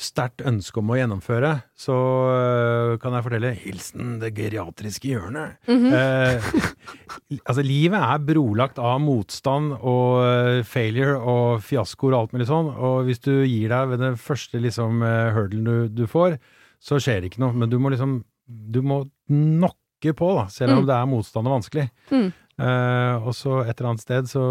sterkt 0.00 0.40
ønske 0.48 0.80
om 0.80 0.90
å 0.92 0.96
gjennomføre, 0.96 1.50
så 1.76 1.94
øh, 2.32 2.92
kan 3.02 3.12
jeg 3.12 3.24
fortelle 3.26 3.50
hilsen 3.60 4.14
det 4.22 4.30
geriatriske 4.38 5.10
hjørnet. 5.10 5.58
Mhm. 5.68 5.90
eh, 5.92 6.48
altså, 7.48 7.64
livet 7.66 7.98
er 8.00 8.22
brolagt 8.24 8.80
av 8.80 8.96
motstand 9.04 9.74
og 9.76 10.22
øh, 10.24 10.62
failure 10.64 11.18
og 11.20 11.60
fiaskoer 11.66 12.14
og 12.16 12.20
alt 12.22 12.34
mulig 12.36 12.48
sånn, 12.48 12.72
og 12.72 13.04
hvis 13.10 13.20
du 13.26 13.32
gir 13.44 13.68
deg 13.74 13.92
ved 13.92 14.00
den 14.06 14.16
første 14.20 14.60
liksom 14.64 15.04
uh, 15.04 15.30
hurdlen 15.36 15.68
du, 15.68 16.02
du 16.02 16.06
får, 16.08 16.38
så 16.80 16.96
skjer 17.02 17.20
det 17.20 17.34
ikke 17.34 17.44
noe, 17.44 17.52
men 17.60 17.68
du 17.72 17.76
må 17.82 17.92
liksom 17.92 18.22
du 18.50 18.80
må 18.82 19.02
nokke 19.30 20.14
på, 20.16 20.32
da, 20.34 20.48
selv 20.50 20.78
om 20.78 20.80
Mm. 20.80 20.86
det 20.88 20.96
er 20.96 21.06
motstand 21.12 21.46
og 21.46 21.58
vanskelig. 21.60 21.84
Mm. 22.10 22.30
Uh, 22.60 23.16
og 23.28 23.34
så 23.36 23.60
et 23.62 23.76
eller 23.78 23.92
annet 23.92 24.02
sted 24.02 24.26
så, 24.28 24.42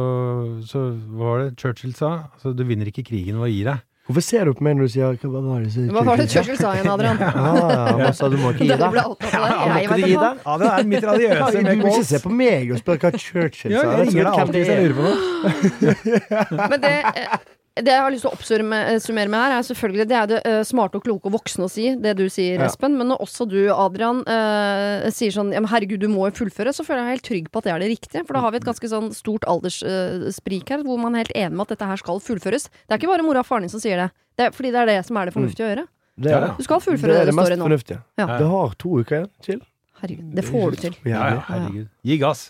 så 0.66 0.80
var 1.20 1.42
det 1.44 1.60
Churchill 1.60 1.92
sa? 1.98 2.30
Altså, 2.38 2.54
du 2.58 2.64
vinner 2.70 2.88
ikke 2.90 3.04
krigen 3.10 3.38
ved 3.42 3.50
å 3.50 3.52
gi 3.52 3.64
deg. 3.68 3.84
Hvorfor 4.10 4.24
ser 4.26 4.48
du 4.50 4.56
på 4.58 4.64
meg 4.66 4.74
når 4.80 4.88
du 4.88 4.92
sier 4.96 5.14
Hva 5.22 5.42
var 5.46 5.62
det, 5.62 5.84
Hva 5.94 6.02
var 6.08 6.18
det 6.18 6.26
Churchill 6.34 6.58
sa 6.58 6.72
igjen, 6.74 6.88
Adrian? 6.90 7.20
Ah, 7.22 8.00
ja, 8.02 8.08
sa 8.18 8.26
du 8.34 8.38
må 8.42 8.50
ikke 8.56 8.66
gi 8.66 8.72
deg. 8.72 8.80
Ja, 8.82 8.88
må 8.90 9.14
Jeg 9.22 9.84
ikke 9.86 9.94
vet 9.94 10.00
du 10.00 10.08
gi 10.08 10.16
ikke? 10.16 10.32
Ja, 10.48 10.56
det 10.58 10.66
er 10.72 10.90
mitt 10.90 11.06
radiøse 11.12 11.62
Du 11.62 11.70
må 11.84 11.92
ikke 11.94 12.08
se 12.10 12.20
på 12.24 12.32
meg 12.34 12.74
og 12.74 12.82
spørre 12.82 12.98
hva 13.06 13.22
Churchill 13.22 13.76
Ja, 13.76 13.84
sa. 13.84 13.86
jeg 13.86 14.00
vet 14.00 14.10
ringer 14.10 14.24
deg 14.26 14.34
alltid 14.42 14.58
hvis 14.58 14.72
jeg 14.74 14.78
er. 14.80 14.82
lurer 14.90 14.96
på 14.98 15.04
noe. 15.06 16.68
Men 16.74 16.78
det, 16.82 16.96
eh, 17.14 17.38
det 17.86 17.94
jeg 17.94 18.02
har 18.04 18.12
lyst 18.14 18.26
til 18.26 18.30
å 18.30 18.36
oppsummere 18.36 19.30
med 19.32 19.40
her, 19.40 19.54
er 19.58 19.66
selvfølgelig 19.68 20.06
Det 20.10 20.16
er 20.20 20.28
det 20.32 20.40
eh, 20.48 20.60
smarte 20.68 21.00
og 21.00 21.04
kloke 21.06 21.30
og 21.30 21.36
voksne 21.38 21.68
å 21.68 21.72
si, 21.72 21.86
det 22.00 22.14
du 22.20 22.26
sier, 22.30 22.58
Ja. 22.60 22.68
Espen. 22.68 22.98
Men 23.00 23.12
når 23.12 23.24
også 23.26 23.48
du, 23.50 23.58
Adrian, 23.74 24.22
uh, 24.28 25.08
sier 25.14 25.32
sånn 25.36 25.52
ja, 25.56 25.62
men 25.64 25.70
herregud, 25.72 26.00
du 26.04 26.08
må 26.12 26.28
jo 26.30 26.36
fullføre, 26.44 26.74
så 26.76 26.86
føler 26.88 27.02
jeg 27.02 27.08
meg 27.08 27.16
helt 27.18 27.28
trygg 27.30 27.52
på 27.52 27.62
at 27.62 27.70
det 27.70 27.74
er 27.76 27.84
det 27.86 27.90
riktige. 27.94 28.26
For 28.28 28.38
da 28.38 28.44
har 28.46 28.52
vi 28.56 28.62
et 28.62 28.68
ganske 28.68 28.92
sånn 28.92 29.12
stort 29.16 29.48
alderssprik 29.50 30.70
her, 30.74 30.84
hvor 30.86 31.00
man 31.02 31.16
er 31.16 31.26
helt 31.26 31.36
enig 31.38 31.56
med 31.56 31.66
at 31.68 31.74
dette 31.76 31.90
her 31.90 32.02
skal 32.02 32.20
fullføres. 32.24 32.70
Det 32.86 32.96
er 32.96 33.02
ikke 33.02 33.12
bare 33.14 33.26
mora 33.26 33.44
og 33.44 33.50
faren 33.50 33.66
din 33.68 33.74
som 33.74 33.82
sier 33.84 33.98
det. 34.04 34.10
Det 34.40 34.48
er 34.50 34.56
fordi 34.56 34.72
det 34.76 34.84
er 34.84 34.92
det 34.94 35.00
som 35.08 35.18
er 35.20 35.30
det 35.30 35.36
fornuftige 35.36 35.66
å 35.68 35.72
gjøre. 35.74 35.88
Det 36.20 36.32
er 36.36 36.44
det. 36.44 36.54
Du 36.60 36.64
skal 36.68 36.82
fullføre 36.84 37.14
Det 37.14 37.20
det 37.20 37.22
er 37.22 37.30
det, 37.32 37.36
står 37.40 37.54
i 37.56 37.60
nå. 37.60 37.68
fornuftige. 37.70 38.00
Ja. 38.20 38.26
Det 38.36 38.48
har 38.54 38.74
to 38.84 38.96
uker 39.00 39.16
igjen. 39.20 39.30
Chill. 39.46 39.62
Herregud, 40.00 40.32
det 40.36 40.46
får 40.48 40.72
du 40.72 40.78
til. 40.86 40.96
Ja, 41.08 41.22
ja, 41.36 41.40
herregud. 41.48 41.88
Gi 42.08 42.18
gass. 42.22 42.42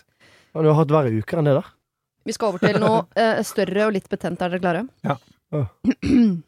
Ja, 0.54 0.62
Du 0.62 0.68
har 0.70 0.78
hatt 0.80 0.90
verre 0.94 1.10
uker 1.14 1.38
enn 1.40 1.46
det 1.50 1.54
der. 1.58 1.68
Vi 2.26 2.36
skal 2.36 2.52
over 2.52 2.62
til 2.62 2.78
noe 2.82 3.02
eh, 3.20 3.40
større 3.46 3.88
og 3.88 3.96
litt 3.96 4.08
betent. 4.12 4.42
Er 4.44 4.52
dere 4.54 4.62
klare? 4.62 4.86
Ja. 5.06 5.18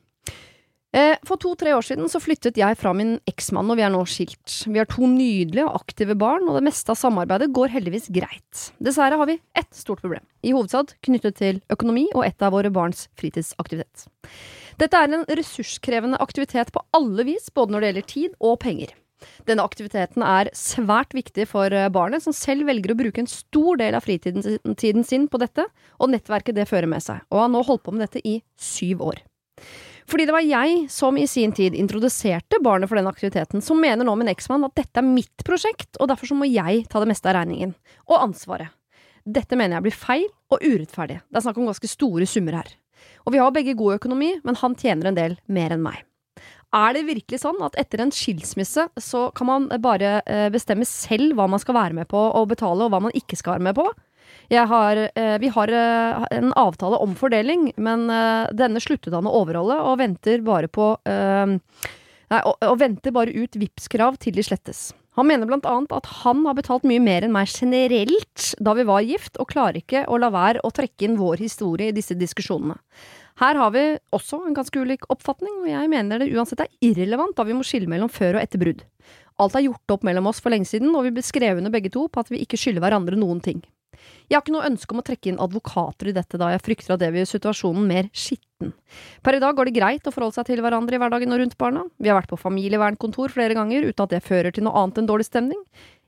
Eh, 0.92 1.16
For 1.24 1.40
to-tre 1.40 1.72
år 1.72 1.84
siden 1.86 2.04
så 2.12 2.20
flyttet 2.20 2.58
jeg 2.60 2.76
fra 2.76 2.90
min 2.92 3.14
eksmann, 3.24 3.70
og 3.72 3.78
vi 3.78 3.84
er 3.86 3.88
nå 3.94 4.02
skilt. 4.04 4.58
Vi 4.68 4.76
har 4.76 4.84
to 4.92 5.08
nydelige 5.08 5.64
og 5.64 5.78
aktive 5.78 6.12
barn, 6.20 6.44
og 6.44 6.58
det 6.58 6.66
meste 6.66 6.92
av 6.92 6.98
samarbeidet 7.00 7.48
går 7.56 7.72
heldigvis 7.72 8.10
greit. 8.12 8.66
Dessverre 8.76 9.16
har 9.16 9.30
vi 9.30 9.38
ett 9.56 9.72
stort 9.72 10.02
problem, 10.04 10.20
i 10.44 10.52
hovedsak 10.52 10.92
knyttet 11.08 11.38
til 11.40 11.62
økonomi 11.72 12.10
og 12.12 12.26
et 12.26 12.44
av 12.44 12.52
våre 12.52 12.68
barns 12.68 13.06
fritidsaktivitet. 13.16 14.04
Dette 14.84 15.00
er 15.00 15.16
en 15.16 15.24
ressurskrevende 15.32 16.20
aktivitet 16.20 16.74
på 16.76 16.84
alle 16.92 17.24
vis, 17.24 17.48
både 17.56 17.72
når 17.72 17.80
det 17.80 17.88
gjelder 17.92 18.10
tid 18.12 18.36
og 18.44 18.60
penger. 18.60 18.92
Denne 19.48 19.64
aktiviteten 19.66 20.24
er 20.26 20.50
svært 20.56 21.14
viktig 21.16 21.46
for 21.50 21.72
eh, 21.72 21.90
barnet, 21.92 22.24
som 22.24 22.36
selv 22.36 22.68
velger 22.70 22.94
å 22.94 22.98
bruke 22.98 23.22
en 23.22 23.30
stor 23.30 23.80
del 23.80 23.96
av 23.98 24.04
fritiden 24.04 25.04
sin- 25.04 25.28
på 25.28 25.40
dette, 25.42 25.66
og 26.00 26.12
nettverket 26.12 26.56
det 26.58 26.68
fører 26.70 26.90
med 26.90 27.04
seg, 27.04 27.22
og 27.30 27.44
har 27.44 27.52
nå 27.52 27.62
holdt 27.66 27.84
på 27.86 27.94
med 27.94 28.06
dette 28.06 28.22
i 28.28 28.40
syv 28.58 29.04
år. 29.12 29.22
Fordi 30.10 30.26
det 30.26 30.34
var 30.34 30.44
jeg 30.44 30.86
som 30.90 31.16
i 31.16 31.28
sin 31.30 31.54
tid 31.56 31.76
introduserte 31.78 32.58
barnet 32.62 32.90
for 32.90 32.98
den 32.98 33.08
aktiviteten, 33.08 33.62
som 33.62 33.80
mener 33.80 34.04
nå 34.04 34.14
min 34.18 34.30
eksmann 34.32 34.66
at 34.66 34.74
dette 34.76 35.00
er 35.00 35.06
mitt 35.06 35.44
prosjekt, 35.46 35.96
og 36.00 36.10
derfor 36.10 36.28
så 36.28 36.36
må 36.36 36.48
jeg 36.50 36.86
ta 36.90 37.00
det 37.00 37.10
meste 37.12 37.30
av 37.30 37.38
regningen. 37.38 37.74
Og 38.10 38.18
ansvaret. 38.18 38.74
Dette 39.22 39.54
mener 39.54 39.78
jeg 39.78 39.86
blir 39.86 39.94
feil 39.94 40.24
og 40.50 40.64
urettferdig. 40.64 41.20
Det 41.22 41.38
er 41.38 41.44
snakk 41.44 41.60
om 41.62 41.68
ganske 41.70 41.90
store 41.90 42.26
summer 42.26 42.58
her. 42.58 42.72
Og 43.22 43.34
vi 43.34 43.38
har 43.38 43.54
begge 43.54 43.76
god 43.78 44.00
økonomi, 44.00 44.34
men 44.42 44.58
han 44.58 44.74
tjener 44.78 45.10
en 45.10 45.18
del 45.18 45.36
mer 45.46 45.74
enn 45.74 45.84
meg. 45.84 46.02
Er 46.72 46.94
det 46.96 47.04
virkelig 47.04 47.42
sånn 47.42 47.60
at 47.64 47.76
etter 47.80 48.00
en 48.00 48.12
skilsmisse 48.14 48.86
så 49.00 49.26
kan 49.36 49.48
man 49.48 49.66
bare 49.84 50.22
eh, 50.24 50.48
bestemme 50.52 50.86
selv 50.88 51.36
hva 51.36 51.44
man 51.50 51.60
skal 51.60 51.76
være 51.76 51.98
med 51.98 52.08
på 52.08 52.16
og 52.16 52.48
betale, 52.54 52.86
og 52.86 52.94
hva 52.94 53.02
man 53.08 53.16
ikke 53.18 53.36
skal 53.36 53.58
være 53.58 53.66
med 53.68 53.76
på? 53.76 53.90
Har, 54.52 54.98
eh, 55.16 55.36
vi 55.40 55.48
har 55.52 55.68
eh, 55.72 56.24
en 56.36 56.52
avtale 56.56 56.98
om 57.00 57.14
fordeling, 57.16 57.70
men 57.76 58.08
eh, 58.12 58.48
denne 58.56 58.80
sluttet 58.84 59.14
han 59.16 59.28
å 59.28 59.34
overholde, 59.42 59.78
og 59.80 60.00
venter 60.00 60.44
bare 60.44 60.68
på 60.72 60.94
eh, 61.08 61.58
Nei, 62.32 62.40
og, 62.48 62.78
venter 62.80 63.12
bare 63.12 63.32
ut 63.36 63.56
Vipps-krav 63.60 64.16
til 64.22 64.32
de 64.32 64.44
slettes. 64.46 64.94
Han 65.18 65.26
mener 65.28 65.44
blant 65.48 65.66
annet 65.68 65.90
at 65.92 66.06
han 66.22 66.46
har 66.46 66.56
betalt 66.56 66.86
mye 66.88 67.02
mer 67.04 67.26
enn 67.26 67.34
meg 67.34 67.50
generelt 67.52 68.54
da 68.56 68.72
vi 68.78 68.86
var 68.88 69.04
gift, 69.04 69.36
og 69.36 69.50
klarer 69.52 69.82
ikke 69.82 70.06
å 70.08 70.16
la 70.16 70.30
være 70.32 70.62
å 70.64 70.72
trekke 70.72 71.04
inn 71.04 71.18
vår 71.20 71.42
historie 71.44 71.92
i 71.92 71.96
disse 71.96 72.16
diskusjonene. 72.16 72.78
Her 73.42 73.58
har 73.58 73.72
vi 73.74 73.80
også 74.14 74.38
en 74.46 74.54
ganske 74.54 74.78
ulik 74.78 75.08
oppfatning, 75.10 75.64
og 75.64 75.66
jeg 75.66 75.90
mener 75.90 76.22
det 76.22 76.30
uansett 76.30 76.60
er 76.62 76.70
irrelevant 76.84 77.34
da 77.34 77.42
vi 77.48 77.56
må 77.58 77.64
skille 77.66 77.90
mellom 77.90 78.10
før 78.12 78.38
og 78.38 78.44
etter 78.44 78.60
brudd. 78.62 78.84
Alt 79.42 79.56
er 79.58 79.64
gjort 79.66 79.94
opp 79.96 80.04
mellom 80.06 80.28
oss 80.30 80.38
for 80.44 80.54
lenge 80.54 80.68
siden, 80.70 80.92
og 80.94 81.08
vi 81.08 81.14
ble 81.16 81.24
skrevet 81.26 81.66
begge 81.74 81.90
to 81.90 82.04
på 82.06 82.22
at 82.22 82.30
vi 82.30 82.38
ikke 82.44 82.60
skylder 82.60 82.84
hverandre 82.84 83.18
noen 83.18 83.40
ting. 83.42 83.64
Jeg 84.30 84.36
har 84.36 84.44
ikke 84.44 84.54
noe 84.54 84.68
ønske 84.68 84.94
om 84.94 85.00
å 85.02 85.04
trekke 85.06 85.30
inn 85.32 85.40
advokater 85.42 86.10
i 86.10 86.14
dette, 86.14 86.38
da 86.38 86.52
jeg 86.52 86.62
frykter 86.62 86.94
at 86.94 87.02
det 87.02 87.10
vil 87.10 87.22
gjøre 87.22 87.32
situasjonen 87.32 87.88
mer 87.88 88.08
skitten. 88.14 88.70
Per 89.26 89.36
i 89.36 89.42
dag 89.42 89.58
går 89.58 89.68
det 89.68 89.74
greit 89.76 90.06
å 90.06 90.14
forholde 90.14 90.38
seg 90.38 90.48
til 90.48 90.62
hverandre 90.62 90.96
i 90.96 91.02
hverdagen 91.02 91.34
og 91.34 91.42
rundt 91.42 91.58
barna. 91.58 91.82
Vi 91.98 92.12
har 92.12 92.20
vært 92.20 92.30
på 92.30 92.38
familievernkontor 92.40 93.34
flere 93.34 93.58
ganger 93.58 93.88
uten 93.90 94.06
at 94.06 94.14
det 94.14 94.22
fører 94.24 94.54
til 94.54 94.68
noe 94.68 94.78
annet 94.78 95.02
enn 95.02 95.10
dårlig 95.10 95.26
stemning. 95.28 95.60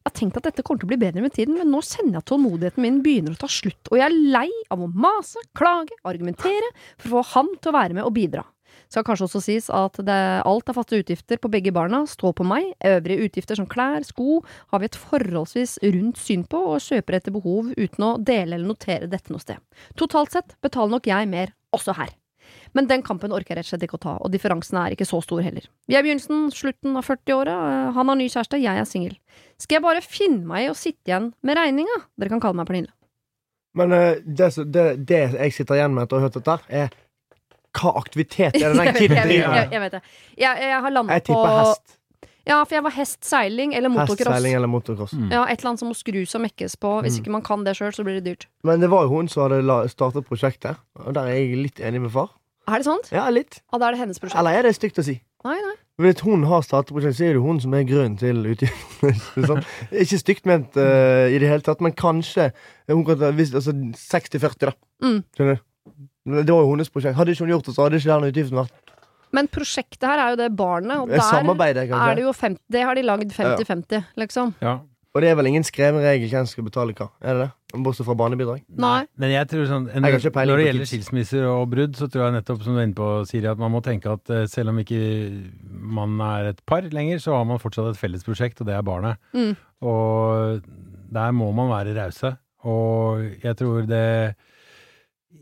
Jeg 0.04 0.12
har 0.12 0.18
tenkt 0.18 0.36
at 0.36 0.44
dette 0.50 0.60
kommer 0.60 0.82
til 0.82 0.84
å 0.84 0.90
bli 0.90 1.00
bedre 1.00 1.22
med 1.24 1.32
tiden, 1.32 1.54
men 1.56 1.70
nå 1.72 1.78
kjenner 1.80 2.18
jeg 2.18 2.20
at 2.20 2.26
tålmodigheten 2.28 2.84
min 2.84 2.98
begynner 3.00 3.32
å 3.32 3.38
ta 3.40 3.48
slutt, 3.48 3.88
og 3.88 3.96
jeg 3.96 4.04
er 4.04 4.16
lei 4.34 4.50
av 4.68 4.82
å 4.84 4.88
mase, 4.92 5.40
klage, 5.56 5.96
argumentere 6.04 6.66
for 7.00 7.06
å 7.08 7.22
få 7.22 7.22
han 7.30 7.48
til 7.56 7.72
å 7.72 7.76
være 7.78 7.96
med 7.96 8.04
og 8.04 8.12
bidra. 8.12 8.42
Skal 8.92 9.06
kanskje 9.06 9.24
også 9.30 9.40
sies 9.46 9.70
at 9.72 9.96
det, 10.04 10.18
alt 10.44 10.68
er 10.68 10.76
faste 10.76 10.98
utgifter 11.00 11.40
på 11.40 11.48
begge 11.54 11.72
barna 11.72 12.02
står 12.10 12.34
på 12.36 12.44
meg. 12.44 12.74
Øvrige 12.84 13.30
utgifter 13.30 13.56
som 13.56 13.68
klær, 13.70 14.04
sko, 14.04 14.42
har 14.74 14.82
vi 14.82 14.90
et 14.90 14.98
forholdsvis 15.06 15.78
rundt 15.86 16.20
syn 16.20 16.44
på, 16.52 16.60
og 16.74 16.84
kjøper 16.84 17.16
etter 17.16 17.32
behov 17.32 17.72
uten 17.72 18.04
å 18.04 18.12
dele 18.20 18.58
eller 18.58 18.68
notere 18.68 19.08
dette 19.08 19.32
noe 19.32 19.40
sted. 19.40 19.56
Totalt 19.96 20.36
sett 20.36 20.52
betaler 20.60 20.98
nok 20.98 21.08
jeg 21.08 21.32
mer 21.32 21.56
også 21.72 21.96
her. 21.96 22.12
Men 22.74 22.88
den 22.90 23.04
kampen 23.06 23.30
orker 23.34 23.54
jeg 23.54 23.60
rett 23.60 23.68
og 23.68 23.72
slett 23.74 23.84
ikke 23.86 23.98
å 24.00 24.02
ta, 24.02 24.14
og 24.18 24.32
differansen 24.34 24.78
er 24.80 24.94
ikke 24.96 25.06
så 25.06 25.20
stor 25.22 25.42
heller. 25.46 25.68
Vi 25.86 25.94
er 25.94 26.02
i 26.02 26.08
begynnelsen, 26.08 26.48
slutten 26.54 26.96
av 26.98 27.06
40-åra, 27.06 27.54
han 27.94 28.10
har 28.10 28.18
ny 28.18 28.26
kjæreste, 28.26 28.58
jeg 28.58 28.80
er 28.82 28.88
singel. 28.88 29.14
Skal 29.62 29.78
jeg 29.78 29.84
bare 29.86 30.02
finne 30.02 30.42
meg 30.50 30.66
i 30.66 30.70
å 30.72 30.76
sitte 30.78 31.12
igjen 31.12 31.30
med 31.46 31.58
regninga? 31.60 32.00
Dere 32.18 32.34
kan 32.34 32.42
kalle 32.42 32.58
meg 32.58 32.66
Pernille. 32.70 32.90
Men 33.78 33.92
eh, 33.94 34.20
det, 34.26 34.52
det, 34.74 34.86
det 35.06 35.22
jeg 35.34 35.54
sitter 35.54 35.78
igjen 35.80 35.94
med 35.94 36.06
etter 36.06 36.18
å 36.18 36.22
ha 36.22 36.28
hørt 36.28 36.38
dette, 36.38 36.58
er 36.68 36.94
hva 37.74 37.94
aktivitet 37.98 38.54
er 38.54 38.70
det 38.70 38.76
den 38.78 38.86
Jeg 38.90 38.96
kiden 39.00 39.16
driver 39.18 39.34
jeg, 39.34 39.50
med? 39.50 39.72
jeg 39.74 39.84
vet 39.86 39.96
det. 39.96 40.02
Jeg, 40.38 40.64
jeg 40.66 40.80
har 40.86 40.98
på... 40.98 41.06
Jeg 41.14 41.24
på 41.30 41.44
hest. 41.58 42.00
Ja, 42.44 42.58
for 42.60 42.76
jeg 42.76 42.84
var 42.84 42.92
hest, 42.92 43.18
seiling 43.24 43.72
eller 43.72 43.88
motocross. 43.88 44.20
Hestseiling 44.20 44.54
eller 44.58 44.68
motocross. 44.68 45.14
Mm. 45.16 45.30
Ja, 45.32 45.46
Et 45.48 45.58
eller 45.62 45.70
annet 45.70 45.80
som 45.80 45.88
må 45.88 45.96
skrus 45.96 46.34
og 46.36 46.42
mekkes 46.44 46.74
på. 46.76 46.90
Hvis 47.06 47.16
Mm. 47.16 47.22
ikke 47.22 47.32
man 47.32 47.42
kan 47.46 47.64
det 47.64 47.72
sjøl, 47.78 47.92
så 47.96 48.04
blir 48.04 48.20
det 48.20 48.24
dyrt. 48.26 48.46
Men 48.62 48.80
det 48.84 48.90
var 48.92 49.06
jo 49.06 49.14
hun 49.16 49.28
som 49.32 49.46
hadde 49.48 49.78
startet 49.88 50.26
prosjektet, 50.28 50.76
og 51.00 51.14
der 51.16 51.30
er 51.30 51.38
jeg 51.40 51.56
litt 51.62 51.80
enig 51.80 52.02
med 52.04 52.12
far. 52.12 52.28
Er 52.64 52.80
det 52.80 52.86
sant? 52.86 53.08
Ja, 53.12 53.28
litt. 53.32 53.60
Ja, 53.72 53.78
da 53.78 53.88
er 53.88 53.96
det 53.96 54.04
hennes 54.04 54.20
prosjekt. 54.20 54.38
Eller 54.40 54.58
er 54.58 54.68
det 54.68 54.74
stygt 54.76 55.00
å 55.00 55.04
si? 55.04 55.18
Nei, 55.44 55.56
nei. 55.60 55.74
Hvis 56.00 56.22
hun 56.24 56.46
har 56.48 56.64
startet 56.66 56.96
så 57.04 57.26
er 57.26 57.36
det 57.36 57.42
hun 57.44 57.60
som 57.62 57.74
er 57.76 57.84
grunnen 57.86 58.16
til 58.18 58.40
utgiftene. 58.50 59.12
sånn. 59.50 59.60
Ikke 59.92 60.18
stygt 60.18 60.48
ment 60.48 60.78
uh, 60.80 61.28
i 61.28 61.36
det 61.38 61.50
hele 61.50 61.62
tatt, 61.66 61.84
men 61.84 61.94
kanskje 61.94 62.48
hun 62.90 63.04
kan 63.06 63.20
ta, 63.20 63.30
hvis, 63.36 63.52
altså 63.54 63.76
60-40, 64.00 64.56
da. 64.64 64.74
Mm. 65.04 65.20
Skjønner 65.36 65.60
du? 65.60 65.68
Det 66.40 66.48
var 66.48 66.64
jo 66.64 66.72
hennes 66.72 66.90
prosjekt. 66.90 67.18
Hadde 67.18 67.36
ikke 67.36 67.44
hun 67.44 67.52
gjort 67.52 67.68
det, 67.68 67.76
så 67.76 67.84
hadde 67.84 68.00
ikke 68.00 68.10
den 68.14 68.32
utgiften 68.32 68.60
vært 68.62 68.94
Men 69.36 69.50
prosjektet 69.52 70.08
her 70.08 70.22
er 70.22 70.32
jo 70.32 70.40
det 70.40 70.48
barnet, 70.56 70.96
og 70.96 71.12
Det 71.12 71.20
er 71.20 71.46
der 71.68 71.94
er 72.00 72.16
det 72.16 72.24
jo 72.24 72.32
50, 72.32 72.62
Det 72.72 72.84
har 72.88 72.96
de 72.96 73.04
lagd 73.04 73.36
50-50, 73.36 74.10
liksom. 74.24 74.54
Ja. 74.64 74.78
Og 75.14 75.22
det 75.22 75.28
er 75.30 75.36
vel 75.38 75.46
ingen 75.46 75.62
skreven 75.62 76.02
regel 76.02 76.26
hvem 76.26 76.42
som 76.46 76.50
skal 76.56 76.66
betale 76.66 76.94
hva? 76.98 77.06
Er 77.22 77.36
det 77.36 77.44
det? 77.44 77.50
Bortsett 77.84 78.06
fra 78.06 78.16
barnebidrag? 78.18 78.64
Nei. 78.82 79.04
Men 79.18 79.30
jeg 79.30 79.46
tror 79.50 79.66
sånn 79.70 79.84
en, 79.90 80.06
Jeg 80.06 80.20
Når 80.34 80.58
det 80.58 80.66
gjelder 80.66 80.88
skilsmisser 80.90 81.44
og 81.46 81.68
brudd, 81.70 81.94
så 81.98 82.08
tror 82.10 82.24
jeg 82.26 82.34
nettopp, 82.36 82.62
som 82.62 82.74
du 82.74 82.80
er 82.80 82.86
inne 82.88 82.98
på, 82.98 83.08
Siri, 83.30 83.46
at 83.50 83.58
man 83.62 83.70
må 83.74 83.80
tenke 83.82 84.10
at 84.10 84.30
eh, 84.34 84.44
selv 84.50 84.70
om 84.72 84.78
ikke 84.82 84.98
man 85.94 86.18
er 86.22 86.50
et 86.52 86.62
par 86.66 86.82
lenger, 86.82 87.18
så 87.22 87.34
har 87.38 87.46
man 87.46 87.62
fortsatt 87.62 87.92
et 87.92 88.00
felles 88.00 88.26
prosjekt, 88.26 88.60
og 88.62 88.66
det 88.70 88.74
er 88.74 88.86
barnet. 88.86 89.18
Mm. 89.34 89.54
Og 89.86 90.62
der 91.14 91.30
må 91.38 91.50
man 91.54 91.70
være 91.70 91.94
rause. 91.98 92.34
Og 92.66 93.22
jeg 93.44 93.56
tror 93.60 93.86
det 93.86 94.34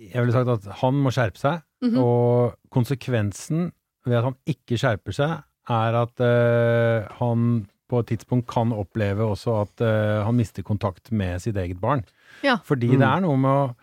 Jeg 0.02 0.18
ville 0.20 0.32
sagt 0.34 0.48
at 0.50 0.64
han 0.82 0.94
må 1.00 1.12
skjerpe 1.14 1.38
seg, 1.40 1.62
Mhm. 1.82 1.98
og 1.98 2.54
konsekvensen 2.70 3.72
ved 4.06 4.16
at 4.16 4.24
han 4.24 4.36
ikke 4.46 4.76
skjerper 4.78 5.12
seg, 5.16 5.42
er 5.70 5.94
at 6.02 6.20
øh, 6.20 7.08
han 7.18 7.66
på 7.92 8.00
et 8.00 8.08
tidspunkt 8.14 8.48
kan 8.50 8.72
oppleve 8.72 9.26
også 9.34 9.58
at 9.66 9.84
eh, 9.84 10.24
han 10.24 10.38
mister 10.40 10.64
kontakt 10.64 11.12
med 11.12 11.42
sitt 11.44 11.58
eget 11.60 11.78
barn. 11.82 12.02
Ja. 12.42 12.56
Fordi 12.64 12.88
Mm. 12.94 12.98
det 13.04 13.08
er 13.12 13.20
noe 13.26 13.36
med 13.36 13.50
å 13.52 13.74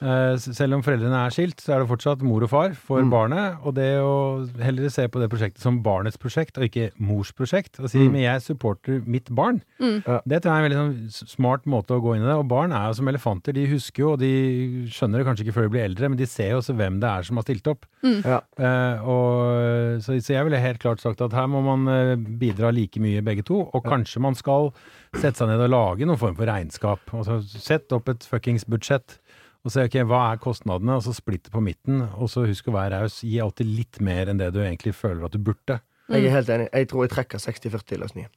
Selv 0.00 0.74
om 0.74 0.82
foreldrene 0.82 1.20
er 1.26 1.30
skilt, 1.32 1.60
så 1.62 1.74
er 1.76 1.82
det 1.84 1.88
fortsatt 1.88 2.22
mor 2.26 2.42
og 2.42 2.50
far 2.50 2.72
for 2.74 3.00
Mm. 3.00 3.10
barnet. 3.12 3.58
Og 3.64 3.74
det 3.74 4.00
å 4.02 4.48
heller 4.60 4.88
se 4.90 5.06
på 5.08 5.20
det 5.20 5.30
prosjektet 5.30 5.60
som 5.62 5.82
barnets 5.82 6.16
prosjekt, 6.18 6.58
og 6.58 6.64
ikke 6.68 6.90
mors 6.98 7.30
prosjekt. 7.32 7.78
Og 7.80 7.88
si 7.88 7.98
Mm. 7.98 8.12
men 8.12 8.20
jeg 8.22 8.42
supporter 8.42 9.02
mitt 9.06 9.30
barn. 9.30 9.62
Mm. 9.80 10.02
Det 10.26 10.42
tror 10.42 10.50
jeg 10.50 10.52
er 10.52 10.64
en 10.64 10.70
veldig 10.70 11.10
sånn 11.12 11.28
smart 11.30 11.64
måte 11.64 11.94
å 11.94 12.02
gå 12.02 12.16
inn 12.16 12.22
i 12.22 12.26
det. 12.26 12.34
Og 12.34 12.48
barn 12.48 12.72
er 12.72 12.88
jo 12.88 12.92
som 12.94 13.06
elefanter. 13.08 13.52
De 13.54 13.66
husker 13.66 14.00
jo, 14.02 14.12
og 14.12 14.18
de 14.18 14.86
skjønner 14.90 15.18
det 15.22 15.26
kanskje 15.26 15.44
ikke 15.46 15.54
før 15.54 15.62
de 15.62 15.68
blir 15.70 15.84
eldre, 15.88 16.08
men 16.08 16.18
de 16.18 16.26
ser 16.26 16.50
jo 16.50 16.58
også 16.58 16.74
hvem 16.76 16.98
det 17.00 17.08
er 17.08 17.22
som 17.22 17.36
har 17.36 17.44
stilt 17.44 17.66
opp. 17.68 17.86
Mm. 18.02 18.24
Ja. 18.24 18.40
Uh, 18.58 19.08
og, 19.08 20.02
så, 20.02 20.18
så 20.20 20.34
jeg 20.34 20.44
ville 20.44 20.60
helt 20.60 20.80
klart 20.80 21.00
sagt 21.00 21.20
at 21.22 21.32
her 21.32 21.46
må 21.46 21.62
man 21.64 21.86
eh, 21.88 22.16
bidra 22.16 22.72
like 22.74 22.98
mye 23.00 23.22
begge 23.24 23.44
to, 23.44 23.62
og 23.72 23.84
kanskje 23.84 24.20
man 24.20 24.34
skal 24.34 24.72
sette 25.14 25.36
seg 25.38 25.48
ned 25.48 25.60
og 25.60 25.70
lage 25.70 26.06
noen 26.06 26.18
form 26.18 26.34
for 26.34 26.46
regnskap. 26.50 26.98
Altså, 27.14 27.38
sett 27.46 27.92
opp 27.94 28.08
et 28.08 28.26
fuckings 28.26 28.64
budsjett, 28.66 29.18
og 29.64 29.72
se 29.72 29.84
ok, 29.88 29.98
hva 30.04 30.20
er 30.30 30.40
kostnadene, 30.42 30.98
og 30.98 31.04
så 31.06 31.14
splitte 31.16 31.52
på 31.52 31.62
midten, 31.64 32.02
og 32.20 32.28
så 32.28 32.44
husk 32.44 32.68
å 32.68 32.76
være 32.76 33.00
raus. 33.00 33.22
Gi 33.24 33.38
alltid 33.40 33.70
litt 33.70 34.00
mer 34.04 34.28
enn 34.28 34.40
det 34.40 34.50
du 34.52 34.60
egentlig 34.60 34.92
føler 34.96 35.24
at 35.24 35.32
du 35.32 35.40
burde. 35.40 35.78
Mm. 36.04 36.16
Jeg 36.18 36.28
er 36.28 36.34
helt 36.36 36.50
enig. 36.52 36.68
Jeg 36.68 36.90
tror 36.90 37.06
jeg 37.06 37.14
trekker 37.14 37.40
60-40-løsningen. 37.40 38.32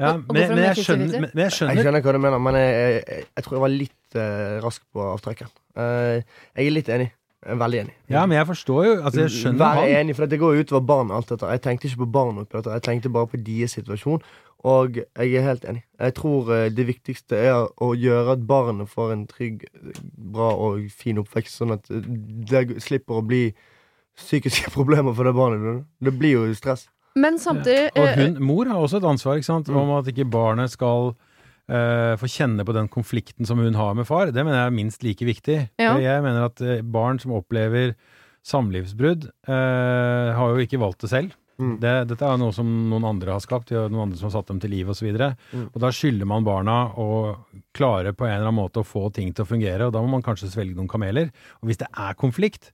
Ja, 0.00 0.16
men, 0.16 0.34
men, 0.34 0.58
jeg 0.64 0.82
skjønner, 0.82 1.10
men, 1.20 1.30
men 1.30 1.42
jeg 1.44 1.50
Jeg 1.50 1.54
skjønner 1.54 1.82
skjønner 1.84 2.02
hva 2.02 2.14
du 2.16 2.20
mener, 2.24 2.40
men 2.42 2.56
jeg, 2.58 2.70
jeg, 2.72 3.24
jeg 3.36 3.44
tror 3.44 3.56
jeg 3.58 3.62
var 3.62 3.72
litt 3.74 4.16
uh, 4.16 4.54
rask 4.64 4.84
på 4.90 5.08
avtrekkeren. 5.12 5.52
Uh, 5.76 6.38
jeg 6.56 6.64
er 6.64 6.74
litt 6.74 6.90
enig. 6.90 7.10
Er 7.42 7.58
veldig 7.58 7.78
enig. 7.82 7.94
Ja, 8.12 8.22
men 8.22 8.36
jeg 8.38 8.46
forstår 8.46 8.84
jo 8.86 8.90
Altså, 9.00 9.24
jeg 9.24 9.32
skjønner 9.34 9.58
Vær 9.58 9.80
han. 9.80 9.94
enig, 9.98 10.14
for 10.14 10.30
det 10.30 10.38
går 10.38 10.54
jo 10.54 10.62
utover 10.62 10.84
barn. 10.86 11.10
Alt 11.14 11.32
dette. 11.34 11.48
Jeg 11.50 11.62
tenkte 11.64 11.88
ikke 11.88 12.04
på 12.04 12.10
barn 12.14 12.38
oppi 12.38 12.58
dette. 12.58 12.76
Jeg 12.78 12.84
tenkte 12.86 13.10
bare 13.12 13.30
på 13.32 13.40
deres 13.42 13.74
situasjon. 13.78 14.22
Og 14.68 15.00
jeg 15.00 15.34
er 15.34 15.42
helt 15.42 15.64
enig. 15.66 15.82
Jeg 15.98 16.14
tror 16.14 16.50
eh, 16.54 16.68
det 16.70 16.86
viktigste 16.86 17.38
er 17.38 17.64
å 17.82 17.92
gjøre 17.98 18.36
at 18.36 18.44
barnet 18.46 18.90
får 18.90 19.14
en 19.14 19.24
trygg, 19.26 19.64
bra 20.34 20.52
og 20.54 20.86
fin 20.94 21.18
oppvekst, 21.18 21.58
sånn 21.58 21.74
at 21.74 21.90
eh, 21.90 22.06
det 22.50 22.78
slipper 22.84 23.18
å 23.18 23.26
bli 23.26 23.48
psykiske 24.18 24.70
problemer 24.76 25.16
for 25.16 25.26
det 25.26 25.34
barnet. 25.34 25.82
Det 25.98 26.14
blir 26.14 26.36
jo 26.38 26.46
stress. 26.58 26.86
Men 27.18 27.36
samtidig 27.42 27.90
Og 27.98 28.06
eh, 28.06 28.22
hun, 28.22 28.38
mor 28.40 28.70
har 28.70 28.78
også 28.80 29.02
et 29.02 29.10
ansvar 29.10 29.40
ikke 29.40 29.50
sant, 29.50 29.68
om 29.68 29.92
at 29.98 30.08
ikke 30.08 30.30
barnet 30.32 30.72
skal 30.72 31.10
uh, 31.12 32.14
få 32.16 32.30
kjenne 32.30 32.64
på 32.64 32.72
den 32.72 32.88
konflikten 32.88 33.44
som 33.48 33.60
hun 33.60 33.76
har 33.76 33.98
med 33.98 34.08
far. 34.08 34.30
Det 34.32 34.46
mener 34.46 34.62
jeg 34.62 34.70
er 34.70 34.78
minst 34.78 35.04
like 35.04 35.26
viktig. 35.28 35.58
Ja. 35.82 35.92
Jeg 36.00 36.24
mener 36.24 36.48
at 36.48 36.62
barn 36.88 37.20
som 37.20 37.34
opplever 37.36 37.92
samlivsbrudd, 38.46 39.28
uh, 39.50 40.32
har 40.38 40.54
jo 40.54 40.64
ikke 40.64 40.80
valgt 40.80 41.04
det 41.04 41.12
selv. 41.12 41.36
Mm. 41.62 41.72
Det, 41.82 41.92
dette 42.10 42.26
er 42.28 42.40
noe 42.42 42.52
som 42.56 42.68
noen 42.90 43.06
andre 43.12 43.36
har 43.36 43.42
skapt, 43.44 43.70
noen 43.74 44.02
andre 44.08 44.18
som 44.20 44.28
har 44.30 44.34
satt 44.36 44.50
dem 44.50 44.60
til 44.62 44.72
liv 44.74 44.90
osv. 44.92 45.08
Mm. 45.14 45.66
og 45.70 45.80
da 45.84 45.90
skylder 45.94 46.28
man 46.28 46.44
barna 46.46 46.76
å 46.98 47.08
klare 47.76 48.12
på 48.12 48.26
en 48.26 48.34
eller 48.36 48.48
annen 48.50 48.58
måte 48.60 48.82
å 48.82 48.86
få 48.88 49.06
ting 49.14 49.32
til 49.32 49.44
å 49.46 49.48
fungere, 49.48 49.86
og 49.88 49.92
da 49.94 50.02
må 50.04 50.10
man 50.16 50.24
kanskje 50.26 50.50
svelge 50.52 50.74
noen 50.78 50.90
kameler. 50.90 51.30
Og 51.62 51.70
hvis 51.70 51.80
det 51.80 51.88
er 51.94 52.14
konflikt, 52.18 52.72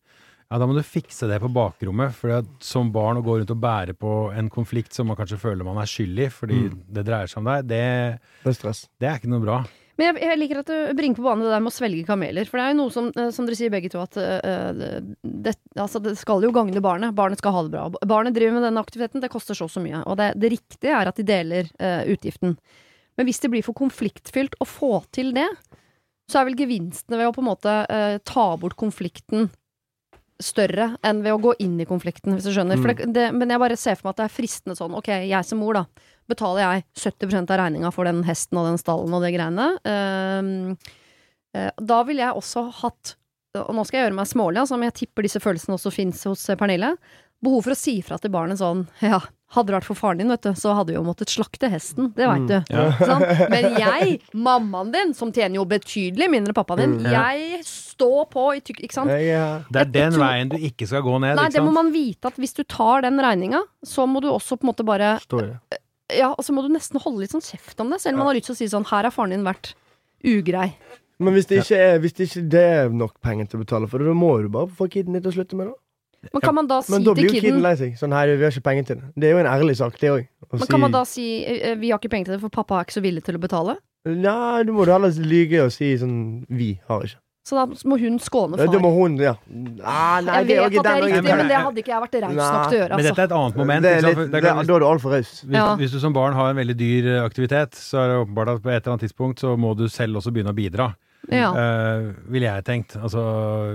ja, 0.49 0.57
da 0.57 0.65
må 0.65 0.73
du 0.73 0.81
fikse 0.81 1.27
det 1.29 1.37
på 1.43 1.51
bakrommet. 1.53 2.15
For 2.17 2.41
som 2.65 2.89
barn 2.95 3.19
å 3.21 3.25
gå 3.27 3.35
rundt 3.37 3.51
og 3.53 3.61
bære 3.61 3.93
på 4.01 4.13
en 4.33 4.49
konflikt 4.49 4.97
som 4.97 5.11
man 5.11 5.19
kanskje 5.19 5.37
føler 5.43 5.67
man 5.67 5.77
er 5.83 5.91
skyld 5.91 6.23
i, 6.25 6.31
fordi 6.33 6.63
Mm. 6.71 6.79
det 6.97 7.05
dreier 7.05 7.29
seg 7.29 7.43
om 7.43 7.51
deg, 7.53 7.67
det, 7.69 8.21
Det 8.45 8.55
er 8.65 8.73
det 8.99 9.09
er 9.11 9.19
ikke 9.21 9.29
noe 9.35 9.45
bra. 9.45 9.59
Men 9.99 10.13
jeg, 10.13 10.29
jeg 10.29 10.39
liker 10.39 10.61
at 10.61 10.69
du 10.71 10.91
bringer 10.95 11.19
på 11.19 11.25
banen 11.27 11.43
det 11.43 11.51
der 11.51 11.63
med 11.65 11.73
å 11.73 11.75
svelge 11.75 12.07
kameler. 12.07 12.47
For 12.47 12.61
det 12.61 12.67
er 12.69 12.71
jo 12.71 12.79
noe 12.79 12.95
som, 12.95 13.09
eh, 13.19 13.33
som 13.35 13.49
dere 13.49 13.59
sier 13.59 13.73
begge 13.75 13.91
to, 13.91 13.99
at 14.05 14.15
uh, 14.15 15.01
det, 15.27 15.57
altså 15.75 15.99
det 16.05 16.15
skal 16.21 16.47
jo 16.47 16.53
gagne 16.55 16.83
barnet. 16.85 17.17
Barnet 17.19 17.43
skal 17.43 17.57
ha 17.57 17.65
det 17.67 17.73
bra. 17.75 17.89
Barnet 18.07 18.37
driver 18.37 18.61
med 18.61 18.69
denne 18.69 18.85
aktiviteten, 18.85 19.25
det 19.25 19.33
koster 19.33 19.59
så 19.59 19.67
og 19.67 19.73
så 19.75 19.83
mye. 19.83 20.05
Og 20.07 20.15
det, 20.21 20.31
det 20.39 20.53
riktige 20.55 20.95
er 20.95 21.11
at 21.11 21.19
de 21.19 21.27
deler 21.27 21.71
uh, 21.83 22.05
utgiften. 22.15 22.55
Men 23.19 23.27
hvis 23.27 23.43
det 23.43 23.51
blir 23.51 23.67
for 23.67 23.75
konfliktfylt 23.75 24.55
å 24.63 24.69
få 24.71 25.01
til 25.11 25.35
det, 25.35 25.49
så 26.31 26.39
er 26.39 26.47
vel 26.47 26.61
gevinstene 26.61 27.19
ved 27.19 27.33
å 27.33 27.35
på 27.35 27.43
en 27.43 27.51
måte 27.51 27.75
uh, 27.91 28.21
ta 28.23 28.53
bort 28.61 28.79
konflikten 28.79 29.49
større 30.39 30.93
enn 31.03 31.25
ved 31.25 31.35
å 31.35 31.41
gå 31.43 31.57
inn 31.65 31.75
i 31.83 31.89
konflikten, 31.89 32.37
hvis 32.37 32.47
du 32.47 32.53
skjønner. 32.55 32.79
For 32.79 32.95
det, 32.95 33.09
det, 33.17 33.27
men 33.35 33.51
jeg 33.51 33.59
bare 33.59 33.81
ser 33.81 33.99
for 33.99 34.07
meg 34.07 34.15
at 34.15 34.21
det 34.21 34.29
er 34.29 34.37
fristende 34.37 34.79
sånn, 34.79 34.95
ok, 34.95 35.11
jeg 35.27 35.49
som 35.49 35.59
mor, 35.59 35.81
da 35.81 36.15
betaler 36.29 36.61
jeg 36.65 36.85
70% 37.19 37.51
av 37.55 37.61
regninga 37.63 37.93
for 37.95 38.05
den 38.09 38.23
hesten 38.29 38.59
og 38.61 38.67
den 38.69 38.79
stallen 38.81 39.15
og 39.17 39.23
det 39.25 39.33
greiene. 39.37 39.69
Ehm, 39.89 40.77
eh, 41.57 41.71
da 41.81 42.03
ville 42.09 42.25
jeg 42.27 42.37
også 42.37 42.67
hatt 42.83 43.15
Og 43.59 43.73
nå 43.75 43.83
skal 43.89 43.99
jeg 43.99 44.05
gjøre 44.11 44.19
meg 44.21 44.29
smålig, 44.29 44.61
altså, 44.61 44.77
men 44.79 44.91
jeg 44.91 44.99
tipper 45.09 45.25
disse 45.25 45.41
følelsene 45.41 45.75
også 45.79 45.91
fins 45.91 46.21
hos 46.29 46.43
eh, 46.53 46.57
Pernille. 46.61 46.93
Behov 47.43 47.63
for 47.65 47.73
å 47.73 47.79
si 47.79 48.01
fra 48.03 48.19
til 48.21 48.31
barnet 48.35 48.59
sånn 48.61 48.85
Ja, 49.01 49.21
hadde 49.55 49.71
det 49.71 49.75
vært 49.79 49.87
for 49.89 49.97
faren 49.99 50.19
din, 50.21 50.29
vet 50.29 50.43
du, 50.45 50.51
så 50.59 50.75
hadde 50.77 50.91
vi 50.93 50.97
jo 50.99 51.03
måttet 51.07 51.31
slakte 51.33 51.71
hesten. 51.73 52.11
Det 52.15 52.27
veit 52.29 52.45
Mm. 52.45 52.49
du. 52.51 52.75
Ja. 52.75 52.85
sånn? 53.09 53.25
Men 53.51 53.69
jeg, 53.81 54.21
mammaen 54.37 54.93
din, 54.93 55.15
som 55.17 55.33
tjener 55.33 55.57
jo 55.57 55.65
betydelig 55.65 56.29
mindre 56.31 56.53
pappaen 56.53 56.83
din, 56.83 56.97
Mm. 57.01 57.11
jeg 57.15 57.63
står 57.65 58.29
på 58.35 58.45
i 58.59 58.61
tykk... 58.61 58.83
Ikke 58.85 58.99
sant? 59.01 59.11
Ja. 59.25 59.63
Det 59.73 59.81
er 59.87 59.93
den 59.97 60.19
veien 60.21 60.51
du 60.53 60.59
ikke 60.59 60.87
skal 60.91 61.01
gå 61.07 61.17
ned. 61.19 61.37
Nei, 61.41 61.47
ikke 61.49 61.57
det 61.57 61.65
må 61.65 61.73
man 61.79 61.91
vite 61.95 62.29
at 62.29 62.37
hvis 62.37 62.55
du 62.55 62.63
tar 62.69 63.03
den 63.09 63.17
regninga, 63.19 63.63
så 63.83 64.05
må 64.07 64.21
du 64.21 64.29
også 64.29 64.59
på 64.61 64.67
en 64.69 64.75
måte 64.75 64.85
bare 64.87 65.15
Står 65.25 65.47
i 65.47 65.53
det. 65.55 65.81
Ja, 66.15 66.31
og 66.33 66.45
så 66.45 66.55
må 66.57 66.63
du 66.65 66.71
nesten 66.73 67.01
holde 67.03 67.21
litt 67.21 67.35
sånn 67.35 67.45
kjeft 67.45 67.81
om 67.83 67.91
det, 67.93 68.01
selv 68.01 68.17
om 68.17 68.25
man 68.25 68.31
har 68.31 68.39
lyst 68.39 68.49
til 68.49 68.57
å 68.57 68.61
si 68.63 68.69
sånn 68.73 68.87
Her 68.89 69.05
har 69.05 69.13
faren 69.13 69.35
din 69.35 69.45
vært 69.45 69.75
ugrei. 70.25 70.71
Men 71.19 71.35
hvis 71.35 71.49
det, 71.51 71.65
ikke 71.65 71.79
er, 71.83 71.99
hvis 72.01 72.15
det 72.15 72.29
ikke 72.29 72.45
det 72.55 72.63
er 72.63 72.95
nok 72.95 73.17
penger 73.25 73.51
til 73.51 73.59
å 73.59 73.65
betale 73.65 73.91
for 73.91 74.01
det, 74.01 74.07
da 74.07 74.15
må 74.17 74.31
du 74.41 74.49
bare 74.55 74.71
få 74.71 74.87
kiden 74.91 75.17
din 75.17 75.25
til 75.25 75.33
å 75.33 75.37
slutte 75.41 75.59
med 75.59 75.69
det. 75.69 75.77
Men 76.35 76.43
kan 76.43 76.55
man 76.55 76.67
da 76.71 76.81
si 76.83 76.93
Men 76.95 77.05
da 77.07 77.15
blir 77.15 77.29
jo 77.29 77.35
kiden 77.35 77.45
kiden 77.47 77.63
lei 77.63 77.75
seg. 77.79 77.95
Sånn, 77.99 78.15
hei, 78.15 78.25
vi 78.33 78.47
har 78.47 78.55
ikke 78.55 78.67
penger 78.67 78.89
til 78.89 79.01
det. 79.01 79.11
Det 79.15 79.29
er 79.29 79.37
jo 79.37 79.43
en 79.43 79.51
ærlig 79.51 79.77
sak, 79.79 79.99
det 80.01 80.11
òg. 80.15 80.25
Men 80.55 80.71
kan 80.71 80.83
man 80.83 80.95
da 80.95 81.05
si 81.07 81.27
eh, 81.45 81.77
Vi 81.79 81.93
har 81.93 82.01
ikke 82.01 82.11
penger 82.15 82.31
til 82.31 82.37
det, 82.37 82.43
for 82.43 82.55
pappa 82.55 82.79
er 82.79 82.89
ikke 82.89 82.97
så 82.97 83.05
villig 83.05 83.23
til 83.27 83.39
å 83.39 83.43
betale? 83.43 83.77
Nei, 84.09 84.63
du 84.67 84.73
må 84.75 84.87
da 84.89 84.97
heller 84.97 85.15
lyge 85.29 85.63
og 85.67 85.75
si 85.75 85.93
sånn 86.01 86.47
Vi 86.49 86.73
har 86.89 87.07
ikke. 87.07 87.21
Så 87.49 87.57
da 87.57 87.65
må 87.89 87.97
hun 88.03 88.19
skåne 88.21 88.59
Ja, 88.59 88.67
far. 88.67 88.75
Da 88.75 88.81
må 88.85 88.91
hun, 88.93 89.17
ja. 89.23 89.33
Ah, 89.81 90.19
nei, 90.21 90.43
jeg 90.45 90.59
vet 90.59 90.65
at 90.67 90.73
det 90.73 90.79
er 90.79 91.01
den- 91.01 91.09
riktig, 91.09 91.37
men 91.39 91.49
det 91.49 91.61
hadde 91.65 91.81
ikke 91.83 91.93
jeg 91.95 92.03
vært 92.05 92.17
raus 92.27 92.37
nok 92.37 92.69
til 92.69 92.77
å 92.77 92.81
gjøre. 92.83 92.97
Men 92.99 93.05
dette 93.07 93.15
Altså. 93.15 93.23
er 93.23 93.29
et 93.31 93.37
annet 93.39 93.57
moment. 93.63 93.83
Det 93.83 93.91
er 93.93 94.03
litt, 94.05 94.17
det, 94.19 94.31
det 94.31 94.39
er 94.39 94.45
klart, 94.45 94.67
da 94.69 94.75
er 94.75 94.85
du 94.85 94.89
altfor 94.93 95.11
raus. 95.17 95.31
Hvis, 95.49 95.57
Ja. 95.57 95.67
hvis 95.81 95.93
du 95.93 96.01
som 96.03 96.13
barn 96.13 96.35
har 96.37 96.51
en 96.51 96.57
veldig 96.61 96.77
dyr 96.77 97.07
eh, 97.17 97.25
aktivitet, 97.25 97.73
så 97.73 97.99
er 98.05 98.07
det 98.13 98.17
åpenbart 98.27 98.49
at 98.57 98.63
på 98.63 98.69
et 98.69 98.83
eller 98.85 98.93
annet 98.99 99.05
tidspunkt 99.09 99.39
så 99.41 99.57
må 99.57 99.75
du 99.77 99.89
selv 99.89 100.17
også 100.21 100.31
begynne 100.31 100.53
å 100.53 100.59
bidra. 100.59 100.95
Ja. 101.33 101.51
Uh, 101.53 102.15
ville 102.31 102.47
jeg 102.47 102.65
tenkt. 102.65 102.95
Altså, 102.97 103.21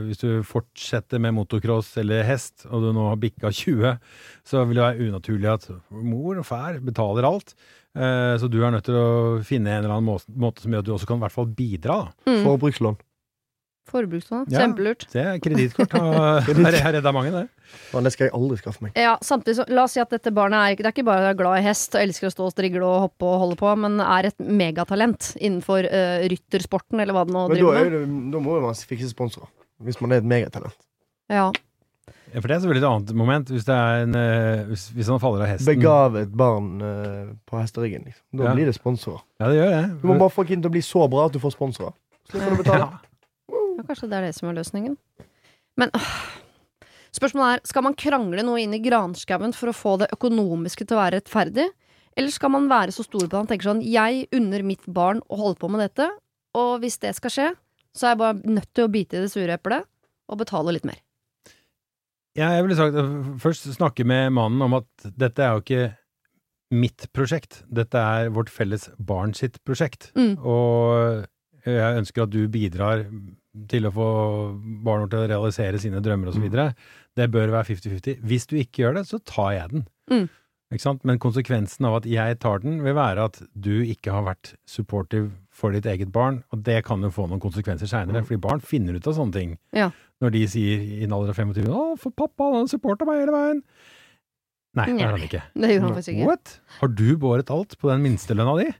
hvis 0.08 0.18
du 0.22 0.42
fortsetter 0.48 1.20
med 1.20 1.34
motocross 1.36 1.98
eller 1.98 2.24
hest, 2.24 2.66
og 2.72 2.82
du 2.82 2.94
nå 2.94 3.10
har 3.10 3.18
bikka 3.18 3.52
20, 3.52 3.98
så 4.48 4.66
vil 4.66 4.76
det 4.80 4.86
være 4.86 5.10
unaturlig 5.10 5.50
at 5.52 5.68
mor 5.92 6.38
og 6.40 6.46
far 6.46 6.80
betaler 6.80 7.28
alt. 7.28 7.54
Uh, 7.96 8.38
så 8.42 8.50
du 8.50 8.64
er 8.64 8.72
nødt 8.74 8.86
til 8.88 8.96
å 8.98 9.44
finne 9.46 9.70
en 9.70 9.84
eller 9.84 9.98
annen 9.98 10.08
måte, 10.08 10.26
måte 10.34 10.62
som 10.62 10.72
gjør 10.72 10.80
at 10.80 10.86
du 10.86 10.94
også 10.96 11.06
kan 11.10 11.18
i 11.18 11.26
hvert 11.28 11.36
fall 11.36 11.46
bidra. 11.46 11.98
Da. 12.26 12.32
Mm. 12.32 12.44
Forbrukslån. 12.48 12.98
Forbrukslån. 13.90 14.46
Ja. 14.50 14.62
Kjempelurt. 14.64 15.06
Kredittkort 15.44 15.92
har 15.98 16.42
har 16.86 16.94
redda 16.96 17.12
mange, 17.16 17.32
det. 17.34 17.48
Men 17.94 18.06
det 18.08 18.14
skal 18.14 18.28
jeg 18.30 18.34
aldri 18.38 18.58
skaffe 18.62 18.86
meg. 18.86 18.94
Ja, 19.00 19.16
samtidig 19.26 19.58
så, 19.60 19.66
La 19.74 19.84
oss 19.88 19.96
si 19.98 20.02
at 20.04 20.14
dette 20.14 20.32
barnet 20.36 20.62
er, 20.72 20.78
det 20.80 20.88
er 20.88 20.94
ikke 20.96 21.06
bare 21.08 21.34
glad 21.38 21.60
i 21.60 21.66
hest 21.66 21.98
og 21.98 22.04
elsker 22.04 22.30
å 22.30 22.34
stå 22.34 22.48
og 22.48 22.54
strigle 22.54 22.86
og 22.88 23.08
hoppe 23.08 23.28
og 23.28 23.42
holde 23.44 23.58
på, 23.60 23.74
men 23.84 24.00
er 24.04 24.30
et 24.30 24.40
megatalent 24.46 25.34
innenfor 25.40 25.88
uh, 25.90 26.24
ryttersporten, 26.32 27.02
eller 27.04 27.18
hva 27.18 27.26
det 27.28 27.36
nå 27.36 27.46
Men 27.50 27.58
driver 27.60 27.82
er 27.82 28.00
med. 28.08 28.32
da 28.36 28.42
må 28.46 28.58
jo 28.60 28.66
man 28.70 28.82
fikse 28.94 29.12
sponsorer. 29.12 29.52
Hvis 29.84 30.00
man 30.04 30.14
er 30.16 30.22
et 30.24 30.28
megatalent. 30.32 30.78
Ja. 31.34 31.50
Ja, 32.34 32.42
for 32.42 32.50
det 32.50 32.56
er 32.56 32.62
selvfølgelig 32.64 32.82
et 32.82 32.90
annet 32.90 33.12
moment. 33.20 33.50
Hvis, 33.54 33.66
det 33.68 33.76
er 33.78 34.04
en, 34.08 34.16
uh, 34.18 34.64
hvis, 34.72 34.88
hvis 34.96 35.10
han 35.12 35.20
faller 35.22 35.44
av 35.46 35.52
hesten. 35.54 35.70
Begavet 35.70 36.32
barn 36.40 36.70
uh, 36.82 37.34
på 37.50 37.60
hesteryggen. 37.62 38.08
Liksom. 38.10 38.24
Da 38.40 38.48
Ja. 38.48 38.54
blir 38.58 38.70
det 38.72 38.76
sponsorer. 38.78 39.22
Ja, 39.42 39.50
det 39.52 39.60
gjør 39.60 39.74
det. 39.76 39.84
Du 40.02 40.08
må 40.10 40.16
bare 40.18 40.34
få 40.34 40.46
kiden 40.48 40.64
til 40.66 40.72
å 40.72 40.74
bli 40.74 40.82
så 40.86 41.06
bra 41.12 41.28
at 41.30 41.36
du 41.36 41.42
får 41.44 41.54
sponsorer. 41.58 41.94
Slipper 42.32 42.54
du 42.54 42.56
å 42.56 42.64
betale. 42.64 42.88
Ja. 42.88 43.13
Ja, 43.78 43.86
kanskje 43.88 44.10
det 44.12 44.20
er 44.20 44.28
det 44.28 44.34
som 44.38 44.50
er 44.50 44.58
løsningen. 44.58 44.98
Men 45.80 45.94
øh, 45.98 46.10
spørsmålet 47.16 47.60
er, 47.60 47.64
skal 47.70 47.86
man 47.88 47.98
krangle 47.98 48.46
noe 48.46 48.62
inn 48.62 48.76
i 48.78 48.82
granskauen 48.84 49.56
for 49.58 49.72
å 49.72 49.78
få 49.78 49.96
det 50.04 50.12
økonomiske 50.16 50.86
til 50.86 50.98
å 50.98 51.02
være 51.02 51.20
rettferdig? 51.20 51.70
Eller 52.14 52.34
skal 52.34 52.54
man 52.54 52.70
være 52.70 52.94
så 52.94 53.06
stor 53.06 53.26
på 53.26 53.32
at 53.32 53.40
man 53.42 53.50
tenker 53.50 53.72
sånn, 53.72 53.86
jeg 53.86 54.28
unner 54.38 54.66
mitt 54.66 54.86
barn 54.86 55.24
å 55.34 55.40
holde 55.40 55.60
på 55.62 55.72
med 55.74 55.82
dette, 55.82 56.12
og 56.54 56.76
hvis 56.84 57.00
det 57.02 57.16
skal 57.18 57.34
skje, 57.34 57.48
så 57.94 58.06
er 58.06 58.14
jeg 58.14 58.22
bare 58.22 58.54
nødt 58.58 58.70
til 58.74 58.86
å 58.86 58.94
bite 58.94 59.18
i 59.18 59.24
det 59.24 59.32
sure 59.34 59.58
eplet 59.58 59.88
og 60.30 60.40
betale 60.42 60.76
litt 60.76 60.86
mer. 60.86 61.02
Ja, 62.38 62.50
jeg 62.56 62.66
ville 62.66 62.78
sagt 62.78 62.98
først 63.42 63.68
snakke 63.76 64.06
med 64.10 64.32
mannen 64.34 64.62
om 64.66 64.80
at 64.80 64.88
dette 65.06 65.44
er 65.46 65.54
jo 65.54 65.62
ikke 65.62 65.84
mitt 66.74 67.06
prosjekt. 67.14 67.62
Dette 67.70 68.02
er 68.02 68.32
vårt 68.34 68.50
felles 68.50 68.88
barn 68.98 69.36
sitt 69.38 69.60
prosjekt. 69.68 70.10
Mm. 70.18 70.40
Og 70.42 71.28
jeg 71.70 72.00
ønsker 72.02 72.26
at 72.26 72.34
du 72.34 72.42
bidrar 72.52 73.06
til 73.70 73.88
å 73.88 73.94
få 73.94 74.08
barna 74.86 75.10
til 75.10 75.24
å 75.24 75.28
realisere 75.30 75.82
sine 75.82 76.02
drømmer 76.04 76.32
osv. 76.32 76.48
Det 77.14 77.28
bør 77.34 77.54
være 77.54 77.70
50-50. 77.70 78.24
Hvis 78.26 78.48
du 78.50 78.58
ikke 78.58 78.84
gjør 78.84 78.98
det, 79.00 79.06
så 79.10 79.20
tar 79.22 79.52
jeg 79.58 79.74
den. 79.76 79.86
Mm. 80.12 80.26
Men 81.06 81.20
konsekvensen 81.22 81.86
av 81.86 82.00
at 82.00 82.08
jeg 82.10 82.40
tar 82.42 82.64
den, 82.64 82.80
vil 82.82 82.96
være 82.98 83.28
at 83.30 83.38
du 83.54 83.84
ikke 83.86 84.14
har 84.16 84.26
vært 84.26 84.56
supportive 84.66 85.30
for 85.54 85.76
ditt 85.76 85.86
eget 85.86 86.10
barn, 86.14 86.42
og 86.50 86.64
det 86.66 86.80
kan 86.88 87.04
jo 87.06 87.12
få 87.14 87.28
noen 87.30 87.42
konsekvenser 87.44 87.90
seinere, 87.90 88.24
fordi 88.26 88.42
barn 88.42 88.64
finner 88.64 88.98
ut 88.98 89.10
av 89.10 89.14
sånne 89.20 89.38
ting. 89.38 89.52
Ja. 89.76 89.92
Når 90.24 90.34
de 90.34 90.42
sier 90.50 90.82
i 90.82 91.04
en 91.06 91.14
alder 91.14 91.36
av 91.36 91.38
25 91.38 91.70
'Å, 91.70 91.84
for 92.02 92.16
pappa, 92.16 92.50
han 92.56 92.72
supporta 92.72 93.06
meg 93.06 93.22
hele 93.22 93.36
veien'. 93.36 93.62
Nei, 94.74 94.88
det 94.90 95.04
gjør 95.04 95.14
han 95.14 95.28
ikke. 95.28 95.44
Det 95.54 95.70
gjorde 95.70 95.86
han 95.86 95.96
faktisk 96.00 96.16
ikke. 96.16 96.28
What? 96.32 96.60
Har 96.80 96.90
du 96.90 97.18
båret 97.22 97.54
alt 97.54 97.78
på 97.78 97.92
den 97.92 98.02
minstelønna 98.02 98.58
di? 98.58 98.72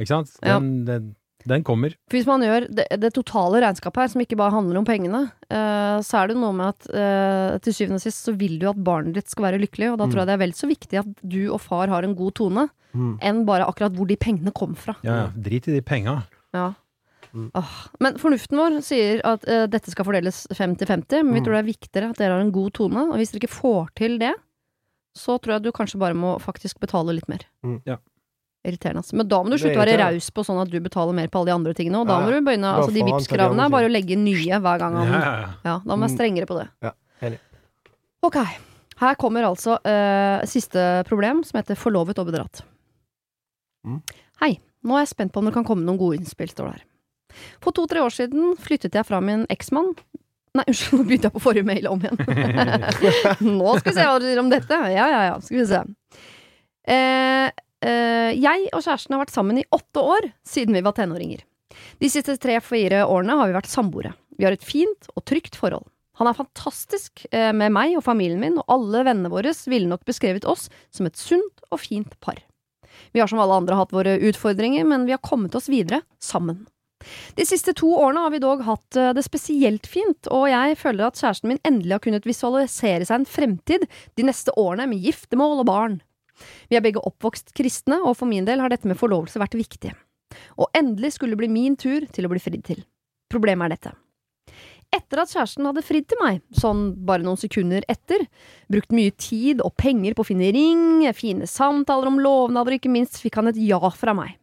Ikke 0.00 0.08
sant? 0.08 0.32
Ja. 0.40 0.56
Den, 0.56 1.14
den, 1.48 1.62
kommer. 1.66 1.94
Hvis 2.12 2.26
man 2.28 2.42
gjør 2.44 2.66
det, 2.68 2.86
det 3.00 3.10
totale 3.16 3.60
regnskapet 3.64 4.02
her, 4.02 4.08
som 4.12 4.20
ikke 4.24 4.38
bare 4.40 4.54
handler 4.54 4.78
om 4.80 4.86
pengene, 4.88 5.20
uh, 5.50 5.98
så 6.04 6.22
er 6.22 6.32
det 6.32 6.36
noe 6.40 6.52
med 6.56 6.72
at 6.74 6.88
uh, 6.90 7.58
til 7.64 7.72
syvende 7.76 8.00
og 8.00 8.04
sist 8.06 8.24
så 8.26 8.34
vil 8.36 8.58
du 8.62 8.66
at 8.70 8.80
barnet 8.82 9.14
ditt 9.18 9.30
skal 9.30 9.48
være 9.50 9.60
lykkelig, 9.62 9.92
og 9.92 9.98
da 10.02 10.06
tror 10.10 10.22
jeg 10.24 10.30
det 10.30 10.34
er 10.38 10.42
vel 10.44 10.56
så 10.58 10.66
viktig 10.70 10.98
at 11.02 11.12
du 11.22 11.40
og 11.54 11.60
far 11.62 11.88
har 11.92 12.02
en 12.08 12.16
god 12.18 12.34
tone, 12.42 12.66
Mm. 12.96 13.18
enn 13.20 13.42
bare 13.44 13.66
akkurat 13.68 13.92
hvor 13.92 14.06
de 14.08 14.14
pengene 14.16 14.48
kom 14.56 14.70
fra. 14.74 14.94
Ja, 15.04 15.16
ja. 15.18 15.24
Drit 15.36 15.66
i 15.68 15.72
de 15.74 15.82
penga. 15.84 16.14
Ja. 16.56 16.70
Mm. 17.34 17.50
Åh. 17.58 17.72
Men 18.00 18.14
fornuften 18.16 18.56
vår 18.56 18.78
sier 18.86 19.20
at 19.28 19.44
uh, 19.44 19.66
dette 19.68 19.92
skal 19.92 20.06
fordeles 20.08 20.46
50-50, 20.56 21.20
men 21.20 21.34
vi 21.34 21.42
Mm. 21.42 21.44
tror 21.44 21.52
det 21.58 21.60
er 21.60 21.68
viktigere 21.74 22.08
at 22.14 22.16
dere 22.16 22.32
har 22.38 22.40
en 22.46 22.52
god 22.54 22.72
tone, 22.78 23.02
og 23.10 23.18
hvis 23.20 23.34
dere 23.34 23.42
ikke 23.44 23.52
får 23.52 23.90
til 24.00 24.16
det, 24.22 24.32
så 25.16 25.36
tror 25.36 25.58
jeg 25.58 25.62
du 25.66 25.72
kanskje 25.76 26.00
bare 26.00 26.16
må 26.16 26.38
faktisk 26.40 26.80
betale 26.80 27.12
litt 27.18 27.28
mer. 27.28 27.44
Mm. 27.64 27.82
Ja. 27.84 27.98
Irriterende. 28.66 29.02
altså. 29.04 29.16
Men 29.20 29.28
da 29.30 29.38
må 29.42 29.52
du 29.52 29.56
slutte 29.62 29.78
å 29.78 29.82
være 29.84 29.96
raus 30.02 30.28
på 30.34 30.42
sånn 30.46 30.58
at 30.62 30.70
du 30.72 30.76
betaler 30.82 31.14
mer 31.14 31.28
på 31.30 31.38
alle 31.40 31.52
de 31.52 31.54
andre 31.56 31.74
tingene, 31.78 32.00
og 32.02 32.08
da 32.10 32.16
Ja, 32.18 32.26
må 32.26 32.32
du 32.34 32.40
begynne 32.48 32.72
Altså, 32.74 32.92
de 32.96 33.04
Vipps-kravene 33.06 33.66
er 33.66 33.70
bare 33.76 33.86
å 33.88 33.92
legge 33.92 34.16
nye 34.18 34.58
hver 34.64 34.78
gang 34.82 34.96
Ja, 34.98 35.04
han 35.06 35.20
ja, 35.22 35.34
ja. 35.44 35.50
Ja, 35.64 35.74
da 35.84 35.96
må 35.96 36.02
jeg 36.02 36.02
være 36.02 36.10
Mm. 36.10 36.16
strengere 36.16 36.46
på 36.50 36.58
det. 36.58 36.66
Ja, 36.82 36.92
enig. 37.22 37.38
Ok. 38.26 38.38
Her 38.96 39.14
kommer 39.20 39.44
altså 39.44 39.76
uh, 39.84 40.44
siste 40.48 41.04
problem, 41.06 41.44
som 41.44 41.58
heter 41.60 41.76
forlovet 41.76 42.18
og 42.18 42.26
bedratt. 42.30 42.62
Mm. 43.86 44.00
Hei. 44.42 44.58
Nå 44.86 44.94
er 44.96 45.02
jeg 45.04 45.08
spent 45.14 45.32
på 45.34 45.40
om 45.42 45.46
det 45.48 45.54
kan 45.54 45.64
komme 45.66 45.82
noen 45.84 45.98
gode 45.98 46.16
innspill, 46.20 46.48
står 46.48 46.70
det 46.70 46.76
her. 46.80 46.84
For 47.60 47.74
to-tre 47.76 48.00
år 48.00 48.10
siden 48.14 48.54
flyttet 48.56 48.94
jeg 48.94 49.04
fra 49.04 49.18
min 49.20 49.44
eksmann 49.52 49.92
Nei, 50.56 50.62
unnskyld, 50.70 50.96
nå 50.96 51.04
begynte 51.04 51.28
jeg 51.28 51.34
på 51.34 51.40
forrige 51.44 51.66
mail 51.68 51.86
om 51.90 52.00
igjen. 52.00 52.16
nå 53.60 53.72
skal 53.76 53.90
vi 53.90 53.96
se 53.98 54.04
hva 54.08 54.14
dere 54.16 54.30
sier 54.30 54.38
om 54.40 54.48
dette. 54.48 54.78
Ja, 54.94 55.04
ja, 55.12 55.18
ja, 55.26 55.34
skal 55.44 55.58
vi 55.58 55.66
se. 55.68 55.80
Eh, 56.88 57.50
jeg 57.86 58.70
og 58.72 58.80
kjæresten 58.82 59.14
har 59.14 59.20
vært 59.22 59.34
sammen 59.34 59.60
i 59.60 59.66
åtte 59.74 60.02
år 60.02 60.30
siden 60.46 60.74
vi 60.74 60.82
var 60.82 60.96
tenåringer. 60.96 61.44
De 62.00 62.08
siste 62.10 62.36
tre-fire 62.40 63.04
årene 63.06 63.36
har 63.38 63.50
vi 63.50 63.56
vært 63.56 63.70
samboere. 63.70 64.14
Vi 64.36 64.46
har 64.46 64.56
et 64.56 64.64
fint 64.64 65.08
og 65.14 65.24
trygt 65.28 65.56
forhold. 65.58 65.86
Han 66.16 66.30
er 66.30 66.36
fantastisk 66.36 67.26
eh, 67.30 67.52
med 67.52 67.74
meg 67.76 67.96
og 67.98 68.04
familien 68.06 68.40
min, 68.40 68.60
og 68.60 68.72
alle 68.72 69.04
vennene 69.04 69.32
våre 69.32 69.52
ville 69.68 69.88
nok 69.90 70.06
beskrevet 70.08 70.46
oss 70.48 70.70
som 70.94 71.08
et 71.08 71.18
sunt 71.20 71.66
og 71.68 71.82
fint 71.82 72.14
par. 72.24 72.40
Vi 73.12 73.20
har 73.20 73.28
som 73.28 73.40
alle 73.42 73.58
andre 73.60 73.76
hatt 73.76 73.92
våre 73.92 74.16
utfordringer, 74.24 74.86
men 74.88 75.04
vi 75.04 75.12
har 75.12 75.24
kommet 75.24 75.54
oss 75.58 75.68
videre 75.68 76.02
sammen. 76.22 76.64
De 77.36 77.44
siste 77.44 77.74
to 77.76 77.90
årene 77.92 78.22
har 78.24 78.32
vi 78.32 78.40
dog 78.40 78.64
hatt 78.64 78.96
eh, 78.96 79.12
det 79.16 79.26
spesielt 79.26 79.88
fint, 79.88 80.30
og 80.32 80.48
jeg 80.48 80.80
føler 80.80 81.10
at 81.10 81.20
kjæresten 81.20 81.52
min 81.52 81.62
endelig 81.68 81.98
har 81.98 82.04
kunnet 82.08 82.28
visualisere 82.28 83.04
seg 83.04 83.20
en 83.20 83.28
fremtid 83.28 83.84
de 84.16 84.26
neste 84.26 84.56
årene 84.56 84.88
med 84.88 85.04
giftermål 85.04 85.60
og 85.60 85.68
barn. 85.68 85.98
Vi 86.70 86.78
er 86.78 86.84
begge 86.84 87.02
oppvokst 87.04 87.54
kristne, 87.56 88.00
og 88.02 88.16
for 88.18 88.28
min 88.30 88.46
del 88.48 88.62
har 88.62 88.72
dette 88.72 88.88
med 88.88 88.98
forlovelse 89.00 89.40
vært 89.42 89.56
viktig. 89.58 89.92
Og 90.60 90.68
endelig 90.76 91.14
skulle 91.16 91.36
det 91.36 91.44
bli 91.44 91.52
min 91.52 91.76
tur 91.80 92.08
til 92.12 92.26
å 92.26 92.32
bli 92.32 92.42
fridd 92.42 92.64
til. 92.66 92.82
Problemet 93.32 93.68
er 93.68 93.76
dette. 93.76 93.94
Etter 94.94 95.20
at 95.20 95.32
kjæresten 95.32 95.66
hadde 95.66 95.82
fridd 95.84 96.06
til 96.08 96.20
meg, 96.22 96.40
sånn 96.54 96.88
bare 97.08 97.24
noen 97.24 97.38
sekunder 97.40 97.84
etter, 97.90 98.22
brukt 98.70 98.94
mye 98.94 99.12
tid 99.18 99.60
og 99.64 99.74
penger 99.80 100.14
på 100.14 100.22
å 100.22 100.28
finne 100.28 100.52
ring, 100.54 101.02
fine 101.16 101.48
samtaler 101.50 102.08
om 102.10 102.20
lovnader, 102.22 102.76
og 102.76 102.80
ikke 102.80 102.92
minst 102.94 103.18
fikk 103.22 103.40
han 103.40 103.50
et 103.50 103.58
ja 103.60 103.80
fra 103.90 104.14
meg. 104.16 104.36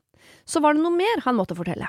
Så 0.45 0.59
var 0.63 0.75
det 0.75 0.83
noe 0.83 0.93
mer 0.95 1.23
han 1.23 1.37
måtte 1.39 1.55
fortelle, 1.55 1.87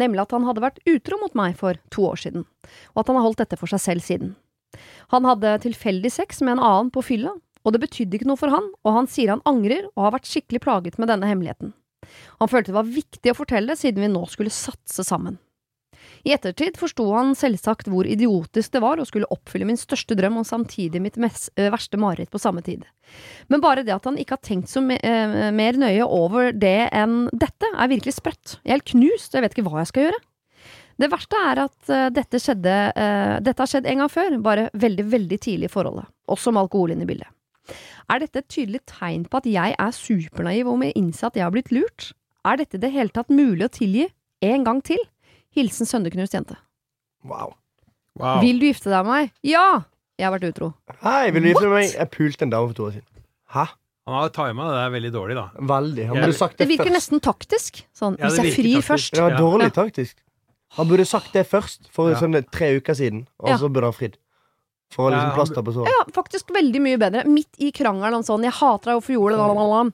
nemlig 0.00 0.24
at 0.24 0.34
han 0.34 0.48
hadde 0.48 0.64
vært 0.64 0.82
utro 0.90 1.20
mot 1.22 1.36
meg 1.38 1.54
for 1.60 1.78
to 1.94 2.08
år 2.10 2.18
siden, 2.24 2.46
og 2.92 3.04
at 3.04 3.12
han 3.12 3.20
har 3.20 3.28
holdt 3.28 3.44
dette 3.44 3.60
for 3.60 3.70
seg 3.70 3.84
selv 3.86 4.06
siden. 4.06 4.34
Han 5.14 5.28
hadde 5.28 5.60
tilfeldig 5.62 6.10
sex 6.10 6.42
med 6.42 6.56
en 6.56 6.66
annen 6.66 6.90
på 6.92 7.04
fylla, 7.06 7.36
og 7.62 7.74
det 7.74 7.82
betydde 7.84 8.18
ikke 8.18 8.28
noe 8.30 8.40
for 8.40 8.52
han, 8.52 8.68
og 8.82 8.98
han 8.98 9.08
sier 9.10 9.32
han 9.34 9.44
angrer 9.48 9.86
og 9.94 10.08
har 10.08 10.16
vært 10.16 10.28
skikkelig 10.30 10.62
plaget 10.64 10.98
med 11.00 11.10
denne 11.12 11.28
hemmeligheten. 11.30 11.72
Han 12.42 12.50
følte 12.50 12.72
det 12.72 12.80
var 12.80 12.92
viktig 12.98 13.32
å 13.32 13.38
fortelle 13.38 13.78
siden 13.78 14.02
vi 14.02 14.10
nå 14.12 14.24
skulle 14.30 14.52
satse 14.52 15.06
sammen. 15.06 15.38
I 16.26 16.34
ettertid 16.36 16.76
forsto 16.78 17.04
han 17.14 17.32
selvsagt 17.38 17.88
hvor 17.90 18.06
idiotisk 18.06 18.74
det 18.74 18.82
var 18.82 19.00
å 19.00 19.06
skulle 19.06 19.28
oppfylle 19.34 19.66
min 19.66 19.78
største 19.78 20.14
drøm 20.18 20.38
og 20.38 20.46
samtidig 20.46 21.00
mitt 21.02 21.18
mest, 21.20 21.50
øh, 21.58 21.70
verste 21.74 21.98
mareritt 21.98 22.30
på 22.30 22.40
samme 22.42 22.62
tid. 22.62 22.84
Men 23.50 23.62
bare 23.62 23.82
det 23.86 23.94
at 23.94 24.06
han 24.06 24.18
ikke 24.18 24.36
har 24.38 24.44
tenkt 24.46 24.70
så 24.70 24.82
me 24.84 24.98
eh, 25.02 25.50
mer 25.54 25.78
nøye 25.78 26.06
over 26.06 26.52
det 26.54 26.90
enn 26.94 27.26
dette, 27.32 27.70
er 27.74 27.90
virkelig 27.90 28.16
sprøtt. 28.18 28.58
Jeg 28.62 28.70
er 28.70 28.78
helt 28.78 28.92
knust, 28.94 29.32
og 29.32 29.40
jeg 29.40 29.46
vet 29.46 29.56
ikke 29.56 29.66
hva 29.66 29.82
jeg 29.82 29.90
skal 29.90 30.08
gjøre. 30.08 30.22
Det 31.02 31.10
verste 31.10 31.42
er 31.50 31.62
at 31.64 31.90
eh, 31.90 32.08
dette 32.14 32.40
skjedde 32.42 32.74
eh, 32.94 33.36
Dette 33.42 33.64
har 33.64 33.70
skjedd 33.70 33.88
en 33.90 34.04
gang 34.04 34.12
før, 34.12 34.38
bare 34.44 34.68
veldig, 34.78 35.06
veldig 35.10 35.38
tidlig 35.42 35.70
i 35.70 35.72
forholdet. 35.72 36.06
Også 36.30 36.54
med 36.54 36.66
alkohol 36.66 36.94
inne 36.94 37.06
i 37.06 37.10
bildet. 37.10 37.30
Er 38.10 38.18
dette 38.18 38.42
et 38.42 38.48
tydelig 38.48 38.80
tegn 38.86 39.24
på 39.30 39.38
at 39.38 39.46
jeg 39.46 39.74
er 39.78 39.90
supernaiv 39.96 40.66
og 40.68 40.78
må 40.82 40.92
innse 40.98 41.26
at 41.26 41.34
jeg 41.38 41.44
har 41.46 41.50
blitt 41.54 41.70
lurt? 41.72 42.12
Er 42.44 42.56
dette 42.56 42.74
i 42.74 42.82
det 42.82 42.90
hele 42.92 43.08
tatt 43.14 43.28
mulig 43.30 43.64
å 43.68 43.72
tilgi 43.72 44.08
en 44.42 44.64
gang 44.66 44.82
til? 44.82 44.98
Hilsen 45.54 45.86
sønderknust 45.86 46.34
jente. 46.34 46.56
Wow. 47.24 47.54
Wow. 48.18 48.40
Vil 48.42 48.58
du 48.58 48.66
gifte 48.66 48.90
deg 48.90 49.04
med 49.06 49.12
meg? 49.12 49.32
Ja! 49.46 49.84
Jeg 50.18 50.26
har 50.28 50.34
vært 50.38 50.48
utro. 50.50 50.72
Hei, 51.02 51.30
vil 51.32 51.42
du 51.42 51.48
gifte 51.52 51.62
deg 51.64 51.70
med 51.72 51.78
meg? 51.80 51.94
Jeg 51.96 52.10
pulte 52.12 52.42
en 52.46 52.50
dame 52.52 52.68
for 52.72 52.74
to 52.78 52.88
år 52.88 52.96
siden. 52.98 53.06
Hæ? 53.54 53.64
Han 54.08 54.16
har 54.18 54.32
tima 54.34 54.64
det 54.66 54.78
der 54.80 54.90
veldig 54.96 55.10
dårlig, 55.14 55.34
da. 55.38 55.44
Veldig. 55.70 56.06
Han 56.10 56.16
burde 56.18 56.34
sagt 56.34 56.56
Det 56.58 56.66
det, 56.66 56.68
virker 56.72 56.88
først. 56.90 56.96
nesten 56.98 57.20
taktisk. 57.22 57.82
Sånn, 57.94 58.16
Ja, 58.18 58.26
hvis 58.26 58.38
jeg 58.42 58.54
frir 58.56 58.74
taktisk. 58.74 58.88
først. 58.90 59.10
Det 59.14 59.22
var 59.22 59.30
Ja. 59.30 59.38
dårlig 59.38 59.70
taktisk. 59.72 60.14
Han 60.76 60.88
burde 60.88 61.06
sagt 61.06 61.32
det 61.32 61.46
først, 61.46 61.88
for 61.92 62.10
Ja. 62.10 62.16
sånn 62.18 62.50
tre 62.50 62.76
uker 62.80 62.94
siden. 62.94 63.26
Og 63.38 63.48
Ja. 63.50 63.56
så 63.58 63.68
burde 63.72 63.84
han 63.84 63.92
fridd. 63.92 64.14
For 64.92 65.08
å 65.08 65.10
Ja, 65.10 65.16
liksom 65.16 65.30
han- 65.30 65.36
plaster 65.40 65.62
på 65.64 65.72
såret. 65.78 65.88
Ja, 65.88 66.04
faktisk 66.12 66.52
veldig 66.52 66.80
mye 66.84 66.98
bedre. 67.00 67.24
Midt 67.26 67.48
i 67.64 67.70
krangelen 67.72 68.14
om 68.20 68.22
sånn 68.22 68.42
'jeg 68.44 68.52
hater 68.52 68.90
deg, 68.92 69.00
hvorfor 69.00 69.14
gjorde 69.16 69.36
du 69.36 69.42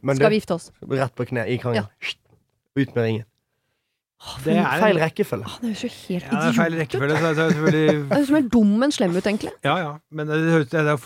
det', 0.03 0.17
skal 0.17 0.31
vi 0.31 0.39
gifte 0.41 0.55
oss? 0.59 0.71
Rett 0.83 1.15
på 1.15 1.27
kne 1.29 1.47
i 1.47 1.59
krangelen. 1.59 1.89
Ut 2.77 2.95
med 2.95 3.05
ringen. 3.05 3.25
Det 4.43 4.57
er, 4.57 4.81
Feil 4.83 4.97
rekkefølge. 4.99 5.47
Det 5.63 5.69
høres 5.71 5.83
jo 5.85 5.89
helt 5.89 6.25
ja, 6.25 6.41
det 6.43 6.49
er 6.49 6.57
feil 6.59 6.73
rekkefølge. 6.75 7.19
Så, 7.19 7.35
så, 7.37 7.51
selvfølgelig 7.53 8.09
Det 8.09 8.17
høres 8.19 8.31
mer 8.35 8.49
dum 8.51 8.83
enn 8.83 8.91
slem 8.91 9.15
ut, 9.17 9.23
egentlig. 9.31 9.53
Ja, 9.63 9.77
ja. 9.79 9.93
Men 10.11 10.27
det, 10.27 10.39
høres- 10.43 10.71
det 10.71 10.81
er 10.91 10.97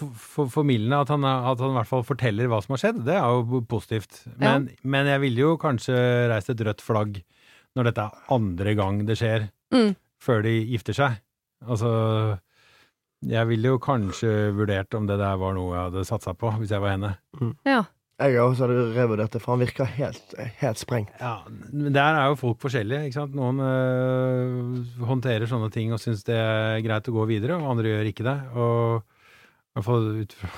formildende 0.48 1.00
at, 1.02 1.08
han, 1.12 1.22
er- 1.28 1.50
at 1.52 1.58
han 1.60 1.70
i 1.70 1.76
hvert 1.76 1.86
fall 1.90 2.02
forteller 2.08 2.48
hva 2.48 2.62
som 2.64 2.72
har 2.72 2.80
skjedd. 2.80 3.04
Det 3.04 3.12
er 3.12 3.28
jo 3.28 3.60
positivt. 3.68 4.22
Men, 4.40 4.70
men 4.82 5.06
jeg 5.12 5.20
ville 5.20 5.36
jo 5.44 5.58
kanskje 5.60 5.98
reist 6.32 6.48
et 6.48 6.64
rødt 6.64 6.80
flagg 6.80 7.20
når 7.76 7.84
dette 7.90 7.98
er 8.08 8.32
andre 8.32 8.74
gang 8.80 9.04
det 9.06 9.18
skjer, 9.20 9.50
Mm. 9.72 9.94
før 10.20 10.42
de 10.42 10.56
gifter 10.72 10.94
seg. 10.96 11.20
Altså 11.68 12.38
Jeg 13.22 13.46
ville 13.48 13.70
jo 13.74 13.78
kanskje 13.82 14.30
vurdert 14.56 14.94
om 14.98 15.06
det 15.06 15.18
der 15.20 15.36
var 15.38 15.54
noe 15.54 15.74
jeg 15.76 15.84
hadde 15.90 16.04
satsa 16.08 16.32
på, 16.34 16.50
hvis 16.58 16.72
jeg 16.74 16.82
var 16.82 16.96
henne. 16.96 17.12
Ja. 17.68 17.84
Jeg 18.22 18.36
også 18.38 18.66
hadde 18.68 18.82
revurdert 18.94 19.32
det, 19.34 19.40
for 19.42 19.54
han 19.56 19.62
virker 19.64 19.88
helt, 19.96 20.34
helt 20.60 20.78
sprengt. 20.78 21.10
Ja, 21.20 21.40
men 21.72 21.92
Der 21.94 22.18
er 22.20 22.28
jo 22.30 22.36
folk 22.38 22.60
forskjellige. 22.62 23.06
ikke 23.08 23.16
sant? 23.18 23.34
Noen 23.34 23.58
øh, 23.62 25.06
håndterer 25.08 25.48
sånne 25.50 25.70
ting 25.74 25.94
og 25.94 25.98
syns 26.02 26.22
det 26.28 26.36
er 26.38 26.82
greit 26.84 27.08
å 27.10 27.14
gå 27.16 27.24
videre, 27.30 27.56
og 27.58 27.70
andre 27.72 27.90
gjør 27.94 28.10
ikke 28.12 28.26
det. 28.28 28.36
Og 28.54 29.02
hvert 29.74 29.86
fall 29.88 30.06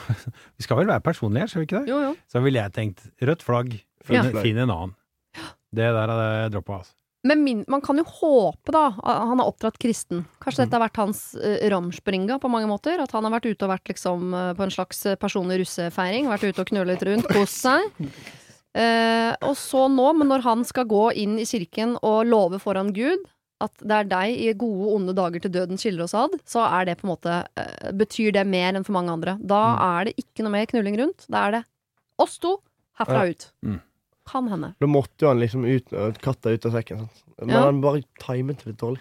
Vi 0.59 0.67
skal 0.67 0.81
vel 0.83 0.91
være 0.91 1.05
personlige 1.07 1.45
her, 1.47 1.53
skal 1.53 1.63
vi 1.65 1.69
ikke 1.71 1.81
det? 1.85 1.93
Jo, 1.95 2.01
jo. 2.09 2.13
Så 2.33 2.43
ville 2.45 2.61
jeg 2.65 2.75
tenkt 2.77 3.07
rødt 3.23 3.47
flagg, 3.47 3.73
finn, 4.05 4.19
Ja. 4.21 4.43
en 4.67 4.75
annen. 4.75 4.95
Det 5.75 5.89
der 5.91 6.11
hadde 6.13 6.27
jeg 6.43 6.53
droppa, 6.59 6.83
altså. 6.83 6.95
Men 7.25 7.65
man 7.69 7.81
kan 7.81 7.97
jo 7.97 8.05
håpe, 8.05 8.73
da, 8.75 8.91
at 9.01 9.23
han 9.31 9.41
har 9.41 9.49
oppdratt 9.49 9.79
kristen. 9.81 10.27
Kanskje 10.45 10.67
dette 10.67 10.77
har 10.77 10.85
vært 10.85 11.01
hans 11.01 11.23
uh, 11.41 11.57
ramspringa 11.73 12.37
på 12.41 12.51
mange 12.53 12.69
måter? 12.69 13.01
At 13.01 13.15
han 13.17 13.25
har 13.25 13.33
vært 13.39 13.49
ute 13.49 13.65
og 13.65 13.73
vært 13.73 13.93
liksom 13.95 14.35
eh, 14.37 14.51
på 14.59 14.67
en 14.67 14.75
slags 14.75 15.01
eh, 15.09 15.17
personlig 15.21 15.63
russefeiring. 15.63 16.29
Vært 16.29 16.45
ute 16.51 16.61
og 16.61 16.69
knøle 16.69 16.93
litt 16.93 17.05
rundt, 17.09 17.31
kost 17.33 17.63
seg. 17.65 17.87
Uh, 18.77 19.33
og 19.49 19.57
så 19.57 19.87
nå, 19.89 20.11
men 20.19 20.29
når 20.35 20.45
han 20.45 20.67
skal 20.69 20.89
gå 20.91 21.07
inn 21.23 21.39
i 21.41 21.49
kirken 21.49 21.97
og 22.03 22.29
love 22.29 22.61
foran 22.61 22.93
Gud 22.93 23.25
at 23.65 23.73
det 23.81 23.97
er 23.97 24.09
deg 24.11 24.45
i 24.45 24.53
gode 24.61 24.93
onde 24.99 25.15
dager 25.17 25.41
til 25.41 25.53
døden 25.55 25.81
skiller 25.81 26.05
oss 26.05 26.17
ad, 26.19 26.35
så 26.45 26.67
er 26.67 26.91
det 26.91 26.99
på 27.01 27.07
en 27.07 27.15
måte 27.15 27.41
uh, 27.47 27.91
betyr 27.97 28.35
det 28.37 28.45
mer 28.51 28.75
enn 28.75 28.85
for 28.85 28.99
mange 28.99 29.15
andre. 29.15 29.39
Da 29.41 29.63
er 29.97 30.11
det 30.11 30.17
ikke 30.21 30.45
noe 30.45 30.59
mer 30.59 30.69
knulling 30.69 31.01
rundt. 31.01 31.25
Da 31.33 31.47
er 31.47 31.57
det 31.57 31.65
oss 32.21 32.37
to 32.43 32.59
herfra 33.01 33.25
ut. 33.33 33.49
Mm. 33.65 33.81
Kan 34.27 34.49
hende. 34.49 34.75
Da 34.81 34.87
måtte 34.87 35.21
jo 35.21 35.29
han 35.29 35.41
liksom 35.41 35.65
ut, 35.69 35.91
katta 36.23 36.51
ut 36.55 36.65
av 36.67 36.73
sekken. 36.73 36.99
Sant? 37.05 37.23
Men 37.41 37.49
Ja. 37.57 37.65
han 37.67 37.81
bare 37.83 38.03
timet 38.19 38.59
det 38.63 38.67
litt 38.73 38.79
dårlig. 38.81 39.01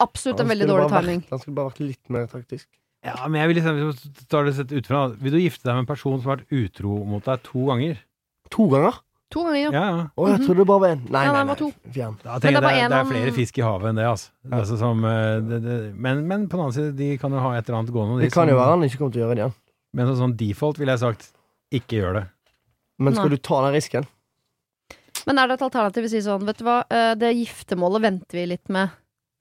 Absolutt 0.00 0.40
en 0.40 0.46
Han 0.46 0.52
veldig 0.56 0.66
skulle 0.66 0.78
dårlig 0.78 0.90
bare 0.90 1.02
timing. 1.02 1.20
Vært, 1.22 1.30
han 1.30 1.38
skulle 1.42 1.54
bare 1.58 1.70
vært 1.70 1.80
litt 1.86 2.10
mer 2.14 2.26
taktisk. 2.30 2.66
Ja, 3.04 3.28
men 3.28 3.40
jeg 3.40 3.48
vil 3.48 3.56
liksom 3.62 3.78
hvis 3.78 4.02
du 4.18 4.24
tar 4.30 4.44
det 4.44 4.54
sett 4.56 4.72
utenfra. 4.74 5.02
Vil 5.18 5.32
du 5.32 5.38
gifte 5.38 5.64
deg 5.66 5.74
med 5.74 5.84
en 5.84 5.90
person 5.90 6.20
som 6.20 6.30
har 6.30 6.36
vært 6.38 6.50
utro 6.50 7.04
mot 7.06 7.24
deg 7.24 7.42
to 7.46 7.66
ganger? 7.70 7.98
To 8.50 8.66
ganger? 8.70 8.98
To 9.30 9.42
ganger, 9.44 9.58
ja. 9.60 9.70
Ja, 9.70 9.82
ja. 9.98 10.04
Å, 10.16 10.26
jeg 10.32 10.46
trodde 10.46 10.56
det 10.62 10.66
bare 10.70 10.80
var 10.80 10.88
én. 10.94 11.02
Nei, 11.10 11.24
Ja, 11.26 11.32
nei, 11.32 11.42
det 11.44 11.48
var 11.48 11.54
nei. 11.54 11.54
to. 11.60 11.90
Fjern. 11.92 12.14
Da 12.22 12.38
tenker 12.38 12.40
det 12.40 12.52
jeg 12.52 12.54
det, 12.54 12.62
det, 12.62 12.70
er- 12.70 12.84
en 12.84 12.90
det 12.90 12.98
er 12.98 13.04
om- 13.04 13.12
flere 13.12 13.32
fisk 13.36 13.58
i 13.58 13.62
havet 13.62 13.88
enn 13.90 13.96
det, 14.00 14.06
altså. 14.08 14.28
Ja. 14.48 14.56
altså 14.58 14.78
som, 14.78 15.04
eh, 15.04 15.40
det, 15.50 15.58
det, 15.62 15.94
men, 15.96 16.26
men 16.26 16.46
på 16.48 16.56
den 16.56 16.60
annen 16.64 16.72
side, 16.78 16.96
de 16.96 17.18
kan 17.18 17.30
jo 17.30 17.38
ha 17.38 17.52
et 17.58 17.68
eller 17.68 17.78
annet 17.82 17.92
gående. 17.92 18.18
de 18.18 18.24
Det 18.26 18.32
kan 18.32 18.48
jo 18.48 18.54
som- 18.56 18.62
være 18.64 18.70
han 18.78 18.82
ikke 18.88 18.98
kommer 18.98 19.12
til 19.12 19.20
å 19.22 19.26
gjøre 19.26 19.34
det 19.36 19.42
igjen. 19.44 19.54
Men 19.94 20.06
sånn 20.16 20.36
default 20.36 20.78
ville 20.78 20.92
jeg 20.96 21.00
sagt, 21.00 21.28
ikke 21.72 21.96
gjør 22.00 22.12
det. 22.14 22.24
Men 22.98 23.14
skal 23.14 23.30
Nei. 23.30 23.36
du 23.38 23.42
ta 23.48 23.60
den 23.66 23.76
risken? 23.76 24.08
Men 25.26 25.38
er 25.38 25.50
det 25.50 25.58
et 25.58 25.66
alternativ 25.66 26.06
å 26.08 26.10
si 26.10 26.22
sånn, 26.24 26.46
vet 26.48 26.58
du 26.60 26.64
hva, 26.66 26.80
eh, 26.90 27.12
det 27.18 27.34
giftermålet 27.36 28.04
venter 28.04 28.38
vi 28.40 28.46
litt 28.54 28.68
med. 28.72 28.90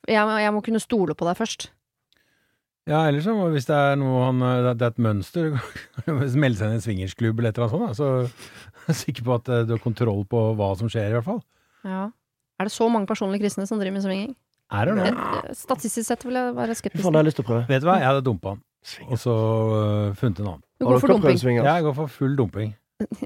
Jeg 0.07 0.23
må, 0.27 0.37
jeg 0.41 0.53
må 0.55 0.61
kunne 0.65 0.81
stole 0.83 1.15
på 1.17 1.27
deg 1.27 1.37
først. 1.39 1.69
Ja, 2.87 3.01
ellers 3.09 3.25
så 3.27 3.33
hvis 3.51 3.67
det 3.67 3.75
er 3.75 3.97
noe 3.99 4.21
han 4.29 4.43
eh, 4.47 4.69
Det 4.79 4.85
er 4.85 4.93
et 4.93 5.01
mønster, 5.03 5.49
melde 6.07 6.55
seg 6.59 6.69
inn 6.69 6.77
i 6.77 6.79
en 6.79 6.85
swingersklubb 6.85 7.41
eller 7.41 7.51
et 7.51 7.59
eller 7.59 7.75
annet 7.75 7.97
sånt, 7.99 8.29
da, 8.29 8.29
så 8.29 8.45
jeg 8.87 8.93
er 8.93 8.99
sikker 9.01 9.27
på 9.27 9.35
at 9.35 9.51
eh, 9.51 9.63
du 9.67 9.73
har 9.75 9.83
kontroll 9.83 10.23
på 10.29 10.43
hva 10.59 10.69
som 10.79 10.91
skjer, 10.91 11.09
i 11.11 11.17
hvert 11.17 11.27
fall. 11.27 11.41
Ja. 11.87 12.05
Er 12.57 12.69
det 12.69 12.73
så 12.73 12.87
mange 12.89 13.09
personlige 13.09 13.43
kristne 13.43 13.67
som 13.69 13.81
driver 13.81 13.97
med 13.99 14.05
svinging? 14.07 14.31
Er 14.73 14.87
det 14.89 14.95
noe? 14.97 15.11
Eh, 15.11 15.51
Statistisk 15.55 16.07
sett 16.07 16.23
vil 16.27 16.39
jeg 16.39 16.55
være 16.57 16.77
skeptisk. 16.79 17.03
faen, 17.03 17.15
det 17.15 17.21
har 17.21 17.27
lyst 17.27 17.39
til 17.41 17.45
å 17.45 17.49
prøve. 17.51 17.67
Vet 17.69 17.83
du 17.83 17.89
hva, 17.91 17.99
jeg 18.01 18.09
hadde 18.11 18.23
dumpa 18.25 18.55
han, 18.55 18.63
og 19.07 19.19
så 19.19 19.35
funnet 20.19 20.41
en 20.43 20.51
annen. 20.53 20.63
Du 20.79 20.87
går 20.87 21.03
for 21.03 21.15
dumping. 21.15 21.59
Ja, 21.59 21.77
Jeg 21.77 21.87
går 21.89 21.95
for 21.99 22.11
full 22.11 22.35
dumping. 22.39 22.71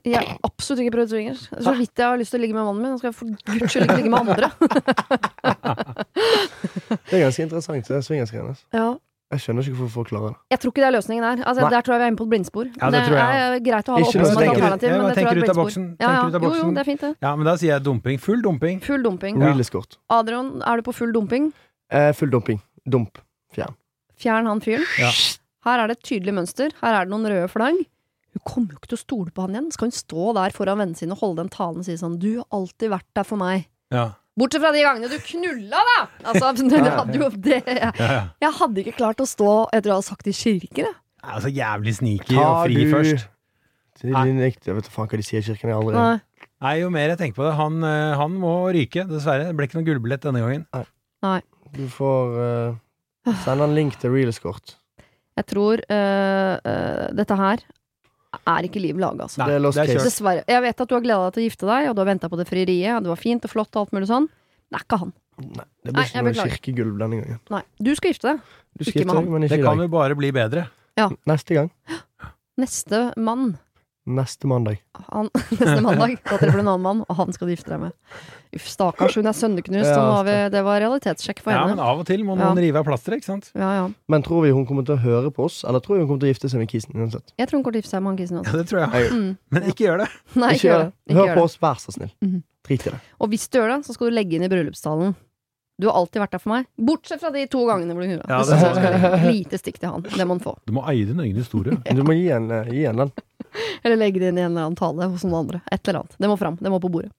Jeg 0.04 0.18
har 0.20 0.38
absolutt 0.44 0.82
ikke 0.84 0.92
prøvd 0.98 1.12
swingers. 1.14 1.46
Så 1.64 1.72
vidt 1.78 1.96
jeg 1.96 2.04
har 2.08 2.18
lyst 2.20 2.34
til 2.36 2.42
å 2.42 2.44
ligge 2.44 2.56
med 2.58 2.66
mannen 2.68 2.84
min, 2.84 2.98
skal 3.00 3.12
jeg 3.12 3.16
for 3.16 3.28
guds 3.56 3.72
skyld 3.72 3.86
ikke 3.88 4.00
ligge 4.02 4.12
med 4.12 4.20
andre. 4.20 4.50
Det 7.08 7.16
er 7.16 7.24
ganske 7.24 7.44
interessant, 7.46 7.88
det 7.88 8.02
swingersgreiene. 8.06 8.52
altså. 8.52 8.66
Ja. 8.76 8.90
Jeg 9.32 9.40
skjønner 9.46 9.64
ikke 9.64 9.78
hvorfor 9.80 9.94
folk 10.02 10.10
klarer 10.12 10.34
det. 10.34 10.38
Jeg 10.52 10.60
tror 10.60 10.72
ikke 10.74 10.82
det 10.84 10.88
er 10.90 10.94
løsningen 10.98 11.24
der. 11.24 11.44
Altså, 11.48 11.68
der 11.72 11.84
tror 11.88 11.94
jeg 11.96 12.02
vi 12.02 12.04
er 12.04 12.10
inne 12.12 12.20
på 12.20 12.26
et 12.28 12.32
blindspor. 12.34 12.66
Ja, 12.82 12.90
det 12.92 13.02
tror 13.08 13.16
jeg, 13.16 13.44
er 13.46 13.62
greit 13.64 13.88
å 13.88 13.94
ha 13.96 14.00
det 14.02 14.04
Ikke 14.04 14.12
oppe 14.12 14.12
som 14.12 14.36
et 14.36 14.42
tenker- 14.42 14.52
alternativ, 14.52 14.90
men 14.92 14.98
det 15.00 15.16
tror 15.16 15.22
jeg 15.22 15.24
er 15.24 15.32
av 15.32 15.56
blindspor. 15.56 15.72
Ja, 16.02 16.10
ja. 16.12 16.24
Jo, 16.28 16.52
jo, 16.58 16.72
det 16.76 16.82
er 16.84 16.88
fint, 16.90 17.06
det. 17.06 17.12
Ja, 17.24 17.32
men 17.40 17.48
da 17.48 17.54
sier 17.62 17.72
jeg 17.72 17.84
dumping. 17.86 18.20
Full 18.26 18.42
dumping. 18.44 18.82
Full 18.84 19.04
dumping. 19.08 19.40
Ja. 19.40 19.54
Adrian, 20.18 20.50
er 20.68 20.76
du 20.76 20.84
på 20.90 20.94
full 21.00 21.14
dumping? 21.16 21.48
Eh, 21.96 22.12
full 22.20 22.30
dumping. 22.34 22.60
Dump. 22.84 23.24
Fjern. 23.56 23.72
Fjern 24.20 24.52
han 24.52 24.60
fyren. 24.60 24.84
Ja. 25.00 25.12
Her 25.64 25.80
er 25.86 25.88
det 25.94 25.98
et 26.02 26.04
tydelig 26.12 26.34
mønster. 26.36 26.76
Her 26.84 27.00
er 27.00 27.06
det 27.08 27.14
noen 27.16 27.32
røde 27.32 27.48
flagg. 27.56 27.80
Hun 28.32 28.44
kommer 28.48 28.74
jo 28.74 28.80
ikke 28.80 28.94
til 28.94 29.00
å 29.00 29.04
stole 29.04 29.34
på 29.36 29.44
han 29.44 29.56
igjen. 29.58 29.70
Skal 29.76 29.90
hun 29.90 29.98
stå 29.98 30.32
der 30.38 30.56
foran 30.56 30.80
vennene 30.80 31.00
sine 31.00 31.16
og 31.18 31.24
holde 31.26 31.44
den 31.44 31.52
talen 31.52 31.84
og 31.84 31.88
si 31.88 31.98
sånn 32.00 32.18
Du 32.22 32.30
har 32.38 32.48
alltid 32.56 32.94
vært 32.94 33.10
der 33.18 33.28
for 33.28 33.42
meg. 33.42 33.68
Ja. 33.92 34.06
Bortsett 34.40 34.64
fra 34.64 34.72
de 34.72 34.84
gangene 34.86 35.10
du 35.12 35.18
knulla, 35.28 35.82
da! 35.90 35.98
Altså, 36.32 36.54
det 36.72 36.94
hadde 36.96 37.20
jo 37.20 37.30
det. 37.36 37.60
Jeg 37.68 38.52
hadde 38.62 38.84
ikke 38.84 38.96
klart 38.96 39.20
å 39.20 39.28
stå 39.28 39.52
etter 39.76 39.92
å 39.92 40.00
ha 40.00 40.06
sagt 40.06 40.24
det 40.28 40.36
i 40.36 40.40
kirken, 40.40 40.88
jeg. 40.88 40.98
Altså 41.22 41.52
jævlig 41.54 41.94
sneaky 42.00 42.38
og 42.42 42.64
fri 42.64 42.86
først. 42.90 43.28
til 44.00 44.16
din 44.16 44.40
ekte 44.42 44.72
Jeg 44.72 44.78
vet 44.80 44.88
faen 44.90 45.10
hva 45.12 45.20
de 45.20 45.26
sier 45.28 45.44
i 45.44 45.46
kirken. 45.46 45.70
Jeg 45.70 45.78
aldri 45.78 45.94
Nei. 46.00 46.48
Nei, 46.62 46.76
jo 46.80 46.90
mer 46.94 47.12
jeg 47.12 47.20
tenker 47.20 47.38
på 47.40 47.46
det, 47.46 47.52
han, 47.58 47.78
øh, 47.86 48.16
han 48.18 48.38
må 48.38 48.54
ryke, 48.74 49.04
dessverre. 49.10 49.50
Det 49.50 49.58
ble 49.58 49.68
ikke 49.68 49.80
noen 49.80 49.88
gullbillett 49.88 50.26
denne 50.26 50.42
gangen. 50.42 50.66
Du 51.74 51.86
får 51.90 52.36
uh, 52.38 53.36
sende 53.44 53.66
en 53.66 53.74
link 53.78 53.98
til 54.02 54.14
Real 54.14 54.30
Escort. 54.30 54.76
Jeg 55.38 55.48
tror 55.50 55.82
uh, 55.82 56.54
uh, 56.62 57.08
dette 57.18 57.38
her 57.40 57.64
er 58.40 58.68
ikke 58.68 58.82
liv 58.82 59.00
laga, 59.02 59.26
altså. 59.28 59.42
Nei, 59.42 59.48
Det 59.52 59.56
er 59.56 59.64
lost 59.66 59.78
er 59.82 59.90
case. 59.92 60.06
Dessverre. 60.08 60.44
Jeg 60.48 60.62
vet 60.64 60.82
at 60.82 60.88
du 60.88 60.96
har 60.96 61.04
gleda 61.04 61.26
deg 61.26 61.34
til 61.36 61.42
å 61.44 61.48
gifte 61.50 61.68
deg, 61.68 61.90
og 61.90 61.96
du 61.96 62.02
har 62.04 62.10
venta 62.12 62.30
på 62.32 62.38
det 62.40 62.48
frieriet, 62.48 62.94
og 62.96 63.04
det 63.04 63.12
var 63.12 63.20
fint 63.20 63.48
og 63.48 63.52
flott 63.52 63.76
og 63.76 63.82
alt 63.86 63.96
mulig 63.98 64.08
sånn. 64.12 64.30
Det 64.72 64.80
er 64.80 64.86
ikke 64.86 65.00
han. 65.02 65.14
Nei, 65.42 65.66
det 65.84 65.94
blir 65.96 66.06
ikke 66.06 66.24
noe 66.28 66.46
kirkegulv 66.52 67.00
denne 67.02 67.20
gangen. 67.22 67.40
Nei. 67.52 67.62
Du 67.82 67.92
skal 67.98 68.14
gifte 68.14 68.30
deg. 68.30 68.40
Du 68.78 68.86
Ikke 68.88 69.06
med 69.06 69.16
han. 69.16 69.32
men 69.32 69.48
Det 69.52 69.60
kan 69.64 69.84
jo 69.84 69.88
bare 69.92 70.16
bli 70.16 70.32
bedre. 70.36 70.68
Neste 71.28 71.58
gang. 71.58 71.72
Neste 72.62 73.14
mann. 73.18 73.58
Neste 74.10 74.48
mandag. 74.50 74.80
Han, 75.12 75.28
neste 75.52 75.82
mandag. 75.86 76.16
Da 76.26 76.38
treffer 76.42 76.58
du 76.58 76.64
en 76.64 76.72
annen 76.72 76.82
mann, 76.82 77.02
og 77.06 77.16
han 77.20 77.30
skal 77.36 77.48
du 77.48 77.54
gifte 77.54 77.70
deg 77.70 77.84
med. 77.84 77.94
Uff, 78.58 78.66
stakkars, 78.68 79.14
hun 79.20 79.30
er 79.30 79.36
sønderknust. 79.38 79.92
Ja, 79.94 80.24
vi, 80.26 80.34
det 80.56 80.64
var 80.66 80.82
realitetssjekk 80.82 81.44
for 81.46 81.54
Ja, 81.54 81.62
henne. 81.68 81.76
men 81.78 81.84
av 81.86 82.02
og 82.02 82.08
til 82.10 82.24
må 82.26 82.34
Ja. 82.36 82.50
noen 82.50 82.58
rive 82.66 82.82
av 82.82 82.88
plasteret, 82.90 83.22
ikke 83.22 83.30
sant? 83.30 83.52
Ja, 83.54 83.70
ja. 83.78 83.86
Men 84.10 84.26
tror 84.26 84.42
vi 84.48 84.52
hun 84.58 84.66
kommer 84.66 84.84
til 84.90 84.98
å 84.98 85.04
høre 85.06 85.30
på 85.32 85.46
oss, 85.46 85.62
eller 85.64 85.80
tror 85.86 86.00
vi 86.00 86.04
hun 86.04 86.10
kommer 86.10 86.26
til 86.26 86.32
å 86.32 86.34
gifte 86.34 86.50
seg 86.50 86.64
med 86.66 86.74
kisen 86.74 86.98
uansett? 86.98 87.32
Jeg 87.38 87.48
tror 87.48 87.60
hun 87.62 87.64
kommer 87.70 87.78
til 87.78 87.84
å 87.84 87.86
gifte 87.86 87.94
seg 87.96 88.02
med 88.04 88.12
han 88.12 88.22
kisen 88.26 88.42
Ja, 88.42 88.52
det 88.58 88.68
tror 88.74 88.84
jeg. 88.88 89.12
Mm. 89.14 89.32
Men 89.54 89.70
ikke 89.70 89.86
gjør 89.86 90.04
det. 90.04 90.10
Nei, 90.42 90.54
ikke 90.58 90.68
gjør 90.72 90.80
det. 90.88 90.92
Ikke 91.06 91.20
Hør 91.22 91.28
gjør 91.30 91.36
på 91.38 91.42
det. 91.46 91.50
oss, 91.52 91.60
vær 91.62 91.84
så 91.86 91.94
snill. 92.00 92.16
Mhm. 92.26 92.40
Drit 92.66 92.88
i 92.88 92.92
det. 92.94 93.00
Og 93.22 93.30
hvis 93.30 93.48
du 93.50 93.58
gjør 93.62 93.76
det, 93.76 93.84
så 93.86 93.94
skal 93.96 94.10
du 94.10 94.18
legge 94.18 94.38
inn 94.38 94.44
i 94.46 94.50
bryllupstalen. 94.50 95.14
Du 95.82 95.88
har 95.90 95.96
alltid 95.98 96.22
vært 96.22 96.36
der 96.36 96.42
for 96.44 96.52
meg. 96.54 96.68
Bortsett 96.78 97.18
fra 97.24 97.32
de 97.34 97.42
to 97.50 97.64
gangene 97.66 97.96
hvor 97.96 98.04
du 98.06 98.12
knulla. 98.12 98.28
Ja, 98.30 98.44
Det. 98.46 99.22
Lite 99.32 99.58
stikk 99.58 99.80
til 99.82 99.90
han. 99.90 100.04
Det 100.06 100.28
må 100.30 100.36
han 100.36 100.42
få. 100.44 100.52
Du 100.70 100.76
må 100.78 100.84
eie 100.92 101.08
din 101.10 101.18
egen 101.24 101.40
historie. 101.42 101.74
Du 101.90 102.04
må 102.06 102.14
gi 102.14 102.28
en, 102.36 102.52
gi 102.70 102.84
en 102.86 103.02
den. 103.02 103.12
Eller 103.84 103.98
legge 104.00 104.20
det 104.22 104.30
inn 104.32 104.38
i 104.40 104.46
en 104.46 104.52
eller 104.54 104.68
annen 104.70 104.80
tale 104.80 105.08
hos 105.12 105.24
noen 105.28 105.40
andre. 105.46 105.62
Et 105.72 105.82
eller 105.88 106.04
annet. 106.04 106.16
Det 106.22 106.30
må 106.32 106.38
fram. 106.40 106.58
Det 106.62 106.72
må 106.74 106.80
på 106.84 106.92
bordet. 106.94 107.12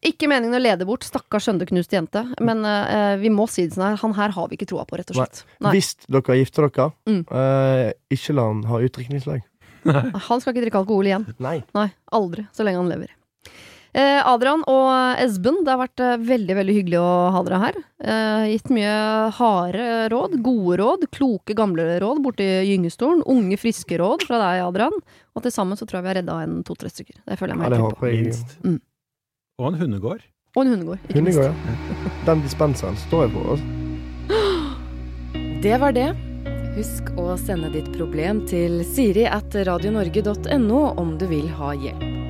Ikke 0.00 0.30
meningen 0.32 0.56
å 0.56 0.62
lede 0.62 0.86
bort 0.88 1.04
stakkars 1.04 1.44
sønderknust 1.44 1.92
jente, 1.92 2.22
men 2.40 2.62
uh, 2.64 3.18
vi 3.20 3.28
må 3.28 3.44
si 3.52 3.66
det 3.66 3.74
sånn 3.76 3.84
her. 3.90 3.98
Han 4.00 4.14
her 4.16 4.32
har 4.32 4.48
vi 4.48 4.56
ikke 4.56 4.70
troa 4.70 4.86
på, 4.88 4.96
rett 4.96 5.10
og 5.12 5.18
slett. 5.18 5.42
Nei. 5.60 5.74
Hvis 5.76 5.90
dere 6.08 6.38
gifter 6.40 6.70
dere, 6.70 6.86
Mm. 7.10 7.18
uh, 7.28 7.90
ikke 8.16 8.32
la 8.38 8.46
han 8.48 8.62
ha 8.70 8.80
utdrikningslag. 8.80 9.42
Han 9.84 10.40
skal 10.40 10.54
ikke 10.54 10.64
drikke 10.66 10.80
alkohol 10.80 11.08
igjen. 11.10 11.26
Nei. 11.40 11.58
Nei, 11.76 11.86
aldri. 12.16 12.46
Så 12.56 12.64
lenge 12.64 12.80
han 12.80 12.88
lever. 12.88 13.12
Eh, 13.90 14.20
Adrian 14.22 14.62
og 14.70 15.18
Esben, 15.18 15.64
det 15.66 15.72
har 15.72 15.80
vært 15.80 16.02
eh, 16.04 16.18
veldig 16.22 16.56
veldig 16.60 16.74
hyggelig 16.76 16.98
å 17.02 17.14
ha 17.34 17.40
dere 17.46 17.58
her. 17.64 17.78
Eh, 17.98 18.44
gitt 18.52 18.70
mye 18.70 18.92
harde 19.34 19.86
råd, 20.12 20.36
gode 20.46 20.78
råd, 20.78 21.06
kloke 21.14 21.56
gamle 21.58 21.98
råd 22.02 22.22
borti 22.22 22.46
gyngestolen. 22.68 23.24
Unge, 23.26 23.58
friske 23.58 23.98
råd 23.98 24.26
fra 24.28 24.38
deg, 24.44 24.62
Adrian. 24.68 24.94
Og 25.34 25.42
til 25.42 25.54
sammen 25.54 25.80
så 25.80 25.88
tror 25.88 26.00
jeg 26.00 26.06
vi 26.06 26.12
har 26.12 26.20
redda 26.20 26.38
en 26.44 26.60
to-tre 26.66 26.92
stykker. 26.92 27.18
Det 27.26 27.40
føler 27.40 27.56
jeg 27.56 27.62
meg 27.64 27.74
helt 27.74 27.98
trygg 27.98 27.98
på. 27.98 28.14
Minst. 28.14 28.56
Mm. 28.62 28.80
Og 29.60 29.72
en 29.72 29.82
hundegård. 29.82 30.24
Og 30.54 30.64
en 30.64 30.74
hundegård. 30.76 31.04
ikke 31.10 31.26
minst. 31.26 31.42
Ja. 31.42 31.52
Den 32.30 32.46
dispenseren 32.46 32.98
står 33.08 33.26
jeg 33.26 33.34
på. 33.34 33.46
oss. 33.56 33.68
Det 35.66 35.76
var 35.82 35.98
det. 35.98 36.08
Husk 36.78 37.10
å 37.18 37.34
sende 37.36 37.72
ditt 37.74 37.90
problem 37.98 38.44
til 38.48 38.80
siri 38.86 39.26
at 39.26 39.54
radionorge.no 39.66 40.82
om 41.02 41.16
du 41.18 41.26
vil 41.30 41.50
ha 41.58 41.74
hjelp. 41.74 42.29